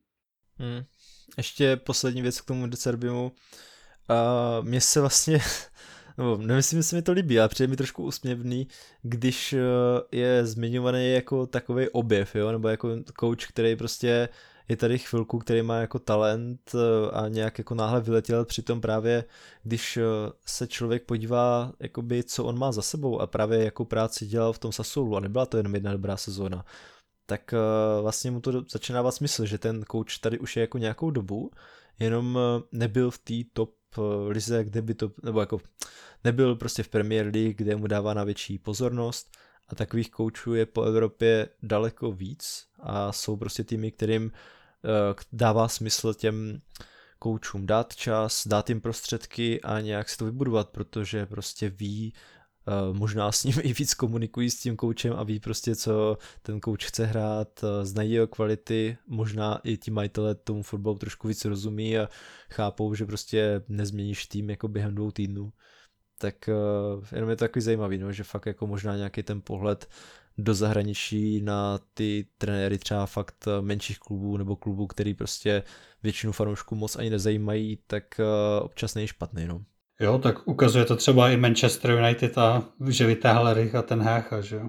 Hmm. 0.58 0.82
Ještě 1.36 1.76
poslední 1.76 2.22
věc 2.22 2.40
k 2.40 2.46
tomu 2.46 2.66
Decerbimu. 2.66 3.32
Uh, 4.10 4.66
mně 4.66 4.80
se 4.80 5.00
vlastně 5.00 5.38
nebo 6.18 6.36
nemyslím, 6.36 6.78
že 6.78 6.82
se 6.82 6.96
mi 6.96 7.02
to 7.02 7.12
líbí, 7.12 7.38
ale 7.38 7.48
přijde 7.48 7.70
mi 7.70 7.76
trošku 7.76 8.04
usměvný, 8.04 8.68
když 9.02 9.52
eh, 9.52 9.58
je 10.12 10.46
zmiňovaný 10.46 11.12
jako 11.12 11.46
takový 11.46 11.88
objev, 11.88 12.34
jo, 12.34 12.52
nebo 12.52 12.68
jako 12.68 12.88
coach, 13.20 13.48
který 13.48 13.76
prostě 13.76 14.28
je 14.68 14.76
tady 14.76 14.98
chvilku, 14.98 15.38
který 15.38 15.62
má 15.62 15.76
jako 15.76 15.98
talent 15.98 16.74
eh, 16.74 17.10
a 17.10 17.28
nějak 17.28 17.58
jako 17.58 17.74
náhle 17.74 18.00
vyletěl, 18.00 18.44
přitom 18.44 18.80
právě 18.80 19.24
když 19.62 19.96
eh, 19.96 20.02
se 20.46 20.66
člověk 20.66 21.04
podívá, 21.04 21.72
jakoby, 21.80 22.24
co 22.24 22.44
on 22.44 22.58
má 22.58 22.72
za 22.72 22.82
sebou 22.82 23.20
a 23.20 23.26
právě 23.26 23.64
jakou 23.64 23.84
práci 23.84 24.26
dělal 24.26 24.52
v 24.52 24.58
tom 24.58 24.72
Sassuolu 24.72 25.16
a 25.16 25.20
nebyla 25.20 25.46
to 25.46 25.56
jenom 25.56 25.74
jedna 25.74 25.92
dobrá 25.92 26.16
sezóna, 26.16 26.64
tak 27.26 27.54
vlastně 28.02 28.30
mu 28.30 28.40
to 28.40 28.64
začíná 28.70 28.96
dávat 28.96 29.12
smysl, 29.12 29.46
že 29.46 29.58
ten 29.58 29.84
coach 29.92 30.18
tady 30.20 30.38
už 30.38 30.56
je 30.56 30.60
jako 30.60 30.78
nějakou 30.78 31.10
dobu, 31.10 31.50
jenom 31.98 32.38
nebyl 32.72 33.10
v 33.10 33.18
té 33.18 33.34
top 33.52 33.79
lize, 34.28 34.64
kde 34.64 34.82
by 34.82 34.94
to, 34.94 35.12
nebo 35.22 35.40
jako 35.40 35.60
nebyl 36.24 36.56
prostě 36.56 36.82
v 36.82 36.88
Premier 36.88 37.26
League, 37.26 37.56
kde 37.56 37.76
mu 37.76 37.86
dává 37.86 38.14
na 38.14 38.24
větší 38.24 38.58
pozornost 38.58 39.36
a 39.68 39.74
takových 39.74 40.10
koučů 40.10 40.54
je 40.54 40.66
po 40.66 40.82
Evropě 40.82 41.48
daleko 41.62 42.12
víc 42.12 42.66
a 42.80 43.12
jsou 43.12 43.36
prostě 43.36 43.64
týmy, 43.64 43.90
kterým 43.90 44.24
uh, 44.24 44.30
dává 45.32 45.68
smysl 45.68 46.14
těm 46.14 46.58
koučům 47.18 47.66
dát 47.66 47.96
čas, 47.96 48.46
dát 48.46 48.68
jim 48.68 48.80
prostředky 48.80 49.60
a 49.60 49.80
nějak 49.80 50.08
si 50.08 50.16
to 50.16 50.24
vybudovat, 50.24 50.68
protože 50.68 51.26
prostě 51.26 51.70
ví, 51.70 52.12
možná 52.92 53.32
s 53.32 53.44
ním 53.44 53.54
i 53.62 53.72
víc 53.72 53.94
komunikují 53.94 54.50
s 54.50 54.60
tím 54.60 54.76
koučem 54.76 55.12
a 55.12 55.22
ví 55.22 55.40
prostě, 55.40 55.76
co 55.76 56.18
ten 56.42 56.60
kouč 56.60 56.86
chce 56.86 57.06
hrát, 57.06 57.62
uh, 57.62 57.68
znají 57.82 58.12
jeho 58.12 58.26
kvality, 58.26 58.96
možná 59.06 59.60
i 59.64 59.76
ti 59.76 59.90
majitele 59.90 60.34
tomu 60.34 60.62
fotbalu 60.62 60.98
trošku 60.98 61.28
víc 61.28 61.44
rozumí 61.44 61.98
a 61.98 62.08
chápou, 62.50 62.94
že 62.94 63.06
prostě 63.06 63.62
nezměníš 63.68 64.26
tým 64.26 64.50
jako 64.50 64.68
během 64.68 64.94
dvou 64.94 65.10
týdnů 65.10 65.52
tak 66.20 66.48
uh, 66.48 67.04
jenom 67.12 67.30
je 67.30 67.36
to 67.36 67.44
takový 67.44 67.62
zajímavý, 67.62 67.98
no, 67.98 68.12
že 68.12 68.24
fakt 68.24 68.46
jako 68.46 68.66
možná 68.66 68.96
nějaký 68.96 69.22
ten 69.22 69.40
pohled 69.40 69.88
do 70.38 70.54
zahraničí 70.54 71.42
na 71.42 71.80
ty 71.94 72.26
trenéry 72.38 72.78
třeba 72.78 73.06
fakt 73.06 73.44
eh, 73.46 73.62
menších 73.62 73.98
klubů 73.98 74.36
nebo 74.36 74.56
klubů, 74.56 74.86
který 74.86 75.14
prostě 75.14 75.62
většinu 76.02 76.32
fanoušků 76.32 76.74
moc 76.74 76.96
ani 76.96 77.10
nezajímají, 77.10 77.78
tak 77.86 78.20
občas 78.60 78.94
není 78.94 79.06
špatný, 79.06 79.46
no. 79.46 79.64
Jo, 80.00 80.18
tak 80.18 80.48
ukazuje 80.48 80.84
to 80.84 80.96
třeba 80.96 81.30
i 81.30 81.36
Manchester 81.36 81.90
United 81.90 82.38
a 82.38 82.62
že 82.88 83.06
vytáhl 83.06 83.54
Rich 83.54 83.74
a 83.74 83.82
ten 83.82 84.02
Hácha, 84.02 84.40
že 84.40 84.56
jo? 84.56 84.68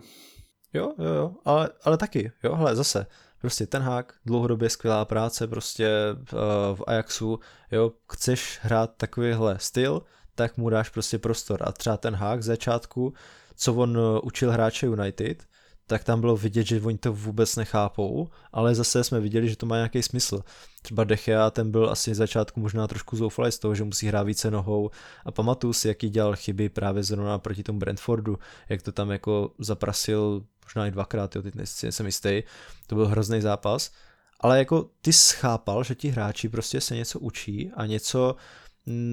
Jo, 0.74 0.94
jo, 1.00 1.14
jo, 1.14 1.32
ale, 1.46 1.70
ale 1.84 1.98
taky, 1.98 2.32
jo, 2.44 2.56
hele, 2.56 2.76
zase, 2.76 3.06
prostě 3.42 3.68
ten 3.68 3.82
hák, 3.82 4.14
dlouhodobě 4.26 4.70
skvělá 4.70 5.06
práce 5.06 5.48
prostě 5.48 5.90
uh, 6.12 6.40
v 6.76 6.84
Ajaxu, 6.88 7.40
jo, 7.72 7.92
chceš 8.12 8.60
hrát 8.62 8.92
takovýhle 8.98 9.60
styl, 9.60 10.02
tak 10.36 10.58
mu 10.58 10.70
dáš 10.70 10.90
prostě 10.90 11.18
prostor. 11.18 11.64
A 11.64 11.72
třeba 11.72 11.98
ten 11.98 12.16
hák 12.16 12.44
z 12.44 12.46
začátku, 12.46 13.14
co 13.56 13.74
on 13.74 13.98
eh, 13.98 14.20
učil 14.20 14.52
hráče 14.52 14.88
United, 14.88 15.44
tak 15.88 16.04
tam 16.04 16.22
bylo 16.22 16.38
vidět, 16.38 16.68
že 16.68 16.82
oni 16.82 16.98
to 16.98 17.14
vůbec 17.14 17.56
nechápou, 17.56 18.30
ale 18.52 18.76
zase 18.76 19.04
jsme 19.04 19.20
viděli, 19.20 19.50
že 19.50 19.56
to 19.56 19.66
má 19.66 19.76
nějaký 19.76 20.04
smysl. 20.04 20.44
Třeba 20.82 21.04
Dechea, 21.04 21.50
ten 21.50 21.72
byl 21.72 21.90
asi 21.90 22.16
začátku 22.16 22.60
možná 22.60 22.88
trošku 22.88 23.18
zoufalý 23.18 23.52
z 23.52 23.60
toho, 23.60 23.76
že 23.76 23.84
musí 23.84 24.08
hrát 24.08 24.24
více 24.24 24.52
nohou. 24.52 24.90
A 25.26 25.32
pamatuju 25.32 25.74
si, 25.74 25.88
jaký 25.88 26.10
dělal 26.10 26.36
chyby 26.36 26.70
právě 26.70 27.04
zrovna 27.04 27.40
proti 27.40 27.64
tomu 27.64 27.80
Brentfordu, 27.80 28.40
jak 28.70 28.82
to 28.82 28.92
tam 28.92 29.12
jako 29.12 29.52
zaprasil 29.60 30.44
možná 30.66 30.88
i 30.88 30.92
dvakrát, 30.92 31.36
jo, 31.36 31.42
teď 31.42 31.56
nejsem 31.56 32.06
jistý, 32.06 32.44
to 32.88 32.96
byl 32.96 33.08
hrozný 33.08 33.42
zápas, 33.42 33.92
ale 34.40 34.58
jako 34.58 34.90
ty 35.02 35.14
schápal, 35.14 35.84
že 35.84 35.96
ti 35.96 36.10
hráči 36.10 36.50
prostě 36.50 36.82
se 36.82 36.96
něco 36.96 37.20
učí 37.20 37.72
a 37.76 37.86
něco 37.86 38.36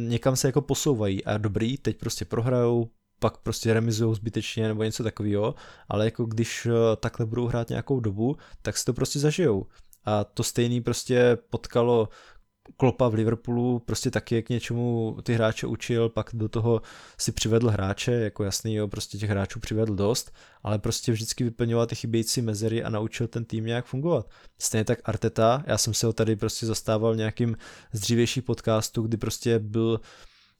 někam 0.09 0.37
se 0.37 0.49
jako 0.49 0.61
posouvají. 0.61 1.25
A 1.25 1.39
dobrý, 1.39 1.79
teď 1.79 1.99
prostě 1.99 2.25
prohrajou, 2.25 2.91
pak 3.19 3.39
prostě 3.39 3.75
remizujou 3.75 4.15
zbytečně 4.15 4.69
nebo 4.69 4.83
něco 4.83 5.03
takového, 5.03 5.55
ale 5.89 6.05
jako 6.05 6.25
když 6.25 6.67
eh, 6.67 6.97
takhle 6.97 7.27
budou 7.27 7.47
hrát 7.47 7.69
nějakou 7.69 8.01
dobu, 8.01 8.37
tak 8.63 8.79
si 8.79 8.85
to 8.85 8.93
prostě 8.93 9.19
zažijou. 9.19 9.67
A 10.05 10.25
to 10.25 10.43
stejný 10.43 10.81
prostě 10.81 11.39
potkalo 11.51 12.09
Klopa 12.77 13.09
v 13.09 13.15
Liverpoolu 13.15 13.79
prostě 13.79 14.11
taky 14.11 14.43
k 14.43 14.49
něčemu 14.49 15.17
ty 15.23 15.35
hráče 15.35 15.67
učil, 15.67 16.09
pak 16.09 16.31
do 16.33 16.49
toho 16.49 16.83
si 17.19 17.33
přivedl 17.33 17.71
hráče, 17.71 18.13
jako 18.13 18.45
jasný, 18.45 18.75
jo, 18.75 18.89
prostě 18.89 19.19
těch 19.19 19.31
hráčů 19.31 19.61
přivedl 19.61 19.95
dost, 19.95 20.33
ale 20.63 20.79
prostě 20.79 21.13
vždycky 21.13 21.45
vyplňoval 21.45 21.87
ty 21.87 21.95
chybějící 21.95 22.43
mezery 22.43 22.85
a 22.85 22.89
naučil 22.89 23.29
ten 23.29 23.45
tým 23.45 23.67
nějak 23.67 23.87
fungovat. 23.87 24.31
Stejně 24.59 24.85
tak 24.85 24.99
Arteta, 25.05 25.65
já 25.67 25.79
jsem 25.79 25.95
se 25.95 26.07
ho 26.07 26.13
tady 26.13 26.37
prostě 26.37 26.67
zastával 26.67 27.17
nějakým 27.17 27.57
z 27.93 28.01
dřívější 28.01 28.41
podcastu, 28.41 29.03
kdy 29.03 29.17
prostě 29.17 29.59
byl 29.59 30.01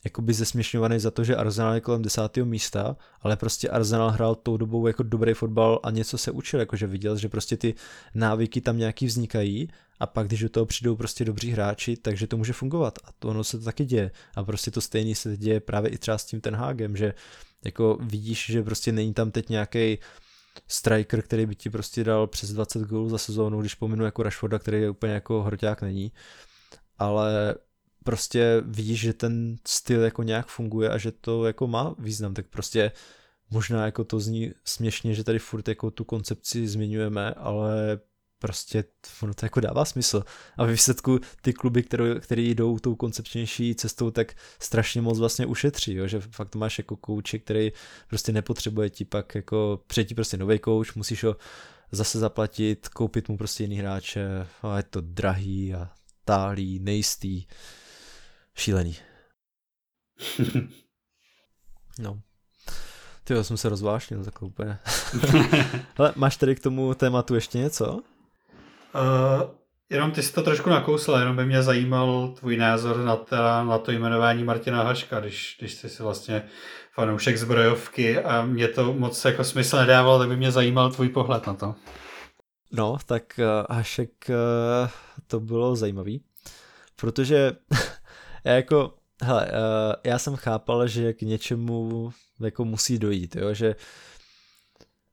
jakoby 0.05 0.35
zesměšňovaný 0.35 0.99
za 0.99 1.11
to, 1.11 1.25
že 1.25 1.37
Arsenal 1.37 1.75
je 1.75 1.81
kolem 1.81 2.03
desátého 2.03 2.47
místa, 2.47 2.97
ale 3.21 3.37
prostě 3.37 3.69
Arsenal 3.69 4.11
hrál 4.11 4.35
tou 4.35 4.57
dobou 4.57 4.87
jako 4.87 5.03
dobrý 5.03 5.35
fotbal 5.35 5.81
a 5.83 5.91
něco 5.91 6.19
se 6.19 6.31
učil, 6.31 6.61
jakože 6.61 6.87
viděl, 6.87 7.17
že 7.17 7.29
prostě 7.29 7.57
ty 7.57 7.75
návyky 8.15 8.61
tam 8.61 8.79
nějaký 8.79 9.07
vznikají 9.07 9.69
a 10.01 10.07
pak 10.07 10.27
když 10.27 10.41
do 10.41 10.49
toho 10.49 10.67
přijdou 10.67 10.97
prostě 10.97 11.25
dobří 11.25 11.51
hráči, 11.51 11.97
takže 11.97 12.27
to 12.27 12.37
může 12.37 12.53
fungovat. 12.53 12.99
A 13.05 13.09
to 13.19 13.29
ono 13.29 13.45
se 13.45 13.59
to 13.59 13.65
taky 13.65 13.85
děje. 13.85 14.11
A 14.37 14.45
prostě 14.45 14.71
to 14.71 14.81
stejný 14.81 15.15
se 15.15 15.37
děje 15.37 15.61
právě 15.61 15.91
i 15.91 15.99
třeba 15.99 16.19
s 16.19 16.25
tím 16.25 16.41
ten 16.41 16.55
Hágem, 16.57 16.97
že 16.97 17.15
jako 17.65 17.99
vidíš, 18.01 18.47
že 18.47 18.63
prostě 18.63 18.93
není 18.93 19.15
tam 19.15 19.31
teď 19.31 19.49
nějaký 19.49 19.99
striker, 20.69 21.23
který 21.23 21.47
by 21.47 21.55
ti 21.55 21.71
prostě 21.71 22.05
dal 22.05 22.27
přes 22.27 22.53
20 22.53 22.83
gólů 22.83 23.09
za 23.09 23.19
sezónu, 23.19 23.61
když 23.61 23.75
pominu 23.75 24.05
jako 24.05 24.23
Rashforda, 24.23 24.59
který 24.59 24.81
je 24.81 24.91
úplně 24.91 25.13
jako 25.13 25.43
hroťák 25.43 25.83
není, 25.83 26.13
ale 26.99 27.55
prostě 28.09 28.63
vidíš, 28.67 29.01
že 29.01 29.13
ten 29.13 29.57
styl 29.67 30.03
jako 30.03 30.23
nějak 30.23 30.47
funguje 30.47 30.91
a 30.91 30.99
že 30.99 31.13
to 31.13 31.47
jako 31.47 31.67
má 31.67 31.95
význam, 31.99 32.35
tak 32.35 32.47
prostě 32.47 32.93
možná 33.51 33.85
jako 33.85 34.05
to 34.05 34.21
zní 34.21 34.53
směšně, 34.65 35.15
že 35.15 35.25
tady 35.25 35.39
furt 35.39 35.69
jako 35.69 35.91
tu 35.91 36.05
koncepci 36.05 36.69
zmiňujeme, 36.69 37.35
ale 37.35 38.01
prostě 38.39 38.85
ono 39.23 39.35
to 39.35 39.47
jako 39.47 39.61
dává 39.61 39.85
smysl. 39.85 40.25
A 40.57 40.65
ve 40.65 40.73
výsledku 40.73 41.21
ty 41.43 41.53
kluby, 41.53 41.83
které, 41.83 42.21
které 42.21 42.43
jdou 42.43 42.79
tou 42.79 42.95
koncepčnější 42.95 43.75
cestou, 43.75 44.11
tak 44.11 44.35
strašně 44.59 45.01
moc 45.01 45.19
vlastně 45.19 45.47
ušetří, 45.47 45.95
jo? 45.95 46.07
že 46.07 46.21
fakt 46.21 46.55
máš 46.55 46.79
jako 46.79 46.97
kouče, 46.97 47.39
který 47.39 47.73
prostě 48.09 48.33
nepotřebuje 48.33 48.91
ti 48.91 49.05
pak 49.05 49.35
jako 49.35 49.81
přijetí 49.87 50.15
prostě 50.15 50.37
nový 50.37 50.59
kouč, 50.59 50.95
musíš 50.95 51.25
ho 51.25 51.37
zase 51.93 52.19
zaplatit, 52.19 52.89
koupit 52.89 53.29
mu 53.29 53.37
prostě 53.37 53.65
jiný 53.65 53.77
hráče 53.77 54.47
a 54.63 54.77
je 54.77 54.83
to 54.83 55.01
drahý 55.01 55.75
a 55.75 55.91
tálý, 56.25 56.79
nejistý 56.79 57.45
šílený. 58.59 58.97
no. 61.99 62.21
Ty 63.25 63.45
jsem 63.45 63.57
se 63.57 63.69
rozvášnil 63.69 64.25
takhle 64.25 64.49
úplně. 64.49 64.79
Ale 65.97 66.13
máš 66.17 66.37
tady 66.37 66.55
k 66.55 66.61
tomu 66.61 66.95
tématu 66.95 67.35
ještě 67.35 67.59
něco? 67.59 67.93
Uh, 67.93 68.01
jenom 69.91 70.11
ty 70.11 70.23
jsi 70.23 70.33
to 70.33 70.43
trošku 70.43 70.71
nakousl, 70.71 71.13
jenom 71.13 71.37
by 71.37 71.47
mě 71.47 71.63
zajímal 71.63 72.29
tvůj 72.29 72.57
názor 72.57 72.97
na, 72.97 73.17
ta, 73.17 73.65
na 73.65 73.79
to 73.79 73.91
jmenování 73.91 74.45
Martina 74.45 74.83
Haška, 74.83 75.21
když, 75.21 75.57
když 75.59 75.75
jsi 75.75 75.89
si 75.89 76.03
vlastně 76.03 76.43
fanoušek 76.93 77.39
zbrojovky 77.39 78.19
a 78.19 78.45
mě 78.45 78.69
to 78.69 78.93
moc 78.95 79.25
jako 79.25 79.45
smysl 79.45 79.77
nedávalo, 79.77 80.19
tak 80.19 80.29
by 80.29 80.37
mě 80.37 80.53
zajímal 80.53 80.91
tvůj 80.91 81.09
pohled 81.09 81.47
na 81.47 81.55
to. 81.55 81.75
No, 82.73 82.97
tak 83.07 83.23
uh, 83.39 83.77
Hašek 83.77 84.11
uh, 84.29 84.91
to 85.27 85.41
bylo 85.41 85.77
zajímavý, 85.77 86.25
protože 86.97 87.53
já 88.45 88.53
jako, 88.53 88.95
hele, 89.23 89.47
uh, 89.47 89.95
já 90.05 90.19
jsem 90.19 90.37
chápal, 90.37 90.89
že 90.89 91.13
k 91.13 91.23
něčemu 91.23 92.13
jako 92.41 92.65
musí 92.65 92.99
dojít, 92.99 93.37
jo, 93.37 93.55
že 93.55 93.77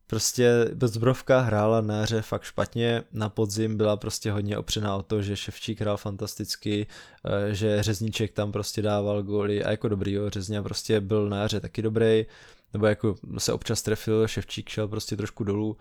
prostě 0.07 0.69
Bezbrovka 0.73 1.39
hrála 1.39 1.81
na 1.81 2.01
hře 2.01 2.21
fakt 2.21 2.43
špatně, 2.43 3.03
na 3.11 3.29
podzim 3.29 3.77
byla 3.77 3.97
prostě 3.97 4.31
hodně 4.31 4.57
opřená 4.57 4.95
o 4.95 5.01
to, 5.01 5.21
že 5.21 5.37
Ševčík 5.37 5.81
hrál 5.81 5.97
fantasticky, 5.97 6.87
eh, 7.25 7.53
že 7.53 7.83
Řezníček 7.83 8.31
tam 8.31 8.51
prostě 8.51 8.81
dával 8.81 9.23
góly 9.23 9.63
a 9.63 9.71
jako 9.71 9.87
dobrý, 9.87 10.13
jo, 10.13 10.29
Řezně 10.29 10.61
prostě 10.61 11.01
byl 11.01 11.29
na 11.29 11.43
hře 11.43 11.59
taky 11.59 11.81
dobrý, 11.81 12.25
nebo 12.73 12.85
jako 12.85 13.15
se 13.37 13.53
občas 13.53 13.81
trefil, 13.81 14.27
Ševčík 14.27 14.69
šel 14.69 14.87
prostě 14.87 15.17
trošku 15.17 15.43
dolů, 15.43 15.77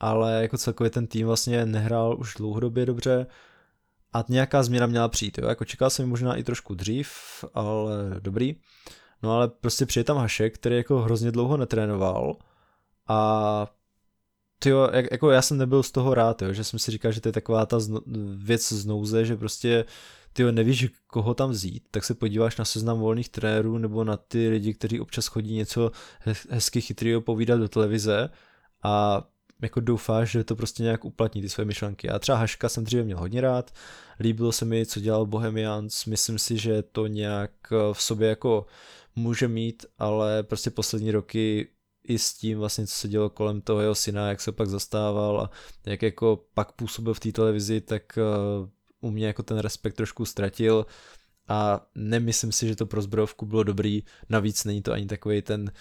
ale 0.00 0.42
jako 0.42 0.58
celkově 0.58 0.90
ten 0.90 1.06
tým 1.06 1.26
vlastně 1.26 1.66
nehrál 1.66 2.16
už 2.18 2.34
dlouhodobě 2.34 2.86
dobře, 2.86 3.26
a 4.12 4.24
nějaká 4.28 4.62
změna 4.62 4.86
měla 4.86 5.08
přijít, 5.08 5.38
jo? 5.38 5.48
jako 5.48 5.64
čekal 5.64 5.90
jsem 5.90 6.08
možná 6.08 6.36
i 6.36 6.42
trošku 6.42 6.74
dřív, 6.74 7.08
ale 7.54 7.92
dobrý. 8.20 8.56
No 9.22 9.32
ale 9.32 9.48
prostě 9.48 9.86
přijde 9.86 10.04
tam 10.04 10.16
Hašek, 10.16 10.54
který 10.54 10.76
jako 10.76 10.98
hrozně 10.98 11.32
dlouho 11.32 11.56
netrénoval 11.56 12.36
a 13.08 13.66
tyjo, 14.58 14.90
jak, 14.92 15.06
jako 15.10 15.30
já 15.30 15.42
jsem 15.42 15.58
nebyl 15.58 15.82
z 15.82 15.90
toho 15.90 16.14
rád, 16.14 16.42
jo, 16.42 16.52
že 16.52 16.64
jsem 16.64 16.78
si 16.78 16.90
říkal, 16.90 17.12
že 17.12 17.20
to 17.20 17.28
je 17.28 17.32
taková 17.32 17.66
ta 17.66 17.80
zno, 17.80 18.00
věc 18.36 18.72
z 18.72 18.86
nouze, 18.86 19.24
že 19.24 19.36
prostě 19.36 19.84
ty 20.32 20.52
nevíš, 20.52 20.86
koho 21.06 21.34
tam 21.34 21.50
vzít, 21.50 21.84
tak 21.90 22.04
se 22.04 22.14
podíváš 22.14 22.56
na 22.56 22.64
seznam 22.64 22.98
volných 22.98 23.28
trenérů 23.28 23.78
nebo 23.78 24.04
na 24.04 24.16
ty 24.16 24.48
lidi, 24.48 24.74
kteří 24.74 25.00
občas 25.00 25.26
chodí 25.26 25.54
něco 25.54 25.92
hezky 26.50 26.80
chytrýho 26.80 27.20
povídat 27.20 27.60
do 27.60 27.68
televize 27.68 28.30
a 28.82 29.22
jako 29.62 29.80
doufáš, 29.80 30.30
že 30.30 30.44
to 30.44 30.56
prostě 30.56 30.82
nějak 30.82 31.04
uplatní 31.04 31.42
ty 31.42 31.48
své 31.48 31.64
myšlenky. 31.64 32.06
Já 32.06 32.18
třeba 32.18 32.38
Haška 32.38 32.68
jsem 32.68 32.84
dříve 32.84 33.02
měl 33.02 33.18
hodně 33.18 33.40
rád, 33.40 33.70
líbilo 34.20 34.52
se 34.52 34.64
mi, 34.64 34.86
co 34.86 35.00
dělal 35.00 35.26
Bohemians, 35.26 36.04
myslím 36.04 36.38
si, 36.38 36.58
že 36.58 36.82
to 36.82 37.06
nějak 37.06 37.50
eh, 37.72 37.76
v 37.92 38.02
sobě 38.02 38.28
jako 38.28 38.66
může 39.16 39.48
mít, 39.48 39.86
ale 39.98 40.42
prostě 40.42 40.70
poslední 40.70 41.10
roky 41.10 41.68
i 42.04 42.18
s 42.18 42.34
tím 42.34 42.58
vlastně, 42.58 42.86
co 42.86 42.94
se 42.94 43.08
dělo 43.08 43.30
kolem 43.30 43.60
toho 43.60 43.80
jeho 43.80 43.94
syna, 43.94 44.28
jak 44.28 44.40
se 44.40 44.52
pak 44.52 44.68
zastával 44.68 45.40
a 45.40 45.50
jak 45.86 46.02
jako 46.02 46.44
pak 46.54 46.72
působil 46.72 47.14
v 47.14 47.20
té 47.20 47.32
televizi, 47.32 47.80
tak 47.80 48.18
eh, 48.18 48.22
u 49.00 49.10
mě 49.10 49.26
jako 49.26 49.42
ten 49.42 49.58
respekt 49.58 49.94
trošku 49.94 50.24
ztratil 50.24 50.86
a 51.48 51.86
nemyslím 51.94 52.52
si, 52.52 52.68
že 52.68 52.76
to 52.76 52.86
pro 52.86 53.02
zbrojovku 53.02 53.46
bylo 53.46 53.62
dobrý, 53.62 54.02
navíc 54.28 54.64
není 54.64 54.82
to 54.82 54.92
ani 54.92 55.06
takový 55.06 55.42
ten 55.42 55.72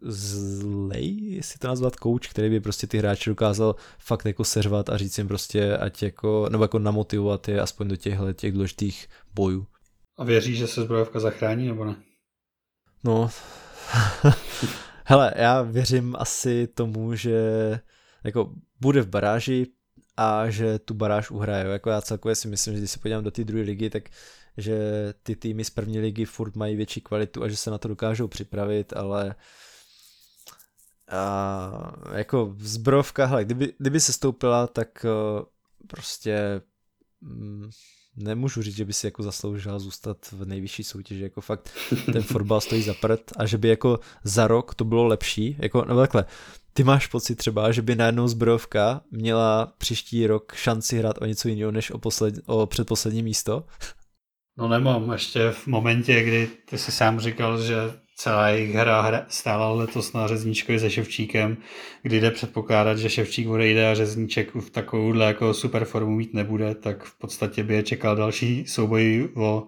zlej, 0.00 1.34
jestli 1.34 1.58
to 1.58 1.68
nazvat 1.68 1.96
coach, 2.02 2.28
který 2.30 2.50
by 2.50 2.60
prostě 2.60 2.86
ty 2.86 2.98
hráče 2.98 3.30
dokázal 3.30 3.76
fakt 3.98 4.26
jako 4.26 4.44
seřvat 4.44 4.90
a 4.90 4.96
říct 4.96 5.18
jim 5.18 5.28
prostě, 5.28 5.76
ať 5.76 6.02
jako, 6.02 6.48
nebo 6.50 6.64
jako 6.64 6.78
namotivovat 6.78 7.48
je 7.48 7.60
aspoň 7.60 7.88
do 7.88 7.96
těchhle 7.96 8.34
těch 8.34 8.52
důležitých 8.52 9.08
bojů. 9.34 9.66
A 10.18 10.24
věříš, 10.24 10.58
že 10.58 10.66
se 10.66 10.82
zbrojovka 10.82 11.20
zachrání 11.20 11.66
nebo 11.66 11.84
ne? 11.84 11.96
No, 13.04 13.30
hele, 15.04 15.32
já 15.36 15.62
věřím 15.62 16.16
asi 16.18 16.66
tomu, 16.66 17.14
že 17.14 17.40
jako 18.24 18.52
bude 18.80 19.02
v 19.02 19.08
baráži 19.08 19.66
a 20.16 20.50
že 20.50 20.78
tu 20.78 20.94
baráž 20.94 21.30
uhraje. 21.30 21.64
Jako 21.64 21.90
já 21.90 22.00
celkově 22.00 22.34
si 22.34 22.48
myslím, 22.48 22.74
že 22.74 22.78
když 22.80 22.90
se 22.90 22.98
podívám 22.98 23.24
do 23.24 23.30
té 23.30 23.44
druhé 23.44 23.64
ligy, 23.64 23.90
tak 23.90 24.02
že 24.56 24.78
ty 25.22 25.36
týmy 25.36 25.64
z 25.64 25.70
první 25.70 26.00
ligy 26.00 26.24
furt 26.24 26.56
mají 26.56 26.76
větší 26.76 27.00
kvalitu 27.00 27.42
a 27.42 27.48
že 27.48 27.56
se 27.56 27.70
na 27.70 27.78
to 27.78 27.88
dokážou 27.88 28.28
připravit, 28.28 28.92
ale 28.96 29.34
a 31.10 31.92
jako 32.14 32.54
zbrojovka, 32.58 33.26
hele, 33.26 33.44
kdyby, 33.44 33.72
kdyby 33.78 34.00
se 34.00 34.12
stoupila, 34.12 34.66
tak 34.66 35.06
uh, 35.38 35.44
prostě 35.86 36.62
mm, 37.20 37.70
nemůžu 38.16 38.62
říct, 38.62 38.76
že 38.76 38.84
by 38.84 38.92
si 38.92 39.06
jako 39.06 39.22
zasloužila 39.22 39.78
zůstat 39.78 40.16
v 40.32 40.44
nejvyšší 40.44 40.84
soutěži, 40.84 41.22
jako 41.22 41.40
fakt 41.40 41.70
ten 42.12 42.22
fotbal 42.32 42.60
stojí 42.60 42.82
za 42.82 42.94
prd 42.94 43.20
a 43.36 43.46
že 43.46 43.58
by 43.58 43.68
jako 43.68 44.00
za 44.24 44.46
rok 44.46 44.74
to 44.74 44.84
bylo 44.84 45.04
lepší, 45.04 45.56
jako 45.58 45.84
no 45.88 45.96
takhle, 45.96 46.24
ty 46.72 46.84
máš 46.84 47.06
pocit 47.06 47.34
třeba, 47.34 47.72
že 47.72 47.82
by 47.82 47.96
najednou 47.96 48.28
zbrojovka 48.28 49.00
měla 49.10 49.72
příští 49.78 50.26
rok 50.26 50.54
šanci 50.54 50.98
hrát 50.98 51.22
o 51.22 51.26
něco 51.26 51.48
jiného 51.48 51.72
než 51.72 51.90
o, 51.90 51.98
posled, 51.98 52.34
o 52.46 52.66
předposlední 52.66 53.22
místo? 53.22 53.64
No 54.56 54.68
nemám, 54.68 55.12
ještě 55.12 55.50
v 55.50 55.66
momentě, 55.66 56.22
kdy 56.22 56.50
ty 56.68 56.78
si 56.78 56.92
sám 56.92 57.20
říkal, 57.20 57.62
že 57.62 57.76
celá 58.22 58.48
jejich 58.48 58.74
hra, 58.74 59.00
hra 59.00 59.26
stála 59.28 59.70
letos 59.70 60.12
na 60.12 60.26
Řezníčkovi 60.26 60.78
se 60.78 60.90
Ševčíkem, 60.90 61.56
kdy 62.02 62.20
jde 62.20 62.30
předpokládat, 62.30 62.98
že 62.98 63.10
Ševčík 63.10 63.48
odejde 63.48 63.90
a 63.90 63.94
Řezníček 63.94 64.54
v 64.54 64.70
takovouhle 64.70 65.26
jako 65.26 65.54
super 65.54 65.84
formu 65.84 66.16
mít 66.16 66.34
nebude, 66.34 66.74
tak 66.74 67.04
v 67.04 67.18
podstatě 67.18 67.62
by 67.62 67.74
je 67.74 67.82
čekal 67.82 68.16
další 68.16 68.66
souboj 68.66 69.28
o, 69.34 69.66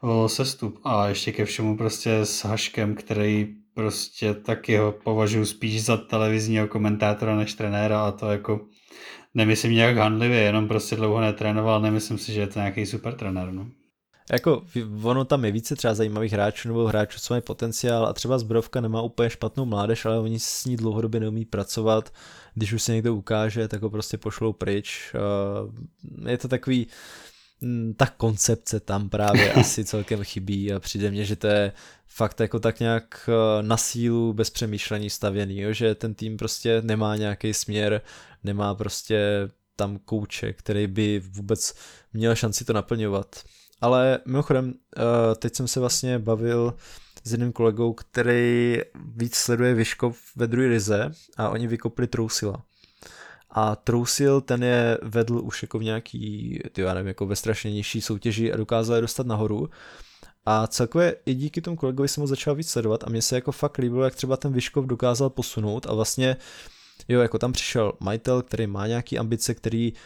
o 0.00 0.28
sestup. 0.28 0.80
A 0.84 1.08
ještě 1.08 1.32
ke 1.32 1.44
všemu 1.44 1.76
prostě 1.76 2.12
s 2.12 2.44
Haškem, 2.44 2.94
který 2.94 3.54
prostě 3.74 4.34
taky 4.34 4.76
ho 4.76 4.92
považuji 4.92 5.44
spíš 5.44 5.84
za 5.84 5.96
televizního 5.96 6.68
komentátora 6.68 7.36
než 7.36 7.54
trenéra 7.54 8.00
a 8.00 8.12
to 8.12 8.30
jako 8.30 8.60
nemyslím 9.34 9.72
nějak 9.72 9.96
handlivě, 9.96 10.38
jenom 10.38 10.68
prostě 10.68 10.96
dlouho 10.96 11.20
netrénoval, 11.20 11.80
nemyslím 11.80 12.18
si, 12.18 12.32
že 12.32 12.40
je 12.40 12.46
to 12.46 12.58
nějaký 12.58 12.86
super 12.86 13.14
trenér. 13.14 13.52
No. 13.52 13.66
Jako 14.32 14.62
ono 15.02 15.24
tam 15.24 15.44
je 15.44 15.52
více 15.52 15.76
třeba 15.76 15.94
zajímavých 15.94 16.32
hráčů 16.32 16.68
nebo 16.68 16.86
hráčů, 16.86 17.18
co 17.20 17.34
mají 17.34 17.42
potenciál 17.42 18.06
a 18.06 18.12
třeba 18.12 18.38
Zbrovka 18.38 18.80
nemá 18.80 19.02
úplně 19.02 19.30
špatnou 19.30 19.64
mládež, 19.64 20.04
ale 20.04 20.18
oni 20.18 20.40
s 20.40 20.64
ní 20.64 20.76
dlouhodobě 20.76 21.20
neumí 21.20 21.44
pracovat. 21.44 22.12
Když 22.54 22.72
už 22.72 22.82
se 22.82 22.92
někdo 22.92 23.14
ukáže, 23.14 23.68
tak 23.68 23.82
ho 23.82 23.90
prostě 23.90 24.18
pošlou 24.18 24.52
pryč. 24.52 25.14
Je 26.26 26.38
to 26.38 26.48
takový, 26.48 26.86
hm, 27.62 27.94
ta 27.96 28.06
koncepce 28.06 28.80
tam 28.80 29.08
právě 29.08 29.52
asi 29.60 29.84
celkem 29.84 30.24
chybí 30.24 30.72
a 30.72 30.80
přijde 30.80 31.10
mně, 31.10 31.24
že 31.24 31.36
to 31.36 31.46
je 31.46 31.72
fakt 32.06 32.40
jako 32.40 32.60
tak 32.60 32.80
nějak 32.80 33.28
eh, 33.28 33.62
na 33.62 33.76
sílu 33.76 34.32
bez 34.32 34.50
přemýšlení 34.50 35.10
stavěný, 35.10 35.60
jo? 35.60 35.72
že 35.72 35.94
ten 35.94 36.14
tým 36.14 36.36
prostě 36.36 36.82
nemá 36.82 37.16
nějaký 37.16 37.54
směr, 37.54 38.00
nemá 38.44 38.74
prostě 38.74 39.48
tam 39.76 39.98
kouče, 40.04 40.52
který 40.52 40.86
by 40.86 41.22
vůbec 41.24 41.74
měl 42.12 42.34
šanci 42.34 42.64
to 42.64 42.72
naplňovat 42.72 43.36
ale 43.80 44.18
mimochodem, 44.26 44.64
uh, 44.66 44.72
teď 45.38 45.54
jsem 45.54 45.68
se 45.68 45.80
vlastně 45.80 46.18
bavil 46.18 46.74
s 47.24 47.32
jedním 47.32 47.52
kolegou, 47.52 47.92
který 47.92 48.78
víc 49.16 49.34
sleduje 49.34 49.74
Vyškov 49.74 50.18
ve 50.36 50.46
druhé 50.46 50.68
lize 50.68 51.10
a 51.36 51.48
oni 51.48 51.66
vykopli 51.66 52.06
Trousila. 52.06 52.62
A 53.50 53.76
Trousil 53.76 54.40
ten 54.40 54.64
je 54.64 54.98
vedl 55.02 55.40
už 55.44 55.62
jako 55.62 55.78
v 55.78 55.84
nějaký, 55.84 56.60
ty 56.72 56.80
já 56.80 56.94
nevím, 56.94 57.08
jako 57.08 57.26
ve 57.26 57.36
strašně 57.36 57.72
nižší 57.72 58.00
soutěži 58.00 58.52
a 58.52 58.56
dokázal 58.56 58.96
je 58.96 59.02
dostat 59.02 59.26
nahoru. 59.26 59.70
A 60.46 60.66
celkově 60.66 61.16
i 61.26 61.34
díky 61.34 61.60
tomu 61.60 61.76
kolegovi 61.76 62.08
jsem 62.08 62.20
ho 62.20 62.26
začal 62.26 62.54
víc 62.54 62.70
sledovat 62.70 63.04
a 63.04 63.10
mně 63.10 63.22
se 63.22 63.34
jako 63.34 63.52
fakt 63.52 63.78
líbilo, 63.78 64.04
jak 64.04 64.14
třeba 64.14 64.36
ten 64.36 64.52
Vyškov 64.52 64.86
dokázal 64.86 65.30
posunout 65.30 65.86
a 65.86 65.94
vlastně, 65.94 66.36
jo, 67.08 67.20
jako 67.20 67.38
tam 67.38 67.52
přišel 67.52 67.92
majitel, 68.00 68.42
který 68.42 68.66
má 68.66 68.86
nějaký 68.86 69.18
ambice, 69.18 69.54
který 69.54 69.92
uh, 69.92 69.98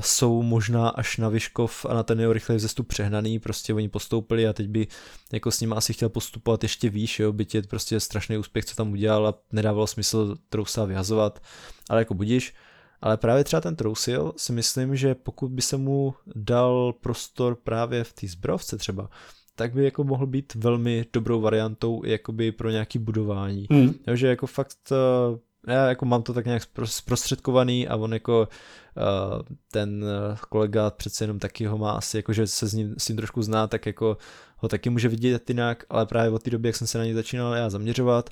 jsou 0.00 0.42
možná 0.42 0.88
až 0.88 1.16
na 1.16 1.28
Vyškov 1.28 1.86
a 1.88 1.94
na 1.94 2.02
ten 2.02 2.20
jeho 2.20 2.32
rychlej 2.32 2.58
vzestup 2.58 2.88
přehnaný, 2.88 3.38
prostě 3.38 3.74
oni 3.74 3.88
postoupili 3.88 4.46
a 4.46 4.52
teď 4.52 4.68
by 4.68 4.86
jako 5.32 5.50
s 5.50 5.60
ním 5.60 5.72
asi 5.72 5.92
chtěl 5.92 6.08
postupovat 6.08 6.62
ještě 6.62 6.90
výš, 6.90 7.20
jo, 7.20 7.32
byť 7.32 7.54
je 7.54 7.62
prostě 7.62 8.00
strašný 8.00 8.38
úspěch, 8.38 8.64
co 8.64 8.76
tam 8.76 8.92
udělal 8.92 9.26
a 9.26 9.34
nedávalo 9.52 9.86
smysl 9.86 10.36
Trousa 10.48 10.84
vyhazovat, 10.84 11.42
ale 11.90 12.00
jako 12.00 12.14
budíš. 12.14 12.54
Ale 13.00 13.16
právě 13.16 13.44
třeba 13.44 13.60
ten 13.60 13.76
Trousil 13.76 14.32
si 14.36 14.52
myslím, 14.52 14.96
že 14.96 15.14
pokud 15.14 15.50
by 15.50 15.62
se 15.62 15.76
mu 15.76 16.14
dal 16.36 16.92
prostor 17.00 17.54
právě 17.54 18.04
v 18.04 18.12
té 18.12 18.28
zbrovce 18.28 18.76
třeba, 18.76 19.10
tak 19.56 19.74
by 19.74 19.84
jako 19.84 20.04
mohl 20.04 20.26
být 20.26 20.54
velmi 20.54 21.04
dobrou 21.12 21.40
variantou 21.40 22.02
jakoby 22.04 22.52
pro 22.52 22.70
nějaký 22.70 22.98
budování. 22.98 23.66
Mm. 23.70 23.92
Takže 23.92 24.26
jako 24.26 24.46
fakt 24.46 24.78
uh, 24.90 25.38
já 25.66 25.88
jako 25.88 26.04
mám 26.04 26.22
to 26.22 26.34
tak 26.34 26.46
nějak 26.46 26.62
zprostředkovaný 26.84 27.88
a 27.88 27.96
on 27.96 28.12
jako 28.12 28.48
uh, 28.96 29.42
ten 29.72 30.04
kolega 30.48 30.90
přece 30.90 31.24
jenom 31.24 31.38
taky 31.38 31.66
ho 31.66 31.78
má 31.78 31.90
asi 31.90 32.16
jako, 32.16 32.32
že 32.32 32.46
se 32.46 32.68
s 32.68 32.72
ním, 32.72 32.94
s 32.98 33.08
ním 33.08 33.16
trošku 33.16 33.42
zná, 33.42 33.66
tak 33.66 33.86
jako 33.86 34.16
ho 34.56 34.68
taky 34.68 34.90
může 34.90 35.08
vidět 35.08 35.50
jinak, 35.50 35.84
ale 35.90 36.06
právě 36.06 36.30
od 36.30 36.42
té 36.42 36.50
doby, 36.50 36.68
jak 36.68 36.76
jsem 36.76 36.86
se 36.86 36.98
na 36.98 37.04
něj 37.04 37.14
začínal 37.14 37.54
já 37.54 37.70
zaměřovat, 37.70 38.30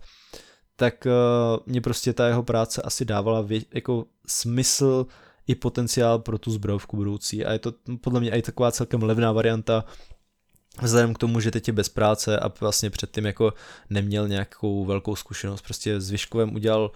tak 0.76 1.06
uh, 1.06 1.62
mě 1.66 1.80
prostě 1.80 2.12
ta 2.12 2.26
jeho 2.26 2.42
práce 2.42 2.82
asi 2.82 3.04
dávala 3.04 3.40
vě, 3.40 3.60
jako 3.74 4.04
smysl 4.26 5.06
i 5.46 5.54
potenciál 5.54 6.18
pro 6.18 6.38
tu 6.38 6.50
zbrojovku 6.50 6.96
budoucí. 6.96 7.44
A 7.44 7.52
je 7.52 7.58
to 7.58 7.72
podle 8.00 8.20
mě 8.20 8.30
i 8.30 8.42
taková 8.42 8.72
celkem 8.72 9.02
levná 9.02 9.32
varianta, 9.32 9.84
vzhledem 10.82 11.14
k 11.14 11.18
tomu, 11.18 11.40
že 11.40 11.50
teď 11.50 11.68
je 11.68 11.72
bez 11.72 11.88
práce 11.88 12.38
a 12.38 12.52
vlastně 12.60 12.90
předtím 12.90 13.26
jako 13.26 13.52
neměl 13.90 14.28
nějakou 14.28 14.84
velkou 14.84 15.16
zkušenost, 15.16 15.62
prostě 15.62 16.00
s 16.00 16.10
Vyškovem 16.10 16.54
udělal 16.54 16.90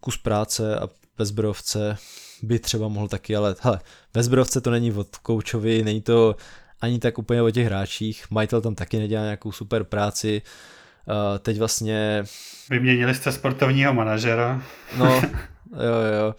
kus 0.00 0.16
práce 0.16 0.78
a 0.78 0.88
bezbrovce 1.18 1.96
by 2.42 2.58
třeba 2.58 2.88
mohl 2.88 3.08
taky, 3.08 3.36
ale 3.36 3.54
hele, 3.60 3.80
bezbrovce 4.14 4.60
to 4.60 4.70
není 4.70 4.92
od 4.92 5.16
koučovi, 5.16 5.82
není 5.84 6.00
to 6.02 6.36
ani 6.80 6.98
tak 6.98 7.18
úplně 7.18 7.42
o 7.42 7.50
těch 7.50 7.66
hráčích, 7.66 8.30
majitel 8.30 8.60
tam 8.60 8.74
taky 8.74 8.98
nedělá 8.98 9.22
nějakou 9.22 9.52
super 9.52 9.84
práci, 9.84 10.42
teď 11.38 11.58
vlastně... 11.58 12.24
Vyměnili 12.70 13.14
jste 13.14 13.32
sportovního 13.32 13.94
manažera. 13.94 14.62
No, 14.98 15.14
jo, 15.72 15.94
jo. 16.18 16.34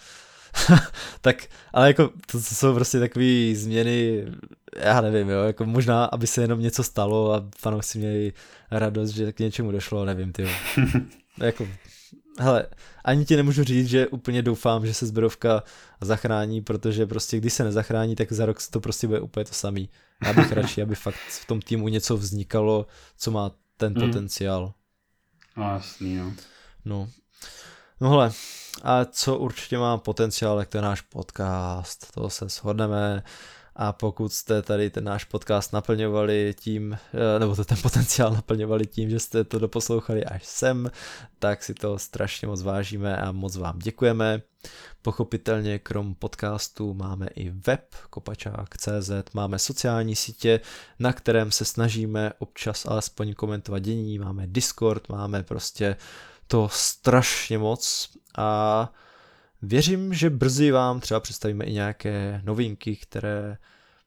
tak, 1.22 1.36
ale 1.74 1.88
jako 1.88 2.08
to, 2.08 2.14
to 2.32 2.40
jsou 2.40 2.74
prostě 2.74 3.00
takové 3.00 3.52
změny, 3.54 4.26
já 4.80 5.02
nevím, 5.02 5.30
jo, 5.30 5.44
jako 5.44 5.66
možná, 5.66 6.06
aby 6.06 6.28
se 6.28 6.42
jenom 6.42 6.60
něco 6.60 6.84
stalo 6.84 7.34
a 7.34 7.46
fanoušci 7.58 7.98
měli 7.98 8.34
radost, 8.72 9.10
že 9.10 9.32
k 9.32 9.40
něčemu 9.40 9.72
došlo, 9.72 10.06
nevím, 10.06 10.32
ty. 10.32 10.50
jako 11.38 11.68
hele, 12.40 12.68
ani 13.06 13.26
ti 13.26 13.36
nemůžu 13.36 13.64
říct, 13.64 13.88
že 13.88 14.08
úplně 14.08 14.42
doufám, 14.42 14.86
že 14.86 14.94
se 14.94 15.06
zbrovka 15.06 15.64
zachrání, 16.02 16.62
protože 16.62 17.06
prostě 17.06 17.38
když 17.38 17.54
se 17.54 17.64
nezachrání, 17.64 18.16
tak 18.16 18.32
za 18.32 18.46
rok 18.46 18.58
to 18.72 18.80
prostě 18.80 19.08
bude 19.08 19.20
úplně 19.20 19.46
to 19.46 19.54
samý. 19.54 19.90
Já 20.26 20.34
bych 20.34 20.52
radši, 20.52 20.82
aby 20.82 20.96
fakt 20.96 21.16
v 21.16 21.46
tom 21.46 21.62
týmu 21.62 21.88
něco 21.88 22.18
vznikalo, 22.18 22.88
co 23.18 23.32
má 23.32 23.52
ten 23.78 23.94
mm. 23.94 24.02
potenciál. 24.02 24.74
No, 25.58 25.64
jasný, 25.64 26.16
no. 26.16 26.34
No. 26.86 27.10
No 28.02 28.10
hele, 28.10 28.32
a 28.84 29.06
co 29.06 29.38
určitě 29.38 29.78
má 29.78 29.98
potenciál, 29.98 30.60
jak 30.60 30.70
to 30.70 30.78
je 30.78 30.82
náš 30.82 31.02
podcast, 31.02 32.12
to 32.14 32.30
se 32.30 32.50
shodneme 32.50 33.24
a 33.76 33.94
pokud 33.94 34.34
jste 34.34 34.62
tady 34.62 34.90
ten 34.90 35.04
náš 35.04 35.24
podcast 35.24 35.74
naplňovali 35.74 36.56
tím, 36.60 36.98
eh, 37.14 37.40
nebo 37.40 37.56
to 37.56 37.66
ten 37.66 37.78
potenciál 37.82 38.32
naplňovali 38.32 38.86
tím, 38.86 39.10
že 39.10 39.20
jste 39.20 39.44
to 39.44 39.60
doposlouchali 39.60 40.26
až 40.26 40.46
sem, 40.46 40.92
tak 41.40 41.64
si 41.64 41.74
to 41.74 42.00
strašně 42.00 42.48
moc 42.48 42.62
vážíme 42.62 43.18
a 43.18 43.32
moc 43.32 43.58
vám 43.58 43.80
děkujeme. 43.80 44.42
Pochopitelně 45.02 45.80
krom 45.80 46.16
podcastu 46.16 46.94
máme 46.94 47.28
i 47.36 47.50
web 47.50 47.96
kopačák.cz, 48.10 49.12
máme 49.34 49.60
sociální 49.60 50.16
sítě, 50.16 50.60
na 51.00 51.14
kterém 51.14 51.52
se 51.52 51.66
snažíme 51.66 52.32
občas 52.40 52.86
alespoň 52.86 53.34
komentovat 53.34 53.80
dění, 53.80 54.20
máme 54.20 54.48
Discord, 54.48 55.10
máme 55.10 55.44
prostě 55.44 55.96
to 56.48 56.70
strašně 56.72 57.58
moc. 57.58 58.10
A 58.38 58.92
Věřím, 59.62 60.14
že 60.14 60.30
brzy 60.30 60.72
vám 60.72 61.00
třeba 61.00 61.20
představíme 61.20 61.66
i 61.66 61.74
nějaké 61.74 62.42
novinky, 62.44 62.96
které 62.96 63.58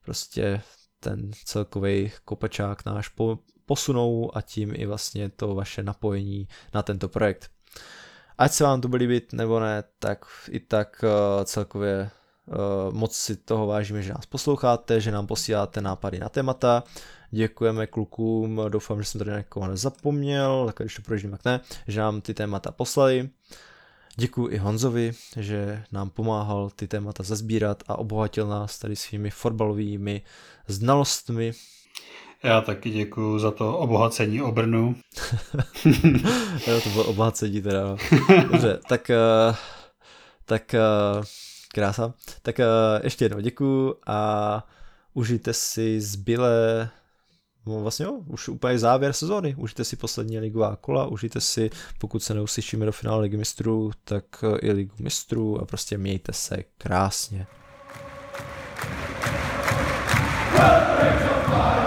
prostě 0.05 0.61
ten 1.01 1.31
celkový 1.45 2.13
kopačák 2.25 2.85
náš 2.85 3.09
po, 3.09 3.39
posunou 3.67 4.37
a 4.37 4.41
tím 4.41 4.73
i 4.75 4.87
vlastně 4.87 5.29
to 5.29 5.55
vaše 5.55 5.83
napojení 5.83 6.49
na 6.75 6.83
tento 6.83 7.09
projekt. 7.09 7.51
Ať 8.39 8.53
se 8.53 8.65
vám 8.65 8.81
to 8.81 8.89
bude 8.89 9.01
líbit 9.01 9.33
nebo 9.33 9.61
ne, 9.61 9.85
tak 9.99 10.25
i 10.51 10.61
tak 10.61 11.05
uh, 11.05 11.45
celkově 11.45 12.11
uh, 12.47 12.95
moc 12.95 13.17
si 13.17 13.37
toho 13.37 13.67
vážíme, 13.67 14.03
že 14.03 14.13
nás 14.13 14.27
posloucháte, 14.27 15.01
že 15.01 15.13
nám 15.13 15.27
posíláte 15.27 15.81
nápady 15.81 16.19
na 16.19 16.29
témata. 16.29 16.83
Děkujeme 17.31 17.87
klukům, 17.87 18.61
doufám, 18.69 19.03
že 19.03 19.05
jsem 19.05 19.19
tady 19.19 19.31
někoho 19.31 19.69
nezapomněl, 19.69 20.67
tak 20.67 20.77
když 20.77 20.97
to 20.97 21.03
prožím, 21.03 21.31
tak 21.31 21.45
ne, 21.45 21.61
že 21.87 22.01
nám 22.01 22.21
ty 22.21 22.35
témata 22.35 22.73
poslali. 22.73 23.31
Děkuji 24.17 24.49
i 24.55 24.57
Honzovi, 24.57 25.13
že 25.37 25.83
nám 25.93 26.11
pomáhal 26.11 26.71
ty 26.77 26.89
témata 26.89 27.23
zazbírat 27.23 27.83
a 27.89 27.99
obohatil 27.99 28.49
nás 28.49 28.79
tady 28.79 28.97
svými 28.97 29.31
fotbalovými 29.31 30.23
znalostmi. 30.67 31.53
Já 32.43 32.61
taky 32.61 32.91
děkuji 32.91 33.39
za 33.39 33.51
to 33.51 33.79
obohacení 33.79 34.43
obrnu. 34.43 34.97
jo, 36.67 36.81
to 36.81 36.89
bylo 36.89 37.05
obohacení 37.05 37.63
teda. 37.63 37.97
Dobře, 38.51 38.81
tak, 38.89 39.11
eh, 39.11 39.55
tak 40.45 40.75
eh, 40.75 40.81
krása. 41.75 42.15
Tak 42.43 42.61
eh, 42.61 42.67
ještě 43.03 43.25
jednou 43.25 43.41
děkuji 43.41 43.95
a 44.07 44.67
užijte 45.15 45.53
si 45.53 46.01
zbylé 46.01 46.91
No 47.67 47.81
vlastně 47.81 48.05
jo, 48.05 48.13
už 48.27 48.49
úplně 48.49 48.79
závěr 48.79 49.13
sezóny. 49.13 49.55
Užijte 49.59 49.85
si 49.85 49.97
poslední 49.97 50.39
ligová 50.39 50.77
kola, 50.77 51.07
užijte 51.07 51.41
si, 51.41 51.71
pokud 51.99 52.23
se 52.23 52.35
neuslyšíme 52.35 52.87
do 52.87 52.93
finále 52.93 53.23
ligy 53.23 53.37
mistrů, 53.37 53.91
tak 54.05 54.25
eh, 54.43 54.59
i 54.59 54.73
ligu 54.73 54.95
mistrů 54.99 55.61
a 55.61 55.65
prostě 55.65 55.99
mějte 55.99 56.33
se 56.33 56.57
krásně. 56.79 57.47
Well, 60.59 61.84